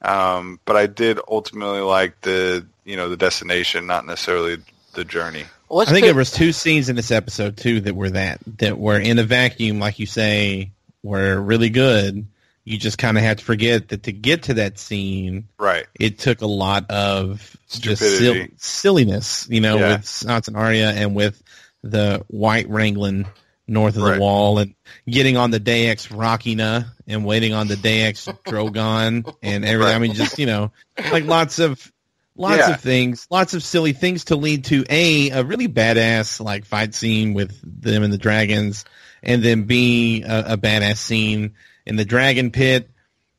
Um, 0.00 0.58
but 0.64 0.76
I 0.76 0.86
did 0.86 1.18
ultimately 1.28 1.80
like 1.80 2.20
the 2.22 2.66
you 2.84 2.96
know 2.96 3.10
the 3.10 3.16
destination, 3.16 3.86
not 3.86 4.06
necessarily 4.06 4.56
the 4.94 5.04
journey. 5.04 5.44
I 5.70 5.84
think 5.84 6.06
there 6.06 6.14
was 6.14 6.30
two 6.30 6.52
scenes 6.52 6.88
in 6.88 6.96
this 6.96 7.10
episode 7.10 7.58
too 7.58 7.82
that 7.82 7.94
were 7.94 8.10
that 8.10 8.40
that 8.58 8.78
were 8.78 8.98
in 8.98 9.18
a 9.18 9.24
vacuum, 9.24 9.78
like 9.78 9.98
you 9.98 10.06
say, 10.06 10.70
were 11.02 11.38
really 11.38 11.68
good. 11.68 12.26
You 12.64 12.78
just 12.78 12.98
kind 12.98 13.16
of 13.16 13.24
had 13.24 13.38
to 13.38 13.44
forget 13.44 13.88
that 13.88 14.04
to 14.04 14.12
get 14.12 14.44
to 14.44 14.54
that 14.54 14.78
scene, 14.78 15.48
right? 15.58 15.86
It 15.98 16.18
took 16.18 16.40
a 16.40 16.46
lot 16.46 16.90
of 16.90 17.56
just 17.68 18.02
sil- 18.02 18.48
silliness, 18.56 19.46
you 19.50 19.60
know, 19.60 19.78
yeah. 19.78 19.96
with 19.96 20.02
Sansa 20.04 20.48
and 20.48 20.56
Arya 20.56 20.90
and 20.90 21.14
with 21.14 21.42
the 21.82 22.24
wight 22.28 22.68
wrangling 22.68 23.26
north 23.66 23.96
of 23.96 24.02
right. 24.02 24.14
the 24.14 24.20
wall 24.20 24.58
and 24.58 24.74
getting 25.06 25.36
on 25.36 25.50
the 25.50 25.60
Daex 25.60 26.08
Rockina 26.08 26.86
and 27.06 27.24
waiting 27.24 27.52
on 27.52 27.68
the 27.68 27.74
Daex 27.74 28.34
Drogon 28.44 29.34
and 29.42 29.64
everything. 29.64 29.94
I 29.94 29.98
mean, 29.98 30.14
just, 30.14 30.38
you 30.38 30.46
know, 30.46 30.72
like 31.12 31.24
lots 31.24 31.58
of, 31.58 31.92
lots 32.34 32.58
yeah. 32.58 32.74
of 32.74 32.80
things, 32.80 33.26
lots 33.30 33.52
of 33.52 33.62
silly 33.62 33.92
things 33.92 34.24
to 34.26 34.36
lead 34.36 34.64
to 34.66 34.84
a, 34.88 35.30
a 35.30 35.44
really 35.44 35.68
badass 35.68 36.40
like 36.40 36.64
fight 36.64 36.94
scene 36.94 37.34
with 37.34 37.60
them 37.62 38.02
and 38.02 38.12
the 38.12 38.18
dragons 38.18 38.84
and 39.22 39.42
then 39.42 39.64
B, 39.64 40.22
a, 40.22 40.54
a 40.54 40.56
badass 40.56 40.96
scene 40.96 41.54
in 41.84 41.96
the 41.96 42.04
dragon 42.04 42.50
pit. 42.50 42.90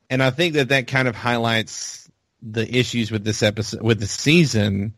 And 0.08 0.22
I 0.22 0.30
think 0.30 0.54
that 0.54 0.68
that 0.68 0.86
kind 0.86 1.08
of 1.08 1.16
highlights 1.16 2.08
the 2.42 2.72
issues 2.78 3.10
with 3.10 3.24
this 3.24 3.42
episode, 3.42 3.82
with 3.82 4.00
the 4.00 4.06
season 4.06 4.94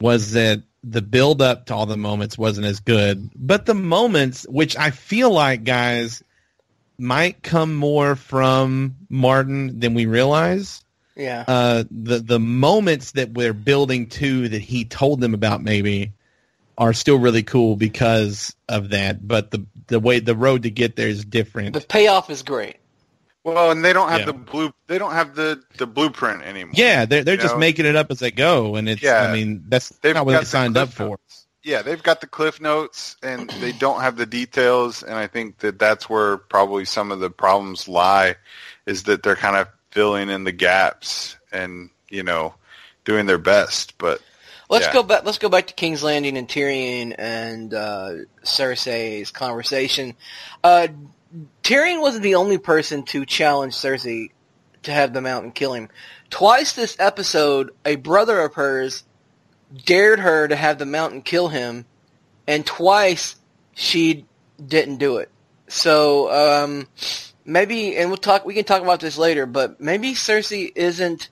was 0.00 0.32
that 0.32 0.62
the 0.84 1.02
build 1.02 1.42
up 1.42 1.66
to 1.66 1.74
all 1.74 1.86
the 1.86 1.96
moments 1.96 2.38
wasn't 2.38 2.66
as 2.66 2.80
good, 2.80 3.30
but 3.34 3.66
the 3.66 3.74
moments, 3.74 4.46
which 4.48 4.76
I 4.76 4.90
feel 4.90 5.30
like 5.30 5.64
guys 5.64 6.22
might 6.98 7.42
come 7.42 7.74
more 7.74 8.16
from 8.16 8.96
Martin 9.08 9.80
than 9.80 9.94
we 9.94 10.06
realize. 10.06 10.84
Yeah. 11.16 11.44
Uh, 11.46 11.84
the 11.90 12.20
the 12.20 12.38
moments 12.38 13.12
that 13.12 13.30
we're 13.30 13.52
building 13.52 14.08
to 14.10 14.48
that 14.48 14.62
he 14.62 14.84
told 14.84 15.20
them 15.20 15.34
about 15.34 15.62
maybe 15.62 16.12
are 16.76 16.92
still 16.92 17.18
really 17.18 17.42
cool 17.42 17.74
because 17.74 18.54
of 18.68 18.90
that. 18.90 19.26
But 19.26 19.50
the 19.50 19.66
the 19.88 19.98
way 19.98 20.20
the 20.20 20.36
road 20.36 20.62
to 20.62 20.70
get 20.70 20.94
there 20.94 21.08
is 21.08 21.24
different. 21.24 21.74
The 21.74 21.80
payoff 21.80 22.30
is 22.30 22.42
great. 22.42 22.76
Well, 23.54 23.70
and 23.70 23.84
they 23.84 23.92
don't 23.92 24.10
have 24.10 24.20
yeah. 24.20 24.26
the 24.26 24.32
blue. 24.32 24.72
They 24.86 24.98
don't 24.98 25.12
have 25.12 25.34
the, 25.34 25.62
the 25.76 25.86
blueprint 25.86 26.42
anymore. 26.42 26.74
Yeah, 26.76 27.04
they're 27.04 27.24
they're 27.24 27.36
just 27.36 27.54
know? 27.54 27.60
making 27.60 27.86
it 27.86 27.96
up 27.96 28.10
as 28.10 28.18
they 28.18 28.30
go, 28.30 28.76
and 28.76 28.88
it's. 28.88 29.02
Yeah. 29.02 29.22
I 29.22 29.32
mean, 29.32 29.64
that's 29.68 29.88
they've 30.00 30.14
not 30.14 30.26
what 30.26 30.38
they 30.38 30.44
signed 30.44 30.76
up 30.76 30.90
for. 30.90 31.08
Notes. 31.08 31.46
Yeah, 31.62 31.82
they've 31.82 32.02
got 32.02 32.20
the 32.20 32.26
cliff 32.26 32.60
notes, 32.60 33.16
and 33.22 33.50
they 33.60 33.72
don't 33.72 34.00
have 34.00 34.16
the 34.16 34.26
details, 34.26 35.02
and 35.02 35.14
I 35.14 35.26
think 35.26 35.58
that 35.58 35.78
that's 35.78 36.08
where 36.08 36.36
probably 36.38 36.84
some 36.84 37.10
of 37.12 37.20
the 37.20 37.30
problems 37.30 37.88
lie, 37.88 38.36
is 38.86 39.04
that 39.04 39.22
they're 39.22 39.36
kind 39.36 39.56
of 39.56 39.68
filling 39.90 40.30
in 40.30 40.44
the 40.44 40.52
gaps 40.52 41.36
and 41.50 41.90
you 42.08 42.22
know 42.22 42.54
doing 43.04 43.26
their 43.26 43.38
best, 43.38 43.98
but. 43.98 44.20
Let's 44.70 44.84
yeah. 44.84 44.92
go 44.92 45.02
back. 45.02 45.24
Let's 45.24 45.38
go 45.38 45.48
back 45.48 45.68
to 45.68 45.72
King's 45.72 46.02
Landing 46.02 46.36
and 46.36 46.46
Tyrion 46.46 47.14
and 47.16 47.72
uh, 47.72 48.10
Cersei's 48.44 49.30
conversation. 49.30 50.14
Uh, 50.62 50.88
Tyrion 51.62 52.00
wasn't 52.00 52.22
the 52.22 52.36
only 52.36 52.58
person 52.58 53.02
to 53.04 53.26
challenge 53.26 53.74
Cersei 53.74 54.30
to 54.84 54.92
have 54.92 55.12
the 55.12 55.20
mountain 55.20 55.52
kill 55.52 55.74
him. 55.74 55.88
Twice 56.30 56.72
this 56.72 56.96
episode, 56.98 57.70
a 57.84 57.96
brother 57.96 58.40
of 58.40 58.54
hers 58.54 59.04
dared 59.84 60.20
her 60.20 60.48
to 60.48 60.56
have 60.56 60.78
the 60.78 60.86
mountain 60.86 61.22
kill 61.22 61.48
him, 61.48 61.84
and 62.46 62.64
twice 62.64 63.36
she 63.74 64.24
didn't 64.64 64.96
do 64.96 65.18
it. 65.18 65.30
So 65.68 66.30
um, 66.32 66.88
maybe, 67.44 67.96
and 67.96 68.08
we'll 68.08 68.16
talk. 68.16 68.44
We 68.44 68.54
can 68.54 68.64
talk 68.64 68.82
about 68.82 69.00
this 69.00 69.18
later, 69.18 69.46
but 69.46 69.80
maybe 69.80 70.12
Cersei 70.12 70.72
isn't 70.74 71.28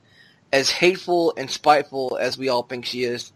as 0.52 0.70
hateful 0.70 1.34
and 1.36 1.50
spiteful 1.50 2.18
as 2.20 2.36
we 2.36 2.48
all 2.48 2.62
think 2.62 2.84
she 2.84 3.04
is. 3.04 3.32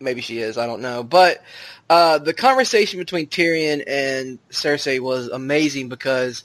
Maybe 0.00 0.20
she 0.20 0.38
is. 0.38 0.58
I 0.58 0.66
don't 0.66 0.82
know. 0.82 1.02
But 1.02 1.42
uh, 1.88 2.18
the 2.18 2.34
conversation 2.34 2.98
between 2.98 3.26
Tyrion 3.26 3.82
and 3.86 4.38
Cersei 4.50 5.00
was 5.00 5.28
amazing 5.28 5.88
because, 5.88 6.44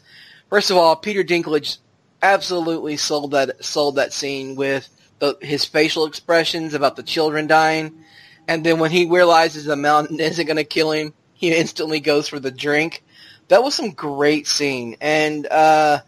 first 0.49 0.69
of 0.71 0.77
all, 0.77 0.95
Peter 0.95 1.23
Dinklage 1.23 1.77
absolutely 2.21 2.97
sold 2.97 3.31
that 3.31 3.63
sold 3.63 3.95
that 3.95 4.13
scene 4.13 4.55
with 4.55 4.89
the, 5.19 5.37
his 5.41 5.65
facial 5.65 6.05
expressions 6.05 6.73
about 6.73 6.95
the 6.95 7.03
children 7.03 7.47
dying, 7.47 8.03
and 8.47 8.65
then 8.65 8.79
when 8.79 8.91
he 8.91 9.05
realizes 9.05 9.65
the 9.65 9.75
mountain 9.75 10.19
isn't 10.19 10.45
going 10.45 10.57
to 10.57 10.63
kill 10.63 10.91
him, 10.91 11.13
he 11.33 11.55
instantly 11.55 11.99
goes 11.99 12.27
for 12.27 12.39
the 12.39 12.51
drink. 12.51 13.03
That 13.47 13.63
was 13.63 13.75
some 13.75 13.91
great 13.91 14.45
scene. 14.45 14.95
And 15.01 15.47
uh, 15.47 16.01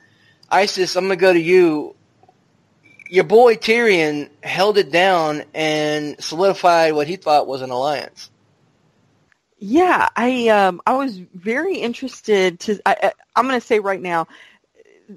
Isis, 0.49 0.95
I'm 0.95 1.07
going 1.07 1.17
to 1.17 1.21
go 1.21 1.33
to 1.33 1.39
you 1.39 1.95
your 3.11 3.25
boy 3.25 3.55
Tyrion 3.55 4.29
held 4.41 4.77
it 4.77 4.89
down 4.89 5.43
and 5.53 6.15
solidified 6.23 6.93
what 6.93 7.07
he 7.07 7.17
thought 7.17 7.45
was 7.45 7.61
an 7.61 7.69
alliance. 7.69 8.31
Yeah, 9.59 10.07
I 10.15 10.47
um 10.47 10.81
I 10.87 10.93
was 10.93 11.17
very 11.17 11.75
interested 11.75 12.61
to 12.61 12.79
I, 12.85 13.11
I'm 13.35 13.47
going 13.47 13.59
to 13.59 13.65
say 13.65 13.79
right 13.79 14.01
now 14.01 14.27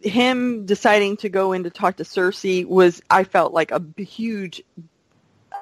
him 0.03 0.67
deciding 0.67 1.19
to 1.19 1.29
go 1.29 1.53
in 1.53 1.63
to 1.63 1.71
talk 1.71 1.97
to 1.99 2.03
Cersei 2.03 2.67
was 2.67 3.01
I 3.09 3.23
felt 3.23 3.55
like 3.55 3.71
a 3.71 3.81
huge 3.97 4.61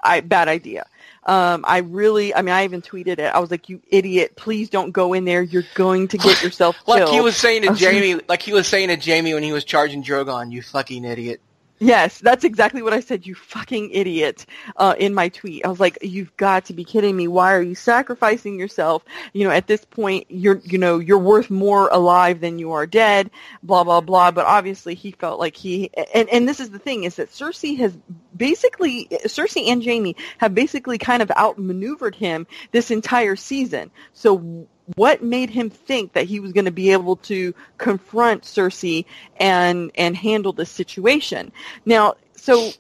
I, 0.03 0.21
bad 0.21 0.49
idea. 0.49 0.87
Um, 1.25 1.65
I 1.69 1.79
really, 1.79 2.35
I 2.35 2.43
mean, 2.43 2.53
I 2.53 2.65
even 2.65 2.83
tweeted 2.83 3.19
it. 3.19 3.33
I 3.33 3.39
was 3.39 3.53
like, 3.53 3.69
"You 3.69 3.81
idiot! 3.89 4.35
Please 4.35 4.69
don't 4.69 4.91
go 4.91 5.13
in 5.13 5.25
there. 5.25 5.43
You're 5.43 5.63
going 5.75 6.09
to 6.09 6.19
get 6.19 6.43
yourself 6.43 6.77
killed." 6.85 7.01
like 7.01 7.09
he 7.11 7.21
was 7.21 7.37
saying 7.37 7.63
to 7.63 7.75
Jaime, 7.75 8.21
like 8.29 8.43
he 8.43 8.53
was 8.53 8.67
saying 8.67 8.89
to 8.89 8.97
Jaime 8.97 9.33
when 9.33 9.45
he 9.45 9.53
was 9.53 9.63
charging 9.63 10.03
Drogon, 10.03 10.51
"You 10.51 10.63
fucking 10.63 11.05
idiot." 11.05 11.41
Yes, 11.83 12.21
that's 12.21 12.45
exactly 12.45 12.81
what 12.81 12.93
I 12.93 13.01
said, 13.01 13.27
you 13.27 13.35
fucking 13.35 13.91
idiot, 13.91 14.47
uh, 14.77 14.95
in 14.97 15.15
my 15.15 15.31
tweet. 15.31 15.65
I 15.65 15.69
was 15.69 15.81
like, 15.81 15.99
you've 16.01 16.37
got 16.37 16.67
to 16.67 16.73
be 16.73 16.85
kidding 16.85 17.17
me. 17.17 17.27
Why 17.27 17.55
are 17.55 17.61
you 17.61 17.75
sacrificing 17.75 18.57
yourself? 18.57 19.05
You 19.33 19.49
know, 19.49 19.51
at 19.51 19.67
this 19.67 19.85
point, 19.85 20.27
you're, 20.29 20.61
you 20.65 20.79
know, 20.79 21.01
you're 21.01 21.19
worth 21.19 21.51
more 21.51 21.89
alive 21.89 22.41
than 22.41 22.61
you 22.61 22.71
are 22.71 22.87
dead, 22.87 23.33
blah, 23.65 23.83
blah, 23.83 24.01
blah. 24.01 24.31
But 24.31 24.47
obviously 24.47 24.95
he 24.95 25.11
felt 25.11 25.41
like 25.41 25.57
he, 25.57 25.91
and, 26.15 26.29
and 26.29 26.49
this 26.49 26.61
is 26.61 26.71
the 26.71 26.79
thing, 26.79 27.03
is 27.03 27.17
that 27.17 27.31
Cersei 27.31 27.77
has 27.79 27.99
basically, 28.37 29.09
Cersei 29.25 29.67
and 29.67 29.85
Jaime 29.85 30.15
have 30.39 30.55
basically 30.55 30.99
kind 30.99 31.21
of 31.21 31.33
outmaneuvered 31.33 32.15
him 32.15 32.47
this 32.71 32.93
entire 32.93 33.35
season. 33.35 33.91
So 34.13 34.69
what 34.97 35.23
made 35.23 35.51
him 35.51 35.71
think 35.71 36.13
that 36.13 36.27
he 36.27 36.41
was 36.41 36.53
going 36.53 36.65
to 36.65 36.71
be 36.73 36.93
able 36.93 37.17
to 37.17 37.55
confront 37.79 38.43
Cersei 38.43 39.05
and 39.37 39.91
and 39.95 40.17
handle 40.17 40.53
the 40.53 40.67
situation? 40.67 41.53
Now, 41.87 42.15
so 42.37 42.71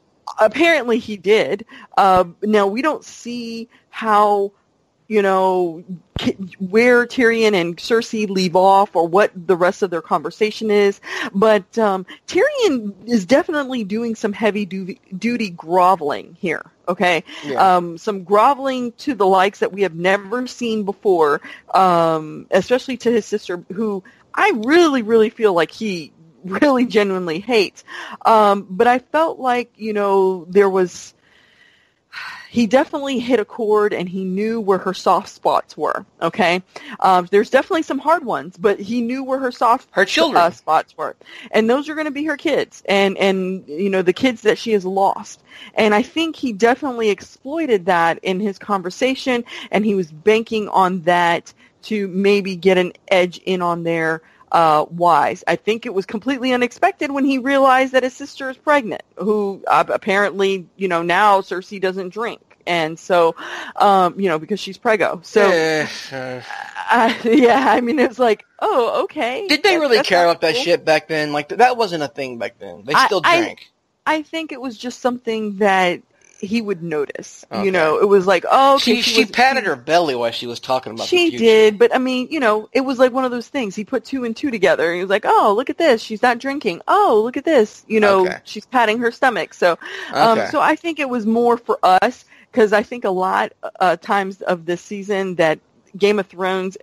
apparently 0.40 0.98
he 0.98 1.16
did. 1.16 1.64
Uh, 1.96 2.24
now 2.42 2.66
we 2.66 2.82
don't 2.82 3.04
see 3.04 3.68
how 3.90 4.52
you 5.12 5.20
know, 5.20 5.84
where 6.58 7.06
Tyrion 7.06 7.52
and 7.52 7.76
Cersei 7.76 8.26
leave 8.30 8.56
off 8.56 8.96
or 8.96 9.06
what 9.06 9.30
the 9.34 9.58
rest 9.58 9.82
of 9.82 9.90
their 9.90 10.00
conversation 10.00 10.70
is. 10.70 11.02
But 11.34 11.76
um, 11.76 12.06
Tyrion 12.26 13.06
is 13.06 13.26
definitely 13.26 13.84
doing 13.84 14.14
some 14.14 14.32
heavy 14.32 14.64
duty, 14.64 15.02
duty 15.14 15.50
groveling 15.50 16.34
here. 16.40 16.64
Okay, 16.88 17.24
yeah. 17.44 17.76
um, 17.76 17.98
some 17.98 18.24
groveling 18.24 18.92
to 18.92 19.14
the 19.14 19.26
likes 19.26 19.58
that 19.58 19.70
we 19.70 19.82
have 19.82 19.94
never 19.94 20.46
seen 20.46 20.84
before, 20.84 21.42
um, 21.74 22.46
especially 22.50 22.96
to 22.98 23.10
his 23.12 23.26
sister, 23.26 23.62
who 23.70 24.02
I 24.34 24.52
really, 24.64 25.02
really 25.02 25.28
feel 25.28 25.52
like 25.52 25.70
he 25.70 26.10
really 26.44 26.86
genuinely 26.86 27.40
hates. 27.40 27.84
Um, 28.24 28.66
but 28.70 28.86
I 28.86 29.00
felt 29.00 29.38
like 29.38 29.72
you 29.76 29.92
know 29.92 30.46
there 30.48 30.70
was 30.70 31.12
he 32.52 32.66
definitely 32.66 33.18
hit 33.18 33.40
a 33.40 33.46
chord 33.46 33.94
and 33.94 34.06
he 34.06 34.24
knew 34.24 34.60
where 34.60 34.76
her 34.76 34.92
soft 34.92 35.30
spots 35.30 35.74
were. 35.74 36.04
Okay, 36.20 36.62
um, 37.00 37.26
there's 37.30 37.48
definitely 37.48 37.82
some 37.82 37.98
hard 37.98 38.26
ones, 38.26 38.58
but 38.58 38.78
he 38.78 39.00
knew 39.00 39.24
where 39.24 39.38
her 39.38 39.50
soft 39.50 39.88
her 39.92 40.04
children 40.04 40.42
uh, 40.42 40.50
spots 40.50 40.94
were, 40.94 41.16
and 41.50 41.70
those 41.70 41.88
are 41.88 41.94
going 41.94 42.04
to 42.04 42.10
be 42.10 42.24
her 42.24 42.36
kids, 42.36 42.82
and 42.84 43.16
and 43.16 43.66
you 43.66 43.88
know 43.88 44.02
the 44.02 44.12
kids 44.12 44.42
that 44.42 44.58
she 44.58 44.72
has 44.72 44.84
lost. 44.84 45.42
And 45.72 45.94
I 45.94 46.02
think 46.02 46.36
he 46.36 46.52
definitely 46.52 47.08
exploited 47.08 47.86
that 47.86 48.18
in 48.22 48.38
his 48.38 48.58
conversation, 48.58 49.44
and 49.70 49.82
he 49.82 49.94
was 49.94 50.12
banking 50.12 50.68
on 50.68 51.00
that 51.02 51.54
to 51.84 52.06
maybe 52.08 52.54
get 52.54 52.76
an 52.76 52.92
edge 53.08 53.38
in 53.38 53.62
on 53.62 53.82
there 53.82 54.20
uh, 54.52 54.84
wise. 54.90 55.42
I 55.48 55.56
think 55.56 55.86
it 55.86 55.94
was 55.94 56.06
completely 56.06 56.52
unexpected 56.52 57.10
when 57.10 57.24
he 57.24 57.38
realized 57.38 57.92
that 57.92 58.02
his 58.02 58.14
sister 58.14 58.50
is 58.50 58.56
pregnant, 58.56 59.02
who 59.16 59.64
uh, 59.66 59.84
apparently, 59.88 60.66
you 60.76 60.88
know, 60.88 61.02
now 61.02 61.40
Cersei 61.40 61.80
doesn't 61.80 62.10
drink. 62.10 62.40
And 62.64 62.96
so, 62.96 63.34
um, 63.74 64.20
you 64.20 64.28
know, 64.28 64.38
because 64.38 64.60
she's 64.60 64.78
prego. 64.78 65.20
So, 65.24 65.42
uh, 66.12 67.14
yeah, 67.24 67.64
I 67.70 67.80
mean, 67.80 67.98
it's 67.98 68.20
like, 68.20 68.44
oh, 68.60 69.02
okay. 69.04 69.48
Did 69.48 69.64
they 69.64 69.78
really 69.78 70.00
care 70.02 70.24
about 70.24 70.42
that 70.42 70.54
shit 70.54 70.84
back 70.84 71.08
then? 71.08 71.32
Like, 71.32 71.48
that 71.48 71.76
wasn't 71.76 72.04
a 72.04 72.08
thing 72.08 72.38
back 72.38 72.58
then. 72.60 72.84
They 72.84 72.94
still 72.94 73.20
I, 73.24 73.40
drank. 73.40 73.72
I, 74.06 74.14
I 74.14 74.22
think 74.22 74.52
it 74.52 74.60
was 74.60 74.78
just 74.78 75.00
something 75.00 75.56
that 75.56 76.02
he 76.42 76.60
would 76.60 76.82
notice. 76.82 77.46
Okay. 77.50 77.64
You 77.64 77.70
know, 77.70 77.98
it 77.98 78.08
was 78.08 78.26
like, 78.26 78.44
oh, 78.50 78.74
okay, 78.74 78.96
she 78.96 79.02
she, 79.02 79.20
was, 79.22 79.30
patted 79.30 79.64
her 79.64 79.76
belly 79.76 80.16
while 80.16 80.32
she 80.32 80.48
was 80.48 80.58
talking 80.58 80.92
about. 80.92 81.06
She 81.06 81.36
did, 81.36 81.78
but 81.78 81.94
I 81.94 81.98
mean, 81.98 82.28
you 82.30 82.40
know, 82.40 82.68
it 82.72 82.80
was 82.80 82.98
like 82.98 83.12
one 83.12 83.24
of 83.24 83.30
those 83.30 83.48
things. 83.48 83.76
He 83.76 83.84
put 83.84 84.04
two 84.04 84.24
and 84.24 84.36
two 84.36 84.50
together. 84.50 84.92
he 84.92 85.00
was 85.00 85.08
like, 85.08 85.24
oh, 85.24 85.54
look 85.56 85.70
at 85.70 85.78
this, 85.78 86.02
she's 86.02 86.20
not 86.20 86.38
drinking. 86.38 86.82
Oh, 86.88 87.20
look 87.24 87.36
at 87.36 87.44
this, 87.44 87.84
you 87.86 88.00
know, 88.00 88.26
okay. 88.26 88.38
she's 88.42 88.66
patting 88.66 88.98
her 88.98 89.12
stomach. 89.12 89.54
So, 89.54 89.78
um, 90.12 90.40
so 90.50 90.60
I 90.60 90.74
think 90.74 90.98
it 90.98 91.08
was 91.08 91.24
more 91.24 91.56
for 91.56 91.78
us 91.84 92.24
because 92.50 92.72
I 92.72 92.82
think 92.82 93.04
a 93.04 93.10
lot 93.10 93.52
uh, 93.78 93.96
times 93.96 94.42
of 94.42 94.66
this 94.66 94.82
season 94.82 95.36
that 95.36 95.60
Game 95.96 96.18
of 96.18 96.26
Thrones 96.26 96.76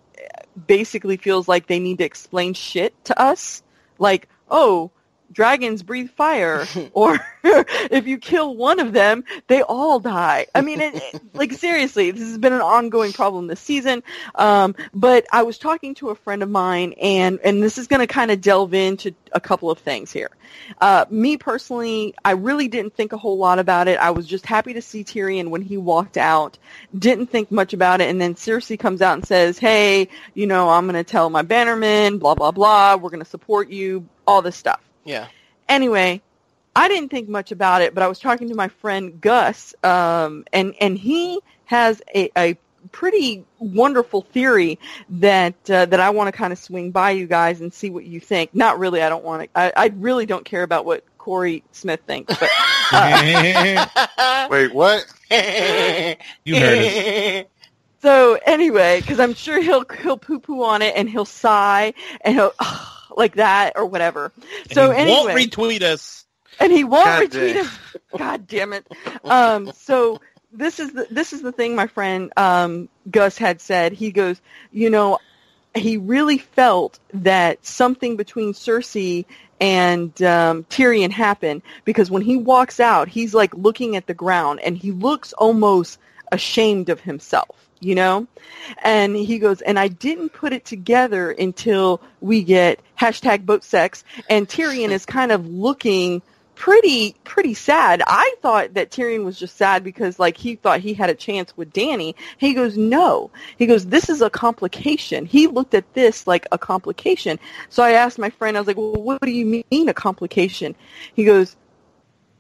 basically 0.68 1.18
feels 1.18 1.50
like 1.50 1.68
they 1.68 1.80
need 1.80 1.98
to 1.98 2.06
explain 2.06 2.54
shit 2.54 2.94
to 3.06 3.22
us, 3.22 3.62
like, 3.98 4.30
oh 4.50 4.90
dragons 5.32 5.84
breathe 5.84 6.10
fire 6.12 6.66
or 6.94 7.20
if 7.44 8.08
you 8.08 8.18
kill 8.18 8.56
one 8.56 8.80
of 8.80 8.94
them 8.94 9.24
they 9.48 9.62
all 9.62 10.00
die. 10.00 10.48
I 10.54 10.62
mean 10.62 10.82
it, 10.82 10.96
it, 10.96 11.22
like 11.34 11.54
seriously 11.54 12.12
this 12.12 12.24
has 12.24 12.38
been 12.38 12.54
an 12.54 12.62
ongoing 12.62 13.14
problem 13.14 13.48
this 13.48 13.60
season. 13.60 14.04
Um, 14.36 14.76
but 14.94 15.26
i 15.32 15.44
was 15.44 15.58
talking 15.58 15.96
to 15.96 16.10
a 16.10 16.16
friend 16.16 16.44
of 16.44 16.50
mine 16.50 16.94
and 17.02 17.40
and 17.44 17.62
this 17.62 17.78
is 17.78 17.88
going 17.88 18.02
to 18.02 18.08
kind 18.08 18.32
of 18.32 18.42
delve 18.42 18.74
into 18.74 19.14
a 19.32 19.40
couple 19.40 19.70
of 19.70 19.80
things 19.80 20.12
here. 20.12 20.32
Uh, 20.82 21.06
me 21.10 21.38
personally 21.38 22.16
i 22.26 22.32
really 22.32 22.68
didn't 22.68 22.96
think 22.96 23.14
a 23.14 23.18
whole 23.18 23.38
lot 23.38 23.60
about 23.60 23.88
it. 23.88 24.00
I 24.00 24.12
was 24.12 24.26
just 24.26 24.46
happy 24.46 24.74
to 24.74 24.82
see 24.82 25.04
tyrion 25.04 25.50
when 25.50 25.62
he 25.62 25.78
walked 25.78 26.18
out. 26.18 26.58
Didn't 26.98 27.28
think 27.28 27.52
much 27.52 27.74
about 27.74 28.02
it. 28.02 28.10
And 28.10 28.20
then 28.20 28.36
cersei 28.36 28.80
comes 28.80 29.02
out 29.02 29.14
and 29.14 29.26
says 29.26 29.58
hey 29.60 30.10
you 30.34 30.48
know 30.48 30.70
i'm 30.70 30.86
going 30.86 30.96
to 30.96 31.10
tell 31.10 31.30
my 31.30 31.44
bannermen 31.44 32.20
blah 32.20 32.36
blah 32.36 32.52
blah. 32.52 32.96
We're 32.96 33.10
going 33.10 33.24
to 33.24 33.30
support 33.30 33.70
you 33.70 34.08
all 34.28 34.42
this 34.42 34.56
stuff 34.56 34.89
yeah. 35.10 35.28
Anyway, 35.68 36.22
I 36.76 36.88
didn't 36.88 37.10
think 37.10 37.28
much 37.28 37.52
about 37.52 37.82
it, 37.82 37.96
but 37.96 38.04
I 38.04 38.08
was 38.08 38.20
talking 38.20 38.50
to 38.50 38.56
my 38.56 38.68
friend 38.68 39.20
Gus, 39.20 39.74
um, 39.84 40.46
and 40.54 40.76
and 40.80 40.98
he 40.98 41.40
has 41.66 42.02
a, 42.14 42.30
a 42.38 42.58
pretty 42.92 43.44
wonderful 43.58 44.22
theory 44.22 44.78
that 45.10 45.56
uh, 45.70 45.86
that 45.88 46.00
I 46.00 46.12
want 46.12 46.28
to 46.28 46.32
kind 46.32 46.54
of 46.54 46.60
swing 46.60 46.92
by 46.92 47.12
you 47.12 47.26
guys 47.26 47.60
and 47.60 47.74
see 47.74 47.90
what 47.90 48.06
you 48.06 48.20
think. 48.20 48.54
Not 48.54 48.78
really. 48.78 49.02
I 49.02 49.10
don't 49.10 49.24
want 49.24 49.44
to. 49.44 49.60
I, 49.60 49.74
I 49.76 49.88
really 49.96 50.28
don't 50.28 50.46
care 50.46 50.64
about 50.64 50.86
what 50.86 51.04
Corey 51.18 51.64
Smith 51.72 52.02
thinks. 52.06 52.38
But 52.40 52.50
uh, 52.92 54.48
wait, 54.50 54.74
what? 54.74 55.06
you 55.32 55.36
heard 56.60 56.78
it. 56.78 57.50
So 58.04 58.40
anyway, 58.46 59.02
because 59.02 59.20
I'm 59.20 59.34
sure 59.34 59.60
he'll 59.60 59.86
he'll 60.02 60.18
poo 60.18 60.40
poo 60.40 60.64
on 60.64 60.84
it 60.84 60.94
and 60.96 61.10
he'll 61.10 61.26
sigh 61.26 61.94
and 62.22 62.36
he'll. 62.36 62.54
Oh, 62.60 62.99
like 63.16 63.36
that 63.36 63.74
or 63.76 63.86
whatever. 63.86 64.32
And 64.64 64.74
so 64.74 64.92
he 64.92 64.98
anyway, 64.98 65.34
won't 65.34 65.52
retweet 65.52 65.82
us. 65.82 66.26
And 66.60 66.72
he 66.72 66.84
won't 66.84 67.06
God 67.06 67.24
retweet 67.24 67.54
damn. 67.54 67.66
us. 67.66 67.80
God 68.18 68.48
damn 68.48 68.74
it. 68.74 68.88
Um, 69.24 69.72
so 69.74 70.20
this 70.52 70.80
is 70.80 70.94
the 70.94 71.08
this 71.10 71.34
is 71.34 71.42
the 71.42 71.52
thing 71.52 71.76
my 71.76 71.88
friend 71.88 72.32
um, 72.38 72.90
Gus 73.10 73.38
had 73.38 73.62
said. 73.62 73.94
He 73.94 74.12
goes, 74.12 74.42
you 74.72 74.90
know, 74.90 75.20
he 75.76 75.98
really 75.98 76.38
felt 76.38 77.00
that 77.14 77.66
something 77.66 78.18
between 78.18 78.54
Cersei 78.54 79.26
and 79.62 80.22
um, 80.24 80.64
Tyrion 80.66 81.12
happened 81.12 81.62
because 81.86 82.10
when 82.10 82.22
he 82.22 82.38
walks 82.38 82.80
out, 82.80 83.08
he's 83.08 83.34
like 83.34 83.54
looking 83.54 83.96
at 83.96 84.08
the 84.08 84.14
ground 84.14 84.60
and 84.62 84.78
he 84.78 84.92
looks 84.92 85.34
almost 85.34 86.00
ashamed 86.32 86.90
of 86.90 87.00
himself 87.02 87.69
you 87.80 87.96
know? 87.96 88.28
And 88.84 89.16
he 89.16 89.40
goes, 89.40 89.62
and 89.62 89.80
I 89.80 89.88
didn't 89.88 90.30
put 90.30 90.54
it 90.54 90.66
together 90.66 91.32
until 91.32 92.02
we 92.22 92.44
get 92.44 92.80
hashtag 93.00 93.46
boat 93.46 93.64
sex. 93.64 94.04
And 94.30 94.48
Tyrion 94.48 94.90
is 94.90 95.06
kind 95.06 95.32
of 95.32 95.48
looking 95.48 96.22
pretty 96.60 97.16
pretty 97.24 97.54
sad. 97.54 98.04
I 98.06 98.36
thought 98.42 98.74
that 98.74 98.92
Tyrion 98.92 99.24
was 99.24 99.40
just 99.40 99.56
sad 99.56 99.82
because 99.82 100.20
like 100.20 100.36
he 100.36 100.56
thought 100.56 100.82
he 100.82 100.94
had 100.94 101.10
a 101.10 101.16
chance 101.16 101.56
with 101.56 101.72
Dany. 101.72 102.16
He 102.38 102.54
goes, 102.54 102.78
"No." 102.78 103.32
He 103.58 103.66
goes, 103.66 103.86
"This 103.86 104.10
is 104.10 104.22
a 104.22 104.30
complication." 104.30 105.26
He 105.26 105.48
looked 105.48 105.74
at 105.74 105.94
this 105.94 106.28
like 106.28 106.48
a 106.52 106.58
complication. 106.58 107.40
So 107.70 107.82
I 107.82 107.92
asked 107.92 108.20
my 108.20 108.30
friend, 108.30 108.58
I 108.58 108.60
was 108.60 108.68
like, 108.68 108.76
"Well, 108.76 108.92
what 108.92 109.22
do 109.22 109.32
you 109.32 109.64
mean 109.72 109.88
a 109.88 109.94
complication?" 109.94 110.76
He 111.14 111.24
goes, 111.24 111.56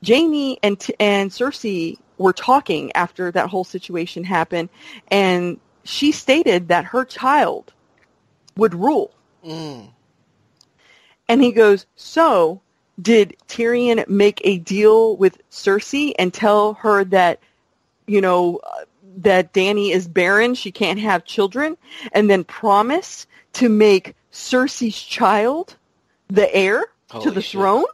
"Jaime 0.06 0.58
and 0.64 0.86
and 1.00 1.32
Cersei 1.32 1.98
were 2.18 2.34
talking 2.34 2.92
after 2.96 3.32
that 3.32 3.50
whole 3.50 3.64
situation 3.64 4.24
happened 4.24 4.70
and 5.10 5.60
she 5.84 6.12
stated 6.12 6.68
that 6.68 6.86
her 6.86 7.06
child 7.06 7.74
would 8.56 8.76
rule." 8.76 9.12
Mm. 9.46 9.90
And 11.28 11.44
he 11.44 11.52
goes, 11.52 11.86
"So, 11.96 12.62
did 13.02 13.38
Tyrion 13.48 14.08
make 14.08 14.42
a 14.44 14.58
deal 14.58 15.16
with 15.16 15.38
Cersei 15.50 16.14
and 16.20 16.34
tell 16.34 16.74
her 16.76 17.04
that, 17.06 17.40
you 18.08 18.22
know, 18.22 18.60
uh, 18.64 18.86
that 19.18 19.54
Dany 19.54 19.92
is 19.92 20.08
barren, 20.08 20.56
she 20.56 20.72
can't 20.72 21.00
have 21.00 21.26
children, 21.26 21.78
and 22.12 22.30
then 22.30 22.44
promise 22.44 23.28
to 23.54 23.70
make 23.70 24.16
Cersei's 24.32 25.02
child 25.02 25.76
the 26.28 26.54
heir 26.54 26.86
Holy 27.10 27.24
to 27.24 27.32
the 27.32 27.42
shit. 27.42 27.60
throne? 27.60 27.86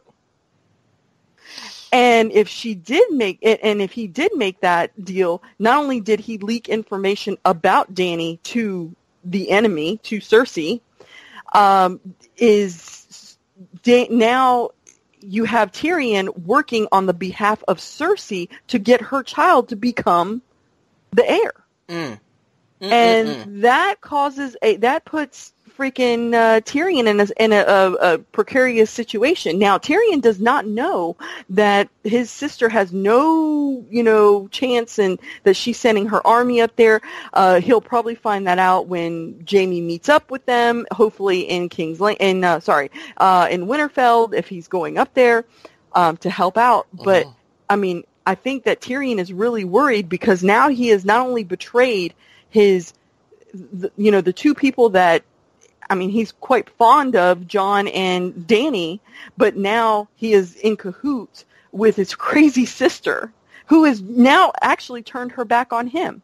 And 1.96 2.30
if 2.30 2.46
she 2.46 2.74
did 2.74 3.10
make 3.10 3.38
it, 3.40 3.60
and 3.62 3.80
if 3.80 3.90
he 3.90 4.06
did 4.06 4.32
make 4.34 4.60
that 4.60 5.02
deal, 5.02 5.42
not 5.58 5.78
only 5.78 6.00
did 6.00 6.20
he 6.20 6.36
leak 6.36 6.68
information 6.68 7.38
about 7.42 7.94
Dany 7.94 8.42
to 8.42 8.94
the 9.24 9.50
enemy, 9.50 9.96
to 10.02 10.18
Cersei, 10.18 10.82
um, 11.54 11.98
is 12.36 13.38
now 13.86 14.72
you 15.22 15.44
have 15.44 15.72
Tyrion 15.72 16.36
working 16.40 16.86
on 16.92 17.06
the 17.06 17.14
behalf 17.14 17.64
of 17.66 17.78
Cersei 17.78 18.50
to 18.68 18.78
get 18.78 19.00
her 19.00 19.22
child 19.22 19.70
to 19.70 19.76
become 19.76 20.42
the 21.12 21.26
heir. 21.26 21.52
Mm. 21.88 22.20
And 22.82 23.64
that 23.64 24.02
causes 24.02 24.54
a 24.60 24.76
that 24.76 25.06
puts 25.06 25.54
freaking 25.76 26.34
uh, 26.34 26.60
Tyrion 26.60 27.06
in 27.06 27.20
a 27.20 27.26
in 27.42 27.52
a, 27.52 27.60
a, 27.60 27.92
a, 27.92 28.18
precarious 28.18 28.90
situation. 28.90 29.58
Now 29.58 29.78
Tyrion 29.78 30.20
does 30.20 30.40
not 30.40 30.66
know 30.66 31.16
that 31.50 31.88
his 32.04 32.30
sister 32.30 32.68
has 32.68 32.92
no 32.92 33.84
you 33.90 34.02
know 34.02 34.48
chance 34.48 34.98
and 34.98 35.18
that 35.42 35.54
she's 35.54 35.78
sending 35.78 36.06
her 36.06 36.26
army 36.26 36.60
up 36.60 36.74
there. 36.76 37.00
Uh, 37.32 37.60
he'll 37.60 37.80
probably 37.80 38.14
find 38.14 38.46
that 38.46 38.58
out 38.58 38.86
when 38.86 39.44
Jaime 39.50 39.80
meets 39.80 40.08
up 40.08 40.30
with 40.30 40.44
them. 40.46 40.86
Hopefully 40.90 41.40
in 41.42 41.68
King's 41.68 42.00
Lane, 42.00 42.16
in 42.20 42.44
uh, 42.44 42.60
sorry, 42.60 42.90
uh, 43.16 43.48
in 43.50 43.66
Winterfell 43.66 44.34
if 44.34 44.48
he's 44.48 44.68
going 44.68 44.98
up 44.98 45.12
there 45.14 45.44
um, 45.92 46.16
to 46.18 46.30
help 46.30 46.56
out. 46.56 46.86
But 46.92 47.26
uh-huh. 47.26 47.34
I 47.68 47.76
mean, 47.76 48.04
I 48.26 48.34
think 48.34 48.64
that 48.64 48.80
Tyrion 48.80 49.18
is 49.18 49.32
really 49.32 49.64
worried 49.64 50.08
because 50.08 50.42
now 50.42 50.68
he 50.68 50.88
has 50.88 51.04
not 51.04 51.26
only 51.26 51.44
betrayed 51.44 52.14
his 52.50 52.92
you 53.96 54.10
know 54.10 54.20
the 54.20 54.32
two 54.32 54.54
people 54.54 54.90
that 54.90 55.22
I 55.88 55.94
mean, 55.94 56.10
he's 56.10 56.32
quite 56.32 56.68
fond 56.70 57.14
of 57.16 57.46
Jon 57.46 57.88
and 57.88 58.34
Dany, 58.34 59.00
but 59.36 59.56
now 59.56 60.08
he 60.16 60.32
is 60.32 60.56
in 60.56 60.76
cahoots 60.76 61.44
with 61.72 61.96
his 61.96 62.14
crazy 62.26 62.66
sister, 62.66 63.32
who 63.66 63.84
has 63.84 64.00
now 64.02 64.52
actually 64.62 65.02
turned 65.02 65.32
her 65.32 65.44
back 65.44 65.72
on 65.72 65.86
him 65.86 66.22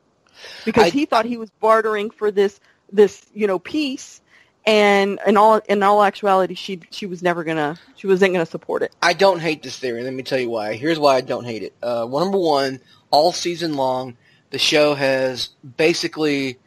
because 0.64 0.84
I, 0.84 0.90
he 0.90 1.06
thought 1.06 1.24
he 1.24 1.36
was 1.36 1.50
bartering 1.60 2.10
for 2.10 2.30
this 2.30 2.60
this 2.92 3.24
you 3.34 3.46
know 3.46 3.58
peace, 3.58 4.20
and 4.64 5.18
in 5.26 5.36
all 5.36 5.56
in 5.68 5.82
all 5.82 6.02
actuality, 6.02 6.54
she 6.54 6.80
she 6.90 7.06
was 7.06 7.22
never 7.22 7.44
gonna 7.44 7.78
she 7.96 8.06
wasn't 8.06 8.32
gonna 8.32 8.46
support 8.46 8.82
it. 8.82 8.92
I 9.02 9.12
don't 9.12 9.40
hate 9.40 9.62
this 9.62 9.78
theory. 9.78 10.02
Let 10.02 10.14
me 10.14 10.22
tell 10.22 10.38
you 10.38 10.50
why. 10.50 10.74
Here's 10.74 10.98
why 10.98 11.16
I 11.16 11.20
don't 11.20 11.44
hate 11.44 11.62
it. 11.62 11.74
Uh, 11.82 12.06
number 12.10 12.38
one, 12.38 12.80
all 13.10 13.32
season 13.32 13.74
long, 13.74 14.16
the 14.50 14.58
show 14.58 14.94
has 14.94 15.50
basically 15.76 16.58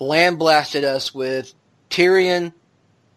land 0.00 0.38
blasted 0.38 0.84
us 0.84 1.14
with 1.14 1.54
Tyrion 1.92 2.54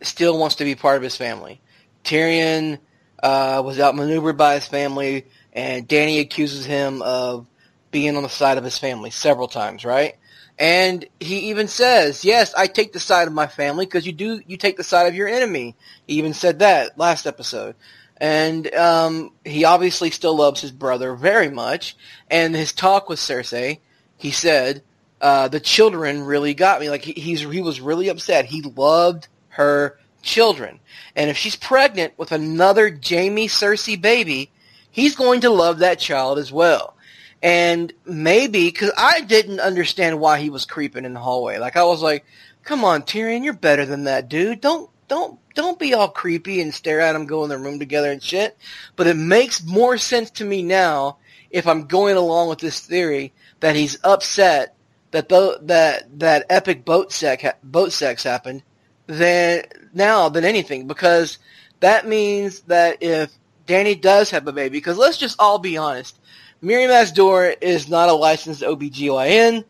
still 0.02 0.38
wants 0.38 0.56
to 0.56 0.66
be 0.66 0.76
part 0.76 0.98
of 0.98 1.04
his 1.04 1.16
family. 1.16 1.62
Tyrion 2.04 2.78
uh, 3.24 3.62
was 3.66 3.80
outmaneuvered 3.80 4.38
by 4.38 4.56
his 4.56 4.68
family, 4.68 5.26
and 5.54 5.88
Dany 5.88 6.20
accuses 6.20 6.66
him 6.66 7.02
of 7.02 7.48
being 7.92 8.18
on 8.18 8.24
the 8.24 8.30
side 8.30 8.58
of 8.58 8.66
his 8.66 8.78
family 8.78 9.12
several 9.12 9.48
times, 9.48 9.86
right? 9.86 10.16
And 10.60 11.06
he 11.22 11.50
even 11.50 11.70
says, 11.70 12.26
"Yes, 12.26 12.54
I 12.54 12.68
take 12.68 12.92
the 12.92 13.00
side 13.00 13.28
of 13.28 13.34
my 13.34 13.48
family 13.48 13.86
because 13.86 14.06
you 14.06 14.12
do. 14.12 14.42
You 14.46 14.58
take 14.58 14.76
the 14.76 14.84
side 14.84 15.08
of 15.08 15.16
your 15.16 15.30
enemy." 15.30 15.76
He 16.06 16.16
even 16.16 16.34
said 16.34 16.60
that 16.60 16.98
last 16.98 17.26
episode. 17.26 17.76
And 18.18 18.74
um, 18.76 19.32
he 19.44 19.64
obviously 19.66 20.12
still 20.12 20.36
loves 20.36 20.62
his 20.62 20.72
brother 20.72 21.16
very 21.16 21.50
much. 21.50 21.98
And 22.30 22.56
his 22.56 22.72
talk 22.72 23.10
with 23.10 23.20
Cersei, 23.20 23.80
he 24.18 24.32
said, 24.32 24.84
uh, 25.22 25.48
the 25.48 25.60
children 25.60 26.24
really 26.24 26.54
got 26.54 26.80
me. 26.80 26.90
Like 26.90 27.04
he, 27.04 27.14
he's 27.14 27.42
he 27.42 27.62
was 27.62 27.82
really 27.82 28.10
upset. 28.10 28.46
He 28.46 28.62
loved 28.62 29.28
her 29.50 29.98
children, 30.22 30.80
and 31.16 31.30
if 31.30 31.38
she's 31.38 31.56
pregnant 31.56 32.18
with 32.18 32.32
another 32.32 32.90
Jaime 32.90 33.48
Cersei 33.48 34.00
baby, 34.00 34.52
he's 34.92 35.16
going 35.16 35.42
to 35.42 35.50
love 35.50 35.80
that 35.80 36.00
child 36.00 36.38
as 36.38 36.52
well. 36.52 36.96
And 37.42 37.94
maybe 38.06 38.66
because 38.68 38.92
I 38.98 39.22
didn't 39.22 39.60
understand 39.60 40.20
why 40.20 40.40
he 40.40 40.50
was 40.50 40.66
creeping 40.66 41.06
in 41.06 41.14
the 41.14 41.20
hallway. 41.20 41.58
Like 41.60 41.78
I 41.78 41.84
was 41.84 42.02
like, 42.02 42.26
"Come 42.64 42.84
on, 42.84 43.04
Tyrion, 43.04 43.44
you're 43.44 43.54
better 43.54 43.86
than 43.86 44.06
that, 44.06 44.30
dude. 44.30 44.62
Don't 44.62 44.90
don't 45.08 45.40
don't 45.54 45.80
be 45.80 45.94
all 45.94 46.10
creepy 46.10 46.60
and 46.60 46.74
stare 46.74 47.00
at 47.00 47.16
him 47.16 47.26
go 47.26 47.44
in 47.44 47.50
the 47.50 47.58
room 47.58 47.80
together 47.80 48.12
and 48.12 48.22
shit." 48.22 48.58
But 48.96 49.08
it 49.08 49.16
makes 49.16 49.64
more 49.64 49.98
sense 49.98 50.30
to 50.32 50.46
me 50.46 50.62
now 50.62 51.18
if 51.52 51.68
I'm 51.68 51.88
going 51.88 52.18
along 52.18 52.50
with 52.50 52.60
this 52.60 52.82
theory 52.82 53.34
that 53.62 53.78
he's 53.78 53.98
upset 54.04 54.75
that 55.16 55.30
that 55.68 56.20
that 56.20 56.46
epic 56.50 56.84
boat 56.84 57.12
sex 57.12 57.44
boat 57.64 57.94
sex 57.94 58.24
happened 58.24 58.64
than 59.08 59.64
now 59.94 60.30
than 60.30 60.44
anything 60.44 60.88
because 60.88 61.38
that 61.80 62.08
means 62.08 62.62
that 62.62 63.02
if 63.02 63.32
Dany 63.68 64.00
does 64.00 64.30
have 64.32 64.48
a 64.48 64.52
baby, 64.52 64.78
because 64.78 64.98
let's 64.98 65.18
just 65.18 65.40
all 65.40 65.60
be 65.60 65.78
honest, 65.78 66.20
Mirri 66.64 66.88
Maz 66.88 67.14
Duur 67.14 67.56
is 67.62 67.90
not 67.90 68.10
a 68.10 68.14
licensed 68.14 68.62
OBGYN. 68.62 69.64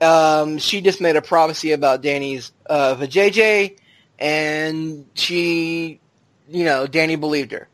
Um, 0.00 0.58
she 0.58 0.80
just 0.80 1.00
made 1.00 1.16
a 1.16 1.22
prophecy 1.22 1.72
about 1.72 2.02
Dany's 2.02 2.52
uh, 2.68 2.96
vajayjay, 2.96 3.76
and 4.18 5.06
she, 5.14 6.00
you 6.48 6.64
know, 6.64 6.86
Dany 6.86 7.18
believed 7.18 7.52
her. 7.52 7.68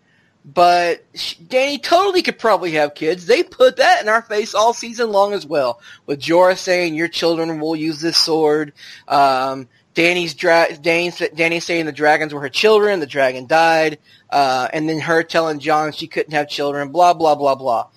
But 0.45 1.11
Dany 1.12 1.80
totally 1.80 2.22
could 2.22 2.38
probably 2.38 2.72
have 2.72 2.97
kids. 2.97 3.26
They 3.26 3.45
put 3.45 3.76
that 3.76 4.03
in 4.03 4.09
our 4.09 4.22
face 4.22 4.55
all 4.55 4.74
season 4.74 5.12
long 5.12 5.34
as 5.34 5.47
well, 5.47 5.80
with 6.07 6.20
Jorah 6.20 6.59
saying 6.59 6.95
your 6.95 7.09
children 7.09 7.61
will 7.61 7.76
use 7.76 8.01
this 8.01 8.16
sword. 8.16 8.72
Um, 9.07 9.68
Dany's 9.95 10.34
dra- 10.34 10.68
Dany 10.72 11.62
saying 11.62 11.86
the 11.86 11.93
dragons 11.93 12.34
were 12.34 12.40
her 12.40 12.49
children. 12.49 12.99
The 12.99 13.07
dragon 13.07 13.47
died, 13.47 13.99
uh, 14.30 14.68
and 14.72 14.88
then 14.88 14.99
her 15.01 15.22
telling 15.22 15.61
Jon 15.61 15.93
she 15.93 16.09
couldn't 16.09 16.32
have 16.32 16.49
children. 16.49 16.90
Blah 16.90 17.14
blah 17.14 17.36
blah 17.36 17.55
blah. 17.55 17.88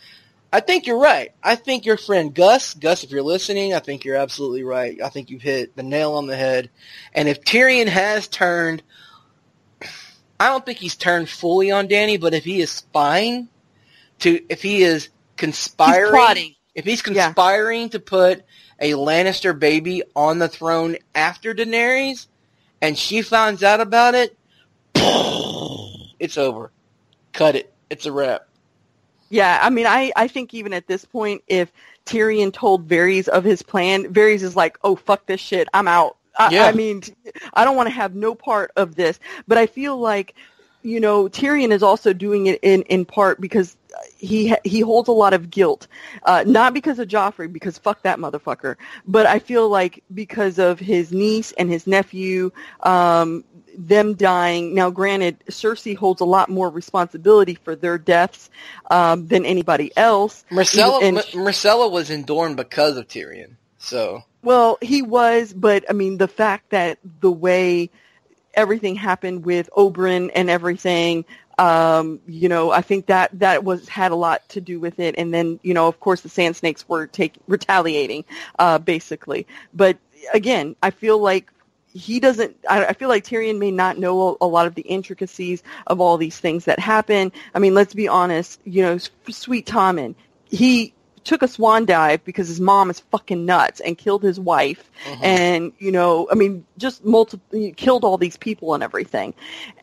I 0.54 0.62
think 0.62 0.88
you're 0.88 1.00
right. 1.00 1.34
I 1.43 1.56
think 1.56 1.86
your 1.86 1.98
friend 1.98 2.34
Gus, 2.34 2.76
Gus, 2.76 3.04
if 3.04 3.12
you're 3.12 3.22
listening, 3.22 3.74
I 3.74 3.80
think 3.80 4.06
you're 4.06 4.16
absolutely 4.16 4.64
right. 4.64 5.02
I 5.02 5.10
think 5.10 5.30
you've 5.30 5.41
hit 5.41 5.76
the 5.76 5.84
nail 5.84 6.14
on 6.14 6.28
the 6.28 6.38
head. 6.38 6.70
And 7.14 7.28
if 7.28 7.41
Tyrion 7.41 7.88
has 7.88 8.28
turned 8.30 8.82
I 10.39 10.49
don't 10.49 10.65
think 10.65 10.79
he's 10.79 10.95
turned 10.95 11.29
fully 11.29 11.71
on 11.71 11.88
Dany, 11.88 12.19
but 12.19 12.33
if 12.33 12.43
he 12.43 12.61
is 12.61 12.71
spying 12.71 13.47
to, 14.19 14.41
if 14.49 14.61
he 14.61 14.83
is 14.83 15.09
conspiring, 15.38 16.36
he's 16.36 16.55
if 16.75 16.86
he's 16.86 17.01
conspiring 17.01 17.83
yeah. 17.83 17.88
to 17.89 17.99
put 17.99 18.43
a 18.79 18.91
Lannister 18.91 19.57
baby 19.57 20.03
on 20.15 20.39
the 20.39 20.49
throne 20.49 20.97
after 21.13 21.53
Daenerys, 21.53 22.27
and 22.81 22.97
she 22.97 23.21
finds 23.21 23.63
out 23.63 23.79
about 23.79 24.15
it, 24.15 24.38
it's 26.19 26.38
over. 26.38 26.71
Cut 27.31 27.55
it. 27.55 27.73
It's 27.89 28.05
a 28.05 28.11
wrap. 28.11 28.47
Yeah, 29.29 29.59
I 29.61 29.69
mean, 29.69 29.88
I, 29.88 30.11
I 30.15 30.27
think 30.27 30.53
even 30.53 30.73
at 30.73 30.88
this 30.88 31.03
point, 31.03 31.43
if 31.47 31.71
Tyrion 32.05 32.53
told 32.53 32.88
Varys 32.88 33.27
of 33.27 33.43
his 33.43 33.61
plan, 33.61 34.13
Varys 34.13 34.43
is 34.43 34.55
like, 34.55 34.77
oh, 34.83 34.95
fuck 34.95 35.25
this 35.25 35.41
shit. 35.41 35.67
I'm 35.73 35.88
out. 35.88 36.17
I, 36.38 36.49
yeah. 36.51 36.65
I 36.65 36.71
mean, 36.71 37.01
I 37.53 37.65
don't 37.65 37.75
want 37.75 37.88
to 37.88 37.95
have 37.95 38.15
no 38.15 38.36
part 38.36 38.71
of 38.75 38.95
this, 38.95 39.19
but 39.47 39.57
I 39.57 39.67
feel 39.67 39.97
like, 39.97 40.36
you 40.81 40.99
know, 40.99 41.27
Tyrion 41.27 41.71
is 41.71 41.83
also 41.83 42.13
doing 42.13 42.47
it 42.47 42.59
in, 42.61 42.83
in 42.83 43.05
part 43.05 43.41
because 43.41 43.77
he 44.17 44.55
he 44.63 44.81
holds 44.81 45.07
a 45.07 45.13
lot 45.13 45.33
of 45.33 45.49
guilt, 45.49 45.88
uh, 46.23 46.43
not 46.45 46.73
because 46.73 46.99
of 46.99 47.07
Joffrey, 47.07 47.51
because 47.51 47.77
fuck 47.77 48.01
that 48.03 48.19
motherfucker, 48.19 48.75
but 49.07 49.25
I 49.25 49.39
feel 49.39 49.69
like 49.69 50.03
because 50.13 50.59
of 50.59 50.79
his 50.79 51.11
niece 51.11 51.53
and 51.53 51.69
his 51.69 51.88
nephew, 51.88 52.51
um, 52.81 53.43
them 53.77 54.13
dying. 54.15 54.73
Now, 54.73 54.89
granted, 54.89 55.43
Cersei 55.49 55.95
holds 55.95 56.21
a 56.21 56.25
lot 56.25 56.49
more 56.49 56.69
responsibility 56.69 57.55
for 57.55 57.75
their 57.75 57.97
deaths 57.97 58.49
um, 58.91 59.27
than 59.27 59.45
anybody 59.45 59.91
else. 59.95 60.45
Myrcella, 60.51 61.01
and, 61.01 61.17
Myrcella 61.17 61.91
was 61.91 62.09
in 62.09 62.23
Dorne 62.23 62.55
because 62.55 62.97
of 62.97 63.07
Tyrion, 63.07 63.55
so 63.77 64.23
well, 64.46 64.78
he 64.82 65.02
was, 65.02 65.52
but 65.52 65.84
I 65.89 65.93
mean, 65.93 66.18
the 66.18 66.28
fact 66.28 66.70
that 66.70 67.00
the 67.20 67.32
way 67.32 67.89
everything 68.54 68.96
happened 68.96 69.43
with 69.43 69.70
Oberyn 69.76 70.32
and 70.34 70.50
everything, 70.50 71.26
Um, 71.58 72.20
you 72.28 72.50
know, 72.50 72.70
I 72.70 72.82
think 72.82 73.06
that 73.06 73.39
that 73.39 73.64
was 73.64 73.88
had 73.88 74.12
a 74.12 74.16
lot 74.16 74.48
to 74.50 74.62
do 74.62 74.80
with 74.80 75.00
it. 75.00 75.16
And 75.18 75.34
then, 75.34 75.58
you 75.64 75.74
know, 75.74 75.88
of 75.88 76.00
course, 76.02 76.22
the 76.22 76.30
Sand 76.30 76.58
Snakes 76.58 76.88
were 76.88 77.08
take 77.08 77.36
retaliating, 77.48 78.26
uh, 78.60 78.78
basically. 78.78 79.48
But 79.74 79.98
again, 80.34 80.76
I 80.84 80.91
feel 80.91 81.18
like 81.18 81.50
he 81.93 82.20
doesn't 82.20 82.58
I, 82.70 82.88
I, 82.88 82.93
feel 82.93 83.08
like 83.08 83.24
Tyrion 83.24 83.58
may 83.58 83.72
not 83.72 83.98
know 83.98 84.38
a, 84.41 84.46
a, 84.46 84.48
lot 84.48 84.68
of 84.68 84.76
the 84.76 84.82
intricacies 84.82 85.64
of 85.88 86.02
all 86.02 86.18
these 86.18 86.38
things 86.38 86.66
that 86.66 86.78
happen. 86.78 87.32
I 87.54 87.60
mean, 87.60 87.74
let's 87.74 87.93
be 87.93 88.10
honest, 88.10 88.60
you 88.66 88.82
know, 88.82 88.98
sweet 89.30 89.66
Tommen, 89.66 90.16
he 90.50 90.93
took 91.26 91.41
a 91.41 91.47
swan 91.47 91.86
dive 91.86 92.23
because 92.23 92.47
his 92.47 92.61
mom 92.61 92.89
is 92.89 92.99
fucking 92.99 93.45
nuts 93.45 93.82
and 93.82 93.97
killed 93.97 94.23
his 94.23 94.39
wife 94.39 94.89
mm-hmm. 95.05 95.23
and 95.23 95.73
you 95.80 95.91
know 95.91 96.28
i 96.32 96.36
mean 96.36 96.65
just 96.78 97.03
multiple 97.03 97.71
killed 97.76 98.05
all 98.05 98.17
these 98.17 98.38
people 98.38 98.73
and 98.73 98.84
everything 98.84 99.34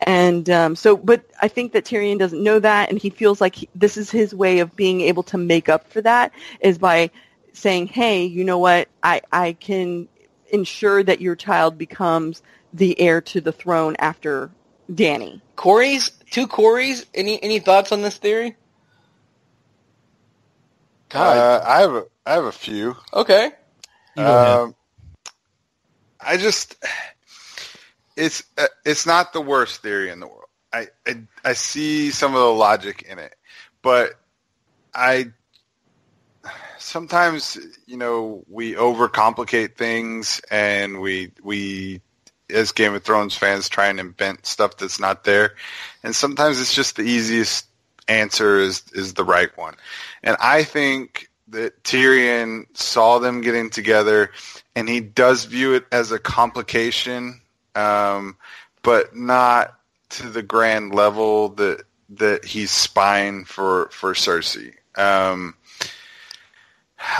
and 0.03 0.49
um, 0.49 0.74
so 0.74 0.97
but 0.97 1.24
i 1.43 1.49
think 1.49 1.72
that 1.72 1.84
tyrion 1.84 2.18
doesn't 2.18 2.43
know 2.43 2.59
that 2.59 2.88
and 2.88 2.99
he 2.99 3.11
feels 3.11 3.40
like 3.40 3.57
he, 3.57 3.68
this 3.74 3.97
is 3.97 4.11
his 4.11 4.34
way 4.34 4.61
of 4.61 4.74
being 4.76 5.03
able 5.03 5.22
to 5.22 5.36
make 5.36 5.68
up 5.68 5.86
for 5.93 6.01
that 6.01 6.32
is 6.61 6.78
by 6.78 7.11
saying 7.53 7.86
hey 7.86 8.24
you 8.24 8.45
know 8.45 8.59
what 8.59 8.88
i 9.03 9.20
i 9.32 9.53
can 9.55 10.09
ensure 10.51 11.03
that 11.03 11.20
your 11.20 11.36
child 11.36 11.76
becomes 11.76 12.43
the 12.72 12.99
heir 12.99 13.20
to 13.20 13.40
the 13.40 13.53
throne 13.53 13.95
after 13.99 14.51
danny 14.95 15.43
Corey's 15.57 16.11
two 16.32 16.49
Corey's. 16.49 17.07
Any 17.14 17.40
any 17.40 17.61
thoughts 17.61 17.93
on 17.93 18.03
this 18.03 18.16
theory? 18.16 18.57
God, 21.13 21.37
uh, 21.37 21.65
I 21.67 21.81
have 21.81 21.95
a 21.95 22.05
I 22.25 22.33
have 22.33 22.45
a 22.45 22.53
few. 22.53 22.97
Okay. 23.13 23.51
Um, 24.17 24.75
I 26.21 26.37
just 26.37 26.77
it's 28.17 28.45
uh, 28.57 28.67
it's 28.85 29.07
not 29.07 29.33
the 29.33 29.41
worst 29.41 29.83
theory 29.83 30.11
in 30.11 30.21
the 30.21 30.27
world. 30.27 30.49
I, 30.73 30.89
I 31.07 31.23
I 31.45 31.53
see 31.53 32.11
some 32.11 32.35
of 32.35 32.41
the 32.41 32.53
logic 32.53 33.03
in 33.03 33.19
it, 33.19 33.35
but 33.83 34.13
I 34.95 35.33
sometimes 36.79 37.59
you 37.87 37.97
know 37.97 38.45
we 38.49 38.75
overcomplicate 38.75 39.77
things 39.77 40.41
and 40.51 41.01
we 41.01 41.33
we 41.43 42.01
as 42.49 42.73
Game 42.73 42.95
of 42.95 43.03
Thrones 43.03 43.37
fans 43.37 43.69
try 43.69 43.87
and 43.89 44.01
invent 44.01 44.47
stuff 44.47 44.77
that's 44.77 45.01
not 45.01 45.25
there, 45.25 45.57
and 46.03 46.15
sometimes 46.15 46.61
it's 46.61 46.75
just 46.75 46.97
the 46.97 47.03
easiest 47.03 47.67
answer 48.09 48.59
is 48.59 48.82
is 48.92 49.14
the 49.14 49.24
right 49.24 49.57
one, 49.57 49.74
and 50.22 50.36
I 50.40 50.64
think 50.64 51.28
that 51.48 51.82
Tyrion 51.84 52.66
saw 52.76 53.18
them 53.18 53.40
getting 53.40 53.70
together, 53.70 54.30
and 54.74 54.88
he 54.88 55.00
does 55.00 55.44
view 55.44 55.74
it 55.74 55.84
as 55.92 56.11
a 56.11 56.18
complication, 56.18 57.40
um, 57.74 58.36
but 58.82 59.14
not 59.14 59.78
to 60.11 60.28
the 60.28 60.42
grand 60.42 60.94
level 60.94 61.50
that 61.50 61.84
that 62.11 62.44
he's 62.44 62.70
spying 62.70 63.44
for 63.44 63.88
for 63.90 64.14
Cersei. 64.14 64.74
Um, 64.96 65.55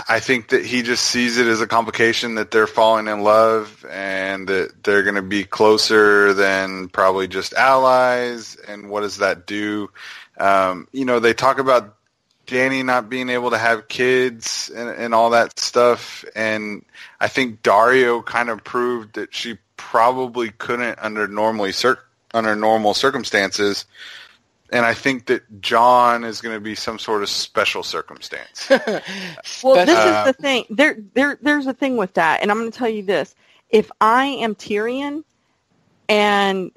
I 0.07 0.19
think 0.19 0.49
that 0.49 0.65
he 0.65 0.81
just 0.81 1.05
sees 1.05 1.37
it 1.37 1.47
as 1.47 1.59
a 1.59 1.67
complication 1.67 2.35
that 2.35 2.51
they're 2.51 2.67
falling 2.67 3.07
in 3.07 3.21
love 3.21 3.85
and 3.89 4.47
that 4.47 4.83
they're 4.83 5.03
going 5.03 5.15
to 5.15 5.21
be 5.21 5.43
closer 5.43 6.33
than 6.33 6.87
probably 6.87 7.27
just 7.27 7.53
allies. 7.53 8.55
And 8.67 8.89
what 8.89 9.01
does 9.01 9.17
that 9.17 9.45
do? 9.45 9.89
Um, 10.37 10.87
you 10.91 11.05
know, 11.05 11.19
they 11.19 11.33
talk 11.33 11.59
about 11.59 11.95
Dany 12.47 12.83
not 12.83 13.09
being 13.09 13.29
able 13.29 13.51
to 13.51 13.57
have 13.57 13.87
kids 13.87 14.71
and, 14.75 14.89
and 14.89 15.13
all 15.13 15.31
that 15.31 15.59
stuff. 15.59 16.25
And 16.35 16.83
I 17.19 17.27
think 17.27 17.61
Daario 17.61 18.25
kind 18.25 18.49
of 18.49 18.63
proved 18.63 19.15
that 19.15 19.33
she 19.33 19.57
probably 19.77 20.49
couldn't 20.51 20.99
under 21.01 21.27
normally 21.27 21.71
cir- 21.71 21.99
under 22.33 22.55
normal 22.55 22.93
circumstances 22.93 23.85
and 24.73 24.87
I 24.87 24.95
think 24.95 25.27
that 25.27 25.61
Jon 25.61 26.23
is 26.23 26.41
going 26.41 26.55
to 26.55 26.59
be 26.59 26.73
some 26.73 26.97
sort 26.97 27.21
of 27.21 27.29
special 27.29 27.83
circumstance. 27.83 28.67
well, 29.63 29.85
this 29.85 29.95
uh, 29.95 30.25
is 30.27 30.35
the 30.35 30.41
thing. 30.41 30.65
There, 30.71 30.97
there, 31.13 31.37
there's 31.41 31.67
a 31.67 31.73
thing 31.73 31.95
with 31.95 32.15
that, 32.15 32.41
and 32.41 32.49
I'm 32.49 32.57
going 32.57 32.71
to 32.71 32.77
tell 32.77 32.89
you 32.89 33.03
this: 33.03 33.35
if 33.69 33.91
I 34.01 34.25
am 34.25 34.55
Tyrion, 34.55 35.23
and 36.09 36.71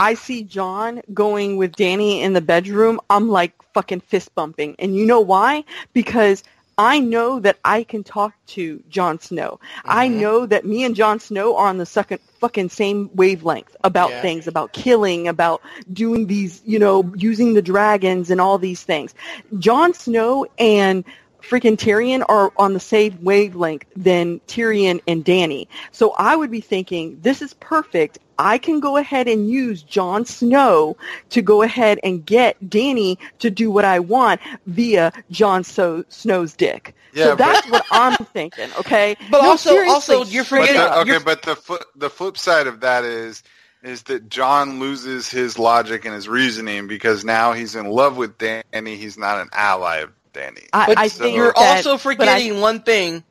I 0.00 0.14
see 0.14 0.44
Jon 0.44 1.02
going 1.12 1.58
with 1.58 1.72
Dany 1.72 2.20
in 2.20 2.32
the 2.32 2.40
bedroom, 2.40 3.00
I'm 3.10 3.28
like 3.28 3.52
fucking 3.74 4.00
fist 4.00 4.34
bumping, 4.34 4.74
and 4.78 4.96
you 4.96 5.04
know 5.04 5.20
why? 5.20 5.64
Because 5.92 6.42
I 6.78 7.00
know 7.00 7.40
that 7.40 7.58
I 7.62 7.82
can 7.84 8.02
talk 8.02 8.32
to 8.48 8.82
Jon 8.88 9.20
Snow. 9.20 9.60
Mm-hmm. 9.60 9.90
I 9.90 10.08
know 10.08 10.46
that 10.46 10.64
me 10.64 10.84
and 10.84 10.96
Jon 10.96 11.20
Snow 11.20 11.54
are 11.56 11.66
on 11.66 11.76
the 11.76 11.84
second 11.84 12.20
fucking 12.38 12.70
same 12.70 13.10
wavelength 13.14 13.76
about 13.84 14.08
yeah. 14.08 14.22
things, 14.22 14.46
about 14.46 14.72
killing, 14.72 15.28
about 15.28 15.60
doing 15.92 16.26
these, 16.26 16.62
you 16.64 16.78
know, 16.78 17.12
using 17.14 17.52
the 17.52 17.60
dragons 17.60 18.30
and 18.30 18.40
all 18.40 18.56
these 18.56 18.82
things. 18.82 19.14
Jon 19.58 19.92
Snow 19.92 20.46
and 20.58 21.04
freaking 21.42 21.76
Tyrion 21.76 22.24
are 22.28 22.52
on 22.56 22.74
the 22.74 22.80
same 22.80 23.18
wavelength 23.22 23.84
than 23.96 24.40
Tyrion 24.40 25.00
and 25.06 25.24
Dany. 25.24 25.66
So 25.92 26.12
I 26.12 26.36
would 26.36 26.50
be 26.50 26.60
thinking, 26.60 27.18
this 27.20 27.42
is 27.42 27.54
perfect. 27.54 28.18
I 28.38 28.56
can 28.56 28.80
go 28.80 28.96
ahead 28.96 29.28
and 29.28 29.50
use 29.50 29.82
Jon 29.82 30.24
Snow 30.24 30.96
to 31.28 31.42
go 31.42 31.62
ahead 31.62 32.00
and 32.02 32.24
get 32.24 32.58
Dany 32.64 33.18
to 33.40 33.50
do 33.50 33.70
what 33.70 33.84
I 33.84 33.98
want 33.98 34.40
via 34.66 35.12
Jon 35.30 35.62
so- 35.62 36.04
Snow's 36.08 36.54
dick. 36.54 36.94
Yeah, 37.12 37.24
so 37.24 37.36
that's 37.36 37.68
what 37.68 37.84
I'm 37.90 38.16
thinking. 38.26 38.70
Okay, 38.78 39.16
but 39.30 39.42
no, 39.42 39.50
also, 39.50 39.76
also 39.88 40.24
you're 40.24 40.44
forgetting. 40.44 40.76
But 40.76 40.94
the, 40.94 41.00
okay, 41.00 41.10
you're... 41.10 41.20
but 41.20 41.42
the 41.42 41.56
flip, 41.56 41.82
the 41.96 42.08
flip 42.08 42.38
side 42.38 42.66
of 42.66 42.80
that 42.80 43.04
is 43.04 43.42
is 43.82 44.02
that 44.04 44.28
Jon 44.28 44.78
loses 44.78 45.30
his 45.30 45.58
logic 45.58 46.04
and 46.04 46.14
his 46.14 46.28
reasoning 46.28 46.86
because 46.86 47.24
now 47.24 47.52
he's 47.52 47.74
in 47.74 47.86
love 47.86 48.16
with 48.16 48.36
Dany. 48.38 48.96
He's 48.96 49.16
not 49.16 49.40
an 49.40 49.48
ally 49.52 49.98
of 49.98 50.12
Dany. 50.32 50.68
I, 50.72 50.94
I 50.96 51.06
so, 51.08 51.24
think 51.24 51.36
you're 51.36 51.52
that, 51.52 51.76
also 51.76 51.96
forgetting 51.96 52.56
I, 52.56 52.60
one 52.60 52.82
thing. 52.82 53.24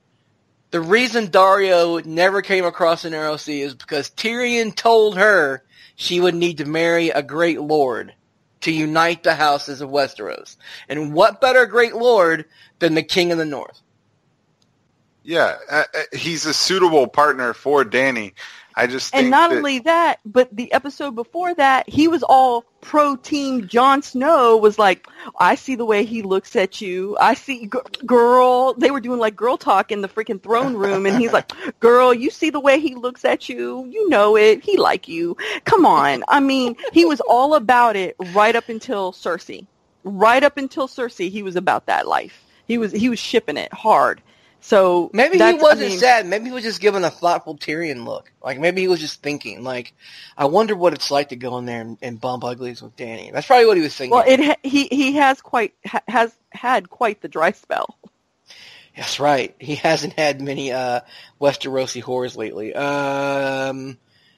The 0.71 0.81
reason 0.81 1.27
Daario 1.27 2.05
never 2.05 2.41
came 2.43 2.63
across 2.63 3.03
an 3.03 3.13
ROC 3.13 3.47
is 3.47 3.73
because 3.73 4.11
Tyrion 4.11 4.75
told 4.75 5.17
her 5.17 5.63
she 5.95 6.19
would 6.19 6.35
need 6.35 6.59
to 6.59 6.65
marry 6.65 7.09
a 7.09 7.23
great 7.23 7.59
lord 7.59 8.13
to 8.61 8.71
unite 8.71 9.23
the 9.23 9.35
houses 9.35 9.81
of 9.81 9.89
Westeros. 9.89 10.57
And 10.87 11.13
what 11.13 11.41
better 11.41 11.65
great 11.65 11.95
lord 11.95 12.45
than 12.79 12.93
the 12.93 13.03
king 13.03 13.31
of 13.31 13.37
the 13.37 13.45
north? 13.45 13.81
Yeah, 15.23 15.57
uh, 15.69 15.83
uh 15.93 16.01
he's 16.13 16.45
a 16.45 16.53
suitable 16.53 17.07
partner 17.07 17.53
for 17.53 17.83
Dany. 17.83 18.33
I 18.75 18.87
just 18.87 19.13
and 19.13 19.29
not 19.29 19.49
that... 19.49 19.57
only 19.57 19.79
that, 19.79 20.19
but 20.25 20.55
the 20.55 20.71
episode 20.71 21.15
before 21.15 21.53
that, 21.55 21.89
he 21.89 22.07
was 22.07 22.23
all 22.23 22.65
pro 22.81 23.15
team. 23.15 23.67
Jon 23.67 24.01
Snow 24.01 24.57
was 24.57 24.79
like, 24.79 25.07
"I 25.39 25.55
see 25.55 25.75
the 25.75 25.85
way 25.85 26.05
he 26.05 26.21
looks 26.21 26.55
at 26.55 26.79
you. 26.79 27.17
I 27.19 27.33
see, 27.33 27.67
g- 27.67 28.05
girl." 28.05 28.73
They 28.73 28.91
were 28.91 29.01
doing 29.01 29.19
like 29.19 29.35
girl 29.35 29.57
talk 29.57 29.91
in 29.91 30.01
the 30.01 30.07
freaking 30.07 30.41
throne 30.41 30.75
room, 30.75 31.05
and 31.05 31.17
he's 31.17 31.33
like, 31.33 31.51
"Girl, 31.79 32.13
you 32.13 32.29
see 32.29 32.49
the 32.49 32.59
way 32.59 32.79
he 32.79 32.95
looks 32.95 33.25
at 33.25 33.49
you. 33.49 33.85
You 33.89 34.07
know 34.09 34.37
it. 34.37 34.63
He 34.63 34.77
like 34.77 35.07
you. 35.07 35.35
Come 35.65 35.85
on." 35.85 36.23
I 36.27 36.39
mean, 36.39 36.75
he 36.93 37.05
was 37.05 37.21
all 37.21 37.55
about 37.55 37.95
it 37.95 38.15
right 38.33 38.55
up 38.55 38.69
until 38.69 39.11
Cersei. 39.11 39.65
Right 40.03 40.43
up 40.43 40.57
until 40.57 40.87
Cersei, 40.87 41.29
he 41.29 41.43
was 41.43 41.55
about 41.55 41.87
that 41.87 42.07
life. 42.07 42.45
He 42.67 42.77
was 42.77 42.91
he 42.91 43.09
was 43.09 43.19
shipping 43.19 43.57
it 43.57 43.73
hard. 43.73 44.21
So 44.61 45.09
maybe 45.13 45.37
he 45.37 45.53
wasn't 45.53 45.81
I 45.81 45.89
mean, 45.89 45.99
sad. 45.99 46.25
Maybe 46.27 46.45
he 46.45 46.51
was 46.51 46.63
just 46.63 46.81
giving 46.81 47.03
a 47.03 47.09
thoughtful 47.09 47.57
Tyrion 47.57 48.05
look. 48.05 48.31
Like 48.43 48.59
maybe 48.59 48.81
he 48.81 48.87
was 48.87 48.99
just 48.99 49.21
thinking, 49.21 49.63
like, 49.63 49.93
I 50.37 50.45
wonder 50.45 50.75
what 50.75 50.93
it's 50.93 51.09
like 51.11 51.29
to 51.29 51.35
go 51.35 51.57
in 51.57 51.65
there 51.65 51.81
and, 51.81 51.97
and 52.01 52.19
bump 52.19 52.43
uglies 52.43 52.81
with 52.81 52.95
Dany. 52.97 53.31
That's 53.31 53.47
probably 53.47 53.67
what 53.67 53.77
he 53.77 53.83
was 53.83 53.95
thinking. 53.95 54.15
Well, 54.15 54.25
it 54.27 54.59
he 54.63 54.87
he 54.91 55.13
has 55.13 55.41
quite 55.41 55.73
has 56.07 56.33
had 56.51 56.89
quite 56.89 57.21
the 57.21 57.29
dry 57.29 57.51
spell. 57.51 57.97
That's 58.95 59.19
right. 59.19 59.55
He 59.59 59.75
hasn't 59.75 60.13
had 60.13 60.41
many 60.41 60.73
uh, 60.73 61.01
Westerosi 61.39 62.03
whores 62.03 62.35
lately. 62.35 62.73
Um, 62.75 63.97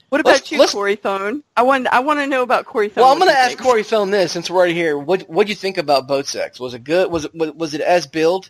what 0.10 0.22
about 0.22 0.52
you, 0.52 0.68
Corey 0.68 0.98
Thone? 0.98 1.42
I 1.58 1.64
want 1.64 1.88
I 1.88 2.02
want 2.02 2.20
to 2.20 2.28
know 2.28 2.44
about 2.44 2.66
Corey 2.66 2.90
Thone. 2.90 3.04
Well, 3.04 3.12
I'm 3.12 3.18
going 3.18 3.32
to 3.32 3.38
ask 3.38 3.58
Corey 3.58 3.84
Thone 3.84 4.12
this 4.12 4.32
since 4.32 4.50
we're 4.52 4.62
right 4.62 4.76
here. 4.76 4.98
What 4.98 5.28
what 5.30 5.48
do 5.48 5.52
you 5.52 5.56
think 5.56 5.78
about 5.78 6.08
boat 6.08 6.28
sex? 6.28 6.60
Was 6.60 6.74
it 6.74 6.84
good? 6.84 7.10
Was 7.10 7.26
it 7.26 7.34
was 7.34 7.74
it 7.74 7.82
as 7.82 8.06
billed? 8.06 8.50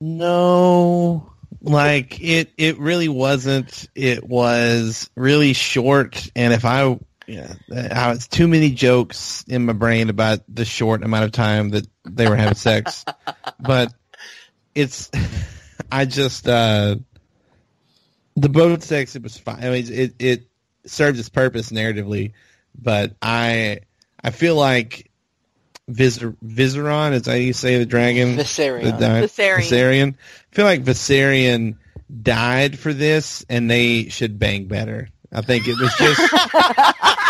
No, 0.00 1.32
like 1.60 2.20
it. 2.20 2.52
It 2.56 2.78
really 2.78 3.08
wasn't. 3.08 3.88
It 3.94 4.24
was 4.24 5.10
really 5.16 5.52
short, 5.52 6.30
and 6.36 6.52
if 6.52 6.64
I, 6.64 6.98
yeah, 7.26 7.54
I 7.70 8.10
was 8.10 8.28
too 8.28 8.46
many 8.46 8.70
jokes 8.70 9.44
in 9.48 9.66
my 9.66 9.72
brain 9.72 10.08
about 10.08 10.40
the 10.48 10.64
short 10.64 11.02
amount 11.02 11.24
of 11.24 11.32
time 11.32 11.70
that 11.70 11.86
they 12.04 12.28
were 12.28 12.36
having 12.36 12.54
sex. 12.54 13.04
but 13.60 13.92
it's, 14.74 15.10
I 15.92 16.04
just 16.04 16.48
uh 16.48 16.96
the 18.36 18.48
boat 18.48 18.82
sex. 18.82 19.16
It 19.16 19.22
was 19.22 19.36
fine. 19.36 19.64
I 19.64 19.70
mean, 19.70 19.92
it 19.92 20.14
it 20.18 20.48
served 20.86 21.18
its 21.18 21.28
purpose 21.28 21.70
narratively, 21.70 22.32
but 22.80 23.16
I 23.20 23.80
I 24.22 24.30
feel 24.30 24.54
like 24.54 25.07
Viser- 25.88 26.36
Viseron, 26.44 27.12
is 27.12 27.22
that 27.22 27.30
how 27.32 27.36
you 27.36 27.52
say 27.52 27.78
the 27.78 27.86
dragon? 27.86 28.36
Viserion. 28.36 28.84
The 28.84 28.92
di- 28.92 29.22
Viserion. 29.22 29.58
Viserion. 29.58 30.14
I 30.14 30.54
feel 30.54 30.64
like 30.64 30.84
Viserion 30.84 31.76
died 32.22 32.78
for 32.78 32.92
this, 32.92 33.44
and 33.48 33.70
they 33.70 34.08
should 34.08 34.38
bang 34.38 34.66
better. 34.66 35.08
I 35.32 35.42
think 35.42 35.66
it 35.66 35.78
was 35.78 35.94
just. 35.96 36.20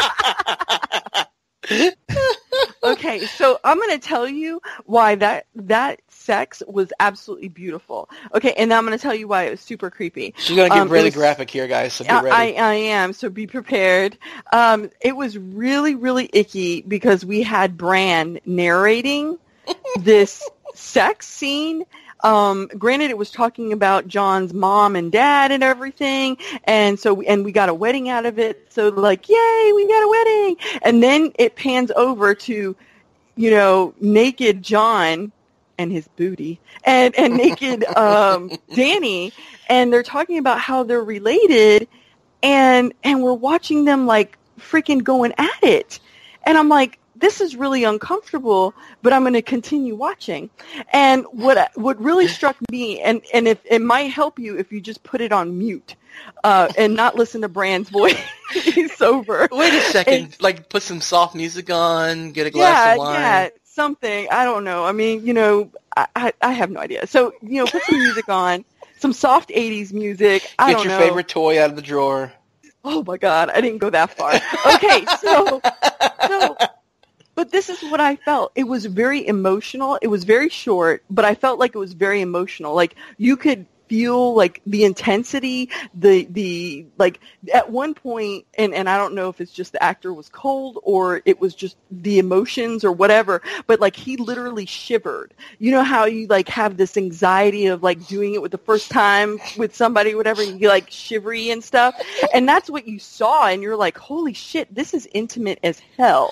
okay, 2.83 3.27
so 3.27 3.59
I'm 3.65 3.77
going 3.79 3.99
to 4.01 4.07
tell 4.07 4.29
you 4.29 4.61
why 4.85 5.15
that 5.17 5.47
that 5.55 6.01
sex 6.29 6.63
was 6.69 6.93
absolutely 7.01 7.49
beautiful. 7.49 8.11
Okay, 8.35 8.53
and 8.53 8.69
now 8.69 8.77
I'm 8.77 8.85
going 8.85 8.97
to 8.97 9.03
tell 9.03 9.15
you 9.15 9.27
why 9.27 9.45
it 9.45 9.51
was 9.53 9.61
super 9.61 9.91
creepy. 9.91 10.35
She's 10.37 10.55
going 10.55 10.69
to 10.69 10.75
get 10.75 10.83
um, 10.83 10.91
really 10.91 11.07
was, 11.07 11.15
graphic 11.15 11.49
here, 11.49 11.67
guys. 11.67 11.95
So 11.95 12.05
ready. 12.05 12.29
I, 12.29 12.63
I 12.63 12.75
am, 12.75 13.15
so 13.15 13.31
be 13.31 13.47
prepared. 13.47 14.19
Um, 14.53 14.91
it 15.01 15.17
was 15.17 15.39
really, 15.39 15.95
really 15.95 16.29
icky 16.31 16.83
because 16.83 17.25
we 17.25 17.43
had 17.43 17.79
Bran 17.79 18.41
narrating 18.45 19.39
this 19.99 20.47
sex 20.75 21.27
scene 21.27 21.87
um, 22.21 22.69
granted, 22.77 23.11
it 23.11 23.19
was 23.19 23.31
talking 23.31 23.73
about 23.73 24.09
Jon's 24.09 24.53
mom 24.53 24.97
and 24.97 25.13
dad 25.13 25.53
and 25.53 25.63
everything, 25.63 26.37
and 26.65 26.99
so 26.99 27.21
and 27.23 27.45
we 27.45 27.53
got 27.53 27.69
a 27.69 27.75
wedding 27.75 28.09
out 28.09 28.27
of 28.27 28.39
it. 28.39 28.73
So 28.73 28.89
like, 28.89 29.29
yay, 29.29 29.73
we 29.75 29.87
got 29.87 30.03
a 30.03 30.09
wedding! 30.09 30.57
And 30.83 31.03
then 31.03 31.33
it 31.39 31.55
pans 31.55 31.93
over 31.95 32.35
to, 32.35 32.75
you 33.37 33.51
know, 33.51 33.95
naked 34.01 34.63
Jon 34.63 35.31
and 35.79 35.93
his 35.93 36.09
booty 36.09 36.61
and 36.85 37.15
and 37.17 37.37
naked 37.37 37.85
um, 37.97 38.51
Dany, 38.71 39.33
and 39.69 39.93
they're 39.93 40.03
talking 40.03 40.39
about 40.39 40.59
how 40.61 40.83
they're 40.83 41.03
related, 41.03 41.89
and 42.43 42.93
and 43.05 43.23
we're 43.23 43.33
watching 43.33 43.85
them 43.85 44.07
like 44.07 44.37
freaking 44.59 45.03
going 45.03 45.33
at 45.39 45.63
it, 45.63 46.01
and 46.45 46.59
I'm 46.59 46.69
like, 46.69 46.99
this 47.21 47.41
is 47.41 47.57
really 47.57 47.85
uncomfortable, 47.85 48.75
but 49.03 49.13
I'm 49.13 49.23
going 49.23 49.35
to 49.35 49.43
continue 49.43 49.95
watching. 49.95 50.51
And 50.93 51.25
what 51.33 51.71
what 51.77 52.01
really 52.03 52.27
struck 52.29 52.57
me, 52.71 53.01
and 53.01 53.23
and 53.33 53.49
if 53.49 53.59
it 53.65 53.81
might 53.81 54.11
help 54.11 54.39
you 54.39 54.59
if 54.59 54.73
you 54.73 54.81
just 54.81 55.03
put 55.03 55.21
it 55.21 55.33
on 55.33 55.59
mute. 55.59 55.95
Uh, 56.43 56.69
and 56.77 56.97
not 56.97 57.15
listen 57.15 57.43
to 57.43 57.49
Bran's 57.49 57.89
voice. 57.91 58.19
He's 58.53 58.93
sober. 58.97 59.49
Wait 59.53 59.73
a 59.73 59.81
second. 59.83 60.15
And, 60.15 60.43
like, 60.43 60.69
put 60.69 60.83
some 60.83 61.01
soft 61.01 61.37
music 61.37 61.71
on. 61.71 62.33
Get 62.33 62.49
a 62.49 62.51
glass 62.51 62.87
yeah, 62.87 62.93
of 62.93 62.99
wine. 62.99 63.21
Yeah, 63.21 63.49
something. 63.79 64.27
I 64.29 64.45
don't 64.45 64.65
know. 64.65 64.85
I 64.85 64.91
mean, 64.91 65.25
you 65.25 65.33
know, 65.33 65.71
I, 65.97 66.07
I, 66.17 66.33
I 66.43 66.53
have 66.53 66.69
no 66.71 66.81
idea. 66.81 67.07
So, 67.07 67.33
you 67.41 67.63
know, 67.63 67.67
put 67.67 67.85
some 67.85 67.99
music 67.99 68.29
on, 68.29 68.65
some 68.99 69.13
soft 69.13 69.51
'80s 69.51 69.93
music. 69.93 70.53
I 70.59 70.73
Get 70.73 70.83
your 70.83 70.93
know. 70.93 70.99
favorite 70.99 71.29
toy 71.29 71.63
out 71.63 71.71
of 71.71 71.77
the 71.77 71.83
drawer. 71.83 72.33
Oh 72.85 73.05
my 73.05 73.17
God, 73.19 73.51
I 73.51 73.61
didn't 73.61 73.79
go 73.79 73.91
that 73.91 74.11
far. 74.17 74.35
Okay, 74.75 75.05
so, 75.21 75.61
so 76.27 76.57
but 77.37 77.53
this 77.53 77.69
is 77.69 77.81
what 77.89 78.01
I 78.01 78.17
felt. 78.17 78.51
It 78.57 78.65
was 78.65 78.85
very 78.87 79.25
emotional. 79.27 79.97
It 80.03 80.09
was 80.09 80.25
very 80.25 80.49
short, 80.49 81.05
but 81.09 81.25
I 81.25 81.37
felt 81.37 81.61
like 81.61 81.77
it 81.77 81.79
was 81.79 81.93
very 81.93 82.21
emotional. 82.21 82.75
Like 82.75 82.97
you 83.17 83.37
could 83.37 83.65
feel 83.89 84.35
like 84.35 84.61
the 84.67 84.85
intensity, 84.85 85.71
the 85.95 86.27
the 86.31 86.87
like 86.99 87.21
at 87.53 87.71
one 87.71 87.95
point, 87.95 88.47
and 88.57 88.75
and 88.75 88.89
I 88.89 88.97
don't 88.97 89.15
know 89.15 89.29
if 89.29 89.41
it's 89.41 89.53
just 89.53 89.73
the 89.73 89.83
actor 89.83 90.13
was 90.13 90.29
cold 90.29 90.79
or 90.83 91.23
it 91.25 91.41
was 91.41 91.55
just 91.55 91.77
the 91.91 92.19
emotions 92.19 92.85
or 92.85 92.93
whatever, 92.93 93.43
but 93.67 93.81
like 93.81 93.97
he 93.97 94.17
literally 94.17 94.67
shivered. 94.67 95.35
You 95.59 95.73
know 95.73 95.83
how 95.83 96.05
you 96.05 96.27
like 96.27 96.49
have 96.49 96.77
this 96.77 96.97
anxiety 96.97 97.67
of 97.67 97.83
like 97.83 98.07
doing 98.07 98.35
it 98.35 98.43
with 98.43 98.53
the 98.53 98.59
first 98.59 98.91
time 98.91 99.39
with 99.57 99.75
somebody, 99.75 100.15
whatever, 100.15 100.43
and 100.43 100.61
you 100.61 100.69
like 100.69 100.91
shivery 100.91 101.51
and 101.51 101.63
stuff, 101.63 101.95
and 102.35 102.49
that's 102.49 102.71
what 102.71 102.87
you 102.87 102.99
saw, 102.99 103.47
and 103.47 103.63
you're 103.63 103.77
like, 103.77 103.97
holy 103.99 104.35
shit, 104.35 104.73
this 104.75 104.95
is 104.95 105.09
intimate 105.13 105.59
as 105.63 105.81
hell, 105.97 106.31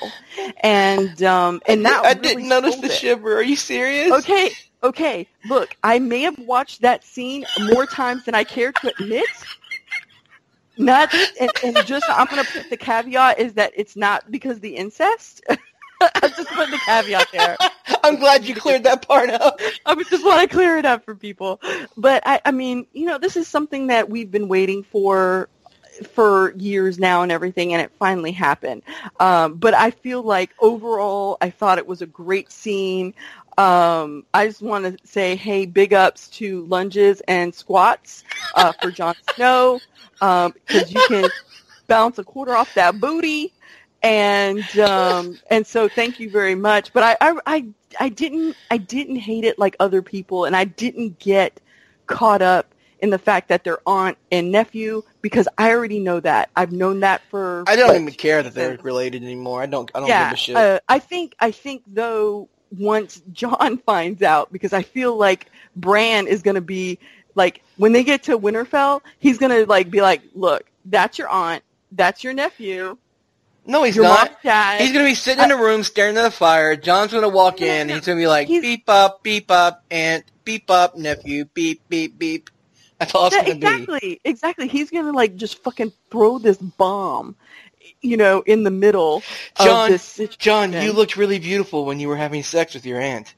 and 0.61 1.23
um 1.23 1.61
and 1.67 1.85
that 1.85 2.05
I 2.05 2.13
really 2.13 2.21
didn't 2.21 2.49
notice 2.49 2.77
the 2.77 2.87
it. 2.87 2.93
shiver. 2.93 3.37
Are 3.37 3.43
you 3.43 3.57
serious? 3.57 4.13
Okay, 4.13 4.51
okay, 4.87 5.29
look, 5.49 5.77
I 5.83 5.99
may 5.99 6.23
have 6.23 6.39
watched 6.39 6.83
that 6.83 7.05
scene 7.05 7.45
more 7.73 7.87
times 7.87 8.25
than 8.25 8.35
I 8.35 8.45
care 8.45 8.73
to 8.73 8.93
admit. 8.99 9.27
Not, 10.79 11.15
and, 11.41 11.51
and 11.65 11.87
just 11.87 12.05
I'm 12.09 12.27
going 12.27 12.45
to 12.45 12.53
put 12.53 12.71
the 12.71 12.77
caveat 12.77 13.39
is 13.39 13.55
that 13.55 13.73
it's 13.75 13.97
not 13.97 14.31
because 14.31 14.61
the 14.61 14.77
incest. 14.77 15.43
I'm 16.01 16.31
just 16.31 16.49
putting 16.51 16.73
the 16.73 16.81
caveat 16.85 17.29
there. 17.33 17.57
I'm 18.05 18.17
glad 18.17 18.45
you 18.45 18.55
cleared 18.55 18.85
that 18.85 19.07
part 19.07 19.31
up. 19.31 19.59
I 19.87 19.95
just 19.95 20.25
want 20.25 20.43
to 20.43 20.55
clear 20.55 20.77
it 20.77 20.85
up 20.85 21.05
for 21.05 21.15
people. 21.15 21.61
But 21.97 22.23
I, 22.27 22.41
I 22.45 22.51
mean, 22.51 22.87
you 22.93 23.07
know, 23.07 23.19
this 23.19 23.37
is 23.37 23.49
something 23.49 23.87
that 23.87 24.11
we've 24.11 24.31
been 24.31 24.49
waiting 24.49 24.83
for 24.83 25.49
for 26.13 26.53
years 26.57 26.99
now 26.99 27.23
and 27.23 27.33
everything, 27.33 27.73
and 27.73 27.83
it 27.83 27.91
finally 27.99 28.33
happened. 28.33 28.83
Um, 29.19 29.55
but 29.55 29.75
I 29.75 29.91
feel 29.91 30.23
like 30.23 30.51
overall, 30.59 31.39
I 31.41 31.51
thought 31.51 31.79
it 31.79 31.87
was 31.87 32.03
a 32.03 32.07
great 32.07 32.53
scene. 32.53 33.15
Um, 33.59 34.27
I 34.35 34.47
just 34.47 34.61
want 34.61 34.85
to 34.85 35.07
say, 35.07 35.35
hey, 35.35 35.65
big 35.67 35.95
ups 35.95 36.29
to 36.29 36.67
lunges 36.67 37.23
and 37.23 37.55
squats 37.55 38.23
uh, 38.55 38.73
for 38.73 38.91
Jon 38.91 39.15
Snow 39.35 39.81
because 40.19 40.47
um, 40.47 40.55
you 40.89 41.03
can 41.09 41.31
bounce 41.87 42.19
a 42.19 42.25
quarter 42.25 42.55
off 42.55 42.73
that 42.75 43.01
booty, 43.01 43.53
and 44.03 44.79
um, 44.79 45.39
and 45.51 45.67
so 45.67 45.89
thank 45.89 46.21
you 46.21 46.31
very 46.31 46.55
much. 46.55 46.93
But 46.93 47.03
I, 47.03 47.17
I 47.21 47.39
I 47.47 47.67
I 48.01 48.09
didn't 48.09 48.57
I 48.71 48.77
didn't 48.77 49.17
hate 49.17 49.45
it 49.45 49.59
like 49.59 49.77
other 49.81 50.03
people, 50.03 50.45
and 50.45 50.55
I 50.55 50.65
didn't 50.65 51.19
get 51.19 51.61
caught 52.07 52.43
up 52.43 52.75
in 53.01 53.11
the 53.11 53.19
fact 53.19 53.49
that 53.49 53.65
they're 53.65 53.81
aunt 53.87 54.17
and 54.33 54.51
nephew 54.51 55.03
because 55.23 55.49
I 55.59 55.71
already 55.71 56.01
know 56.01 56.21
that. 56.21 56.51
I've 56.57 56.73
known 56.73 57.01
that 57.01 57.23
for. 57.31 57.65
I 57.67 57.77
don't 57.77 57.95
even 57.95 58.13
care 58.13 58.43
that 58.43 58.55
they're 58.55 58.79
related 58.83 59.23
anymore. 59.23 59.63
I 59.63 59.67
don't. 59.67 59.91
I 59.95 60.01
don't 60.01 60.09
yeah, 60.09 60.31
give 60.31 60.35
a 60.35 60.37
shit. 60.37 60.57
Uh, 60.57 60.81
I 60.89 60.99
think. 60.99 61.35
I 61.41 61.51
think 61.51 61.83
though 61.87 62.49
once 62.71 63.23
Jon 63.33 63.79
finds 63.87 64.23
out 64.23 64.53
because 64.53 64.73
I 64.73 64.83
feel 64.83 65.17
like 65.17 65.51
Bran 65.75 66.27
is 66.27 66.43
going 66.43 66.55
to 66.55 66.61
be 66.61 66.99
like 67.35 67.63
when 67.77 67.93
they 67.93 68.05
get 68.05 68.25
to 68.25 68.39
Winterfell, 68.39 69.03
he's 69.19 69.39
going 69.39 69.53
to 69.53 69.67
like 69.67 69.91
be 69.91 70.01
like, 70.01 70.23
"Look, 70.35 70.65
that's 70.87 71.19
your 71.19 71.29
aunt, 71.29 71.63
that's 71.93 72.25
your 72.25 72.33
nephew." 72.33 72.97
No, 73.69 73.83
he's 73.83 73.97
your 73.97 74.05
not. 74.05 74.29
He's 74.43 74.93
going 74.93 75.05
to 75.05 75.11
be 75.11 75.15
sitting 75.15 75.43
in 75.43 75.51
a 75.51 75.57
room 75.57 75.83
staring 75.83 76.17
at 76.17 76.23
the 76.23 76.31
fire. 76.31 76.77
Jon's 76.77 77.11
going 77.11 77.25
to 77.25 77.29
walk 77.29 77.61
in. 77.61 77.69
and 77.69 77.91
he's 77.91 78.07
going 78.07 78.17
to 78.17 78.23
be 78.23 78.29
like, 78.29 78.47
he's, 78.47 78.63
"Beep 78.63 78.85
up, 78.89 79.23
beep 79.23 79.51
up, 79.51 79.85
aunt, 79.91 80.25
beep 80.45 80.71
up, 80.71 80.97
nephew, 80.97 81.47
beep, 81.47 81.83
beep, 81.89 82.19
beep." 82.19 82.51
That's 82.99 83.15
all 83.15 83.27
it's 83.27 83.37
going 83.37 83.47
to 83.47 83.53
exactly, 83.53 83.99
be. 84.01 84.07
Exactly, 84.07 84.21
exactly. 84.25 84.69
He's 84.69 84.91
going 84.91 85.05
to 85.05 85.13
like 85.13 85.37
just 85.37 85.63
fucking 85.63 85.93
throw 86.11 86.39
this 86.39 86.57
bomb 86.57 87.37
you 88.07 88.17
know, 88.17 88.43
in 88.43 88.63
the 88.63 88.71
middle 88.71 89.23
Jon, 89.61 89.87
of 89.87 89.91
this 89.91 90.03
situation. 90.03 90.73
You 90.73 90.93
looked 90.93 91.17
really 91.17 91.39
beautiful 91.39 91.85
when 91.85 92.01
you 92.01 92.09
were 92.09 92.17
having 92.17 92.43
sex 92.43 92.75
with 92.75 92.87
your 92.87 93.01
aunt. 93.01 93.35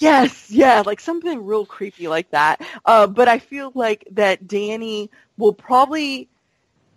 Yes, 0.00 0.50
yeah, 0.50 0.82
like 0.84 1.00
something 1.00 1.44
real 1.44 1.64
creepy 1.64 2.08
like 2.08 2.30
that. 2.30 2.60
Uh, 2.84 3.06
but 3.06 3.28
I 3.28 3.38
feel 3.38 3.72
like 3.74 4.06
that 4.12 4.44
Dany 4.44 5.08
will 5.38 5.52
probably, 5.52 6.28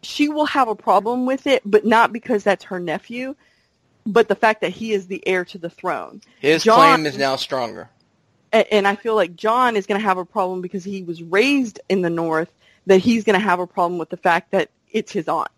she 0.02 0.30
will 0.30 0.46
have 0.46 0.68
a 0.68 0.76
problem 0.76 1.26
with 1.26 1.48
it, 1.48 1.62
but 1.64 1.86
not 1.86 2.12
because 2.12 2.44
that's 2.44 2.66
her 2.66 2.80
nephew, 2.80 3.36
but 4.06 4.28
the 4.28 4.36
fact 4.36 4.62
that 4.62 4.72
he 4.72 4.94
is 4.94 5.08
the 5.08 5.26
heir 5.28 5.46
to 5.46 5.58
the 5.58 5.70
throne. 5.70 6.22
His 6.40 6.64
Jon, 6.64 6.76
claim 6.76 7.06
is 7.06 7.18
now 7.18 7.36
stronger. 7.36 7.90
And, 8.52 8.66
and 8.72 8.88
I 8.88 8.96
feel 8.96 9.16
like 9.16 9.36
Jon 9.36 9.76
is 9.76 9.86
going 9.86 10.00
to 10.02 10.06
have 10.06 10.18
a 10.18 10.26
problem 10.26 10.62
because 10.62 10.84
he 10.84 11.04
was 11.04 11.22
raised 11.22 11.80
in 11.90 12.02
the 12.02 12.10
North, 12.10 12.52
that 12.88 12.98
he's 12.98 13.24
going 13.24 13.40
to 13.40 13.46
have 13.46 13.60
a 13.60 13.68
problem 13.68 14.00
with 14.00 14.10
the 14.10 14.18
fact 14.18 14.52
that 14.52 14.70
it's 14.92 15.12
his 15.12 15.28
aunt. 15.28 15.52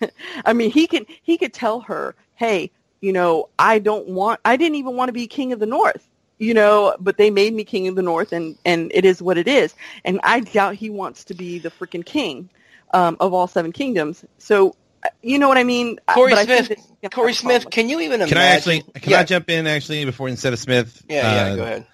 I 0.44 0.52
mean, 0.52 0.70
he 0.70 0.86
can 0.86 1.06
he 1.22 1.38
could 1.38 1.52
tell 1.52 1.80
her, 1.80 2.14
"Hey, 2.34 2.70
you 3.00 3.12
know, 3.12 3.48
I 3.58 3.78
don't 3.78 4.08
want 4.08 4.40
I 4.44 4.56
didn't 4.56 4.76
even 4.76 4.96
want 4.96 5.08
to 5.08 5.12
be 5.12 5.26
king 5.26 5.52
of 5.52 5.58
the 5.58 5.66
north." 5.66 6.06
You 6.38 6.52
know, 6.52 6.94
but 7.00 7.16
they 7.16 7.30
made 7.30 7.54
me 7.54 7.64
king 7.64 7.88
of 7.88 7.94
the 7.94 8.02
north 8.02 8.32
and 8.32 8.58
and 8.64 8.90
it 8.94 9.04
is 9.04 9.22
what 9.22 9.38
it 9.38 9.48
is. 9.48 9.74
And 10.04 10.20
I 10.22 10.40
doubt 10.40 10.74
he 10.74 10.90
wants 10.90 11.24
to 11.24 11.34
be 11.34 11.58
the 11.58 11.70
freaking 11.70 12.04
king 12.04 12.50
um, 12.92 13.16
of 13.20 13.32
all 13.32 13.46
seven 13.46 13.72
kingdoms. 13.72 14.24
So 14.38 14.76
uh, 15.02 15.08
you 15.22 15.38
know 15.38 15.48
what 15.48 15.58
I 15.58 15.64
mean? 15.64 15.98
Corey 16.08 16.32
but 16.32 16.44
Smith. 16.44 16.78
Corey 17.10 17.32
Smith, 17.32 17.70
can 17.70 17.88
you 17.88 18.00
even 18.00 18.20
imagine? 18.20 18.36
Can 18.36 18.38
I 18.38 18.46
actually? 18.46 18.82
Can 18.82 19.12
yeah. 19.12 19.20
I 19.20 19.24
jump 19.24 19.48
in 19.48 19.66
actually 19.66 20.04
before 20.04 20.28
instead 20.28 20.52
of 20.52 20.58
Smith? 20.58 21.02
Yeah, 21.08 21.20
uh, 21.20 21.32
yeah. 21.32 21.56
Go 21.56 21.62
ahead. 21.62 21.86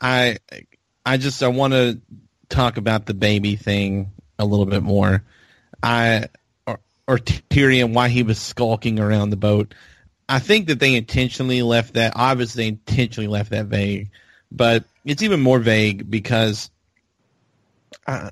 I 0.00 0.38
I 1.06 1.16
just 1.16 1.42
I 1.42 1.48
want 1.48 1.72
to 1.72 2.00
talk 2.48 2.76
about 2.76 3.06
the 3.06 3.14
baby 3.14 3.56
thing 3.56 4.12
a 4.38 4.44
little 4.44 4.66
bit 4.66 4.82
more. 4.82 5.22
I 5.82 6.28
or 7.06 7.18
Tyrion 7.18 7.92
why 7.92 8.08
he 8.08 8.22
was 8.22 8.38
skulking 8.38 8.98
around 8.98 9.30
the 9.30 9.36
boat. 9.36 9.74
I 10.28 10.38
think 10.38 10.68
that 10.68 10.80
they 10.80 10.94
intentionally 10.94 11.62
left 11.62 11.94
that. 11.94 12.14
Obviously, 12.16 12.66
intentionally 12.66 13.28
left 13.28 13.50
that 13.50 13.66
vague, 13.66 14.10
but 14.50 14.84
it's 15.04 15.22
even 15.22 15.40
more 15.40 15.58
vague 15.58 16.10
because, 16.10 16.70
uh, 18.06 18.30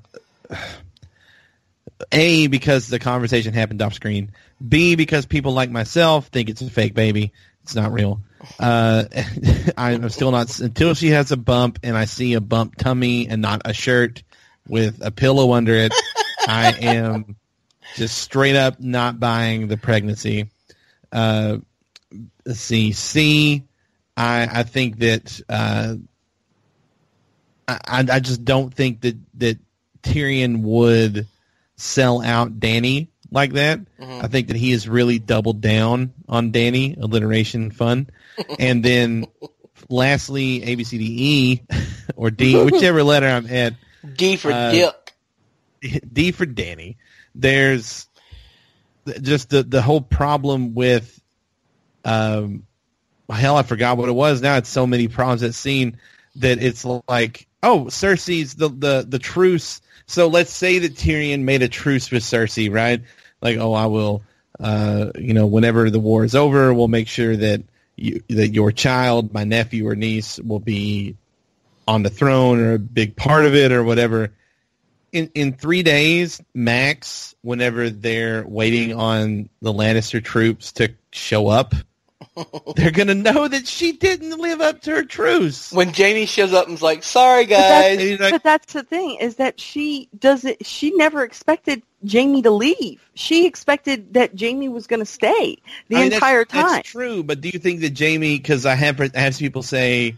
a 2.11 2.47
because 2.47 2.87
the 2.87 2.99
conversation 2.99 3.53
happened 3.53 3.81
off 3.81 3.93
screen. 3.93 4.31
B 4.67 4.95
because 4.95 5.25
people 5.25 5.53
like 5.53 5.69
myself 5.69 6.27
think 6.27 6.49
it's 6.49 6.61
a 6.61 6.69
fake 6.69 6.95
baby. 6.95 7.31
It's 7.63 7.75
not 7.75 7.93
real. 7.93 8.21
Uh, 8.59 9.05
I'm 9.77 10.09
still 10.09 10.31
not 10.31 10.59
until 10.59 10.95
she 10.95 11.09
has 11.09 11.31
a 11.31 11.37
bump 11.37 11.79
and 11.83 11.95
I 11.95 12.05
see 12.05 12.33
a 12.33 12.41
bump 12.41 12.75
tummy 12.75 13.27
and 13.27 13.41
not 13.41 13.61
a 13.65 13.73
shirt 13.73 14.23
with 14.67 15.05
a 15.05 15.11
pillow 15.11 15.53
under 15.53 15.73
it. 15.75 15.93
I 16.47 16.73
am 16.81 17.35
just 17.95 18.17
straight 18.17 18.55
up 18.55 18.79
not 18.79 19.19
buying 19.19 19.67
the 19.67 19.77
pregnancy. 19.77 20.49
Uh, 21.11 21.57
let's 22.45 22.59
see. 22.59 22.91
C, 22.91 23.63
I 24.17 24.47
I 24.51 24.63
think 24.63 24.99
that 24.99 25.41
uh, 25.49 25.95
I 27.67 27.77
I 27.87 28.19
just 28.19 28.43
don't 28.43 28.73
think 28.73 29.01
that 29.01 29.17
that 29.35 29.59
Tyrion 30.01 30.61
would 30.61 31.27
sell 31.75 32.21
out 32.21 32.59
Dany 32.59 33.07
like 33.31 33.53
that. 33.53 33.79
Mm-hmm. 33.79 34.25
I 34.25 34.27
think 34.27 34.47
that 34.47 34.57
he 34.57 34.71
has 34.71 34.87
really 34.87 35.19
doubled 35.19 35.61
down 35.61 36.13
on 36.29 36.51
Dany, 36.51 36.97
alliteration 37.01 37.71
fun. 37.71 38.09
and 38.59 38.83
then 38.83 39.25
lastly, 39.89 40.63
A, 40.63 40.75
B, 40.75 40.83
C, 40.83 40.97
D, 40.97 41.05
E, 41.17 41.61
or 42.15 42.31
D, 42.31 42.61
whichever 42.63 43.03
letter 43.03 43.27
I'm 43.27 43.47
at. 43.47 43.73
D 44.15 44.37
for 44.37 44.51
uh, 44.51 44.71
Dick. 44.71 45.13
D 46.11 46.31
for 46.31 46.45
Dany. 46.45 46.95
There's 47.35 48.07
just 49.21 49.49
the, 49.49 49.63
the 49.63 49.81
whole 49.81 50.01
problem 50.01 50.73
with, 50.73 51.21
um, 52.05 52.65
hell, 53.29 53.57
I 53.57 53.63
forgot 53.63 53.97
what 53.97 54.09
it 54.09 54.13
was. 54.13 54.41
Now 54.41 54.57
it's 54.57 54.69
so 54.69 54.85
many 54.85 55.07
problems 55.07 55.41
that 55.41 55.53
scene 55.53 55.97
that 56.35 56.61
it's 56.61 56.85
like, 56.85 57.47
oh, 57.63 57.85
Cersei's 57.89 58.55
the, 58.55 58.69
the, 58.69 59.05
the 59.07 59.19
truce. 59.19 59.81
So 60.05 60.27
let's 60.27 60.51
say 60.51 60.79
that 60.79 60.95
Tyrion 60.95 61.41
made 61.41 61.63
a 61.63 61.67
truce 61.67 62.11
with 62.11 62.23
Cersei, 62.23 62.71
right? 62.71 63.01
Like, 63.41 63.57
oh, 63.57 63.73
I 63.73 63.87
will, 63.87 64.23
uh, 64.59 65.11
you 65.15 65.33
know, 65.33 65.47
whenever 65.47 65.89
the 65.89 65.99
war 65.99 66.23
is 66.23 66.35
over, 66.35 66.73
we'll 66.73 66.87
make 66.87 67.07
sure 67.07 67.35
that 67.35 67.63
you, 67.95 68.23
that 68.29 68.49
your 68.49 68.71
child, 68.71 69.33
my 69.33 69.43
nephew 69.43 69.87
or 69.87 69.95
niece, 69.95 70.39
will 70.39 70.59
be 70.59 71.15
on 71.87 72.03
the 72.03 72.09
throne 72.09 72.59
or 72.59 72.73
a 72.73 72.79
big 72.79 73.15
part 73.15 73.45
of 73.45 73.55
it 73.55 73.71
or 73.71 73.83
whatever. 73.83 74.31
In 75.13 75.29
in 75.33 75.53
three 75.53 75.83
days 75.83 76.41
max, 76.53 77.35
whenever 77.41 77.89
they're 77.89 78.45
waiting 78.45 78.93
on 78.93 79.47
the 79.61 79.71
Lannister 79.71 80.21
troops 80.23 80.73
to 80.73 80.89
show 81.11 81.47
up, 81.47 81.75
they're 82.75 82.91
gonna 82.91 83.13
know 83.13 83.47
that 83.47 83.67
she 83.67 83.91
didn't 83.93 84.39
live 84.39 84.59
up 84.59 84.81
to 84.81 84.91
her 84.91 85.03
truce. 85.03 85.71
When 85.71 85.93
Jaime 85.93 86.25
shows 86.25 86.53
up 86.53 86.67
and's 86.67 86.81
like, 86.81 87.03
"Sorry, 87.03 87.45
guys," 87.45 87.97
but 87.97 88.07
that's, 88.07 88.21
like, 88.21 88.31
but 88.31 88.43
that's 88.43 88.73
the 88.73 88.83
thing 88.83 89.17
is 89.19 89.35
that 89.35 89.59
she 89.59 90.09
doesn't. 90.17 90.65
She 90.65 90.91
never 90.91 91.23
expected 91.23 91.83
Jaime 92.09 92.41
to 92.41 92.51
leave. 92.51 93.07
She 93.13 93.45
expected 93.45 94.13
that 94.15 94.39
Jaime 94.39 94.69
was 94.69 94.87
going 94.87 94.99
to 94.99 95.05
stay 95.05 95.57
the 95.89 95.95
I 95.95 96.03
mean, 96.03 96.13
entire 96.13 96.39
that's, 96.39 96.51
time. 96.53 96.67
That's 96.77 96.89
true, 96.89 97.23
but 97.23 97.41
do 97.41 97.49
you 97.49 97.59
think 97.59 97.81
that 97.81 97.97
Jaime? 97.97 98.37
Because 98.37 98.65
I 98.65 98.75
have 98.75 98.99
I 98.99 99.09
have 99.19 99.37
people 99.37 99.63
say, 99.63 100.15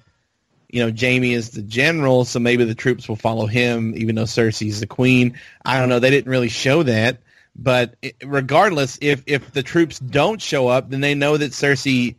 you 0.76 0.86
know, 0.86 0.94
Jaime 0.94 1.34
is 1.34 1.52
the 1.52 1.62
general, 1.62 2.26
so 2.26 2.38
maybe 2.38 2.66
the 2.66 2.76
troops 2.76 3.08
will 3.08 3.16
follow 3.16 3.46
him, 3.46 3.94
even 3.96 4.16
though 4.16 4.24
Cersei's 4.24 4.82
the 4.82 4.86
queen. 4.86 5.40
I 5.64 5.80
don't 5.80 5.88
know. 5.88 6.00
They 6.00 6.10
didn't 6.10 6.30
really 6.30 6.50
show 6.50 6.84
that. 6.84 7.20
But 7.56 7.96
regardless, 8.22 8.98
if 9.00 9.24
if 9.26 9.54
the 9.54 9.64
troops 9.64 10.00
don't 10.00 10.42
show 10.42 10.68
up, 10.68 10.90
then 10.90 11.00
they 11.00 11.16
know 11.16 11.38
that 11.38 11.54
Cersei 11.54 12.16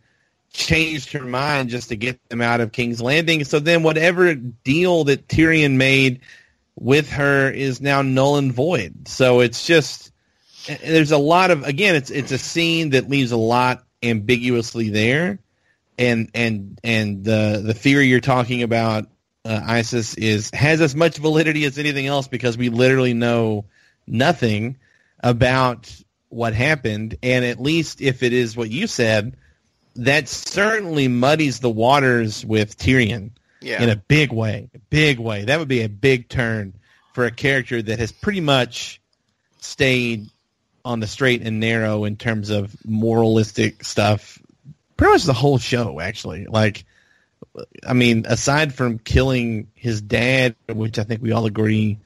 changed 0.54 1.12
her 1.12 1.26
mind 1.26 1.68
just 1.68 1.90
to 1.90 1.96
get 1.96 2.18
them 2.30 2.40
out 2.40 2.62
of 2.62 2.72
King's 2.72 3.02
Landing. 3.02 3.44
So 3.44 3.58
then 3.58 3.82
whatever 3.82 4.34
deal 4.34 5.04
that 5.04 5.28
Tyrion 5.28 5.72
made 5.72 6.20
with 6.76 7.10
her 7.10 7.50
is 7.50 7.82
now 7.82 8.00
null 8.00 8.36
and 8.36 8.54
void. 8.54 9.06
So 9.06 9.40
it's 9.40 9.66
just 9.66 10.12
there's 10.82 11.12
a 11.12 11.18
lot 11.18 11.50
of 11.50 11.62
again, 11.64 11.94
it's 11.94 12.10
it's 12.10 12.32
a 12.32 12.38
scene 12.38 12.88
that 12.90 13.10
leaves 13.10 13.32
a 13.32 13.36
lot 13.36 13.84
ambiguously 14.02 14.88
there, 14.88 15.40
and 15.98 16.30
and 16.34 16.78
and 16.84 17.24
the 17.24 17.62
the 17.64 17.74
theory 17.74 18.06
you're 18.06 18.20
talking 18.20 18.62
about, 18.62 19.06
uh, 19.44 19.60
Isis, 19.64 20.14
is 20.14 20.50
has 20.52 20.80
as 20.80 20.94
much 20.94 21.18
validity 21.18 21.64
as 21.64 21.78
anything 21.78 22.06
else 22.06 22.28
because 22.28 22.56
we 22.56 22.68
literally 22.68 23.14
know 23.14 23.66
nothing 24.06 24.78
about 25.20 25.94
what 26.28 26.54
happened. 26.54 27.16
And 27.22 27.44
at 27.44 27.60
least 27.60 28.00
if 28.00 28.22
it 28.22 28.32
is 28.32 28.56
what 28.56 28.70
you 28.70 28.86
said, 28.86 29.36
that 29.96 30.28
certainly 30.28 31.08
muddies 31.08 31.60
the 31.60 31.70
waters 31.70 32.44
with 32.44 32.76
Tyrion 32.76 33.30
yeah. 33.60 33.82
in 33.82 33.88
a 33.88 33.96
big 33.96 34.32
way, 34.32 34.70
a 34.74 34.78
big 34.90 35.18
way. 35.18 35.44
That 35.44 35.58
would 35.58 35.68
be 35.68 35.82
a 35.82 35.88
big 35.88 36.28
turn 36.28 36.74
for 37.14 37.24
a 37.24 37.30
character 37.30 37.80
that 37.80 37.98
has 37.98 38.12
pretty 38.12 38.40
much 38.40 39.00
stayed 39.58 40.28
on 40.84 41.00
the 41.00 41.06
straight 41.06 41.42
and 41.42 41.58
narrow 41.58 42.04
in 42.04 42.16
terms 42.16 42.50
of 42.50 42.76
moralistic 42.84 43.84
stuff. 43.84 44.38
Pretty 44.96 45.12
much 45.12 45.24
the 45.24 45.32
whole 45.32 45.58
show, 45.58 46.00
actually. 46.00 46.46
Like, 46.46 46.84
I 47.86 47.92
mean, 47.92 48.24
aside 48.28 48.74
from 48.74 48.98
killing 48.98 49.68
his 49.74 50.00
dad, 50.00 50.56
which 50.68 50.98
I 50.98 51.04
think 51.04 51.22
we 51.22 51.32
all 51.32 51.46
agree 51.46 51.98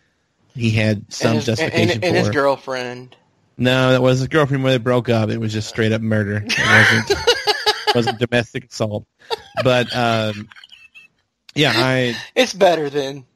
he 0.54 0.70
had 0.70 1.12
some 1.12 1.28
and 1.28 1.36
his, 1.36 1.46
justification 1.46 1.90
and, 1.90 2.04
and, 2.04 2.04
and 2.04 2.16
his 2.16 2.30
girlfriend. 2.30 3.16
No, 3.56 3.92
that 3.92 4.02
was 4.02 4.20
his 4.20 4.28
girlfriend 4.28 4.64
when 4.64 4.72
they 4.72 4.78
broke 4.78 5.08
up. 5.08 5.30
It 5.30 5.38
was 5.38 5.52
just 5.52 5.68
straight 5.68 5.92
up 5.92 6.00
murder. 6.00 6.42
It 6.46 7.08
wasn't 7.08 7.94
wasn't 7.94 8.18
domestic 8.18 8.64
assault. 8.66 9.06
But 9.62 9.94
um, 9.94 10.48
yeah, 11.54 11.72
I. 11.74 12.16
It's 12.34 12.54
better 12.54 12.88
than. 12.88 13.26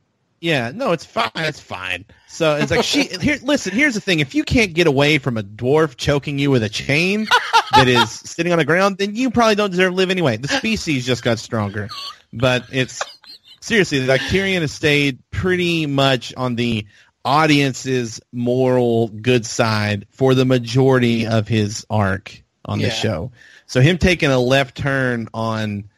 Yeah, 0.44 0.72
no, 0.74 0.92
it's 0.92 1.06
fine. 1.06 1.30
It's 1.36 1.58
fine. 1.58 2.04
So 2.28 2.56
it's 2.56 2.70
like 2.70 2.84
she. 2.84 3.04
Here, 3.20 3.38
listen. 3.42 3.72
Here's 3.72 3.94
the 3.94 4.00
thing: 4.02 4.20
if 4.20 4.34
you 4.34 4.44
can't 4.44 4.74
get 4.74 4.86
away 4.86 5.16
from 5.16 5.38
a 5.38 5.42
dwarf 5.42 5.96
choking 5.96 6.38
you 6.38 6.50
with 6.50 6.62
a 6.62 6.68
chain 6.68 7.26
that 7.74 7.88
is 7.88 8.10
sitting 8.28 8.52
on 8.52 8.58
the 8.58 8.66
ground, 8.66 8.98
then 8.98 9.16
you 9.16 9.30
probably 9.30 9.54
don't 9.54 9.70
deserve 9.70 9.92
to 9.92 9.96
live 9.96 10.10
anyway. 10.10 10.36
The 10.36 10.48
species 10.48 11.06
just 11.06 11.22
got 11.22 11.38
stronger, 11.38 11.88
but 12.30 12.66
it's 12.70 13.00
seriously 13.62 14.04
like 14.04 14.20
Tyrion 14.20 14.60
has 14.60 14.70
stayed 14.70 15.18
pretty 15.30 15.86
much 15.86 16.34
on 16.36 16.56
the 16.56 16.86
audience's 17.24 18.20
moral 18.30 19.08
good 19.08 19.46
side 19.46 20.06
for 20.10 20.34
the 20.34 20.44
majority 20.44 21.26
of 21.26 21.48
his 21.48 21.86
arc 21.88 22.42
on 22.66 22.80
yeah. 22.80 22.88
the 22.88 22.92
show. 22.92 23.32
So 23.64 23.80
him 23.80 23.96
taking 23.96 24.30
a 24.30 24.38
left 24.38 24.76
turn 24.76 25.28
on, 25.32 25.88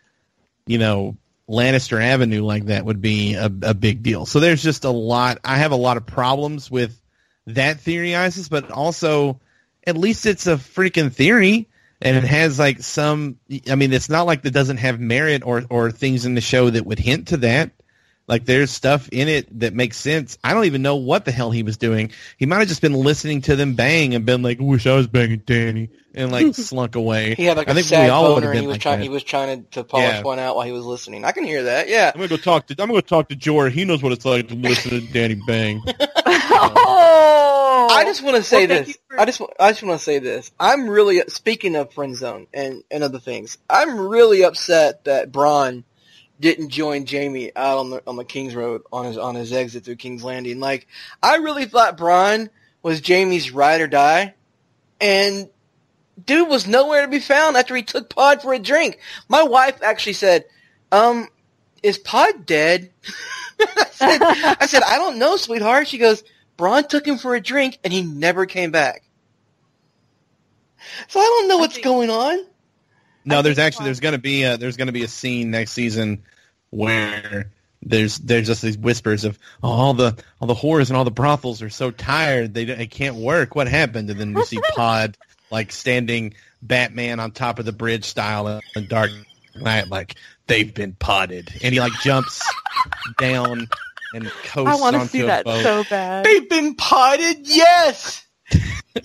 you 0.69 0.79
know, 0.79 1.17
Lannister 1.49 2.03
Avenue 2.03 2.43
like 2.43 2.67
that 2.67 2.85
would 2.85 3.01
be 3.01 3.35
a, 3.35 3.47
a 3.47 3.75
big 3.75 4.03
deal. 4.03 4.27
So 4.27 4.41
there's 4.41 4.63
just 4.63 4.85
a 4.85 4.91
lot. 4.91 5.39
I 5.45 5.57
have 5.57 5.73
a 5.73 5.77
lot 5.77 5.97
of 5.97 6.07
problems 6.07 6.71
with 6.71 7.01
that 7.47 7.81
theory, 7.81 8.17
Isis, 8.17 8.49
but 8.49 8.71
also 8.71 9.41
at 9.87 9.97
least 9.97 10.27
it's 10.27 10.47
a 10.47 10.57
freaking 10.57 11.13
theory 11.13 11.69
and 12.03 12.17
it 12.17 12.25
has 12.25 12.59
like 12.59 12.81
some. 12.81 13.39
I 13.71 13.75
mean, 13.75 13.93
it's 13.93 14.09
not 14.09 14.27
like 14.27 14.43
that 14.43 14.51
doesn't 14.51 14.79
have 14.79 15.01
merit 15.01 15.43
or 15.45 15.65
or 15.71 15.91
things 15.91 16.27
in 16.27 16.35
the 16.35 16.41
show 16.41 16.71
that 16.71 16.85
would 16.85 16.99
hint 16.99 17.29
to 17.29 17.39
that. 17.39 17.71
Like 18.29 18.45
there's 18.45 18.73
stuff 18.73 19.09
in 19.13 19.29
it 19.29 19.61
that 19.61 19.73
makes 19.73 19.97
sense. 19.97 20.37
I 20.43 20.53
don't 20.53 20.65
even 20.65 20.83
know 20.83 20.97
what 20.97 21.25
the 21.25 21.31
hell 21.31 21.53
he 21.53 21.63
was 21.63 21.77
doing. 21.77 22.11
He 22.37 22.47
might 22.47 22.59
have 22.59 22.69
just 22.69 22.83
been 22.83 22.95
listening 22.95 23.43
to 23.43 23.55
them 23.55 23.75
bang 23.75 24.17
and 24.17 24.27
been 24.27 24.43
like, 24.43 24.59
"Wish 24.59 24.87
I 24.87 24.97
was 24.97 25.07
banging 25.07 25.41
Dany," 25.41 25.91
and 26.13 26.33
like 26.33 26.55
slunk 26.57 26.97
away. 26.97 27.37
He 27.37 27.45
had 27.45 27.57
like 27.57 27.69
I 27.69 27.71
a 27.71 27.75
think 27.75 27.87
sad 27.87 28.11
boner, 28.11 28.51
and 28.51 28.61
he 28.61 28.67
was 28.67 28.75
like 28.75 28.81
trying. 28.81 29.01
He 29.01 29.09
was 29.09 29.23
trying 29.23 29.63
to, 29.63 29.71
to 29.71 29.85
polish 29.85 30.07
yeah. 30.07 30.23
one 30.23 30.41
out 30.41 30.57
while 30.57 30.67
he 30.67 30.73
was 30.73 30.85
listening. 30.85 31.25
I 31.25 31.31
can 31.31 31.45
hear 31.45 31.65
that. 31.65 31.89
Yeah. 31.89 32.11
I'm 32.13 32.19
gonna 32.19 32.29
go 32.29 32.37
talk 32.37 32.67
to. 32.67 32.75
I'm 32.75 32.89
gonna 32.89 32.95
go 32.95 33.01
talk 33.01 33.29
to 33.29 33.37
Jorah. 33.37 33.71
He 33.71 33.85
knows 33.85 34.03
what 34.03 34.11
it's 34.11 34.25
like 34.25 34.49
to 34.49 34.55
listen 34.57 34.91
to 34.91 35.01
Dany 35.07 35.39
bang. 35.47 35.81
oh! 36.27 37.89
I 37.93 38.03
just 38.05 38.23
want 38.23 38.37
to 38.37 38.43
say 38.43 38.67
well, 38.67 38.83
this. 38.83 38.99
For- 39.09 39.21
I 39.21 39.25
just 39.25 39.41
I 39.61 39.71
just 39.71 39.83
want 39.85 40.01
to 40.01 40.05
say 40.05 40.19
this. 40.19 40.51
I'm 40.59 40.89
really 40.91 41.23
speaking 41.29 41.77
of 41.77 41.93
friend 41.93 42.17
zone 42.17 42.49
and 42.53 42.83
and 42.91 43.05
other 43.05 43.21
things. 43.21 43.57
I'm 43.71 44.01
really 44.01 44.43
upset 44.43 45.05
that 45.05 45.31
Bronn 45.31 45.85
didn't 46.41 46.71
join 46.71 47.07
Jaime 47.07 47.53
out 47.57 47.79
on 47.79 47.91
the 47.91 48.03
on 48.07 48.17
the 48.17 48.25
King's 48.25 48.55
Road 48.55 48.83
on 48.93 49.07
his 49.07 49.19
on 49.19 49.35
his 49.35 49.53
exit 49.53 49.85
through 49.85 49.97
King's 49.97 50.25
Landing. 50.25 50.61
Like 50.61 50.87
I 51.23 51.37
really 51.37 51.65
thought 51.65 51.99
Bronn 51.99 52.51
was 52.83 53.01
Jaime's 53.07 53.51
ride 53.51 53.81
or 53.81 53.87
die, 53.87 54.35
and 55.01 55.49
dude 56.25 56.49
was 56.49 56.67
nowhere 56.67 57.03
to 57.03 57.09
be 57.09 57.21
found 57.21 57.57
after 57.57 57.75
he 57.75 57.83
took 57.83 58.09
Pod 58.09 58.43
for 58.43 58.53
a 58.53 58.59
drink. 58.59 58.99
My 59.29 59.43
wife 59.43 59.83
actually 59.83 60.15
said, 60.15 60.45
"Um, 60.93 61.29
is 61.83 61.99
Pod 61.99 62.47
dead?" 62.47 62.91
I, 63.61 63.87
said, 63.91 64.23
I 64.61 64.67
said, 64.67 64.83
"I 64.83 64.99
don't 64.99 65.19
know, 65.19 65.37
sweetheart." 65.37 65.89
She 65.89 65.99
goes, 65.99 66.23
"Bronn 66.59 66.89
took 66.89 67.07
him 67.07 67.19
for 67.19 67.35
a 67.35 67.41
drink 67.41 67.79
and 67.83 67.93
he 67.93 68.03
never 68.03 68.47
came 68.47 68.71
back." 68.71 69.03
So 71.09 71.21
I 71.21 71.25
don't 71.25 71.49
know 71.49 71.59
what's 71.59 71.79
going 71.79 72.11
on. 72.11 72.47
No, 73.27 73.43
there's 73.43 73.59
actually 73.59 73.87
there's 73.87 74.01
gonna 74.01 74.19
be 74.19 74.45
a, 74.45 74.57
there's 74.57 74.77
gonna 74.77 74.93
be 74.93 75.03
a 75.03 75.09
scene 75.09 75.51
next 75.51 75.73
season 75.73 76.23
where 76.71 77.51
there's 77.83 78.19
there's 78.19 78.47
just 78.47 78.63
these 78.63 78.79
whispers 78.79 79.25
of 79.25 79.39
oh, 79.63 79.71
all 79.71 79.95
the 79.95 80.17
all 80.41 80.47
the 80.47 80.55
whores 80.55 80.89
and 80.89 80.97
all 80.97 81.05
the 81.05 81.11
brothels 81.11 81.61
are 81.61 81.71
so 81.71 81.91
tired 81.91 82.55
they 82.55 82.65
they 82.65 82.87
can't 82.87 83.17
work. 83.17 83.55
What 83.57 83.67
happened? 83.69 84.09
And 84.11 84.21
then 84.21 84.33
we 84.33 84.45
see 84.45 84.61
Pod 84.77 85.17
like 85.51 85.73
standing 85.73 86.35
Batman 86.63 87.19
on 87.19 87.33
top 87.33 87.59
of 87.59 87.65
the 87.65 87.73
bridge 87.73 88.05
style 88.05 88.61
in 88.77 88.87
Dark 88.87 89.11
Knight, 89.57 89.89
like 89.89 90.15
they've 90.47 90.73
been 90.73 90.93
potted, 90.93 91.53
and 91.63 91.75
he 91.75 91.81
like 91.81 91.93
jumps 92.03 92.43
down 93.19 93.69
and 94.15 94.31
coasts 94.45 94.73
I 94.73 94.81
want 94.81 94.97
to 94.97 95.09
see 95.09 95.23
that 95.23 95.45
boat. 95.45 95.63
so 95.63 95.85
bad. 95.91 96.25
They've 96.25 96.49
been 96.49 96.77
potted, 96.77 97.49
yes 97.49 98.26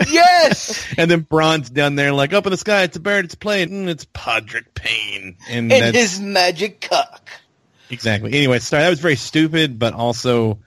yes. 0.07 0.85
and 0.97 1.09
then 1.09 1.21
Bronn's 1.21 1.69
down 1.69 1.95
there, 1.95 2.13
like 2.13 2.33
up 2.33 2.45
in 2.45 2.51
the 2.51 2.57
sky. 2.57 2.83
It's 2.83 2.97
a 2.97 2.99
bird. 2.99 3.25
It's 3.25 3.35
playing. 3.35 3.69
Mm, 3.69 3.87
it's 3.87 4.05
Podrick 4.05 4.73
Payne 4.73 5.37
and, 5.49 5.71
and 5.71 5.95
his 5.95 6.19
magic 6.19 6.81
cock. 6.81 7.29
Exactly. 7.89 8.33
Anyway, 8.33 8.59
sorry, 8.59 8.83
that 8.83 8.89
was 8.89 8.99
very 8.99 9.17
stupid, 9.17 9.77
but 9.77 9.93
also 9.93 10.59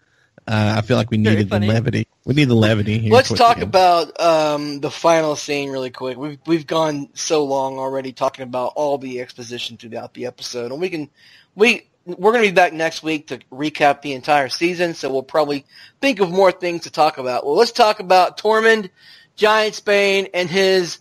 uh, 0.46 0.74
I 0.76 0.82
feel 0.82 0.98
like 0.98 1.10
we 1.10 1.16
needed 1.16 1.48
the 1.48 1.58
levity. 1.58 2.06
We 2.26 2.34
need 2.34 2.48
the 2.48 2.54
levity 2.54 2.98
here. 2.98 3.12
Let's 3.12 3.32
talk 3.32 3.62
about 3.62 4.20
um, 4.20 4.80
the 4.80 4.90
final 4.90 5.36
scene 5.36 5.70
really 5.70 5.90
quick. 5.90 6.18
We've 6.18 6.38
we've 6.46 6.66
gone 6.66 7.08
so 7.14 7.44
long 7.44 7.78
already 7.78 8.12
talking 8.12 8.42
about 8.42 8.74
all 8.76 8.98
the 8.98 9.20
exposition 9.20 9.78
throughout 9.78 10.12
the 10.12 10.26
episode, 10.26 10.70
and 10.70 10.80
we 10.80 10.90
can 10.90 11.08
we 11.54 11.86
we're 12.06 12.32
going 12.32 12.44
to 12.44 12.50
be 12.50 12.54
back 12.54 12.72
next 12.72 13.02
week 13.02 13.28
to 13.28 13.38
recap 13.50 14.02
the 14.02 14.12
entire 14.12 14.48
season, 14.48 14.94
so 14.94 15.10
we'll 15.10 15.22
probably 15.22 15.64
think 16.00 16.20
of 16.20 16.30
more 16.30 16.52
things 16.52 16.82
to 16.82 16.90
talk 16.90 17.18
about. 17.18 17.46
Well, 17.46 17.56
let's 17.56 17.72
talk 17.72 18.00
about 18.00 18.38
Tormund 18.38 18.90
Giantsbane 19.38 20.30
and 20.34 20.48
his, 20.48 20.98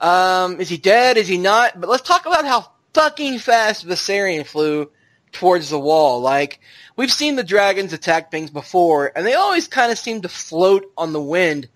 um, 0.00 0.60
is 0.60 0.68
he 0.68 0.76
dead? 0.76 1.16
Is 1.16 1.28
he 1.28 1.38
not? 1.38 1.80
But 1.80 1.90
let's 1.90 2.06
talk 2.06 2.26
about 2.26 2.46
how 2.46 2.70
fucking 2.94 3.38
fast 3.40 3.86
Viserion 3.86 4.46
flew 4.46 4.90
towards 5.32 5.70
the 5.70 5.78
wall. 5.78 6.20
Like, 6.20 6.60
we've 6.96 7.12
seen 7.12 7.36
the 7.36 7.42
dragons 7.42 7.92
attack 7.92 8.30
things 8.30 8.50
before, 8.50 9.12
and 9.14 9.26
they 9.26 9.34
always 9.34 9.68
kind 9.68 9.90
of 9.90 9.98
seem 9.98 10.22
to 10.22 10.28
float 10.28 10.84
on 10.96 11.12
the 11.12 11.20
wind. 11.20 11.68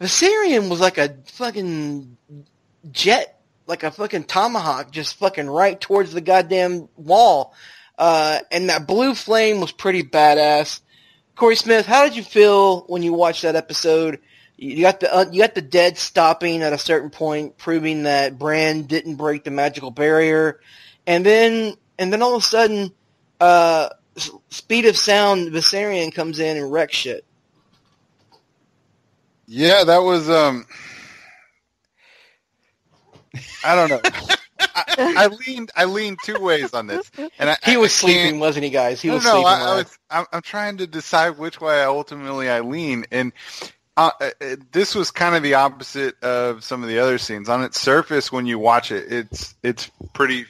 Viserion 0.00 0.70
was 0.70 0.80
like 0.80 0.98
a 0.98 1.16
fucking 1.26 2.16
jet, 2.90 3.40
like 3.66 3.82
a 3.82 3.90
fucking 3.90 4.24
tomahawk, 4.24 4.90
just 4.90 5.16
fucking 5.16 5.48
right 5.48 5.80
towards 5.80 6.12
the 6.12 6.20
goddamn 6.20 6.88
wall. 6.96 7.54
Uh, 7.98 8.40
and 8.50 8.68
that 8.68 8.86
blue 8.86 9.14
flame 9.14 9.60
was 9.60 9.72
pretty 9.72 10.02
badass. 10.02 10.80
Corey 11.36 11.56
Smith, 11.56 11.86
how 11.86 12.04
did 12.04 12.16
you 12.16 12.22
feel 12.22 12.82
when 12.82 13.02
you 13.02 13.12
watched 13.12 13.42
that 13.42 13.56
episode? 13.56 14.20
You 14.56 14.82
got 14.82 15.00
the 15.00 15.12
uh, 15.12 15.24
you 15.32 15.40
got 15.42 15.54
the 15.54 15.62
dead 15.62 15.98
stopping 15.98 16.62
at 16.62 16.72
a 16.72 16.78
certain 16.78 17.10
point, 17.10 17.58
proving 17.58 18.04
that 18.04 18.38
Bran 18.38 18.82
didn't 18.82 19.16
break 19.16 19.42
the 19.42 19.50
magical 19.50 19.90
barrier, 19.90 20.60
and 21.06 21.26
then 21.26 21.74
and 21.98 22.12
then 22.12 22.22
all 22.22 22.36
of 22.36 22.42
a 22.42 22.46
sudden, 22.46 22.92
uh, 23.40 23.88
speed 24.50 24.86
of 24.86 24.96
sound 24.96 25.50
Viserion 25.50 26.14
comes 26.14 26.38
in 26.38 26.56
and 26.56 26.70
wrecks 26.70 26.94
shit. 26.94 27.24
Yeah, 29.46 29.84
that 29.84 29.98
was 29.98 30.30
um, 30.30 30.66
I 33.64 33.74
don't 33.74 33.90
know. 33.90 34.00
I, 34.76 34.94
I, 34.96 35.26
leaned 35.26 35.70
I 35.76 35.84
leaned 35.84 36.18
two 36.24 36.38
ways 36.38 36.74
on 36.74 36.86
this, 36.86 37.10
and 37.38 37.50
I, 37.50 37.56
he 37.64 37.76
was 37.76 37.92
sleeping, 37.92 38.40
wasn't 38.40 38.64
he, 38.64 38.70
guys? 38.70 39.00
He 39.00 39.10
was 39.10 39.24
no, 39.24 39.32
sleeping. 39.32 39.46
I, 39.46 39.70
I 39.70 39.74
was. 39.76 39.98
I'm, 40.10 40.26
I'm, 40.32 40.42
trying 40.42 40.78
to 40.78 40.86
decide 40.86 41.38
which 41.38 41.60
way 41.60 41.80
I 41.80 41.84
ultimately 41.84 42.48
I 42.48 42.60
lean, 42.60 43.04
and 43.10 43.32
uh, 43.96 44.10
uh, 44.20 44.56
this 44.72 44.94
was 44.94 45.10
kind 45.10 45.34
of 45.34 45.42
the 45.42 45.54
opposite 45.54 46.20
of 46.22 46.64
some 46.64 46.82
of 46.82 46.88
the 46.88 46.98
other 46.98 47.18
scenes. 47.18 47.48
On 47.48 47.62
its 47.62 47.80
surface, 47.80 48.32
when 48.32 48.46
you 48.46 48.58
watch 48.58 48.90
it, 48.90 49.12
it's 49.12 49.54
it's 49.62 49.90
pretty 50.12 50.46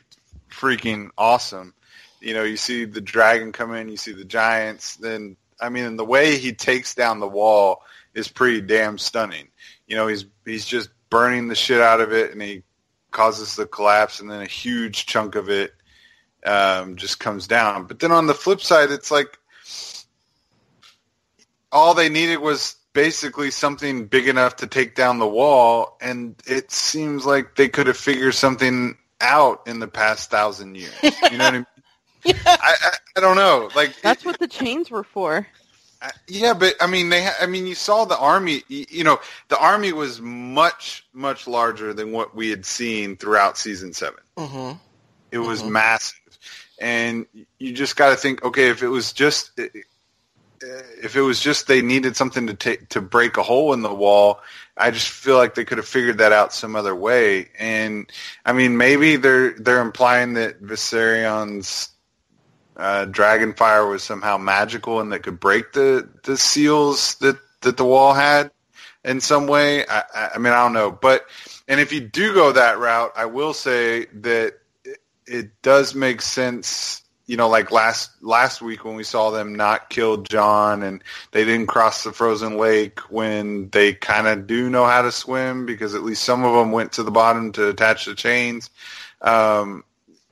freaking 0.50 1.10
awesome. 1.18 1.74
You 2.20 2.34
know, 2.34 2.44
you 2.44 2.56
see 2.56 2.84
the 2.86 3.00
dragon 3.00 3.52
come 3.52 3.74
in, 3.74 3.88
you 3.88 3.98
see 3.98 4.12
the 4.12 4.24
giants. 4.24 4.96
Then, 4.96 5.36
I 5.60 5.68
mean, 5.68 5.96
the 5.96 6.04
way 6.04 6.38
he 6.38 6.52
takes 6.52 6.94
down 6.94 7.20
the 7.20 7.28
wall 7.28 7.82
is 8.14 8.28
pretty 8.28 8.62
damn 8.62 8.96
stunning. 8.96 9.48
You 9.86 9.96
know, 9.96 10.06
he's 10.06 10.24
he's 10.44 10.64
just 10.64 10.88
burning 11.10 11.48
the 11.48 11.54
shit 11.54 11.80
out 11.80 12.00
of 12.00 12.12
it, 12.12 12.32
and 12.32 12.40
he 12.40 12.62
causes 13.14 13.56
the 13.56 13.64
collapse, 13.64 14.20
and 14.20 14.30
then 14.30 14.42
a 14.42 14.46
huge 14.46 15.06
chunk 15.06 15.36
of 15.36 15.48
it 15.48 15.72
um, 16.44 16.96
just 16.96 17.18
comes 17.18 17.46
down. 17.46 17.86
But 17.86 18.00
then 18.00 18.12
on 18.12 18.26
the 18.26 18.34
flip 18.34 18.60
side, 18.60 18.90
it's 18.90 19.10
like 19.10 19.38
all 21.72 21.94
they 21.94 22.10
needed 22.10 22.36
was 22.36 22.76
basically 22.92 23.50
something 23.50 24.06
big 24.06 24.28
enough 24.28 24.56
to 24.56 24.66
take 24.66 24.94
down 24.94 25.18
the 25.18 25.26
wall, 25.26 25.96
and 26.02 26.34
it 26.46 26.70
seems 26.70 27.24
like 27.24 27.56
they 27.56 27.68
could 27.68 27.86
have 27.86 27.96
figured 27.96 28.34
something 28.34 28.98
out 29.20 29.66
in 29.66 29.78
the 29.78 29.88
past 29.88 30.30
thousand 30.30 30.74
years. 30.76 30.94
You 31.02 31.38
know 31.38 31.44
what 31.44 31.54
I 31.54 31.58
mean? 31.58 31.66
yeah. 32.24 32.34
I, 32.46 32.74
I, 32.80 32.90
I 33.16 33.20
don't 33.20 33.36
know. 33.36 33.70
Like 33.74 34.00
that's 34.02 34.22
it, 34.22 34.26
what 34.26 34.38
the 34.38 34.48
chains 34.48 34.90
were 34.90 35.04
for. 35.04 35.46
Yeah, 36.26 36.54
but 36.54 36.74
I 36.80 36.86
mean, 36.86 37.08
they. 37.08 37.28
I 37.40 37.46
mean, 37.46 37.66
you 37.66 37.74
saw 37.74 38.04
the 38.04 38.18
army. 38.18 38.62
You 38.68 39.04
know, 39.04 39.20
the 39.48 39.58
army 39.58 39.92
was 39.92 40.20
much, 40.20 41.06
much 41.12 41.46
larger 41.46 41.94
than 41.94 42.12
what 42.12 42.34
we 42.34 42.50
had 42.50 42.66
seen 42.66 43.16
throughout 43.16 43.56
season 43.56 43.92
7 43.92 44.18
mm-hmm. 44.36 44.78
It 45.30 45.38
was 45.38 45.62
mm-hmm. 45.62 45.72
massive, 45.72 46.38
and 46.78 47.26
you 47.58 47.72
just 47.72 47.96
got 47.96 48.10
to 48.10 48.16
think. 48.16 48.44
Okay, 48.44 48.68
if 48.68 48.82
it 48.82 48.88
was 48.88 49.12
just, 49.12 49.58
if 50.60 51.16
it 51.16 51.20
was 51.20 51.40
just 51.40 51.66
they 51.66 51.82
needed 51.82 52.16
something 52.16 52.46
to 52.46 52.54
take 52.54 52.88
to 52.90 53.00
break 53.00 53.36
a 53.36 53.42
hole 53.42 53.72
in 53.72 53.82
the 53.82 53.94
wall, 53.94 54.40
I 54.76 54.90
just 54.90 55.08
feel 55.08 55.36
like 55.36 55.54
they 55.54 55.64
could 55.64 55.78
have 55.78 55.88
figured 55.88 56.18
that 56.18 56.32
out 56.32 56.52
some 56.52 56.76
other 56.76 56.94
way. 56.94 57.48
And 57.58 58.10
I 58.44 58.52
mean, 58.52 58.76
maybe 58.76 59.16
they're 59.16 59.52
they're 59.52 59.80
implying 59.80 60.34
that 60.34 60.60
Viserion's 60.60 61.93
uh, 62.76 63.06
Dragonfire 63.06 63.88
was 63.88 64.02
somehow 64.02 64.36
magical 64.36 65.00
and 65.00 65.12
that 65.12 65.22
could 65.22 65.40
break 65.40 65.72
the, 65.72 66.08
the 66.24 66.36
seals 66.36 67.16
that, 67.16 67.38
that 67.60 67.76
the 67.76 67.84
wall 67.84 68.12
had 68.12 68.50
in 69.04 69.20
some 69.20 69.46
way. 69.46 69.86
I, 69.86 70.30
I 70.34 70.38
mean, 70.38 70.52
I 70.52 70.62
don't 70.62 70.72
know. 70.72 70.90
But, 70.90 71.26
and 71.68 71.80
if 71.80 71.92
you 71.92 72.00
do 72.00 72.34
go 72.34 72.52
that 72.52 72.78
route, 72.78 73.12
I 73.16 73.26
will 73.26 73.54
say 73.54 74.06
that 74.06 74.54
it, 74.84 74.98
it 75.26 75.62
does 75.62 75.94
make 75.94 76.20
sense 76.20 77.04
you 77.26 77.36
know, 77.36 77.48
like 77.48 77.70
last 77.70 78.10
last 78.22 78.60
week 78.60 78.84
when 78.84 78.96
we 78.96 79.04
saw 79.04 79.30
them 79.30 79.54
not 79.54 79.88
kill 79.88 80.18
Jon 80.18 80.82
and 80.82 81.02
they 81.32 81.44
didn't 81.44 81.68
cross 81.68 82.04
the 82.04 82.12
frozen 82.12 82.58
lake 82.58 83.00
when 83.10 83.70
they 83.70 83.94
kind 83.94 84.26
of 84.26 84.46
do 84.46 84.68
know 84.68 84.84
how 84.84 85.02
to 85.02 85.10
swim 85.10 85.64
because 85.64 85.94
at 85.94 86.02
least 86.02 86.22
some 86.22 86.44
of 86.44 86.54
them 86.54 86.70
went 86.70 86.92
to 86.92 87.02
the 87.02 87.10
bottom 87.10 87.52
to 87.52 87.68
attach 87.68 88.04
the 88.04 88.14
chains. 88.14 88.68
Um, 89.22 89.84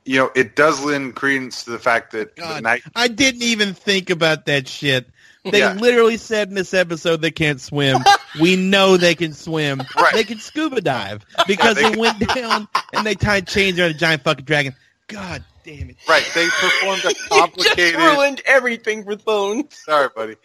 you 0.05 0.19
know, 0.19 0.31
it 0.35 0.55
does 0.55 0.83
lend 0.83 1.15
credence 1.15 1.63
to 1.65 1.71
the 1.71 1.79
fact 1.79 2.11
that 2.11 2.35
God, 2.35 2.57
the 2.57 2.61
night. 2.61 2.83
I 2.95 3.07
didn't 3.07 3.43
even 3.43 3.73
think 3.73 4.09
about 4.09 4.45
that 4.45 4.67
shit. 4.67 5.07
They 5.43 5.59
yeah. 5.59 5.73
literally 5.73 6.17
said 6.17 6.49
in 6.49 6.55
this 6.55 6.73
episode 6.73 7.21
they 7.21 7.31
can't 7.31 7.59
swim. 7.59 7.97
we 8.41 8.55
know 8.55 8.95
they 8.95 9.15
can 9.15 9.33
swim. 9.33 9.83
Right. 9.95 10.13
They 10.13 10.23
can 10.23 10.39
scuba 10.39 10.81
dive 10.81 11.25
because 11.47 11.77
yeah, 11.77 11.89
they, 11.89 11.95
they 11.95 11.99
went 11.99 12.19
down 12.33 12.67
and 12.93 13.05
they 13.05 13.15
tied 13.15 13.47
chains 13.47 13.79
around 13.79 13.91
a 13.91 13.93
giant 13.95 14.23
fucking 14.23 14.45
dragon. 14.45 14.73
God 15.07 15.43
damn 15.65 15.89
it! 15.89 15.97
Right, 16.07 16.25
they 16.33 16.47
performed 16.47 17.03
a 17.05 17.13
complicated. 17.29 17.77
you 17.77 17.91
just 17.91 18.17
ruined 18.17 18.41
everything 18.45 19.03
for 19.03 19.17
Thone. 19.17 19.69
Sorry, 19.69 20.07
buddy. 20.15 20.35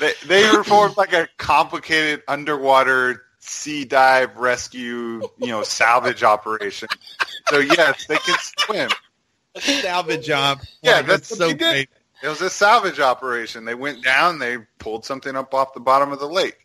They 0.00 0.12
they 0.26 0.48
performed 0.50 0.96
like 0.96 1.12
a 1.12 1.28
complicated 1.36 2.22
underwater 2.26 3.24
sea 3.40 3.84
dive 3.84 4.36
rescue, 4.36 5.20
you 5.38 5.48
know, 5.48 5.62
salvage 5.62 6.22
operation. 6.22 6.88
So 7.50 7.58
yes, 7.58 8.06
they 8.06 8.16
can 8.16 8.36
swim 8.58 8.88
salvage 9.60 10.26
job. 10.26 10.60
Yeah, 10.82 11.02
that's, 11.02 11.28
that's 11.28 11.38
so 11.38 11.54
great. 11.54 11.88
It 12.22 12.28
was 12.28 12.40
a 12.40 12.50
salvage 12.50 12.98
operation. 12.98 13.64
They 13.64 13.74
went 13.74 14.02
down, 14.02 14.38
they 14.38 14.58
pulled 14.78 15.04
something 15.04 15.36
up 15.36 15.52
off 15.52 15.74
the 15.74 15.80
bottom 15.80 16.12
of 16.12 16.18
the 16.18 16.28
lake. 16.28 16.58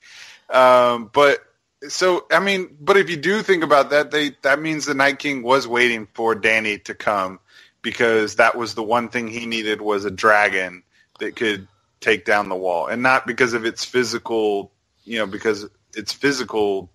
Um, 0.50 1.10
but 1.14 1.40
so 1.88 2.26
I 2.32 2.40
mean, 2.40 2.76
but 2.80 2.98
if 2.98 3.10
you 3.10 3.18
do 3.18 3.42
think 3.42 3.64
about 3.64 3.90
that, 3.90 4.12
they 4.12 4.36
that 4.44 4.62
means 4.62 4.86
the 4.86 4.94
Night 4.94 5.20
King 5.20 5.44
was 5.44 5.68
waiting 5.68 6.08
for 6.14 6.36
Dany 6.36 6.84
to 6.86 6.94
come 6.94 7.40
because 7.82 8.36
that 8.36 8.56
was 8.56 8.76
the 8.76 8.84
one 8.84 9.10
thing 9.10 9.28
he 9.28 9.46
needed 9.46 9.82
was 9.82 10.06
a 10.06 10.12
dragon 10.12 10.84
that 11.20 11.36
could 11.36 11.68
take 12.00 12.26
down 12.26 12.50
the 12.50 12.56
wall, 12.56 12.88
and 12.88 13.02
not 13.02 13.28
because 13.28 13.54
of 13.54 13.66
its 13.66 13.84
physical, 13.86 14.72
you 15.04 15.20
know, 15.20 15.28
because 15.28 15.68
its 15.96 16.14
physical 16.14 16.90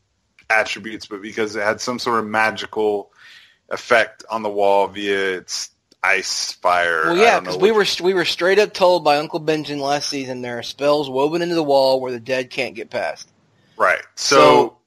attributes, 0.49 1.07
but 1.07 1.23
because 1.23 1.57
it 1.57 1.63
had 1.63 1.81
some 1.81 1.99
sort 1.99 2.19
of 2.19 2.27
magical 2.27 3.13
effect 3.69 4.25
on 4.31 4.43
the 4.43 4.49
wall 4.49 4.87
via 4.87 5.39
its 5.39 5.71
ice 6.03 6.53
fire. 6.53 7.05
Well, 7.07 7.17
yeah, 7.17 7.41
because 7.41 7.57
we 7.57 7.73
were 7.73 7.87
we 8.03 8.15
were 8.15 8.25
straight 8.25 8.59
up 8.59 8.73
told 8.73 9.05
by 9.05 9.19
Uncle 9.19 9.41
Benjen 9.41 9.81
last 9.81 10.09
season 10.09 10.43
there 10.43 10.59
are 10.59 10.63
spells 10.63 11.11
woven 11.11 11.43
into 11.43 11.55
the 11.55 11.63
wall 11.63 12.01
where 12.01 12.13
the 12.13 12.21
dead 12.21 12.51
can't 12.51 12.75
get 12.75 12.91
past. 12.91 13.29
Right. 13.77 14.03
So, 14.15 14.37
so 14.37 14.79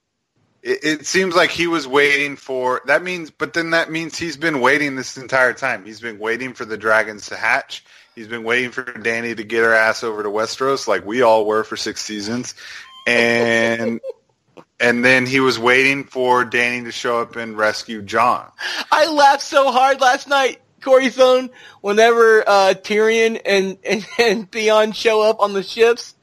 it, 0.64 0.80
it, 0.84 1.06
seems 1.06 1.36
like 1.36 1.52
he 1.52 1.68
was 1.68 1.88
waiting 1.88 2.36
for 2.36 2.81
that 2.86 3.03
means, 3.03 3.30
but 3.31 3.53
then 3.53 3.72
that 3.72 3.91
means 3.91 4.18
he's 4.18 4.38
been 4.38 4.61
waiting 4.61 4.95
this 4.95 5.18
entire 5.18 5.53
time. 5.53 5.86
He's 5.86 6.02
been 6.02 6.19
waiting 6.19 6.53
for 6.53 6.65
the 6.65 6.77
dragons 6.77 7.27
to 7.27 7.36
hatch. 7.36 7.86
He's 8.15 8.27
been 8.27 8.44
waiting 8.44 8.72
for 8.72 8.84
Dany 8.84 9.36
to 9.36 9.44
get 9.44 9.64
her 9.64 9.73
ass 9.73 10.03
over 10.03 10.23
to 10.23 10.30
Westeros, 10.30 10.88
like 10.88 11.06
we 11.06 11.22
all 11.22 11.45
were 11.45 11.64
for 11.64 11.77
six 11.77 12.02
seasons, 12.02 12.56
and. 13.06 13.99
and 14.81 15.03
then 15.03 15.26
he 15.26 15.41
was 15.41 15.60
waiting 15.60 16.06
for 16.06 16.45
Dany 16.45 16.86
to 16.86 16.91
show 16.91 17.19
up 17.19 17.36
and 17.36 17.57
rescue 17.57 18.02
Jon. 18.02 18.49
I 18.91 19.07
laughed 19.07 19.41
so 19.41 19.72
hard 19.72 19.99
last 19.99 20.27
night 20.27 20.61
Corey 20.81 21.10
Thone, 21.10 21.49
whenever 21.81 22.47
uh, 22.47 22.73
Tyrion 22.76 23.39
and, 23.45 23.77
and, 23.84 24.07
and 24.19 24.51
Theon 24.51 24.91
show 24.91 25.22
up 25.22 25.39
on 25.39 25.53
the 25.53 25.64
ships, 25.64 26.15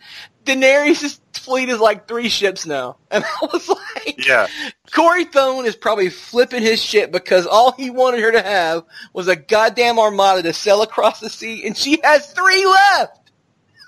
Daenerys' 0.44 1.18
fleet 1.32 1.68
is 1.68 1.80
like 1.80 2.08
three 2.08 2.28
ships 2.28 2.66
now. 2.66 2.96
And 3.10 3.24
I 3.24 3.46
was 3.52 3.68
like, 3.68 4.26
yeah. 4.26 4.46
Corey 4.92 5.24
Thone 5.24 5.66
is 5.66 5.76
probably 5.76 6.10
flipping 6.10 6.62
his 6.62 6.82
shit 6.82 7.12
because 7.12 7.46
all 7.46 7.72
he 7.72 7.90
wanted 7.90 8.20
her 8.20 8.32
to 8.32 8.42
have 8.42 8.84
was 9.12 9.28
a 9.28 9.36
goddamn 9.36 9.98
armada 9.98 10.42
to 10.42 10.52
sail 10.52 10.82
across 10.82 11.20
the 11.20 11.30
sea, 11.30 11.66
and 11.66 11.76
she 11.76 12.00
has 12.02 12.32
three 12.32 12.66
left. 12.66 13.30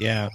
Yeah. 0.01 0.31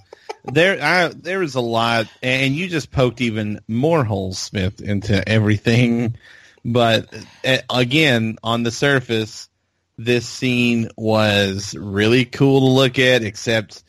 There, 0.45 0.77
I, 0.81 1.07
there 1.07 1.41
is 1.41 1.55
a 1.55 1.61
lot, 1.61 2.07
and 2.21 2.53
you 2.53 2.67
just 2.67 2.91
poked 2.91 3.21
even 3.21 3.61
more 3.67 4.03
holes, 4.03 4.37
Smith, 4.37 4.81
into 4.81 5.27
everything. 5.27 6.17
But 6.65 7.13
uh, 7.45 7.57
again, 7.69 8.37
on 8.43 8.63
the 8.63 8.71
surface, 8.71 9.49
this 9.97 10.27
scene 10.27 10.89
was 10.97 11.75
really 11.75 12.25
cool 12.25 12.61
to 12.61 12.65
look 12.65 12.99
at, 12.99 13.23
except, 13.23 13.83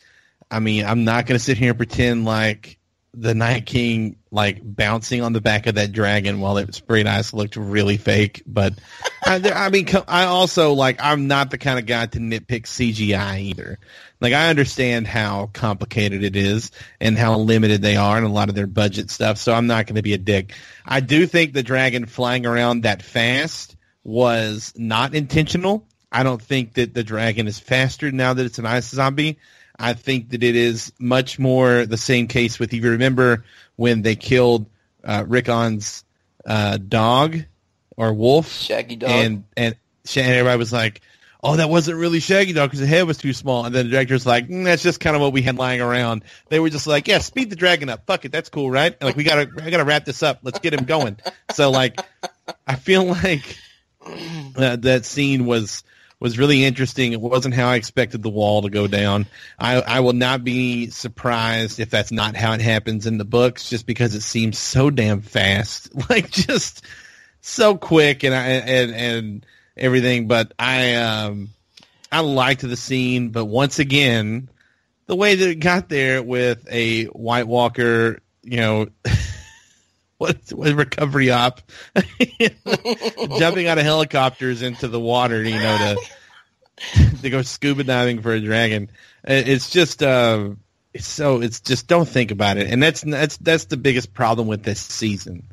I 0.49 0.59
mean, 0.59 0.85
I'm 0.85 1.03
not 1.03 1.25
going 1.25 1.37
to 1.37 1.43
sit 1.43 1.57
here 1.57 1.71
and 1.71 1.77
pretend 1.77 2.25
like 2.25 2.79
the 3.17 3.33
Night 3.33 3.65
King 3.65 4.17
like 4.29 4.59
bouncing 4.61 5.21
on 5.21 5.31
the 5.31 5.39
back 5.39 5.67
of 5.67 5.75
that 5.75 5.93
dragon 5.93 6.41
while 6.41 6.57
it 6.57 6.75
sprayed 6.75 7.07
ice 7.07 7.33
looked 7.33 7.55
really 7.55 7.97
fake. 7.97 8.43
But 8.45 8.73
I, 9.25 9.41
I, 9.55 9.69
mean, 9.69 9.87
I 10.07 10.25
also 10.25 10.73
like 10.73 10.99
I'm 11.01 11.27
not 11.27 11.49
the 11.49 11.57
kind 11.57 11.79
of 11.79 11.85
guy 11.85 12.05
to 12.05 12.19
nitpick 12.19 12.63
CGI 12.63 13.39
either. 13.39 13.79
Like 14.19 14.33
I 14.33 14.49
understand 14.49 15.07
how 15.07 15.49
complicated 15.53 16.23
it 16.23 16.35
is 16.35 16.71
and 16.99 17.17
how 17.17 17.37
limited 17.37 17.81
they 17.81 17.95
are 17.95 18.17
and 18.17 18.25
a 18.25 18.29
lot 18.29 18.49
of 18.49 18.55
their 18.55 18.67
budget 18.67 19.09
stuff. 19.09 19.37
So 19.37 19.53
I'm 19.53 19.67
not 19.67 19.87
going 19.87 19.95
to 19.95 20.01
be 20.01 20.13
a 20.13 20.17
dick. 20.17 20.53
I 20.85 20.99
do 20.99 21.25
think 21.25 21.53
the 21.53 21.63
dragon 21.63 22.05
flying 22.05 22.45
around 22.45 22.81
that 22.81 23.01
fast 23.01 23.77
was 24.03 24.73
not 24.75 25.15
intentional. 25.15 25.87
I 26.15 26.23
don't 26.23 26.41
think 26.41 26.75
that 26.75 26.93
the 26.93 27.03
dragon 27.03 27.45
is 27.45 27.59
faster 27.59 28.09
now 28.09 28.33
that 28.33 28.45
it's 28.45 28.57
an 28.57 28.65
ice 28.65 28.87
zombie. 28.87 29.37
I 29.77 29.91
think 29.91 30.29
that 30.29 30.43
it 30.43 30.55
is 30.55 30.93
much 30.97 31.37
more 31.37 31.85
the 31.85 31.97
same 31.97 32.27
case 32.27 32.57
with, 32.57 32.73
if 32.73 32.81
you 32.81 32.91
remember 32.91 33.43
when 33.75 34.01
they 34.01 34.15
killed 34.15 34.65
uh, 35.03 35.25
Rickon's 35.27 36.05
uh, 36.45 36.77
dog 36.77 37.39
or 37.97 38.13
wolf. 38.13 38.49
Shaggy 38.49 38.95
dog. 38.95 39.09
And, 39.09 39.43
and, 39.57 39.75
and 40.15 40.27
everybody 40.27 40.57
was 40.57 40.71
like, 40.71 41.01
oh, 41.43 41.57
that 41.57 41.69
wasn't 41.69 41.97
really 41.97 42.21
Shaggy 42.21 42.53
Dog 42.53 42.69
because 42.69 42.79
the 42.79 42.87
head 42.87 43.05
was 43.05 43.17
too 43.17 43.33
small. 43.33 43.65
And 43.65 43.75
then 43.75 43.87
the 43.87 43.91
director's 43.91 44.25
like, 44.25 44.47
mm, 44.47 44.63
that's 44.63 44.83
just 44.83 45.01
kind 45.01 45.17
of 45.17 45.21
what 45.21 45.33
we 45.33 45.41
had 45.41 45.57
lying 45.57 45.81
around. 45.81 46.23
They 46.47 46.61
were 46.61 46.69
just 46.69 46.87
like, 46.87 47.09
yeah, 47.09 47.17
speed 47.17 47.49
the 47.49 47.57
dragon 47.57 47.89
up. 47.89 48.05
Fuck 48.07 48.23
it, 48.23 48.31
that's 48.31 48.47
cool, 48.47 48.71
right? 48.71 48.95
And 48.99 49.05
like 49.05 49.17
we 49.17 49.25
gotta, 49.25 49.51
I 49.61 49.69
gotta 49.69 49.83
wrap 49.83 50.05
this 50.05 50.23
up. 50.23 50.39
Let's 50.43 50.59
get 50.59 50.73
him 50.73 50.85
going. 50.85 51.17
So 51.53 51.71
like, 51.71 51.99
I 52.65 52.75
feel 52.75 53.03
like 53.03 53.57
uh, 54.55 54.77
that 54.77 55.03
scene 55.03 55.45
was 55.45 55.83
was 56.19 56.37
really 56.37 56.63
interesting. 56.63 57.13
It 57.13 57.21
wasn't 57.21 57.55
how 57.55 57.67
I 57.67 57.75
expected 57.75 58.23
the 58.23 58.29
wall 58.29 58.61
to 58.61 58.69
go 58.69 58.87
down. 58.87 59.25
I, 59.59 59.81
I 59.81 59.99
will 59.99 60.13
not 60.13 60.43
be 60.43 60.89
surprised 60.89 61.79
if 61.79 61.89
that's 61.89 62.11
not 62.11 62.35
how 62.35 62.53
it 62.53 62.61
happens 62.61 63.05
in 63.05 63.17
the 63.17 63.25
books, 63.25 63.69
just 63.69 63.85
because 63.85 64.15
it 64.15 64.21
seems 64.21 64.57
so 64.57 64.89
damn 64.89 65.21
fast, 65.21 65.93
like 66.09 66.31
just 66.31 66.83
so 67.41 67.77
quick 67.77 68.23
and 68.23 68.33
and 68.33 68.91
and 68.93 69.45
everything. 69.77 70.27
But 70.27 70.53
I 70.57 70.95
um 70.95 71.49
I 72.11 72.21
liked 72.21 72.61
the 72.61 72.77
scene, 72.77 73.29
but 73.29 73.45
once 73.45 73.79
again, 73.79 74.49
the 75.07 75.15
way 75.15 75.35
that 75.35 75.49
it 75.49 75.55
got 75.55 75.89
there 75.89 76.23
with 76.23 76.65
a 76.71 77.05
White 77.05 77.47
Walker, 77.47 78.19
you 78.41 78.57
know. 78.57 78.87
what, 80.17 80.37
what 80.53 80.73
recovery 80.73 81.29
op 81.29 81.61
jumping 83.37 83.67
out 83.67 83.77
of 83.77 83.83
helicopters 83.83 84.61
into 84.61 84.87
the 84.87 84.99
water, 84.99 85.43
you 85.43 85.59
know, 85.59 85.77
to 85.77 87.17
to 87.21 87.29
go 87.29 87.41
scuba 87.41 87.83
diving 87.83 88.21
for 88.21 88.31
a 88.33 88.39
dragon. 88.39 88.89
It's 89.25 89.69
just 89.69 90.01
uh, 90.01 90.51
it's 90.93 91.07
so 91.07 91.41
it's 91.41 91.59
just 91.59 91.87
don't 91.87 92.07
think 92.07 92.31
about 92.31 92.57
it, 92.57 92.71
and 92.71 92.81
that's 92.81 93.01
that's 93.01 93.37
that's 93.37 93.65
the 93.65 93.77
biggest 93.77 94.13
problem 94.13 94.47
with 94.47 94.63
this 94.63 94.79
season 94.79 95.43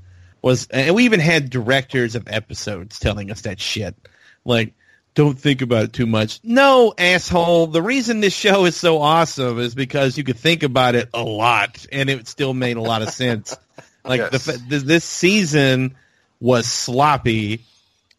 was, 0.42 0.66
and 0.68 0.94
we 0.94 1.04
even 1.04 1.20
had 1.20 1.50
directors 1.50 2.14
of 2.14 2.28
episodes 2.28 2.98
telling 2.98 3.30
us 3.30 3.42
that 3.42 3.60
shit, 3.60 3.96
like. 4.44 4.74
Don't 5.14 5.38
think 5.38 5.60
about 5.60 5.84
it 5.84 5.92
too 5.92 6.06
much. 6.06 6.40
No, 6.42 6.94
asshole. 6.96 7.66
The 7.66 7.82
reason 7.82 8.20
this 8.20 8.32
show 8.32 8.64
is 8.64 8.74
so 8.74 9.02
awesome 9.02 9.58
is 9.58 9.74
because 9.74 10.16
you 10.16 10.24
could 10.24 10.38
think 10.38 10.62
about 10.62 10.94
it 10.94 11.10
a 11.12 11.22
lot, 11.22 11.84
and 11.92 12.08
it 12.08 12.26
still 12.28 12.54
made 12.54 12.78
a 12.78 12.80
lot 12.80 13.02
of 13.02 13.10
sense. 13.10 13.54
Like 14.04 14.20
yes. 14.32 14.44
the, 14.46 14.78
this 14.78 15.04
season 15.04 15.96
was 16.40 16.66
sloppy, 16.66 17.60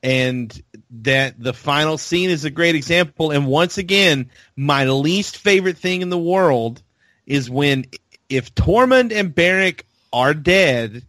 and 0.02 0.64
that 1.02 1.42
the 1.42 1.54
final 1.54 1.98
scene 1.98 2.30
is 2.30 2.46
a 2.46 2.50
great 2.50 2.76
example. 2.76 3.32
And 3.32 3.48
once 3.48 3.78
again, 3.78 4.30
my 4.56 4.86
least 4.86 5.38
favorite 5.38 5.78
thing 5.78 6.02
in 6.02 6.10
the 6.10 6.18
world 6.18 6.82
is 7.26 7.50
when 7.50 7.86
if 8.30 8.56
Tormund 8.56 9.12
and 9.12 9.34
Beric 9.34 9.86
are 10.12 10.34
dead, 10.34 11.06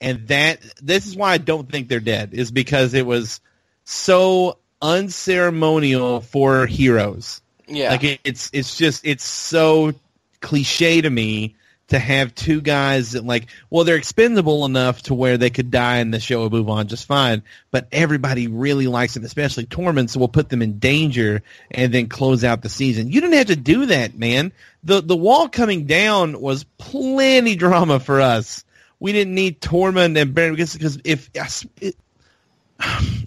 and 0.00 0.26
that 0.28 0.60
this 0.82 1.06
is 1.06 1.16
why 1.16 1.32
I 1.32 1.38
don't 1.38 1.70
think 1.70 1.88
they're 1.88 2.00
dead 2.00 2.30
is 2.32 2.50
because 2.50 2.94
it 2.94 3.06
was 3.06 3.40
so 3.84 4.58
unceremonial 4.82 6.20
for 6.20 6.66
heroes. 6.66 7.40
Yeah, 7.68 7.90
like 7.90 8.04
it, 8.04 8.20
it's 8.24 8.50
it's 8.52 8.76
just 8.76 9.06
it's 9.06 9.24
so 9.24 9.92
cliche 10.40 11.00
to 11.00 11.10
me 11.10 11.56
to 11.88 11.98
have 11.98 12.34
two 12.34 12.60
guys 12.60 13.12
that 13.12 13.24
like, 13.24 13.46
well, 13.70 13.84
they're 13.84 13.96
expendable 13.96 14.64
enough 14.64 15.02
to 15.02 15.14
where 15.14 15.38
they 15.38 15.50
could 15.50 15.70
die 15.70 15.98
and 15.98 16.12
the 16.12 16.18
show 16.18 16.42
would 16.42 16.52
move 16.52 16.68
on 16.68 16.88
just 16.88 17.06
fine. 17.06 17.42
But 17.70 17.86
everybody 17.92 18.48
really 18.48 18.88
likes 18.88 19.14
them, 19.14 19.24
especially 19.24 19.66
Tormund 19.66 20.10
so 20.10 20.18
we'll 20.18 20.28
put 20.28 20.48
them 20.48 20.62
in 20.62 20.78
danger 20.78 21.42
and 21.70 21.94
then 21.94 22.08
close 22.08 22.42
out 22.42 22.62
the 22.62 22.68
season. 22.68 23.10
You 23.10 23.20
didn't 23.20 23.36
have 23.36 23.46
to 23.46 23.56
do 23.56 23.86
that, 23.86 24.16
man. 24.18 24.52
The 24.82 25.00
the 25.00 25.16
wall 25.16 25.48
coming 25.48 25.86
down 25.86 26.40
was 26.40 26.64
plenty 26.78 27.54
drama 27.54 28.00
for 28.00 28.20
us. 28.20 28.64
We 28.98 29.12
didn't 29.12 29.34
need 29.34 29.60
Tormund 29.60 30.20
and 30.20 30.34
Beric 30.34 30.56
because, 30.56 30.72
because 30.72 30.98
if 31.04 31.30
it, 31.80 31.96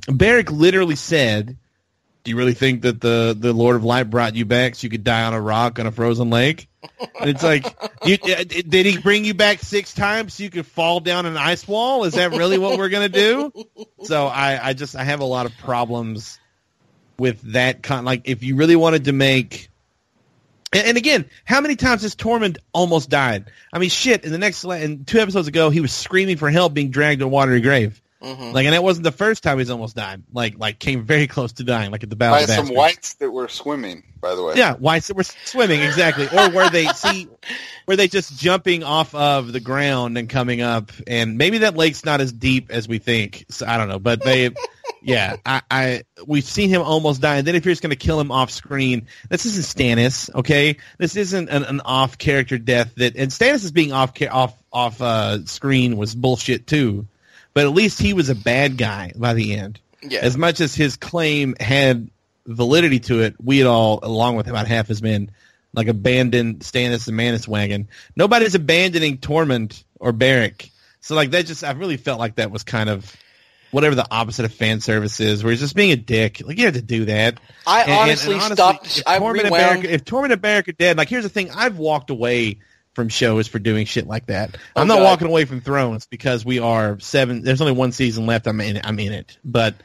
Beric 0.07 0.52
literally 0.52 0.95
said, 0.95 1.57
"Do 2.23 2.31
you 2.31 2.37
really 2.37 2.53
think 2.53 2.83
that 2.83 3.01
the 3.01 3.35
the 3.37 3.53
Lord 3.53 3.75
of 3.75 3.83
Light 3.83 4.09
brought 4.09 4.35
you 4.35 4.45
back 4.45 4.75
so 4.75 4.85
you 4.85 4.89
could 4.89 5.03
die 5.03 5.23
on 5.23 5.33
a 5.33 5.41
rock 5.41 5.79
on 5.79 5.87
a 5.87 5.91
frozen 5.91 6.29
lake?" 6.29 6.67
And 7.19 7.29
it's 7.29 7.43
like, 7.43 7.65
you, 8.05 8.17
uh, 8.23 8.43
did 8.45 8.85
he 8.85 8.97
bring 8.97 9.25
you 9.25 9.33
back 9.33 9.59
six 9.59 9.93
times 9.93 10.35
so 10.35 10.43
you 10.43 10.49
could 10.49 10.65
fall 10.65 11.01
down 11.01 11.25
an 11.25 11.35
ice 11.35 11.67
wall? 11.67 12.05
Is 12.05 12.13
that 12.13 12.31
really 12.31 12.57
what 12.57 12.77
we're 12.77 12.89
gonna 12.89 13.09
do? 13.09 13.51
So 14.03 14.27
I, 14.27 14.69
I 14.69 14.73
just 14.73 14.95
I 14.95 15.03
have 15.03 15.19
a 15.19 15.25
lot 15.25 15.45
of 15.45 15.57
problems 15.57 16.39
with 17.17 17.41
that 17.53 17.83
kind. 17.83 18.05
Like, 18.05 18.21
if 18.25 18.43
you 18.43 18.55
really 18.55 18.77
wanted 18.77 19.05
to 19.05 19.11
make, 19.11 19.69
and, 20.71 20.87
and 20.87 20.97
again, 20.97 21.25
how 21.43 21.61
many 21.61 21.75
times 21.75 22.03
has 22.03 22.15
Tormund 22.15 22.57
almost 22.73 23.09
died? 23.09 23.51
I 23.73 23.79
mean, 23.79 23.89
shit. 23.89 24.23
In 24.23 24.31
the 24.31 24.37
next, 24.37 24.63
in 24.63 25.05
two 25.05 25.19
episodes 25.19 25.47
ago, 25.47 25.69
he 25.69 25.81
was 25.81 25.91
screaming 25.91 26.37
for 26.37 26.49
help, 26.49 26.73
being 26.73 26.91
dragged 26.91 27.19
to 27.19 27.25
a 27.25 27.29
watery 27.29 27.61
grave. 27.61 28.01
Mm-hmm. 28.21 28.51
Like, 28.51 28.65
and 28.65 28.73
that 28.73 28.83
wasn't 28.83 29.05
the 29.05 29.13
first 29.13 29.43
time 29.43 29.59
he's 29.59 29.69
almost 29.69 29.95
died. 29.95 30.23
Like, 30.33 30.59
like 30.59 30.77
came 30.77 31.03
very 31.03 31.27
close 31.27 31.53
to 31.53 31.63
dying, 31.63 31.89
like 31.91 32.03
at 32.03 32.09
the 32.09 32.17
battle. 32.17 32.45
By 32.45 32.53
some 32.53 32.75
wights 32.75 33.13
that 33.15 33.31
were 33.31 33.47
swimming, 33.47 34.03
by 34.19 34.35
the 34.35 34.43
way. 34.43 34.55
Yeah, 34.57 34.75
wights 34.75 35.07
that 35.07 35.15
were 35.15 35.23
swimming 35.23 35.81
exactly, 35.81 36.27
or 36.27 36.49
were 36.49 36.69
they 36.69 36.87
see, 36.95 37.29
where 37.85 37.95
they 37.95 38.09
just 38.09 38.37
jumping 38.37 38.83
off 38.83 39.15
of 39.15 39.53
the 39.53 39.61
ground 39.61 40.17
and 40.17 40.29
coming 40.29 40.59
up, 40.59 40.91
and 41.07 41.37
maybe 41.37 41.59
that 41.59 41.77
lake's 41.77 42.03
not 42.03 42.19
as 42.19 42.33
deep 42.33 42.71
as 42.71 42.89
we 42.89 42.97
think. 42.97 43.45
So 43.49 43.65
I 43.65 43.77
don't 43.77 43.87
know, 43.87 43.99
but 43.99 44.21
they, 44.21 44.49
yeah, 45.01 45.37
I, 45.45 45.61
I 45.71 46.03
we've 46.27 46.43
seen 46.43 46.67
him 46.67 46.81
almost 46.81 47.21
die, 47.21 47.37
and 47.37 47.47
then 47.47 47.55
if 47.55 47.63
you're 47.63 47.71
just 47.71 47.81
going 47.81 47.91
to 47.91 47.95
kill 47.95 48.19
him 48.19 48.31
off 48.31 48.51
screen, 48.51 49.07
this 49.29 49.45
isn't 49.45 49.63
Stannis, 49.63 50.29
okay? 50.35 50.75
This 50.97 51.15
isn't 51.15 51.47
an, 51.47 51.63
an 51.63 51.79
off 51.85 52.17
character 52.17 52.57
death 52.57 52.95
that, 52.95 53.15
and 53.15 53.31
Stannis 53.31 53.63
is 53.63 53.71
being 53.71 53.93
off 53.93 54.11
off 54.29 54.61
off 54.73 55.01
uh, 55.01 55.45
screen 55.45 55.95
was 55.95 56.13
bullshit 56.13 56.67
too 56.67 57.07
but 57.53 57.65
at 57.65 57.71
least 57.71 57.99
he 57.99 58.13
was 58.13 58.30
a 58.30 58.35
bad 58.35 58.77
guy 58.77 59.11
by 59.15 59.34
the 59.34 59.55
end. 59.55 59.80
Yeah. 60.01 60.19
As 60.21 60.38
much 60.38 60.61
as 60.61 60.76
his 60.76 60.95
claim 60.95 61.55
had 61.59 62.09
validity 62.45 62.99
to 63.01 63.21
it, 63.21 63.35
we 63.43 63.59
had 63.59 63.67
all, 63.67 63.99
along 64.01 64.35
with 64.35 64.47
about 64.47 64.67
half 64.67 64.88
his 64.88 65.01
men, 65.01 65.31
like 65.73 65.88
abandoned 65.88 66.59
Stannis 66.59 67.07
and 67.07 67.17
Manus 67.17 67.47
wagon. 67.47 67.89
Nobody's 68.15 68.55
abandoning 68.55 69.17
Tormund 69.17 69.84
or 69.99 70.11
Beric. 70.11 70.71
So 71.01 71.15
like 71.15 71.31
that 71.31 71.45
just 71.45 71.63
I 71.63 71.71
really 71.71 71.97
felt 71.97 72.19
like 72.19 72.35
that 72.35 72.51
was 72.51 72.63
kind 72.63 72.89
of 72.89 73.15
whatever 73.71 73.95
the 73.95 74.07
opposite 74.09 74.45
of 74.45 74.53
fan 74.53 74.81
service 74.81 75.19
is, 75.19 75.43
where 75.43 75.51
he's 75.51 75.59
just 75.59 75.76
being 75.76 75.91
a 75.91 75.95
dick. 75.95 76.41
Like 76.45 76.57
you 76.57 76.65
have 76.65 76.73
to 76.73 76.81
do 76.81 77.05
that. 77.05 77.39
I 77.67 77.84
and, 77.84 77.91
honestly, 77.91 78.34
and, 78.34 78.43
and 78.43 78.59
honestly 78.59 78.91
stopped. 78.91 78.97
If 78.97 79.21
Tormund, 79.21 79.41
and 79.41 79.49
Beric, 79.49 79.84
if 79.85 80.05
Tormund 80.05 80.31
and 80.31 80.41
Beric 80.41 80.67
are 80.69 80.73
dead, 80.73 80.97
like 80.97 81.09
here's 81.09 81.23
the 81.23 81.30
thing: 81.30 81.51
I've 81.51 81.77
walked 81.77 82.09
away 82.09 82.59
from 82.93 83.09
shows 83.09 83.47
for 83.47 83.59
doing 83.59 83.85
shit 83.85 84.07
like 84.07 84.27
that. 84.27 84.57
I'm 84.75 84.87
not 84.87 85.01
walking 85.01 85.27
away 85.27 85.45
from 85.45 85.61
Thrones 85.61 86.05
because 86.07 86.43
we 86.43 86.59
are 86.59 86.99
seven. 86.99 87.43
There's 87.43 87.61
only 87.61 87.73
one 87.73 87.91
season 87.91 88.25
left. 88.25 88.47
I'm 88.47 88.59
in. 88.61 88.77
It, 88.77 88.85
I'm 88.85 88.99
in 88.99 89.13
it. 89.13 89.37
But 89.43 89.75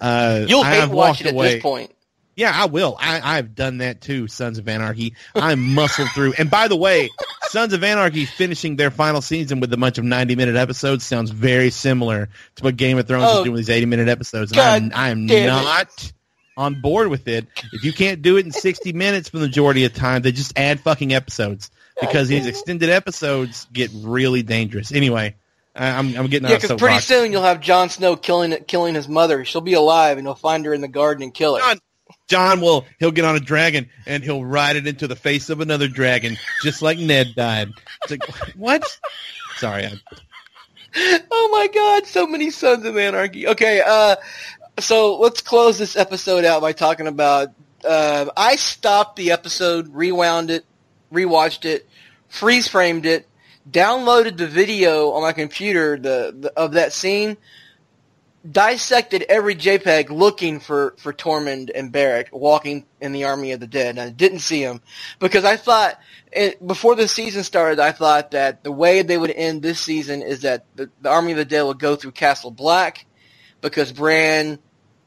uh, 0.00 0.44
you'll 0.48 0.64
hate 0.64 0.88
watching 0.88 1.28
it 1.28 1.34
at 1.34 1.40
this 1.40 1.62
point. 1.62 1.94
Yeah, 2.36 2.50
I 2.52 2.66
will. 2.66 2.96
I, 2.98 3.38
I've 3.38 3.54
done 3.54 3.78
that 3.78 4.00
too. 4.00 4.26
Sons 4.26 4.58
of 4.58 4.68
Anarchy. 4.68 5.14
I 5.36 5.54
muscled 5.54 6.08
through. 6.10 6.34
And 6.36 6.50
by 6.50 6.66
the 6.66 6.76
way, 6.76 7.10
Sons 7.48 7.72
of 7.72 7.84
Anarchy 7.84 8.24
finishing 8.24 8.74
their 8.74 8.90
final 8.90 9.22
season 9.22 9.60
with 9.60 9.72
a 9.72 9.76
bunch 9.76 9.98
of 9.98 10.04
90 10.04 10.34
minute 10.34 10.56
episodes 10.56 11.04
sounds 11.04 11.30
very 11.30 11.70
similar 11.70 12.28
to 12.56 12.64
what 12.64 12.76
Game 12.76 12.98
of 12.98 13.06
Thrones 13.06 13.26
oh, 13.28 13.38
is 13.38 13.44
doing 13.44 13.52
with 13.52 13.60
these 13.60 13.70
80 13.70 13.86
minute 13.86 14.08
episodes. 14.08 14.50
And 14.50 14.56
God 14.56 14.92
I'm, 14.96 15.20
I'm 15.20 15.26
not 15.26 16.04
it. 16.04 16.12
on 16.56 16.80
board 16.80 17.08
with 17.08 17.28
it. 17.28 17.46
If 17.72 17.84
you 17.84 17.92
can't 17.92 18.20
do 18.20 18.36
it 18.36 18.46
in 18.46 18.50
60 18.50 18.92
minutes 18.92 19.28
for 19.28 19.38
the 19.38 19.46
majority 19.46 19.84
of 19.84 19.94
the 19.94 20.00
time, 20.00 20.22
they 20.22 20.32
just 20.32 20.58
add 20.58 20.80
fucking 20.80 21.14
episodes 21.14 21.70
because 22.00 22.28
these 22.28 22.46
extended 22.48 22.90
episodes 22.90 23.66
get 23.72 23.90
really 23.94 24.42
dangerous. 24.42 24.92
Anyway, 24.92 25.34
I'm 25.74 26.16
I'm 26.16 26.26
getting 26.28 26.48
yeah, 26.48 26.56
because 26.56 26.78
pretty 26.80 27.00
soon 27.00 27.32
you'll 27.32 27.42
have 27.42 27.60
Jon 27.60 27.88
Snow 27.88 28.16
killing 28.16 28.56
killing 28.66 28.94
his 28.94 29.08
mother. 29.08 29.44
She'll 29.44 29.60
be 29.60 29.74
alive, 29.74 30.18
and 30.18 30.26
he'll 30.26 30.34
find 30.34 30.64
her 30.66 30.74
in 30.74 30.80
the 30.80 30.88
garden 30.88 31.24
and 31.24 31.34
kill 31.34 31.56
her. 31.56 31.60
Jon, 31.60 31.80
Jon 32.28 32.60
will 32.60 32.84
he'll 32.98 33.10
get 33.10 33.24
on 33.24 33.36
a 33.36 33.40
dragon 33.40 33.88
and 34.06 34.22
he'll 34.22 34.44
ride 34.44 34.76
it 34.76 34.86
into 34.86 35.08
the 35.08 35.16
face 35.16 35.50
of 35.50 35.60
another 35.60 35.88
dragon, 35.88 36.36
just 36.62 36.80
like 36.80 36.98
Ned 36.98 37.34
died. 37.34 37.72
It's 38.02 38.10
like 38.12 38.22
what? 38.56 38.84
Sorry. 39.56 39.86
I... 39.86 41.20
Oh 41.30 41.48
my 41.50 41.66
God! 41.66 42.06
So 42.06 42.26
many 42.26 42.50
Sons 42.50 42.84
of 42.84 42.96
Anarchy. 42.96 43.48
Okay, 43.48 43.82
uh, 43.84 44.16
so 44.78 45.18
let's 45.18 45.40
close 45.40 45.76
this 45.76 45.96
episode 45.96 46.44
out 46.44 46.60
by 46.60 46.72
talking 46.72 47.06
about. 47.06 47.48
Uh, 47.84 48.26
I 48.36 48.56
stopped 48.56 49.16
the 49.16 49.32
episode, 49.32 49.88
rewound 49.88 50.50
it, 50.50 50.64
rewatched 51.14 51.64
it, 51.64 51.88
freeze 52.28 52.68
framed 52.68 53.06
it, 53.06 53.26
downloaded 53.70 54.36
the 54.36 54.46
video 54.46 55.12
on 55.12 55.22
my 55.22 55.32
computer 55.32 55.96
the, 55.96 56.34
the 56.38 56.52
of 56.56 56.72
that 56.72 56.92
scene, 56.92 57.36
dissected 58.50 59.24
every 59.28 59.54
JPEG 59.54 60.10
looking 60.10 60.60
for, 60.60 60.94
for 60.98 61.12
Tormund 61.14 61.70
and 61.74 61.90
Beric 61.90 62.28
walking 62.30 62.84
in 63.00 63.12
the 63.12 63.24
army 63.24 63.52
of 63.52 63.60
the 63.60 63.66
dead. 63.66 63.90
And 63.96 64.00
I 64.00 64.10
didn't 64.10 64.40
see 64.40 64.62
them 64.62 64.82
because 65.18 65.44
I 65.44 65.56
thought 65.56 65.98
it, 66.30 66.64
before 66.64 66.94
the 66.94 67.08
season 67.08 67.42
started, 67.42 67.80
I 67.80 67.92
thought 67.92 68.32
that 68.32 68.62
the 68.62 68.72
way 68.72 69.00
they 69.02 69.16
would 69.16 69.30
end 69.30 69.62
this 69.62 69.80
season 69.80 70.20
is 70.20 70.42
that 70.42 70.66
the, 70.76 70.90
the 71.00 71.08
army 71.08 71.32
of 71.32 71.38
the 71.38 71.44
dead 71.46 71.62
would 71.62 71.78
go 71.78 71.96
through 71.96 72.12
Castle 72.12 72.50
Black 72.50 73.06
because 73.62 73.92
Bran 73.92 74.58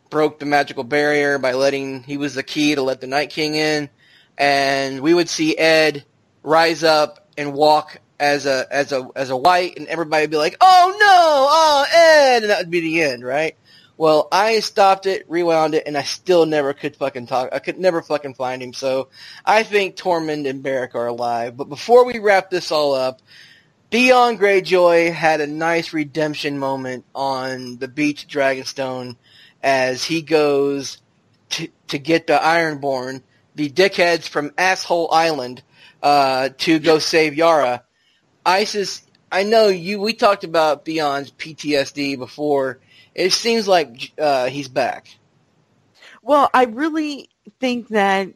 broke 0.09 0.39
the 0.39 0.45
magical 0.45 0.84
barrier 0.84 1.38
by 1.38 1.53
letting 1.53 2.01
he 2.03 2.17
was 2.17 2.34
the 2.34 2.43
key 2.43 2.73
to 2.73 2.81
let 2.81 3.01
the 3.01 3.07
Night 3.07 3.29
King 3.29 3.55
in, 3.55 3.89
and 4.38 5.01
we 5.01 5.14
would 5.14 5.30
see 5.30 5.57
Edd 5.57 6.05
rise 6.43 6.84
up 6.84 7.27
and 7.38 7.53
walk 7.53 7.99
as 8.19 8.45
a 8.45 8.65
as 8.72 8.91
a 8.91 9.09
as 9.15 9.30
a 9.30 9.38
wight, 9.38 9.77
and 9.77 9.88
everybody 9.88 10.23
would 10.23 10.31
be 10.31 10.38
like, 10.38 10.57
"Oh 10.61 10.95
no, 10.99 11.47
oh 11.49 11.85
Edd," 11.93 12.43
and 12.43 12.49
that 12.49 12.59
would 12.59 12.72
be 12.72 12.81
the 12.81 13.01
end, 13.01 13.23
right? 13.23 13.55
Well, 13.97 14.27
I 14.31 14.59
stopped 14.59 15.07
it, 15.07 15.26
rewound 15.27 15.73
it, 15.73 15.84
and 15.88 15.97
I 15.97 16.03
still 16.03 16.45
never 16.45 16.73
could 16.73 16.95
fucking 16.95 17.26
talk. 17.26 17.49
I 17.51 17.57
could 17.57 17.80
never 17.80 18.03
fucking 18.03 18.35
find 18.35 18.61
him. 18.61 18.73
So 18.73 19.09
I 19.43 19.64
think 19.64 19.95
Tormund 19.95 20.47
and 20.47 20.61
Beric 20.61 20.93
are 20.93 21.07
alive. 21.07 21.57
But 21.57 21.68
before 21.68 22.05
we 22.05 22.19
wrap 22.19 22.51
this 22.51 22.72
all 22.72 22.93
up, 22.93 23.22
Theon 23.89 24.38
Greyjoy 24.38 25.11
had 25.14 25.41
a 25.41 25.47
nice 25.47 25.93
redemption 25.93 26.59
moment 26.59 27.05
on 27.15 27.77
the 27.77 27.88
beach 27.88 28.27
Dragonstone 28.27 29.15
as 29.64 30.03
he 30.03 30.22
goes 30.22 30.99
to, 31.51 31.68
to 31.88 31.97
get 31.97 32.27
the 32.27 32.38
Ironborn, 32.38 33.23
the 33.57 33.69
dickheads 33.69 34.27
from 34.27 34.53
Asshole 34.57 35.11
Island, 35.11 35.63
uh, 36.01 36.49
to 36.59 36.79
go 36.79 36.99
save 36.99 37.35
Yara. 37.35 37.84
Isis, 38.45 39.01
I 39.31 39.43
know 39.43 39.67
you. 39.67 39.99
We 39.99 40.13
talked 40.13 40.43
about 40.43 40.85
Theon's 40.85 41.31
PTSD 41.31 42.17
before. 42.17 42.79
It 43.13 43.34
seems 43.34 43.67
like 43.67 44.13
uh, 44.17 44.45
he's 44.45 44.67
back. 44.67 45.09
Well, 46.21 46.49
I 46.53 46.65
really 46.65 47.29
think 47.59 47.89
that 47.89 48.29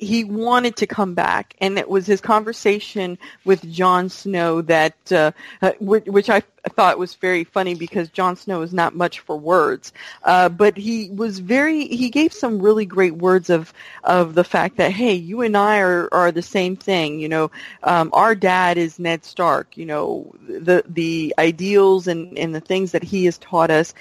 he 0.00 0.24
wanted 0.24 0.76
to 0.76 0.86
come 0.86 1.14
back, 1.14 1.54
and 1.60 1.78
it 1.78 1.88
was 1.88 2.06
his 2.06 2.22
conversation 2.22 3.18
with 3.44 3.70
Jon 3.70 4.08
Snow 4.08 4.62
that, 4.62 4.94
uh, 5.12 5.32
uh, 5.60 5.72
which, 5.78 6.30
I 6.30 6.40
thought 6.70 6.98
was 6.98 7.14
very 7.16 7.44
funny 7.44 7.74
because 7.74 8.08
Jon 8.08 8.34
Snow 8.36 8.62
is 8.62 8.72
not 8.72 8.94
much 8.94 9.20
for 9.20 9.36
words, 9.36 9.92
uh, 10.24 10.48
but 10.48 10.78
he 10.78 11.10
was 11.10 11.38
very. 11.38 11.86
He 11.86 12.08
gave 12.08 12.32
some 12.32 12.62
really 12.62 12.86
great 12.86 13.16
words 13.16 13.50
of 13.50 13.74
of 14.02 14.34
the 14.34 14.44
fact 14.44 14.78
that 14.78 14.92
hey, 14.92 15.14
you 15.14 15.42
and 15.42 15.56
I 15.56 15.80
are 15.80 16.08
are 16.12 16.32
the 16.32 16.42
same 16.42 16.76
thing. 16.76 17.20
You 17.20 17.28
know, 17.28 17.50
um, 17.82 18.08
our 18.14 18.34
dad 18.34 18.78
is 18.78 18.98
Ned 18.98 19.24
Stark. 19.24 19.76
You 19.76 19.84
know, 19.84 20.34
the 20.48 20.82
the 20.88 21.34
ideals 21.38 22.08
and 22.08 22.38
and 22.38 22.54
the 22.54 22.60
things 22.60 22.92
that 22.92 23.02
he 23.02 23.26
has 23.26 23.36
taught 23.38 23.70
us. 23.70 23.92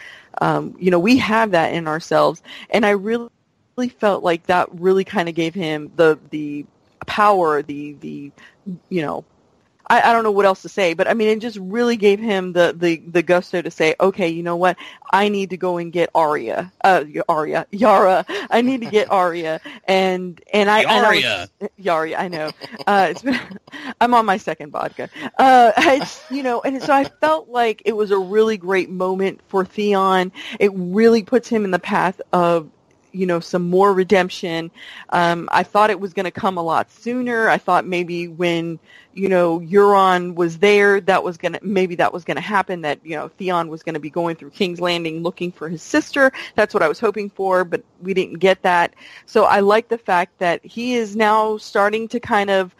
Um, 0.41 0.75
you 0.79 0.91
know, 0.91 0.99
we 0.99 1.17
have 1.17 1.51
that 1.51 1.73
in 1.73 1.87
ourselves, 1.87 2.41
and 2.69 2.85
I 2.85 2.91
really 2.91 3.29
really 3.79 3.89
felt 3.89 4.23
like 4.23 4.45
that 4.47 4.67
really 4.73 5.05
kind 5.05 5.29
of 5.29 5.35
gave 5.35 5.53
him 5.53 5.91
the 5.95 6.19
the 6.31 6.65
power, 7.05 7.61
the 7.61 7.93
the 7.93 8.31
you 8.89 9.01
know, 9.01 9.23
I, 9.87 10.01
I 10.01 10.13
don't 10.13 10.23
know 10.23 10.31
what 10.31 10.45
else 10.45 10.61
to 10.63 10.69
say, 10.69 10.93
but 10.93 11.07
I 11.07 11.13
mean, 11.13 11.29
it 11.29 11.39
just 11.39 11.57
really 11.61 11.95
gave 11.95 12.19
him 12.19 12.51
the 12.51 12.75
the 12.77 12.97
the 12.97 13.23
gusto 13.23 13.61
to 13.61 13.71
say, 13.71 13.95
okay, 14.01 14.27
you 14.27 14.43
know 14.43 14.57
what, 14.57 14.75
I 15.11 15.29
need 15.29 15.51
to 15.51 15.57
go 15.57 15.77
and 15.77 15.93
get 15.93 16.09
Arya, 16.13 16.73
uh, 16.83 17.05
Arya, 17.29 17.67
Yara, 17.71 18.25
I 18.51 18.61
need 18.61 18.81
to 18.81 18.87
get 18.87 19.09
Arya, 19.11 19.61
and 19.85 20.41
and 20.51 20.69
I, 20.69 20.83
Yarya. 20.83 20.89
and 20.89 21.05
I 21.61 21.67
Yarya, 21.81 22.15
I 22.19 22.27
know, 22.27 22.51
uh, 22.85 23.07
it's 23.11 23.21
been, 23.21 23.39
I'm 24.01 24.13
on 24.13 24.25
my 24.25 24.35
second 24.35 24.71
vodka, 24.71 25.09
uh, 25.37 25.71
it's, 25.77 26.29
you 26.29 26.43
know, 26.43 26.61
and 26.61 26.83
so 26.83 26.93
I 26.93 27.05
felt 27.05 27.47
like 27.47 27.81
it 27.85 27.95
was 27.95 28.11
a 28.11 28.19
really 28.19 28.57
great 28.57 28.89
moment 28.89 29.39
for 29.47 29.63
Theon. 29.63 30.33
It 30.59 30.71
really 30.75 31.23
puts 31.23 31.47
him 31.47 31.63
in 31.63 31.71
the 31.71 31.79
path 31.79 32.19
of 32.33 32.69
you 33.11 33.25
know 33.25 33.39
some 33.39 33.69
more 33.69 33.93
redemption. 33.93 34.71
Um, 35.09 35.49
I 35.51 35.63
thought 35.63 35.89
it 35.89 35.99
was 35.99 36.13
going 36.13 36.25
to 36.25 36.31
come 36.31 36.57
a 36.57 36.61
lot 36.61 36.91
sooner. 36.91 37.49
I 37.49 37.57
thought 37.57 37.85
maybe 37.85 38.27
when 38.27 38.79
you 39.13 39.29
know 39.29 39.59
Euron 39.59 40.35
was 40.35 40.59
there, 40.59 41.01
that 41.01 41.23
was 41.23 41.37
going 41.37 41.53
to 41.53 41.59
maybe 41.61 41.95
that 41.95 42.13
was 42.13 42.23
going 42.23 42.35
to 42.35 42.41
happen. 42.41 42.81
That 42.81 42.99
you 43.03 43.15
know 43.15 43.27
Theon 43.29 43.69
was 43.69 43.83
going 43.83 43.95
to 43.95 43.99
be 43.99 44.09
going 44.09 44.35
through 44.35 44.51
King's 44.51 44.79
Landing 44.79 45.23
looking 45.23 45.51
for 45.51 45.69
his 45.69 45.81
sister. 45.81 46.31
That's 46.55 46.73
what 46.73 46.83
I 46.83 46.87
was 46.87 46.99
hoping 46.99 47.29
for, 47.29 47.63
but 47.63 47.83
we 48.01 48.13
didn't 48.13 48.39
get 48.39 48.61
that. 48.63 48.93
So 49.25 49.45
I 49.45 49.59
like 49.59 49.89
the 49.89 49.97
fact 49.97 50.39
that 50.39 50.63
he 50.63 50.95
is 50.95 51.15
now 51.15 51.57
starting 51.57 52.07
to 52.09 52.19
kind 52.19 52.49
of 52.49 52.75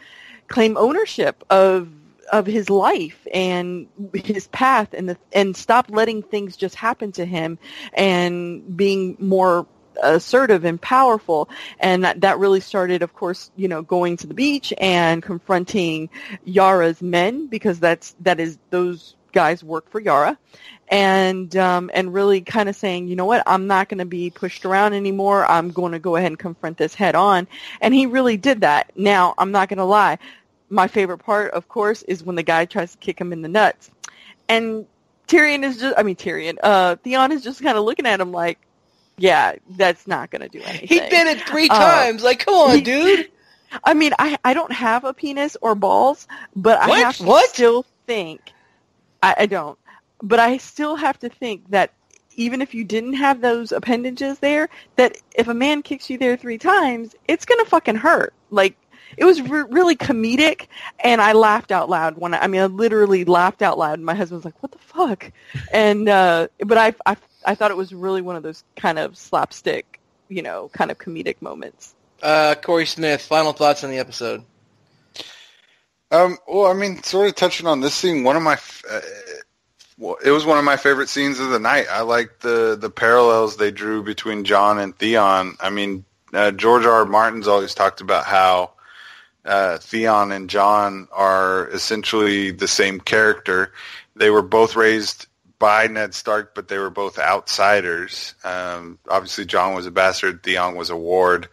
claim 0.48 0.78
ownership 0.78 1.44
of 1.50 1.90
of 2.32 2.46
his 2.46 2.70
life 2.70 3.28
and 3.34 3.88
his 4.14 4.48
path 4.48 4.94
and 4.94 5.10
the 5.10 5.18
and 5.34 5.56
stop 5.56 5.88
letting 5.90 6.22
things 6.22 6.56
just 6.56 6.76
happen 6.76 7.12
to 7.14 7.26
him 7.26 7.58
and 7.94 8.78
being 8.78 9.18
more 9.20 9.66
assertive 10.02 10.66
and 10.66 10.82
powerful. 10.82 11.50
And 11.80 12.04
that, 12.04 12.22
that 12.22 12.40
really 12.40 12.60
started, 12.60 13.02
of 13.02 13.14
course, 13.14 13.52
you 13.56 13.68
know, 13.68 13.82
going 13.82 14.18
to 14.18 14.28
the 14.28 14.34
beach 14.34 14.74
and 14.78 15.22
confronting 15.22 16.10
Yara's 16.46 17.02
men 17.02 17.48
because 17.48 17.80
that's, 17.80 18.16
that 18.22 18.40
is, 18.40 18.58
those 18.70 19.16
guys 19.32 19.64
work 19.64 19.90
for 19.90 20.00
Yara. 20.00 20.38
And, 20.92 21.56
um, 21.56 21.92
and 21.94 22.12
really 22.12 22.42
kind 22.42 22.68
of 22.68 22.76
saying, 22.76 23.10
you 23.10 23.16
know 23.16 23.26
what, 23.26 23.44
I'm 23.46 23.68
not 23.68 23.90
going 23.90 24.00
to 24.00 24.06
be 24.06 24.32
pushed 24.32 24.66
around 24.66 24.94
anymore. 24.94 25.46
I'm 25.46 25.70
going 25.70 25.92
to 25.92 26.00
go 26.00 26.16
ahead 26.16 26.32
and 26.32 26.40
confront 26.40 26.78
this 26.78 26.96
head 26.96 27.14
on. 27.14 27.48
And 27.80 27.94
he 27.94 28.08
really 28.08 28.38
did 28.38 28.62
that. 28.62 28.92
Now, 28.96 29.36
I'm 29.38 29.52
not 29.52 29.70
going 29.70 29.78
to 29.78 29.84
lie. 29.84 30.18
My 30.68 30.88
favorite 30.88 31.20
part, 31.20 31.52
of 31.52 31.68
course, 31.68 32.02
is 32.04 32.24
when 32.24 32.36
the 32.36 32.44
guy 32.44 32.66
tries 32.66 32.94
to 32.94 32.98
kick 32.98 33.22
him 33.22 33.34
in 33.34 33.44
the 33.44 33.48
nuts. 33.48 33.92
And 34.48 34.88
Tyrion 35.28 35.64
is 35.64 35.78
just, 35.78 35.96
I 35.96 36.02
mean, 36.02 36.16
Tyrion, 36.16 36.58
uh, 36.64 36.96
Theon 36.96 37.32
is 37.32 37.44
just 37.44 37.62
kind 37.62 37.78
of 37.78 37.84
looking 37.84 38.08
at 38.08 38.20
him 38.20 38.32
like, 38.32 38.58
yeah, 39.20 39.56
that's 39.72 40.08
not 40.08 40.32
going 40.32 40.42
to 40.42 40.50
do 40.50 40.62
anything. 40.62 40.88
He 40.88 41.00
did 41.00 41.28
it 41.28 41.42
three 41.42 41.70
uh, 41.70 41.78
times. 41.78 42.24
like, 42.24 42.40
come 42.40 42.56
on, 42.56 42.82
dude. 42.82 43.30
I 43.84 43.94
mean, 43.94 44.14
I 44.18 44.38
I 44.44 44.54
don't 44.54 44.72
have 44.72 45.04
a 45.04 45.14
penis 45.14 45.56
or 45.62 45.76
balls, 45.76 46.28
but 46.56 46.80
what? 46.80 46.98
I 46.98 47.00
have 47.00 47.18
to 47.18 47.24
what? 47.24 47.50
still 47.50 47.86
think. 48.08 48.52
I, 49.22 49.36
I 49.40 49.46
don't, 49.46 49.78
but 50.24 50.40
I 50.40 50.58
still 50.58 50.96
have 50.96 51.20
to 51.20 51.30
think 51.30 51.70
that 51.70 51.94
even 52.36 52.62
if 52.62 52.74
you 52.74 52.84
didn't 52.84 53.14
have 53.14 53.42
those 53.42 53.72
appendages 53.72 54.40
there, 54.40 54.70
that 54.96 55.18
if 55.36 55.48
a 55.48 55.54
man 55.54 55.82
kicks 55.82 56.10
you 56.10 56.18
there 56.18 56.38
three 56.38 56.58
times, 56.58 57.16
it's 57.28 57.46
gonna 57.46 57.66
fucking 57.66 57.96
hurt. 57.96 58.34
Like 58.50 58.76
it 59.18 59.26
was 59.26 59.42
re- 59.42 59.66
really 59.70 59.96
comedic, 59.96 60.68
and 61.04 61.22
I 61.22 61.34
laughed 61.34 61.72
out 61.72 61.90
loud 61.90 62.18
when 62.18 62.34
I, 62.34 62.40
I 62.40 62.48
mean 62.48 62.62
I 62.62 62.66
literally 62.68 63.26
laughed 63.26 63.62
out 63.62 63.78
loud. 63.78 64.00
And 64.00 64.06
my 64.06 64.16
husband 64.16 64.38
was 64.38 64.46
like, 64.46 64.62
"What 64.64 64.72
the 64.72 64.80
fuck?" 64.80 65.32
And 65.72 66.08
uh, 66.08 66.48
but 66.66 66.78
I 66.78 66.94
I 67.06 67.16
I 67.46 67.56
thought 67.56 67.72
it 67.72 67.78
was 67.78 67.94
really 67.94 68.22
one 68.22 68.36
of 68.36 68.44
those 68.44 68.64
kind 68.76 69.00
of 69.00 69.18
slapstick, 69.18 70.00
you 70.28 70.42
know, 70.42 70.70
kind 70.74 70.92
of 70.92 70.98
comedic 70.98 71.42
moments. 71.42 71.96
Uh, 72.22 72.56
Corey 72.62 72.86
Smith, 72.86 73.22
final 73.22 73.54
thoughts 73.54 73.84
on 73.84 73.92
the 73.92 74.00
episode. 74.00 74.44
Um, 76.12 76.38
well, 76.48 76.68
I 76.68 76.74
mean, 76.74 77.04
sort 77.04 77.30
of 77.30 77.36
touching 77.36 77.68
on 77.68 77.82
this 77.82 77.94
scene, 77.94 78.24
one 78.24 78.36
of 78.36 78.42
my, 78.44 78.58
uh, 78.90 79.02
well, 79.98 80.18
it 80.24 80.32
was 80.32 80.46
one 80.46 80.58
of 80.58 80.64
my 80.64 80.76
favorite 80.76 81.10
scenes 81.10 81.40
of 81.40 81.50
the 81.50 81.60
night. 81.60 81.86
I 81.90 82.02
liked 82.02 82.42
the 82.42 82.78
the 82.80 82.90
parallels 82.90 83.58
they 83.58 83.70
drew 83.70 84.02
between 84.02 84.44
Jon 84.44 84.80
and 84.80 84.98
Theon. 84.98 85.56
I 85.60 85.70
mean, 85.70 86.06
uh, 86.34 86.52
George 86.52 86.86
R. 86.86 86.92
R. 86.92 87.06
Martin's 87.06 87.48
always 87.48 87.76
talked 87.76 88.02
about 88.02 88.26
how 88.26 88.72
uh, 89.46 89.78
Theon 89.78 90.32
and 90.32 90.50
Jon 90.50 91.08
are 91.12 91.68
essentially 91.70 92.52
the 92.52 92.68
same 92.68 93.00
character. 93.00 93.72
They 94.16 94.30
were 94.30 94.42
both 94.42 94.76
raised 94.76 95.28
by 95.60 95.88
Ned 95.88 96.16
Stark, 96.16 96.56
but 96.56 96.70
they 96.70 96.78
were 96.78 96.90
both 96.90 97.20
outsiders. 97.20 98.34
Um, 98.44 98.98
obviously, 99.08 99.46
Jon 99.46 99.76
was 99.76 99.86
a 99.86 99.92
bastard, 99.92 100.42
Theon 100.42 100.76
was 100.76 100.90
a 100.90 100.96
ward. 100.96 101.50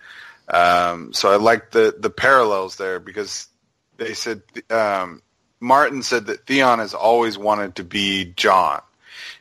Um, 0.49 1.13
so 1.13 1.33
I 1.33 1.37
like 1.37 1.73
the 1.73 1.95
the 1.99 2.11
parallels 2.11 2.77
there 2.77 3.01
because 3.01 3.49
they 3.97 4.15
said 4.15 4.43
um, 4.71 5.23
Martin 5.59 6.03
said 6.03 6.27
that 6.27 6.47
Theon 6.47 6.79
has 6.79 6.95
always 6.95 7.37
wanted 7.37 7.77
to 7.77 7.85
be 7.85 8.33
Jon, 8.37 8.81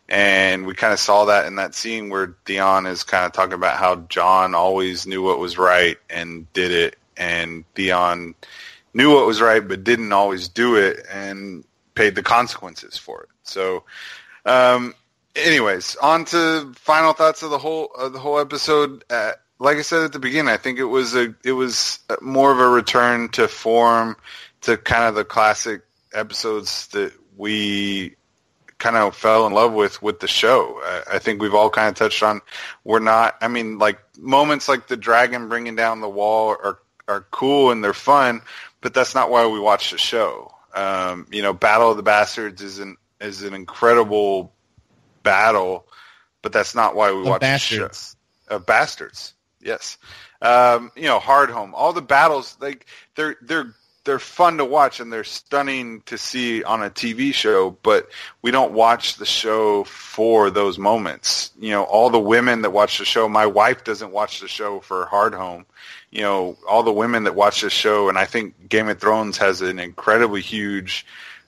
and 0.09 0.65
we 0.65 0.73
kind 0.73 0.93
of 0.93 0.99
saw 0.99 1.25
that 1.25 1.45
in 1.45 1.57
that 1.57 1.75
scene 1.75 2.09
where 2.09 2.35
Theon 2.45 2.87
is 2.87 3.03
kind 3.03 3.25
of 3.25 3.33
talking 3.33 3.53
about 3.53 3.77
how 3.77 3.97
Jon 4.09 4.55
always 4.55 5.05
knew 5.05 5.21
what 5.21 5.37
was 5.37 5.59
right 5.59 5.97
and 6.09 6.51
did 6.53 6.71
it, 6.71 6.97
and 7.15 7.65
Theon 7.75 8.33
knew 8.95 9.13
what 9.13 9.27
was 9.27 9.41
right 9.41 9.67
but 9.67 9.83
didn't 9.83 10.13
always 10.13 10.47
do 10.47 10.75
it 10.77 11.05
and 11.11 11.65
paid 11.93 12.15
the 12.15 12.23
consequences 12.23 12.97
for 12.97 13.23
it. 13.23 13.29
So 13.43 13.83
um, 14.45 14.93
anyways, 15.35 15.95
on 15.97 16.25
to 16.25 16.73
final 16.75 17.13
thoughts 17.13 17.43
of 17.43 17.49
the 17.49 17.57
whole 17.57 17.89
of 17.97 18.13
the 18.13 18.19
whole 18.19 18.39
episode. 18.39 19.03
Uh, 19.09 19.33
like 19.59 19.77
I 19.77 19.81
said 19.81 20.03
at 20.03 20.13
the 20.13 20.19
beginning, 20.19 20.53
I 20.53 20.57
think 20.57 20.79
it 20.79 20.85
was 20.85 21.15
a 21.15 21.33
it 21.43 21.53
was 21.53 21.99
more 22.21 22.51
of 22.51 22.59
a 22.59 22.67
return 22.67 23.29
to 23.29 23.47
form, 23.47 24.15
to 24.61 24.77
kind 24.77 25.05
of 25.05 25.15
the 25.15 25.25
classic 25.25 25.81
episodes 26.13 26.87
that 26.87 27.13
we 27.37 28.15
kind 28.77 28.97
of 28.97 29.15
fell 29.15 29.47
in 29.47 29.53
love 29.53 29.73
with 29.73 30.01
with 30.01 30.19
the 30.19 30.27
show. 30.27 30.79
I, 30.83 31.15
I 31.15 31.19
think 31.19 31.41
we've 31.41 31.55
all 31.55 31.69
kind 31.69 31.89
of 31.89 31.95
touched 31.95 32.23
on. 32.23 32.41
We're 32.83 32.99
not. 32.99 33.35
I 33.41 33.47
mean, 33.47 33.77
like 33.77 33.99
moments 34.17 34.67
like 34.67 34.87
the 34.87 34.97
dragon 34.97 35.49
bringing 35.49 35.75
down 35.75 36.01
the 36.01 36.09
wall 36.09 36.49
are 36.49 36.79
are 37.07 37.25
cool 37.31 37.71
and 37.71 37.83
they're 37.83 37.93
fun, 37.93 38.41
but 38.81 38.93
that's 38.93 39.15
not 39.15 39.29
why 39.29 39.47
we 39.47 39.59
watch 39.59 39.91
the 39.91 39.97
show. 39.97 40.51
Um, 40.73 41.27
you 41.31 41.41
know, 41.41 41.53
Battle 41.53 41.91
of 41.91 41.97
the 41.97 42.03
Bastards 42.03 42.61
is 42.61 42.79
an 42.79 42.97
is 43.25 43.43
an 43.43 43.53
incredible 43.53 44.53
battle, 45.23 45.87
but 46.41 46.53
that's 46.53 46.75
not 46.75 46.95
why 46.95 47.11
we 47.11 47.23
watch 47.23 47.41
bastards. 47.41 48.15
the 48.47 48.53
show. 48.55 48.59
Bastards, 48.59 49.33
yes. 49.61 49.97
Um, 50.41 50.91
you 50.95 51.03
know, 51.03 51.19
Hard 51.19 51.49
Home, 51.49 51.73
all 51.75 51.93
the 51.93 52.01
battles, 52.01 52.57
like 52.61 52.85
they're 53.15 53.35
they're 53.41 53.73
they're 54.05 54.19
fun 54.19 54.57
to 54.57 54.65
watch 54.65 54.99
and 54.99 55.11
they're 55.11 55.23
stunning 55.23 56.01
to 56.05 56.17
see 56.17 56.63
on 56.63 56.83
a 56.83 56.89
TV 56.89 57.33
show, 57.33 57.71
but 57.81 58.07
we 58.43 58.51
don't 58.51 58.71
watch 58.71 59.17
the 59.17 59.25
show 59.25 59.83
for 59.85 60.51
those 60.51 60.77
moments. 60.77 61.51
You 61.59 61.71
know, 61.71 61.83
all 61.83 62.11
the 62.11 62.19
women 62.19 62.61
that 62.61 62.71
watch 62.71 62.99
the 62.99 63.05
show, 63.05 63.27
my 63.27 63.47
wife 63.47 63.83
doesn't 63.83 64.11
watch 64.11 64.39
the 64.39 64.47
show 64.47 64.79
for 64.79 65.07
Hard 65.07 65.33
Home. 65.33 65.65
You 66.11 66.21
know, 66.21 66.57
all 66.69 66.83
the 66.83 66.93
women 66.93 67.23
that 67.23 67.35
watch 67.35 67.61
the 67.61 67.69
show, 67.69 68.07
and 68.07 68.17
I 68.17 68.25
think 68.25 68.69
Game 68.69 68.87
of 68.87 68.99
Thrones 68.99 69.37
has 69.39 69.61
an 69.61 69.79
incredibly 69.79 70.41
huge 70.41 71.05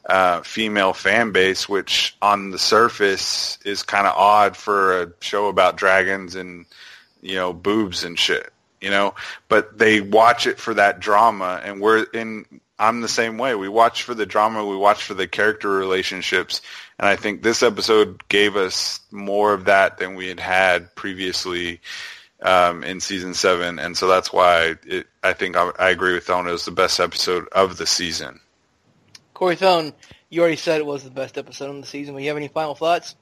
uh, 0.07 0.41
female 0.41 0.93
fan 0.93 1.31
base, 1.31 1.67
which 1.67 2.15
on 2.21 2.51
the 2.51 2.59
surface 2.59 3.59
is 3.65 3.83
kind 3.83 4.07
of 4.07 4.15
odd 4.15 4.57
for 4.57 5.03
a 5.03 5.13
show 5.21 5.47
about 5.47 5.77
dragons 5.77 6.35
and, 6.35 6.65
you 7.21 7.35
know, 7.35 7.53
boobs 7.53 8.03
and 8.03 8.17
shit 8.17 8.51
you 8.79 8.91
know, 8.91 9.15
but 9.49 9.75
they 9.79 10.01
watch 10.01 10.45
it 10.45 10.59
for 10.59 10.73
that 10.75 10.99
drama 10.99 11.59
and 11.63 11.81
we're 11.81 12.03
in 12.13 12.45
I'm 12.79 13.01
the 13.01 13.07
same 13.07 13.37
way. 13.37 13.55
We 13.55 13.69
watch 13.69 14.03
for 14.03 14.13
the 14.13 14.25
drama, 14.25 14.65
we 14.65 14.77
watch 14.77 15.03
for 15.03 15.15
the 15.15 15.27
character 15.27 15.69
relationships, 15.69 16.61
and 16.99 17.07
I 17.07 17.15
think 17.15 17.41
this 17.41 17.63
episode 17.63 18.27
gave 18.27 18.55
us 18.55 18.99
more 19.09 19.53
of 19.53 19.65
that 19.65 19.97
than 19.97 20.15
we 20.15 20.27
had 20.27 20.39
had 20.39 20.93
previously 20.95 21.81
um, 22.41 22.83
in 22.83 22.99
season 22.99 23.33
seven, 23.33 23.79
and 23.79 23.97
so 23.97 24.07
that's 24.07 24.31
why 24.31 24.75
it, 24.85 25.07
I 25.23 25.33
think 25.33 25.57
I, 25.57 25.71
I, 25.79 25.89
agree 25.89 26.13
with 26.13 26.25
Thone. 26.25 26.47
It 26.47 26.51
was 26.51 26.65
the 26.65 26.71
best 26.71 26.99
episode 26.99 27.47
of 27.51 27.77
the 27.77 27.87
season. 27.87 28.39
Corey 29.37 29.55
Thone, 29.55 29.93
you 30.31 30.41
already 30.41 30.55
said 30.55 30.79
it 30.81 30.85
was 30.87 31.03
the 31.03 31.11
best 31.11 31.37
episode 31.37 31.69
of 31.69 31.79
the 31.79 31.85
season. 31.85 32.15
Do 32.15 32.21
you 32.23 32.29
have 32.29 32.37
any 32.37 32.47
final 32.47 32.73
thoughts? 32.73 33.15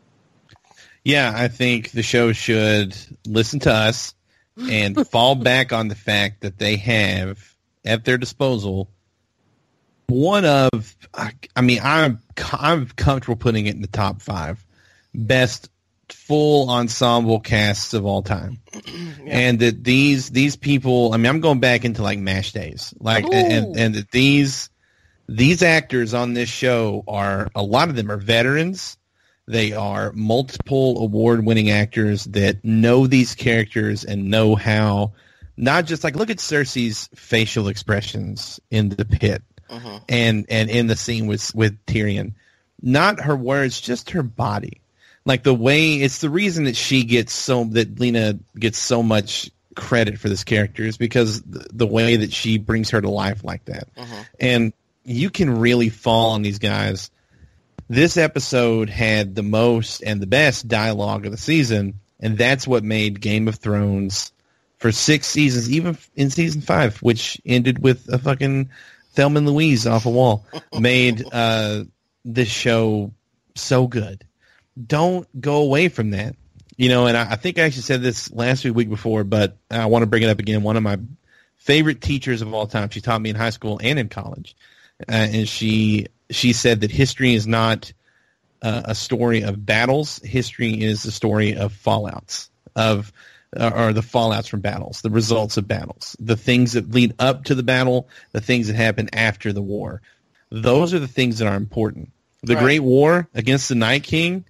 Yeah, 1.04 1.30
I 1.36 1.50
think 1.50 1.92
the 1.92 2.04
show 2.04 2.32
should 2.32 2.96
listen 3.28 3.60
to 3.60 3.74
us 3.74 4.16
and 4.58 5.06
fall 5.12 5.36
back 5.36 5.74
on 5.74 5.90
the 5.90 5.96
fact 5.96 6.40
that 6.44 6.58
they 6.58 6.78
have 6.78 7.54
at 7.84 8.06
their 8.06 8.18
disposal 8.18 8.90
one 10.08 10.46
of 10.46 10.96
I 11.14 11.62
mean 11.62 11.80
I'm 11.84 12.22
I'm 12.54 12.88
comfortable 12.88 13.36
putting 13.36 13.66
it 13.66 13.76
in 13.76 13.82
the 13.82 13.88
top 13.88 14.22
5 14.22 14.66
best 15.14 15.70
full 16.08 16.70
ensemble 16.70 17.42
casts 17.42 17.94
of 17.94 18.06
all 18.06 18.22
time. 18.22 18.60
yeah. 18.74 19.12
And 19.28 19.60
that 19.60 19.84
these 19.84 20.30
these 20.30 20.56
people 20.56 21.14
I 21.14 21.18
mean 21.18 21.26
I'm 21.26 21.42
going 21.42 21.60
back 21.60 21.84
into 21.84 22.04
like 22.04 22.20
MASH 22.20 22.54
days. 22.54 22.94
Like 23.02 23.26
and 23.26 23.76
and 23.76 23.96
that 23.96 24.12
these 24.12 24.70
these 25.27 25.64
actors 25.64 26.14
on 26.14 26.34
this 26.34 26.49
show 26.49 27.03
are 27.07 27.49
a 27.56 27.64
lot 27.64 27.89
of 27.89 27.95
them 27.95 28.11
are 28.11 28.18
veterans 28.18 28.97
they 29.47 29.73
are 29.73 30.11
multiple 30.14 30.99
award-winning 31.03 31.69
actors 31.69 32.26
that 32.26 32.64
know 32.64 33.06
these 33.06 33.35
characters 33.35 34.03
and 34.03 34.30
know 34.30 34.56
how 34.56 35.14
not 35.57 35.85
just 35.85 36.03
like 36.03 36.15
look 36.15 36.30
at 36.30 36.38
Cersei's 36.38 37.10
facial 37.15 37.68
expressions 37.68 38.60
in 38.72 38.89
the 38.89 39.06
pit 39.06 39.43
uh-huh. 39.69 39.99
and 40.10 40.45
and 40.49 40.69
in 40.69 40.88
the 40.88 40.95
scene 40.95 41.27
with 41.27 41.53
with 41.56 41.77
Tyrion. 41.85 42.34
Not 42.81 43.22
her 43.22 43.35
words, 43.35 43.80
just 43.80 44.11
her 44.11 44.23
body. 44.23 44.81
Like 45.26 45.43
the 45.43 45.53
way 45.53 45.95
it's 45.95 46.19
the 46.19 46.30
reason 46.30 46.65
that 46.65 46.76
she 46.76 47.03
gets 47.03 47.34
so 47.34 47.64
that 47.65 47.99
Lena 47.99 48.39
gets 48.57 48.77
so 48.77 49.02
much 49.02 49.49
credit 49.76 50.19
for 50.19 50.30
this 50.30 50.43
character 50.43 50.84
is 50.84 50.97
because 50.97 51.41
the, 51.41 51.68
the 51.72 51.88
way 51.88 52.18
that 52.18 52.31
she 52.31 52.57
brings 52.57 52.89
her 52.91 53.02
to 53.02 53.10
life 53.10 53.43
like 53.43 53.65
that. 53.65 53.88
Uh-huh. 53.97 54.23
And 54.39 54.73
you 55.06 55.30
can 55.30 55.60
really 55.60 55.90
fall 55.90 56.32
on 56.32 56.41
these 56.41 56.60
guys 56.60 57.10
this 57.90 58.18
episode 58.18 58.90
had 58.90 59.36
the 59.36 59.44
most 59.44 60.02
and 60.02 60.22
the 60.22 60.27
best 60.27 60.68
dialogue 60.68 61.26
of 61.26 61.32
the 61.32 61.38
season, 61.38 61.99
and 62.19 62.38
that's 62.38 62.68
what 62.68 62.84
made 62.84 63.22
Game 63.22 63.48
of 63.48 63.56
Thrones 63.56 64.32
for 64.80 64.91
six 64.91 65.27
seasons, 65.27 65.72
even 65.72 65.98
in 66.15 66.30
season 66.30 66.61
five, 66.61 66.98
which 66.98 67.40
ended 67.45 67.80
with 67.82 68.11
a 68.11 68.18
fucking 68.18 68.69
Thelma 69.14 69.38
and 69.38 69.48
Louise 69.48 69.86
off 69.86 70.06
a 70.06 70.10
wall, 70.10 70.45
made 70.80 71.23
uh, 71.32 71.84
this 72.23 72.49
show 72.49 73.11
so 73.53 73.88
good. 73.88 74.26
Don't 74.84 75.27
go 75.40 75.57
away 75.57 75.90
from 75.90 76.11
that. 76.11 76.36
You 76.77 76.90
know, 76.90 77.06
and 77.06 77.15
I, 77.15 77.32
I 77.32 77.36
think 77.38 77.57
I 77.57 77.61
actually 77.61 77.84
said 77.84 78.02
this 78.02 78.32
last 78.32 78.65
week, 78.65 78.76
week 78.76 78.90
before, 78.90 79.23
but 79.23 79.57
I 79.72 79.86
want 79.86 80.03
to 80.03 80.07
bring 80.07 80.23
it 80.23 80.30
up 80.30 80.40
again. 80.40 80.64
One 80.64 80.76
of 80.76 80.84
my 80.84 80.98
favorite 81.56 82.02
teachers 82.02 82.41
of 82.41 82.53
all 82.53 82.68
time. 82.68 82.90
She 82.90 82.99
taught 82.99 83.22
me 83.22 83.30
in 83.30 83.36
high 83.38 83.52
school 83.52 83.80
and 83.82 83.98
in 83.98 84.10
college, 84.10 84.56
uh, 85.02 85.12
and 85.12 85.48
she 85.48 86.08
she 86.30 86.54
said 86.54 86.82
that 86.82 86.92
history 86.92 87.34
is 87.36 87.46
not 87.46 87.92
uh, 88.62 88.84
a 88.86 88.96
story 88.96 89.42
of 89.44 89.66
battles. 89.66 90.20
History 90.24 90.82
is 90.82 91.04
the 91.04 91.12
story 91.12 91.56
of 91.56 91.74
fallouts 91.74 92.50
of 92.76 93.12
uh, 93.56 93.72
or 93.74 93.94
the 93.94 94.02
fallouts 94.02 94.50
from 94.50 94.62
battles, 94.62 95.02
the 95.02 95.10
results 95.10 95.58
of 95.58 95.68
battles, 95.68 96.16
the 96.20 96.36
things 96.36 96.74
that 96.74 96.92
lead 96.92 97.14
up 97.20 97.46
to 97.46 97.56
the 97.56 97.64
battle, 97.64 98.10
the 98.32 98.42
things 98.42 98.68
that 98.68 98.76
happen 98.76 99.10
after 99.14 99.54
the 99.54 99.62
war. 99.62 100.02
Those 100.50 100.94
are 100.94 101.00
the 101.00 101.08
things 101.08 101.40
that 101.40 101.48
are 101.48 101.56
important. 101.56 102.12
The 102.44 102.56
right. 102.56 102.64
Great 102.64 102.80
War 102.82 103.28
against 103.34 103.70
the 103.70 103.76
Night 103.76 104.04
King, 104.04 104.46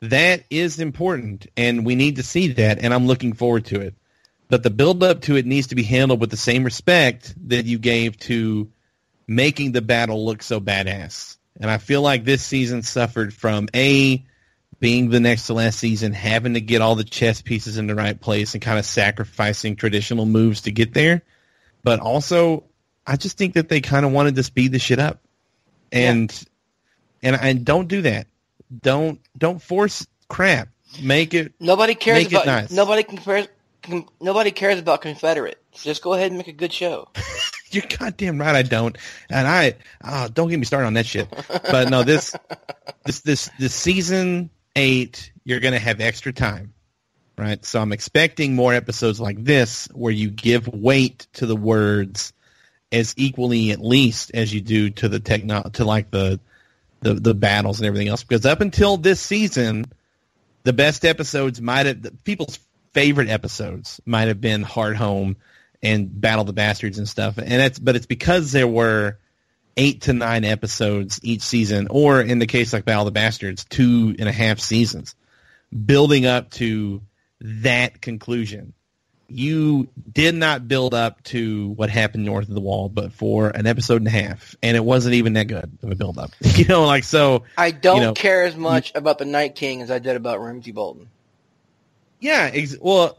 that 0.00 0.44
is 0.50 0.80
important, 0.80 1.46
and 1.56 1.84
we 1.84 1.94
need 1.94 2.16
to 2.16 2.22
see 2.22 2.48
that, 2.48 2.78
and 2.80 2.92
I'm 2.92 3.06
looking 3.06 3.32
forward 3.32 3.66
to 3.66 3.80
it. 3.80 3.94
But 4.48 4.62
the 4.62 4.70
build 4.70 5.02
up 5.02 5.22
to 5.22 5.36
it 5.36 5.46
needs 5.46 5.68
to 5.68 5.74
be 5.74 5.82
handled 5.82 6.20
with 6.20 6.30
the 6.30 6.36
same 6.36 6.64
respect 6.64 7.34
that 7.48 7.66
you 7.66 7.78
gave 7.78 8.18
to 8.20 8.70
making 9.28 9.72
the 9.72 9.82
battle 9.82 10.24
look 10.24 10.42
so 10.42 10.58
badass. 10.58 11.36
And 11.60 11.70
I 11.70 11.78
feel 11.78 12.02
like 12.02 12.24
this 12.24 12.42
season 12.42 12.82
suffered 12.82 13.34
from 13.34 13.68
a 13.74 14.24
being 14.80 15.10
the 15.10 15.20
next 15.20 15.46
to 15.46 15.54
last 15.54 15.78
season, 15.78 16.12
having 16.12 16.54
to 16.54 16.60
get 16.60 16.80
all 16.80 16.94
the 16.94 17.04
chess 17.04 17.42
pieces 17.42 17.78
in 17.78 17.86
the 17.86 17.94
right 17.94 18.18
place 18.18 18.54
and 18.54 18.62
kind 18.62 18.78
of 18.78 18.86
sacrificing 18.86 19.76
traditional 19.76 20.24
moves 20.24 20.62
to 20.62 20.72
get 20.72 20.94
there. 20.94 21.22
But 21.82 22.00
also, 22.00 22.64
I 23.06 23.16
just 23.16 23.36
think 23.36 23.54
that 23.54 23.68
they 23.68 23.80
kind 23.80 24.06
of 24.06 24.12
wanted 24.12 24.36
to 24.36 24.42
speed 24.42 24.72
the 24.72 24.78
shit 24.78 24.98
up, 24.98 25.20
and 25.90 26.32
yeah. 27.22 27.30
and 27.30 27.40
and 27.40 27.64
don't 27.64 27.88
do 27.88 28.02
that. 28.02 28.28
Don't 28.82 29.20
don't 29.36 29.60
force 29.60 30.06
crap. 30.28 30.68
Make 31.02 31.34
it. 31.34 31.52
Nobody 31.58 31.94
cares 31.94 32.26
about. 32.28 32.46
Nice. 32.46 32.70
Nobody 32.70 33.02
compares. 33.02 33.48
Nobody 34.20 34.50
cares 34.50 34.78
about 34.78 35.02
Confederate. 35.02 35.58
Just 35.72 36.02
go 36.02 36.12
ahead 36.12 36.30
and 36.30 36.38
make 36.38 36.48
a 36.48 36.52
good 36.52 36.72
show. 36.72 37.08
You're 37.70 37.84
goddamn 37.98 38.38
right 38.38 38.54
I 38.54 38.62
don't. 38.62 38.96
And 39.30 39.46
I 39.46 39.74
oh, 40.04 40.28
don't 40.28 40.48
get 40.48 40.58
me 40.58 40.64
started 40.64 40.86
on 40.86 40.94
that 40.94 41.06
shit. 41.06 41.28
But 41.48 41.90
no, 41.90 42.02
this 42.02 42.34
this 43.04 43.20
this 43.20 43.50
this 43.58 43.74
season 43.74 44.50
eight, 44.76 45.32
you're 45.44 45.60
gonna 45.60 45.78
have 45.78 46.00
extra 46.00 46.32
time. 46.32 46.74
Right? 47.36 47.64
So 47.64 47.80
I'm 47.80 47.92
expecting 47.92 48.54
more 48.54 48.74
episodes 48.74 49.20
like 49.20 49.42
this 49.42 49.86
where 49.94 50.12
you 50.12 50.28
give 50.28 50.66
weight 50.66 51.28
to 51.34 51.46
the 51.46 51.54
words 51.54 52.32
as 52.90 53.14
equally 53.16 53.70
at 53.70 53.80
least 53.80 54.32
as 54.34 54.52
you 54.52 54.60
do 54.60 54.90
to 54.90 55.08
the 55.08 55.20
techno 55.20 55.62
to 55.74 55.84
like 55.84 56.10
the 56.10 56.40
the 57.00 57.14
the 57.14 57.34
battles 57.34 57.78
and 57.78 57.86
everything 57.86 58.08
else. 58.08 58.24
Because 58.24 58.44
up 58.46 58.60
until 58.60 58.96
this 58.96 59.20
season, 59.20 59.86
the 60.64 60.72
best 60.72 61.04
episodes 61.04 61.60
might 61.60 61.86
have 61.86 62.24
people's 62.24 62.58
favorite 62.92 63.28
episodes 63.28 64.00
might 64.06 64.28
have 64.28 64.40
been 64.40 64.64
Hardhome 64.64 65.36
and 65.82 66.20
Battle 66.20 66.44
the 66.44 66.52
Bastards 66.52 66.98
and 66.98 67.08
stuff. 67.08 67.38
And 67.38 67.62
it's 67.62 67.78
but 67.78 67.96
it's 67.96 68.06
because 68.06 68.52
there 68.52 68.68
were 68.68 69.18
eight 69.76 70.02
to 70.02 70.12
nine 70.12 70.44
episodes 70.44 71.20
each 71.22 71.42
season, 71.42 71.86
or 71.90 72.20
in 72.20 72.38
the 72.38 72.46
case 72.46 72.72
like 72.72 72.84
Battle 72.84 73.04
the 73.04 73.10
Bastards, 73.10 73.64
two 73.64 74.14
and 74.18 74.28
a 74.28 74.32
half 74.32 74.58
seasons, 74.58 75.14
building 75.86 76.26
up 76.26 76.50
to 76.52 77.00
that 77.40 78.00
conclusion. 78.00 78.74
You 79.30 79.88
did 80.10 80.34
not 80.34 80.68
build 80.68 80.94
up 80.94 81.22
to 81.24 81.68
what 81.68 81.90
happened 81.90 82.24
north 82.24 82.48
of 82.48 82.54
the 82.54 82.62
wall, 82.62 82.88
but 82.88 83.12
for 83.12 83.50
an 83.50 83.66
episode 83.66 83.96
and 83.96 84.08
a 84.08 84.10
half, 84.10 84.56
and 84.62 84.74
it 84.74 84.82
wasn't 84.82 85.16
even 85.16 85.34
that 85.34 85.48
good 85.48 85.70
of 85.82 85.90
a 85.90 85.94
build 85.94 86.16
up. 86.16 86.30
you 86.40 86.64
know, 86.64 86.86
like 86.86 87.04
so. 87.04 87.44
I 87.56 87.70
don't 87.70 87.96
you 87.96 88.02
know, 88.04 88.12
care 88.14 88.44
as 88.44 88.56
much 88.56 88.94
you, 88.94 88.98
about 88.98 89.18
the 89.18 89.26
Night 89.26 89.54
King 89.54 89.82
as 89.82 89.90
I 89.90 89.98
did 89.98 90.16
about 90.16 90.40
Ramsay 90.40 90.72
Bolton. 90.72 91.10
Yeah, 92.20 92.50
ex- 92.52 92.78
well, 92.80 93.18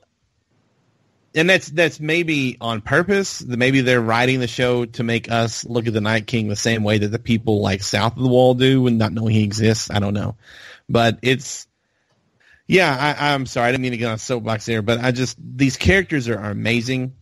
and 1.35 1.49
that's 1.49 1.67
that's 1.69 1.99
maybe 1.99 2.57
on 2.59 2.81
purpose. 2.81 3.43
Maybe 3.43 3.81
they're 3.81 4.01
writing 4.01 4.39
the 4.39 4.47
show 4.47 4.85
to 4.85 5.03
make 5.03 5.29
us 5.29 5.65
look 5.65 5.87
at 5.87 5.93
the 5.93 6.01
Night 6.01 6.27
King 6.27 6.47
the 6.47 6.55
same 6.55 6.83
way 6.83 6.97
that 6.97 7.09
the 7.09 7.19
people 7.19 7.61
like 7.61 7.83
south 7.83 8.17
of 8.17 8.23
the 8.23 8.29
wall 8.29 8.53
do, 8.53 8.87
and 8.87 8.97
not 8.97 9.13
knowing 9.13 9.33
he 9.33 9.43
exists. 9.43 9.91
I 9.91 9.99
don't 9.99 10.13
know, 10.13 10.35
but 10.87 11.19
it's 11.21 11.67
yeah. 12.67 13.15
I, 13.19 13.29
am 13.29 13.45
sorry, 13.45 13.69
I 13.69 13.71
didn't 13.71 13.83
mean 13.83 13.91
to 13.91 13.97
get 13.97 14.11
on 14.11 14.17
soapbox 14.17 14.65
there, 14.65 14.81
but 14.81 14.99
I 14.99 15.11
just 15.11 15.37
these 15.39 15.77
characters 15.77 16.27
are, 16.27 16.39
are 16.39 16.51
amazing. 16.51 17.13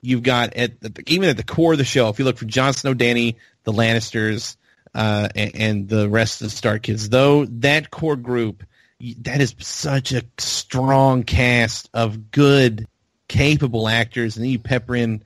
You've 0.00 0.22
got 0.22 0.54
at 0.54 0.80
the, 0.80 1.02
even 1.08 1.28
at 1.28 1.36
the 1.36 1.42
core 1.42 1.72
of 1.72 1.78
the 1.78 1.84
show, 1.84 2.08
if 2.08 2.18
you 2.18 2.24
look 2.24 2.38
for 2.38 2.44
Jon 2.44 2.72
Snow, 2.72 2.94
Dany, 2.94 3.36
the 3.64 3.72
Lannisters, 3.72 4.56
uh, 4.94 5.28
and, 5.34 5.56
and 5.56 5.88
the 5.88 6.08
rest 6.08 6.40
of 6.40 6.46
the 6.46 6.56
Stark 6.56 6.84
kids, 6.84 7.08
though 7.08 7.46
that 7.46 7.90
core 7.90 8.16
group, 8.16 8.62
that 9.22 9.40
is 9.40 9.56
such 9.58 10.12
a 10.12 10.22
strong 10.38 11.24
cast 11.24 11.90
of 11.92 12.30
good 12.30 12.86
capable 13.28 13.88
actors, 13.88 14.36
and 14.36 14.44
then 14.44 14.50
you 14.50 14.58
pepper 14.58 14.96
in 14.96 15.22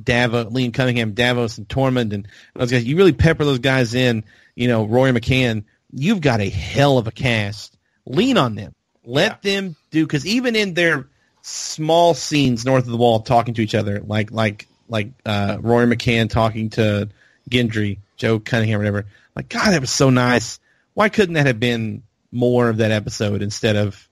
Davos, 0.00 0.52
Liam 0.52 0.72
Cunningham, 0.72 1.12
Davos, 1.12 1.58
and 1.58 1.68
Tormund, 1.68 2.12
and 2.12 2.28
those 2.54 2.70
guys. 2.70 2.84
You 2.84 2.96
really 2.96 3.12
pepper 3.12 3.44
those 3.44 3.58
guys 3.58 3.94
in. 3.94 4.24
You 4.54 4.68
know, 4.68 4.84
Rory 4.84 5.12
McCann. 5.12 5.64
You've 5.92 6.20
got 6.20 6.40
a 6.40 6.48
hell 6.48 6.98
of 6.98 7.06
a 7.06 7.12
cast. 7.12 7.76
Lean 8.06 8.38
on 8.38 8.54
them. 8.54 8.74
Let 9.04 9.40
yeah. 9.42 9.58
them 9.58 9.76
do 9.90 10.06
because 10.06 10.26
even 10.26 10.56
in 10.56 10.74
their 10.74 11.08
small 11.42 12.14
scenes 12.14 12.64
north 12.64 12.84
of 12.84 12.90
the 12.90 12.96
wall, 12.96 13.20
talking 13.20 13.54
to 13.54 13.62
each 13.62 13.74
other, 13.74 14.00
like 14.00 14.30
like 14.30 14.66
like 14.88 15.08
uh, 15.26 15.58
Rory 15.60 15.86
McCann 15.86 16.30
talking 16.30 16.70
to 16.70 17.08
Gendry, 17.50 17.98
Joe 18.16 18.38
Cunningham, 18.38 18.78
whatever. 18.78 19.06
Like 19.36 19.48
God, 19.48 19.72
that 19.72 19.80
was 19.80 19.90
so 19.90 20.10
nice. 20.10 20.58
Why 20.94 21.08
couldn't 21.08 21.34
that 21.34 21.46
have 21.46 21.60
been 21.60 22.02
more 22.30 22.68
of 22.68 22.78
that 22.78 22.90
episode 22.90 23.42
instead 23.42 23.76
of 23.76 24.08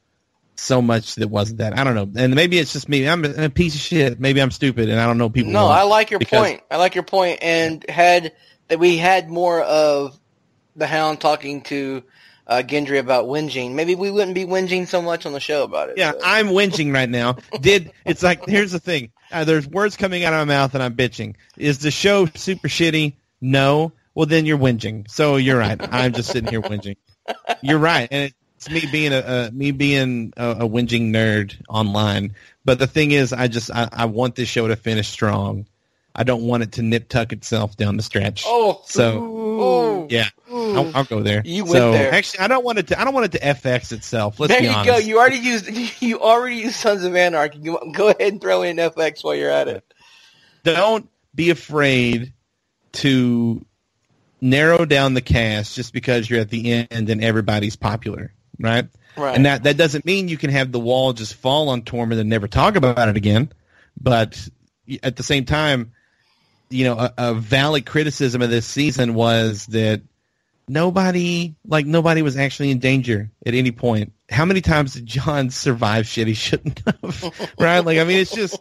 so 0.61 0.83
much 0.83 1.15
that 1.17 1.29
wasn't 1.29 1.59
that. 1.59 1.79
I 1.79 1.85
don't 1.85 1.95
know. 1.95 2.23
And 2.23 2.35
maybe 2.35 2.59
it's 2.59 2.73
just 2.73 2.89
me. 2.89 3.09
I'm 3.09 3.25
a 3.25 3.51
piece 3.51 3.75
of 3.75 3.81
shit. 3.81 4.21
Maybe 4.21 4.41
I'm 4.41 4.51
stupid 4.51 4.89
and 4.89 5.01
I 5.01 5.07
don't 5.07 5.19
know 5.19 5.31
people. 5.31 5.53
No, 5.53 5.67
I 5.67 5.83
like 5.83 6.11
your 6.11 6.21
point. 6.21 6.63
I 6.71 6.77
like 6.77 6.95
your 6.95 7.05
point. 7.05 7.41
And 7.43 7.85
had 7.89 8.33
that 8.69 8.79
we 8.79 8.97
had 8.97 9.29
more 9.29 9.61
of 9.63 10.19
the 10.77 10.87
Hound 10.87 11.21
talking 11.21 11.63
to 11.63 12.05
uh, 12.47 12.63
Gendry 12.67 12.99
about 12.99 13.27
whinging, 13.27 13.73
maybe 13.73 13.95
we 13.95 14.11
wouldn't 14.11 14.35
be 14.35 14.45
whinging 14.45 14.87
so 14.87 15.01
much 15.01 15.25
on 15.25 15.33
the 15.33 15.41
show 15.41 15.63
about 15.63 15.91
it. 15.91 15.99
Yeah, 15.99 16.13
so. 16.13 16.19
I'm 16.23 16.49
whinging 16.49 16.93
right 16.93 17.09
now. 17.09 17.37
Did 17.61 17.93
it's 18.05 18.23
like 18.23 18.45
here's 18.47 18.73
the 18.73 18.81
thing. 18.81 19.13
Uh, 19.31 19.45
there's 19.45 19.67
words 19.67 19.97
coming 19.97 20.25
out 20.25 20.33
of 20.33 20.47
my 20.47 20.55
mouth 20.55 20.75
and 20.75 20.83
I'm 20.83 20.95
bitching. 20.95 21.37
Is 21.57 21.79
the 21.79 21.91
show 21.91 22.27
super 22.27 22.69
shitty? 22.69 23.15
No. 23.41 23.93
Well, 24.15 24.27
then 24.27 24.45
you're 24.45 24.59
whinging. 24.59 25.09
So 25.09 25.37
you're 25.37 25.59
right. 25.59 25.81
I'm 25.93 26.13
just 26.13 26.33
sitting 26.33 26.51
here 26.51 26.61
whinging. 26.61 26.97
You're 27.63 27.79
right, 27.79 28.09
and 28.11 28.25
it, 28.25 28.35
it's 28.61 28.69
me 28.69 28.85
being 28.93 29.13
a, 29.15 29.21
a 29.21 29.51
me 29.53 29.71
being 29.71 30.35
a, 30.37 30.51
a, 30.51 30.69
whinging 30.69 31.11
nerd 31.11 31.57
online. 31.71 32.35
But 32.63 32.79
the 32.79 32.87
thing 32.87 33.11
is, 33.13 33.33
I 33.33 33.49
just 33.49 33.71
I, 33.71 33.89
I, 33.91 34.05
want 34.05 34.35
this 34.35 34.51
show 34.51 34.69
to 34.69 34.77
finish 34.77 35.09
strong. 35.09 35.67
I 36.15 36.25
don't 36.25 36.43
want 36.43 36.65
it 36.65 36.73
to 36.73 36.83
nip 36.83 37.09
tuck 37.09 37.33
itself 37.33 37.79
down 37.79 37.97
the 37.97 38.03
stretch. 38.03 38.45
Oh, 38.47 38.83
so 38.85 39.23
ooh, 39.23 40.07
yeah, 40.11 40.29
I'll, 40.53 40.95
I'll, 40.95 41.05
go 41.05 41.23
there. 41.23 41.41
You 41.43 41.65
went 41.65 41.77
so, 41.77 41.93
there. 41.93 42.13
Actually, 42.13 42.41
I 42.41 42.49
don't 42.49 42.63
want 42.63 42.79
it 42.79 42.89
to. 42.89 43.01
I 43.01 43.05
don't 43.05 43.15
want 43.15 43.35
it 43.35 43.39
to 43.39 43.47
FX 43.47 43.93
itself. 43.93 44.39
Let's 44.39 44.53
there 44.53 44.63
you 44.63 44.69
honest. 44.69 44.87
go. 44.87 44.99
You 44.99 45.19
already 45.19 45.39
used. 45.39 45.71
You 46.03 46.21
already 46.21 46.57
used 46.57 46.77
Sons 46.77 47.05
of 47.05 47.17
Anarchy. 47.17 47.61
Go 47.61 48.09
ahead 48.09 48.21
and 48.21 48.41
throw 48.43 48.61
in 48.61 48.77
FX 48.77 49.25
while 49.25 49.35
you're 49.35 49.51
at 49.51 49.69
it. 49.69 49.85
Don't 50.65 51.09
be 51.35 51.49
afraid 51.49 52.35
to 52.93 53.65
narrow 54.43 54.85
down 54.85 55.15
the 55.15 55.21
cast 55.23 55.77
just 55.77 55.95
because 55.95 56.29
you're 56.29 56.41
at 56.41 56.51
the 56.51 56.87
end 56.91 57.09
and 57.09 57.25
everybody's 57.25 57.77
popular 57.77 58.35
right? 58.61 58.87
Right. 59.17 59.35
And 59.35 59.47
that 59.47 59.65
that 59.65 59.77
doesn't 59.77 60.05
mean 60.05 60.29
you 60.29 60.39
can 60.39 60.51
have 60.51 60.73
the 60.73 60.81
wall 60.81 61.13
just 61.13 61.35
fall 61.35 61.69
on 61.71 61.83
Tormund 61.83 62.19
and 62.19 62.31
never 62.31 62.49
talk 62.49 62.77
about 62.77 63.09
it 63.09 63.17
again. 63.17 63.53
But 64.01 64.49
at 65.03 65.17
the 65.17 65.23
same 65.23 65.45
time, 65.45 65.93
you 66.69 66.85
know, 66.85 66.99
a, 66.99 67.13
a 67.19 67.35
valid 67.35 67.87
criticism 67.87 68.43
of 68.43 68.51
this 68.51 68.67
season 68.67 69.15
was 69.15 69.67
that 69.67 70.03
nobody 70.69 71.55
like 71.67 71.87
nobody 71.87 72.23
was 72.23 72.37
actually 72.37 72.71
in 72.71 72.79
danger 72.79 73.31
at 73.45 73.55
any 73.55 73.73
point. 73.73 74.13
How 74.31 74.45
many 74.45 74.61
times 74.61 74.95
did 74.95 75.07
Jon 75.07 75.51
survive 75.51 76.07
shit 76.07 76.29
he 76.29 76.35
shouldn't 76.35 76.83
have? 76.87 77.53
right? 77.59 77.81
Like 77.81 77.99
I 77.99 78.05
mean 78.05 78.19
it's 78.19 78.35
just 78.35 78.61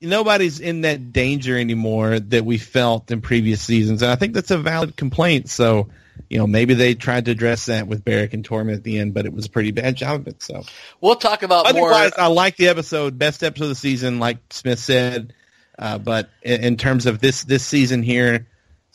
nobody's 0.00 0.60
in 0.60 0.82
that 0.82 1.12
danger 1.12 1.56
anymore 1.56 2.18
that 2.18 2.44
we 2.44 2.58
felt 2.58 3.10
in 3.10 3.20
previous 3.20 3.62
seasons. 3.62 4.02
And 4.02 4.10
I 4.10 4.16
think 4.16 4.34
that's 4.34 4.50
a 4.50 4.58
valid 4.58 4.96
complaint. 4.96 5.48
So 5.48 5.88
you 6.28 6.38
know, 6.38 6.46
maybe 6.46 6.74
they 6.74 6.94
tried 6.94 7.26
to 7.26 7.30
address 7.30 7.66
that 7.66 7.86
with 7.86 8.04
Beric 8.04 8.34
and 8.34 8.46
Tormund 8.46 8.74
at 8.74 8.82
the 8.82 8.98
end, 8.98 9.14
but 9.14 9.26
it 9.26 9.32
was 9.32 9.46
a 9.46 9.50
pretty 9.50 9.70
bad 9.70 9.96
job 9.96 10.20
of 10.20 10.28
it. 10.28 10.42
So 10.42 10.62
we'll 11.00 11.16
talk 11.16 11.42
about 11.42 11.66
Otherwise, 11.66 12.12
more. 12.16 12.24
I 12.24 12.28
like 12.28 12.56
the 12.56 12.68
episode, 12.68 13.18
best 13.18 13.42
episode 13.42 13.64
of 13.64 13.68
the 13.70 13.74
season, 13.76 14.18
like 14.18 14.38
Smith 14.50 14.78
said. 14.78 15.34
Uh, 15.78 15.98
but 15.98 16.28
in, 16.42 16.64
in, 16.64 16.76
terms 16.76 17.06
of 17.06 17.20
this 17.20 17.44
this 17.44 17.64
season 17.64 18.02
here, 18.02 18.48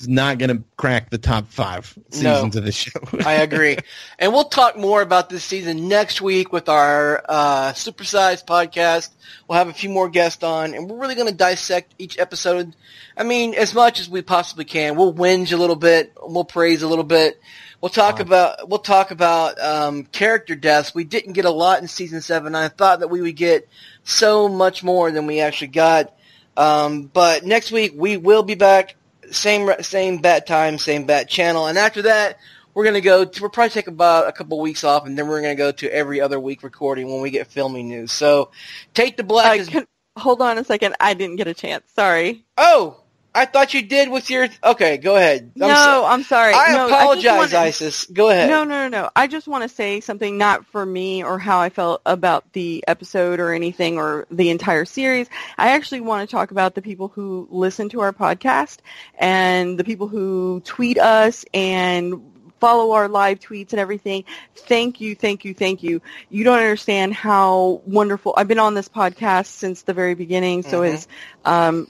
not 0.08 0.38
going 0.38 0.58
to 0.58 0.64
crack 0.78 1.10
the 1.10 1.18
top 1.18 1.48
five 1.48 1.98
seasons 2.12 2.56
no, 2.56 2.60
of 2.60 2.66
the 2.66 2.72
show. 2.72 3.00
I 3.26 3.34
agree, 3.34 3.78
and 4.20 4.34
we'll 4.34 4.46
talk 4.46 4.78
more 4.78 5.02
about 5.02 5.30
this 5.30 5.44
season 5.44 5.88
next 5.88 6.22
week 6.22 6.52
with 6.52 6.70
our 6.70 7.24
uh, 7.28 7.74
supersized 7.74 8.46
podcast. 8.46 9.10
We'll 9.48 9.58
have 9.58 9.68
a 9.68 9.74
few 9.74 9.90
more 9.90 10.10
guests 10.10 10.44
on, 10.44 10.74
and 10.74 10.90
we're 10.90 10.98
really 10.98 11.16
going 11.16 11.28
to 11.28 11.36
dissect 11.36 11.96
each 11.98 12.20
episode 12.20 12.74
I 13.16 13.24
mean, 13.24 13.54
as 13.54 13.74
much 13.74 14.00
as 14.00 14.10
we 14.10 14.22
possibly 14.22 14.66
can. 14.66 14.96
We'll 14.96 15.14
whinge 15.14 15.54
a 15.54 15.58
little 15.58 15.76
bit. 15.76 16.14
We'll 16.22 16.46
praise 16.46 16.82
a 16.82 16.88
little 16.88 17.04
bit. 17.04 17.40
We'll 17.80 17.90
talk 17.90 18.16
wow. 18.16 18.22
about 18.22 18.70
we'll 18.70 18.80
talk 18.80 19.12
about 19.12 19.60
um, 19.60 20.06
character 20.06 20.56
deaths. 20.56 20.96
We 20.96 21.04
didn't 21.04 21.34
get 21.34 21.46
a 21.46 21.52
lot 21.52 21.82
in 21.82 21.88
season 21.88 22.22
seven. 22.22 22.56
I 22.56 22.70
thought 22.70 23.02
that 23.02 23.10
we 23.10 23.22
would 23.22 23.36
get 23.36 23.68
so 24.04 24.48
much 24.48 24.84
more 24.84 25.12
than 25.12 25.28
we 25.28 25.42
actually 25.42 25.68
got. 25.68 26.14
Um, 26.56 27.04
but 27.04 27.44
next 27.44 27.72
week 27.72 27.94
we 27.96 28.18
will 28.18 28.44
be 28.44 28.56
back. 28.56 28.96
Same 29.34 29.70
same 29.82 30.18
bat 30.18 30.48
time, 30.48 30.78
same 30.78 31.06
bat 31.06 31.28
channel, 31.28 31.68
and 31.68 31.78
after 31.78 32.04
that 32.04 32.38
we're 32.74 32.86
gonna 32.86 33.02
go. 33.02 33.26
To, 33.26 33.42
we'll 33.42 33.50
probably 33.50 33.70
take 33.70 33.88
about 33.88 34.28
a 34.28 34.32
couple 34.32 34.60
weeks 34.60 34.84
off, 34.84 35.06
and 35.06 35.18
then 35.18 35.28
we're 35.28 35.42
gonna 35.42 35.56
go 35.56 35.72
to 35.72 35.94
every 35.94 36.22
other 36.22 36.40
week 36.40 36.64
recording 36.64 37.12
when 37.12 37.22
we 37.22 37.30
get 37.30 37.48
filming 37.48 37.88
news. 37.88 38.12
So, 38.12 38.52
take 38.94 39.18
the 39.18 39.24
black. 39.24 39.66
Can, 39.68 39.86
hold 40.18 40.42
on 40.42 40.58
a 40.58 40.64
second. 40.64 40.96
I 41.00 41.14
didn't 41.14 41.36
get 41.36 41.48
a 41.48 41.54
chance. 41.54 41.84
Sorry. 41.94 42.46
Oh, 42.58 43.03
I 43.36 43.46
thought 43.46 43.74
you 43.74 43.82
did 43.82 44.10
with 44.10 44.30
your. 44.30 44.48
Okay, 44.64 44.98
go 44.98 45.16
ahead. 45.16 45.52
I'm 45.56 45.68
no, 45.68 45.74
so, 45.74 46.06
I'm 46.06 46.24
sorry. 46.24 46.54
I 46.54 46.74
no, 46.74 46.88
apologize, 46.88 47.26
I 47.26 47.38
wanna, 47.38 47.58
Isis. 47.58 48.06
Go 48.06 48.30
ahead. 48.30 48.50
No, 48.50 48.64
no, 48.64 48.88
no, 48.88 49.02
no. 49.04 49.10
I 49.16 49.28
just 49.28 49.48
want 49.48 49.64
to 49.64 49.70
say 49.70 50.02
something 50.02 50.38
not 50.38 50.66
for 50.68 50.86
me 50.86 51.24
or 51.24 51.40
how 51.40 51.60
I 51.60 51.70
felt 51.70 52.02
about 52.06 52.52
the 52.54 52.84
episode 52.88 53.40
or 53.40 53.54
anything 53.54 53.98
or 53.98 54.28
the 54.30 54.50
entire 54.50 54.86
series. 54.86 55.28
I 55.58 55.72
actually 55.72 56.02
want 56.02 56.28
to 56.28 56.32
talk 56.32 56.52
about 56.52 56.76
the 56.76 56.82
people 56.82 57.08
who 57.08 57.48
listen 57.50 57.90
to 57.90 58.02
our 58.02 58.14
podcast 58.14 58.80
and 59.18 59.80
the 59.80 59.84
people 59.84 60.08
who 60.08 60.62
tweet 60.64 61.00
us 61.00 61.44
and 61.54 62.22
follow 62.64 62.94
our 62.94 63.10
live 63.10 63.42
tweets 63.42 63.74
and 63.74 63.80
everything. 63.82 64.24
Thank 64.56 65.02
you, 65.02 65.16
thank 65.16 65.44
you, 65.44 65.54
thank 65.54 65.84
you. 65.84 66.02
You 66.30 66.46
don't 66.46 66.60
understand 66.60 67.14
how 67.14 67.82
wonderful. 67.86 68.34
I've 68.38 68.48
been 68.48 68.58
on 68.58 68.74
this 68.74 68.88
podcast 68.88 69.48
since 69.48 69.82
the 69.82 69.94
very 69.94 70.14
beginning, 70.14 70.64
so 70.64 70.80
mm-hmm. 70.80 70.96
is 70.96 71.08
um, 71.44 71.90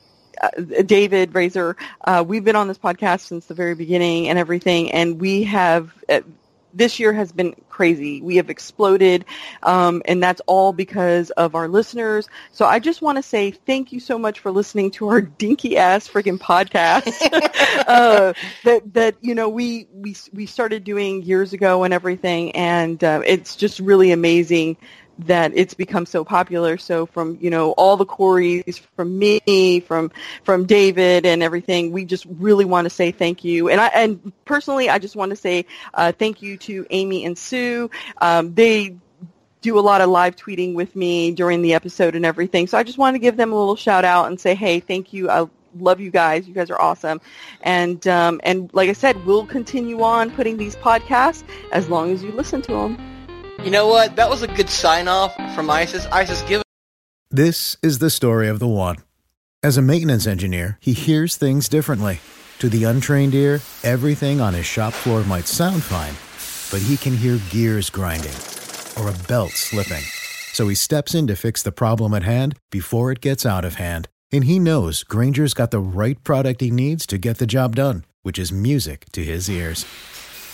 David 0.86 1.34
Razor, 1.34 1.76
uh, 2.04 2.24
we've 2.26 2.44
been 2.44 2.56
on 2.56 2.68
this 2.68 2.78
podcast 2.78 3.22
since 3.22 3.46
the 3.46 3.54
very 3.54 3.76
beginning 3.76 4.28
and 4.30 4.38
everything, 4.38 4.92
and 4.92 5.20
we 5.20 5.44
have. 5.44 5.94
Uh, 6.10 6.22
this 6.76 7.00
year 7.00 7.14
has 7.14 7.32
been 7.32 7.54
crazy. 7.70 8.22
We 8.22 8.38
have 8.38 8.50
exploded, 8.50 9.26
um, 9.62 10.02
and 10.06 10.22
that's 10.24 10.42
all 10.48 10.74
because 10.74 11.30
of 11.32 11.54
our 11.56 11.68
listeners. 11.68 12.28
So 12.52 12.66
I 12.66 12.80
just 12.80 13.02
want 13.02 13.18
to 13.18 13.22
say 13.22 13.52
thank 13.52 13.92
you 13.92 14.00
so 14.00 14.18
much 14.18 14.40
for 14.40 14.52
listening 14.52 14.92
to 14.92 15.08
our 15.10 15.22
dinky 15.22 15.78
ass 15.78 16.08
freaking 16.08 16.40
podcast 16.40 17.08
uh, 17.88 18.34
that 18.64 18.94
that 18.94 19.16
you 19.22 19.36
know 19.36 19.50
we 19.50 19.88
we 19.94 20.16
we 20.34 20.46
started 20.48 20.84
doing 20.84 21.22
years 21.22 21.54
ago 21.54 21.84
and 21.84 21.94
everything, 21.94 22.52
and 22.56 23.04
uh, 23.04 23.22
it's 23.26 23.56
just 23.56 23.80
really 23.80 24.12
amazing 24.12 24.78
that 25.20 25.52
it's 25.56 25.74
become 25.74 26.06
so 26.06 26.24
popular. 26.24 26.78
So 26.78 27.06
from, 27.06 27.38
you 27.40 27.50
know, 27.50 27.72
all 27.74 27.98
the 27.98 28.06
Corys, 28.06 28.80
from 28.96 29.18
me, 29.18 29.80
from, 29.82 30.12
from 30.44 30.66
David 30.66 31.26
and 31.26 31.44
everything, 31.44 31.92
we 31.92 32.06
just 32.06 32.26
really 32.26 32.66
want 32.66 32.86
to 32.86 32.90
say 32.90 33.12
thank 33.12 33.44
you. 33.44 33.70
And 33.70 33.80
I, 33.80 33.88
and 33.88 34.34
personally, 34.46 34.90
I 34.90 35.00
just 35.00 35.16
want 35.16 35.30
to 35.30 35.36
say, 35.36 35.66
uh, 35.94 36.12
thank 36.12 36.42
you 36.42 36.58
to 36.58 36.86
Amy 36.90 37.26
and 37.26 37.38
Sue. 37.38 37.90
Um, 38.20 38.54
they, 38.54 38.96
do 39.62 39.80
a 39.80 39.82
lot 39.82 40.02
of 40.02 40.10
live 40.10 40.36
tweeting 40.36 40.76
with 40.76 40.94
me 40.94 41.32
during 41.32 41.62
the 41.62 41.74
episode 41.74 42.16
and 42.16 42.26
everything. 42.26 42.68
So 42.68 42.78
I 42.78 42.84
just 42.84 42.98
want 42.98 43.16
to 43.16 43.20
give 43.20 43.38
them 43.38 43.54
a 43.54 43.56
little 43.56 43.78
shout 43.78 44.04
out 44.04 44.28
and 44.28 44.38
say, 44.38 44.54
hey, 44.54 44.82
thank 44.82 45.14
you. 45.14 45.30
I 45.30 45.48
love 45.80 46.00
you 46.00 46.12
guys. 46.12 46.48
You 46.48 46.54
guys 46.54 46.70
are 46.70 46.80
awesome. 46.80 47.22
And 47.62 48.06
um, 48.08 48.42
and 48.44 48.70
like 48.74 48.90
I 48.90 48.94
said, 48.94 49.26
we'll 49.26 49.46
continue 49.46 50.02
on 50.04 50.32
putting 50.32 50.58
these 50.58 50.76
podcasts 50.76 51.44
as 51.72 51.90
long 51.90 52.12
as 52.12 52.24
you 52.24 52.32
listen 52.32 52.62
to 52.64 52.74
them. 52.74 53.13
You 53.64 53.72
know 53.72 53.88
what? 53.88 54.18
That 54.18 54.30
was 54.30 54.42
a 54.42 54.48
good 54.50 54.70
sign 54.70 55.08
off 55.08 55.34
from 55.56 55.70
Isis. 55.70 56.06
Isis, 56.08 56.42
give. 56.42 56.62
This 57.32 57.78
is 57.82 58.00
the 58.00 58.10
story 58.10 58.50
of 58.50 58.60
the 58.60 58.68
one. 58.68 58.98
As 59.64 59.78
a 59.78 59.82
maintenance 59.82 60.28
engineer, 60.28 60.78
he 60.82 60.92
hears 60.92 61.38
things 61.38 61.70
differently. 61.70 62.20
To 62.60 62.68
the 62.68 62.84
untrained 62.84 63.34
ear, 63.34 63.62
everything 63.82 64.42
on 64.42 64.54
his 64.54 64.66
shop 64.66 64.92
floor 64.92 65.24
might 65.24 65.48
sound 65.48 65.82
fine, 65.82 66.14
but 66.72 66.86
he 66.86 66.98
can 66.98 67.16
hear 67.16 67.40
gears 67.52 67.90
grinding 67.90 68.36
or 69.00 69.10
a 69.10 69.28
belt 69.30 69.52
slipping. 69.52 70.04
So 70.52 70.68
he 70.68 70.76
steps 70.76 71.16
in 71.16 71.26
to 71.28 71.36
fix 71.38 71.64
the 71.64 71.72
problem 71.72 72.14
at 72.14 72.24
hand 72.24 72.58
before 72.70 73.14
it 73.14 73.22
gets 73.22 73.46
out 73.46 73.64
of 73.64 73.76
hand. 73.76 74.10
And 74.30 74.44
he 74.44 74.60
knows 74.60 75.04
Grainger's 75.04 75.54
got 75.54 75.72
the 75.72 75.80
right 75.80 76.22
product 76.26 76.60
he 76.60 76.70
needs 76.70 77.08
to 77.08 77.18
get 77.18 77.38
the 77.38 77.48
job 77.48 77.78
done, 77.78 78.04
which 78.24 78.38
is 78.38 78.52
music 78.52 79.06
to 79.14 79.24
his 79.24 79.50
ears. 79.50 79.86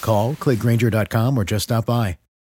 Call, 0.02 0.36
clickgrainger.com, 0.36 1.40
or 1.40 1.44
just 1.44 1.64
stop 1.64 1.88
by. 1.88 2.20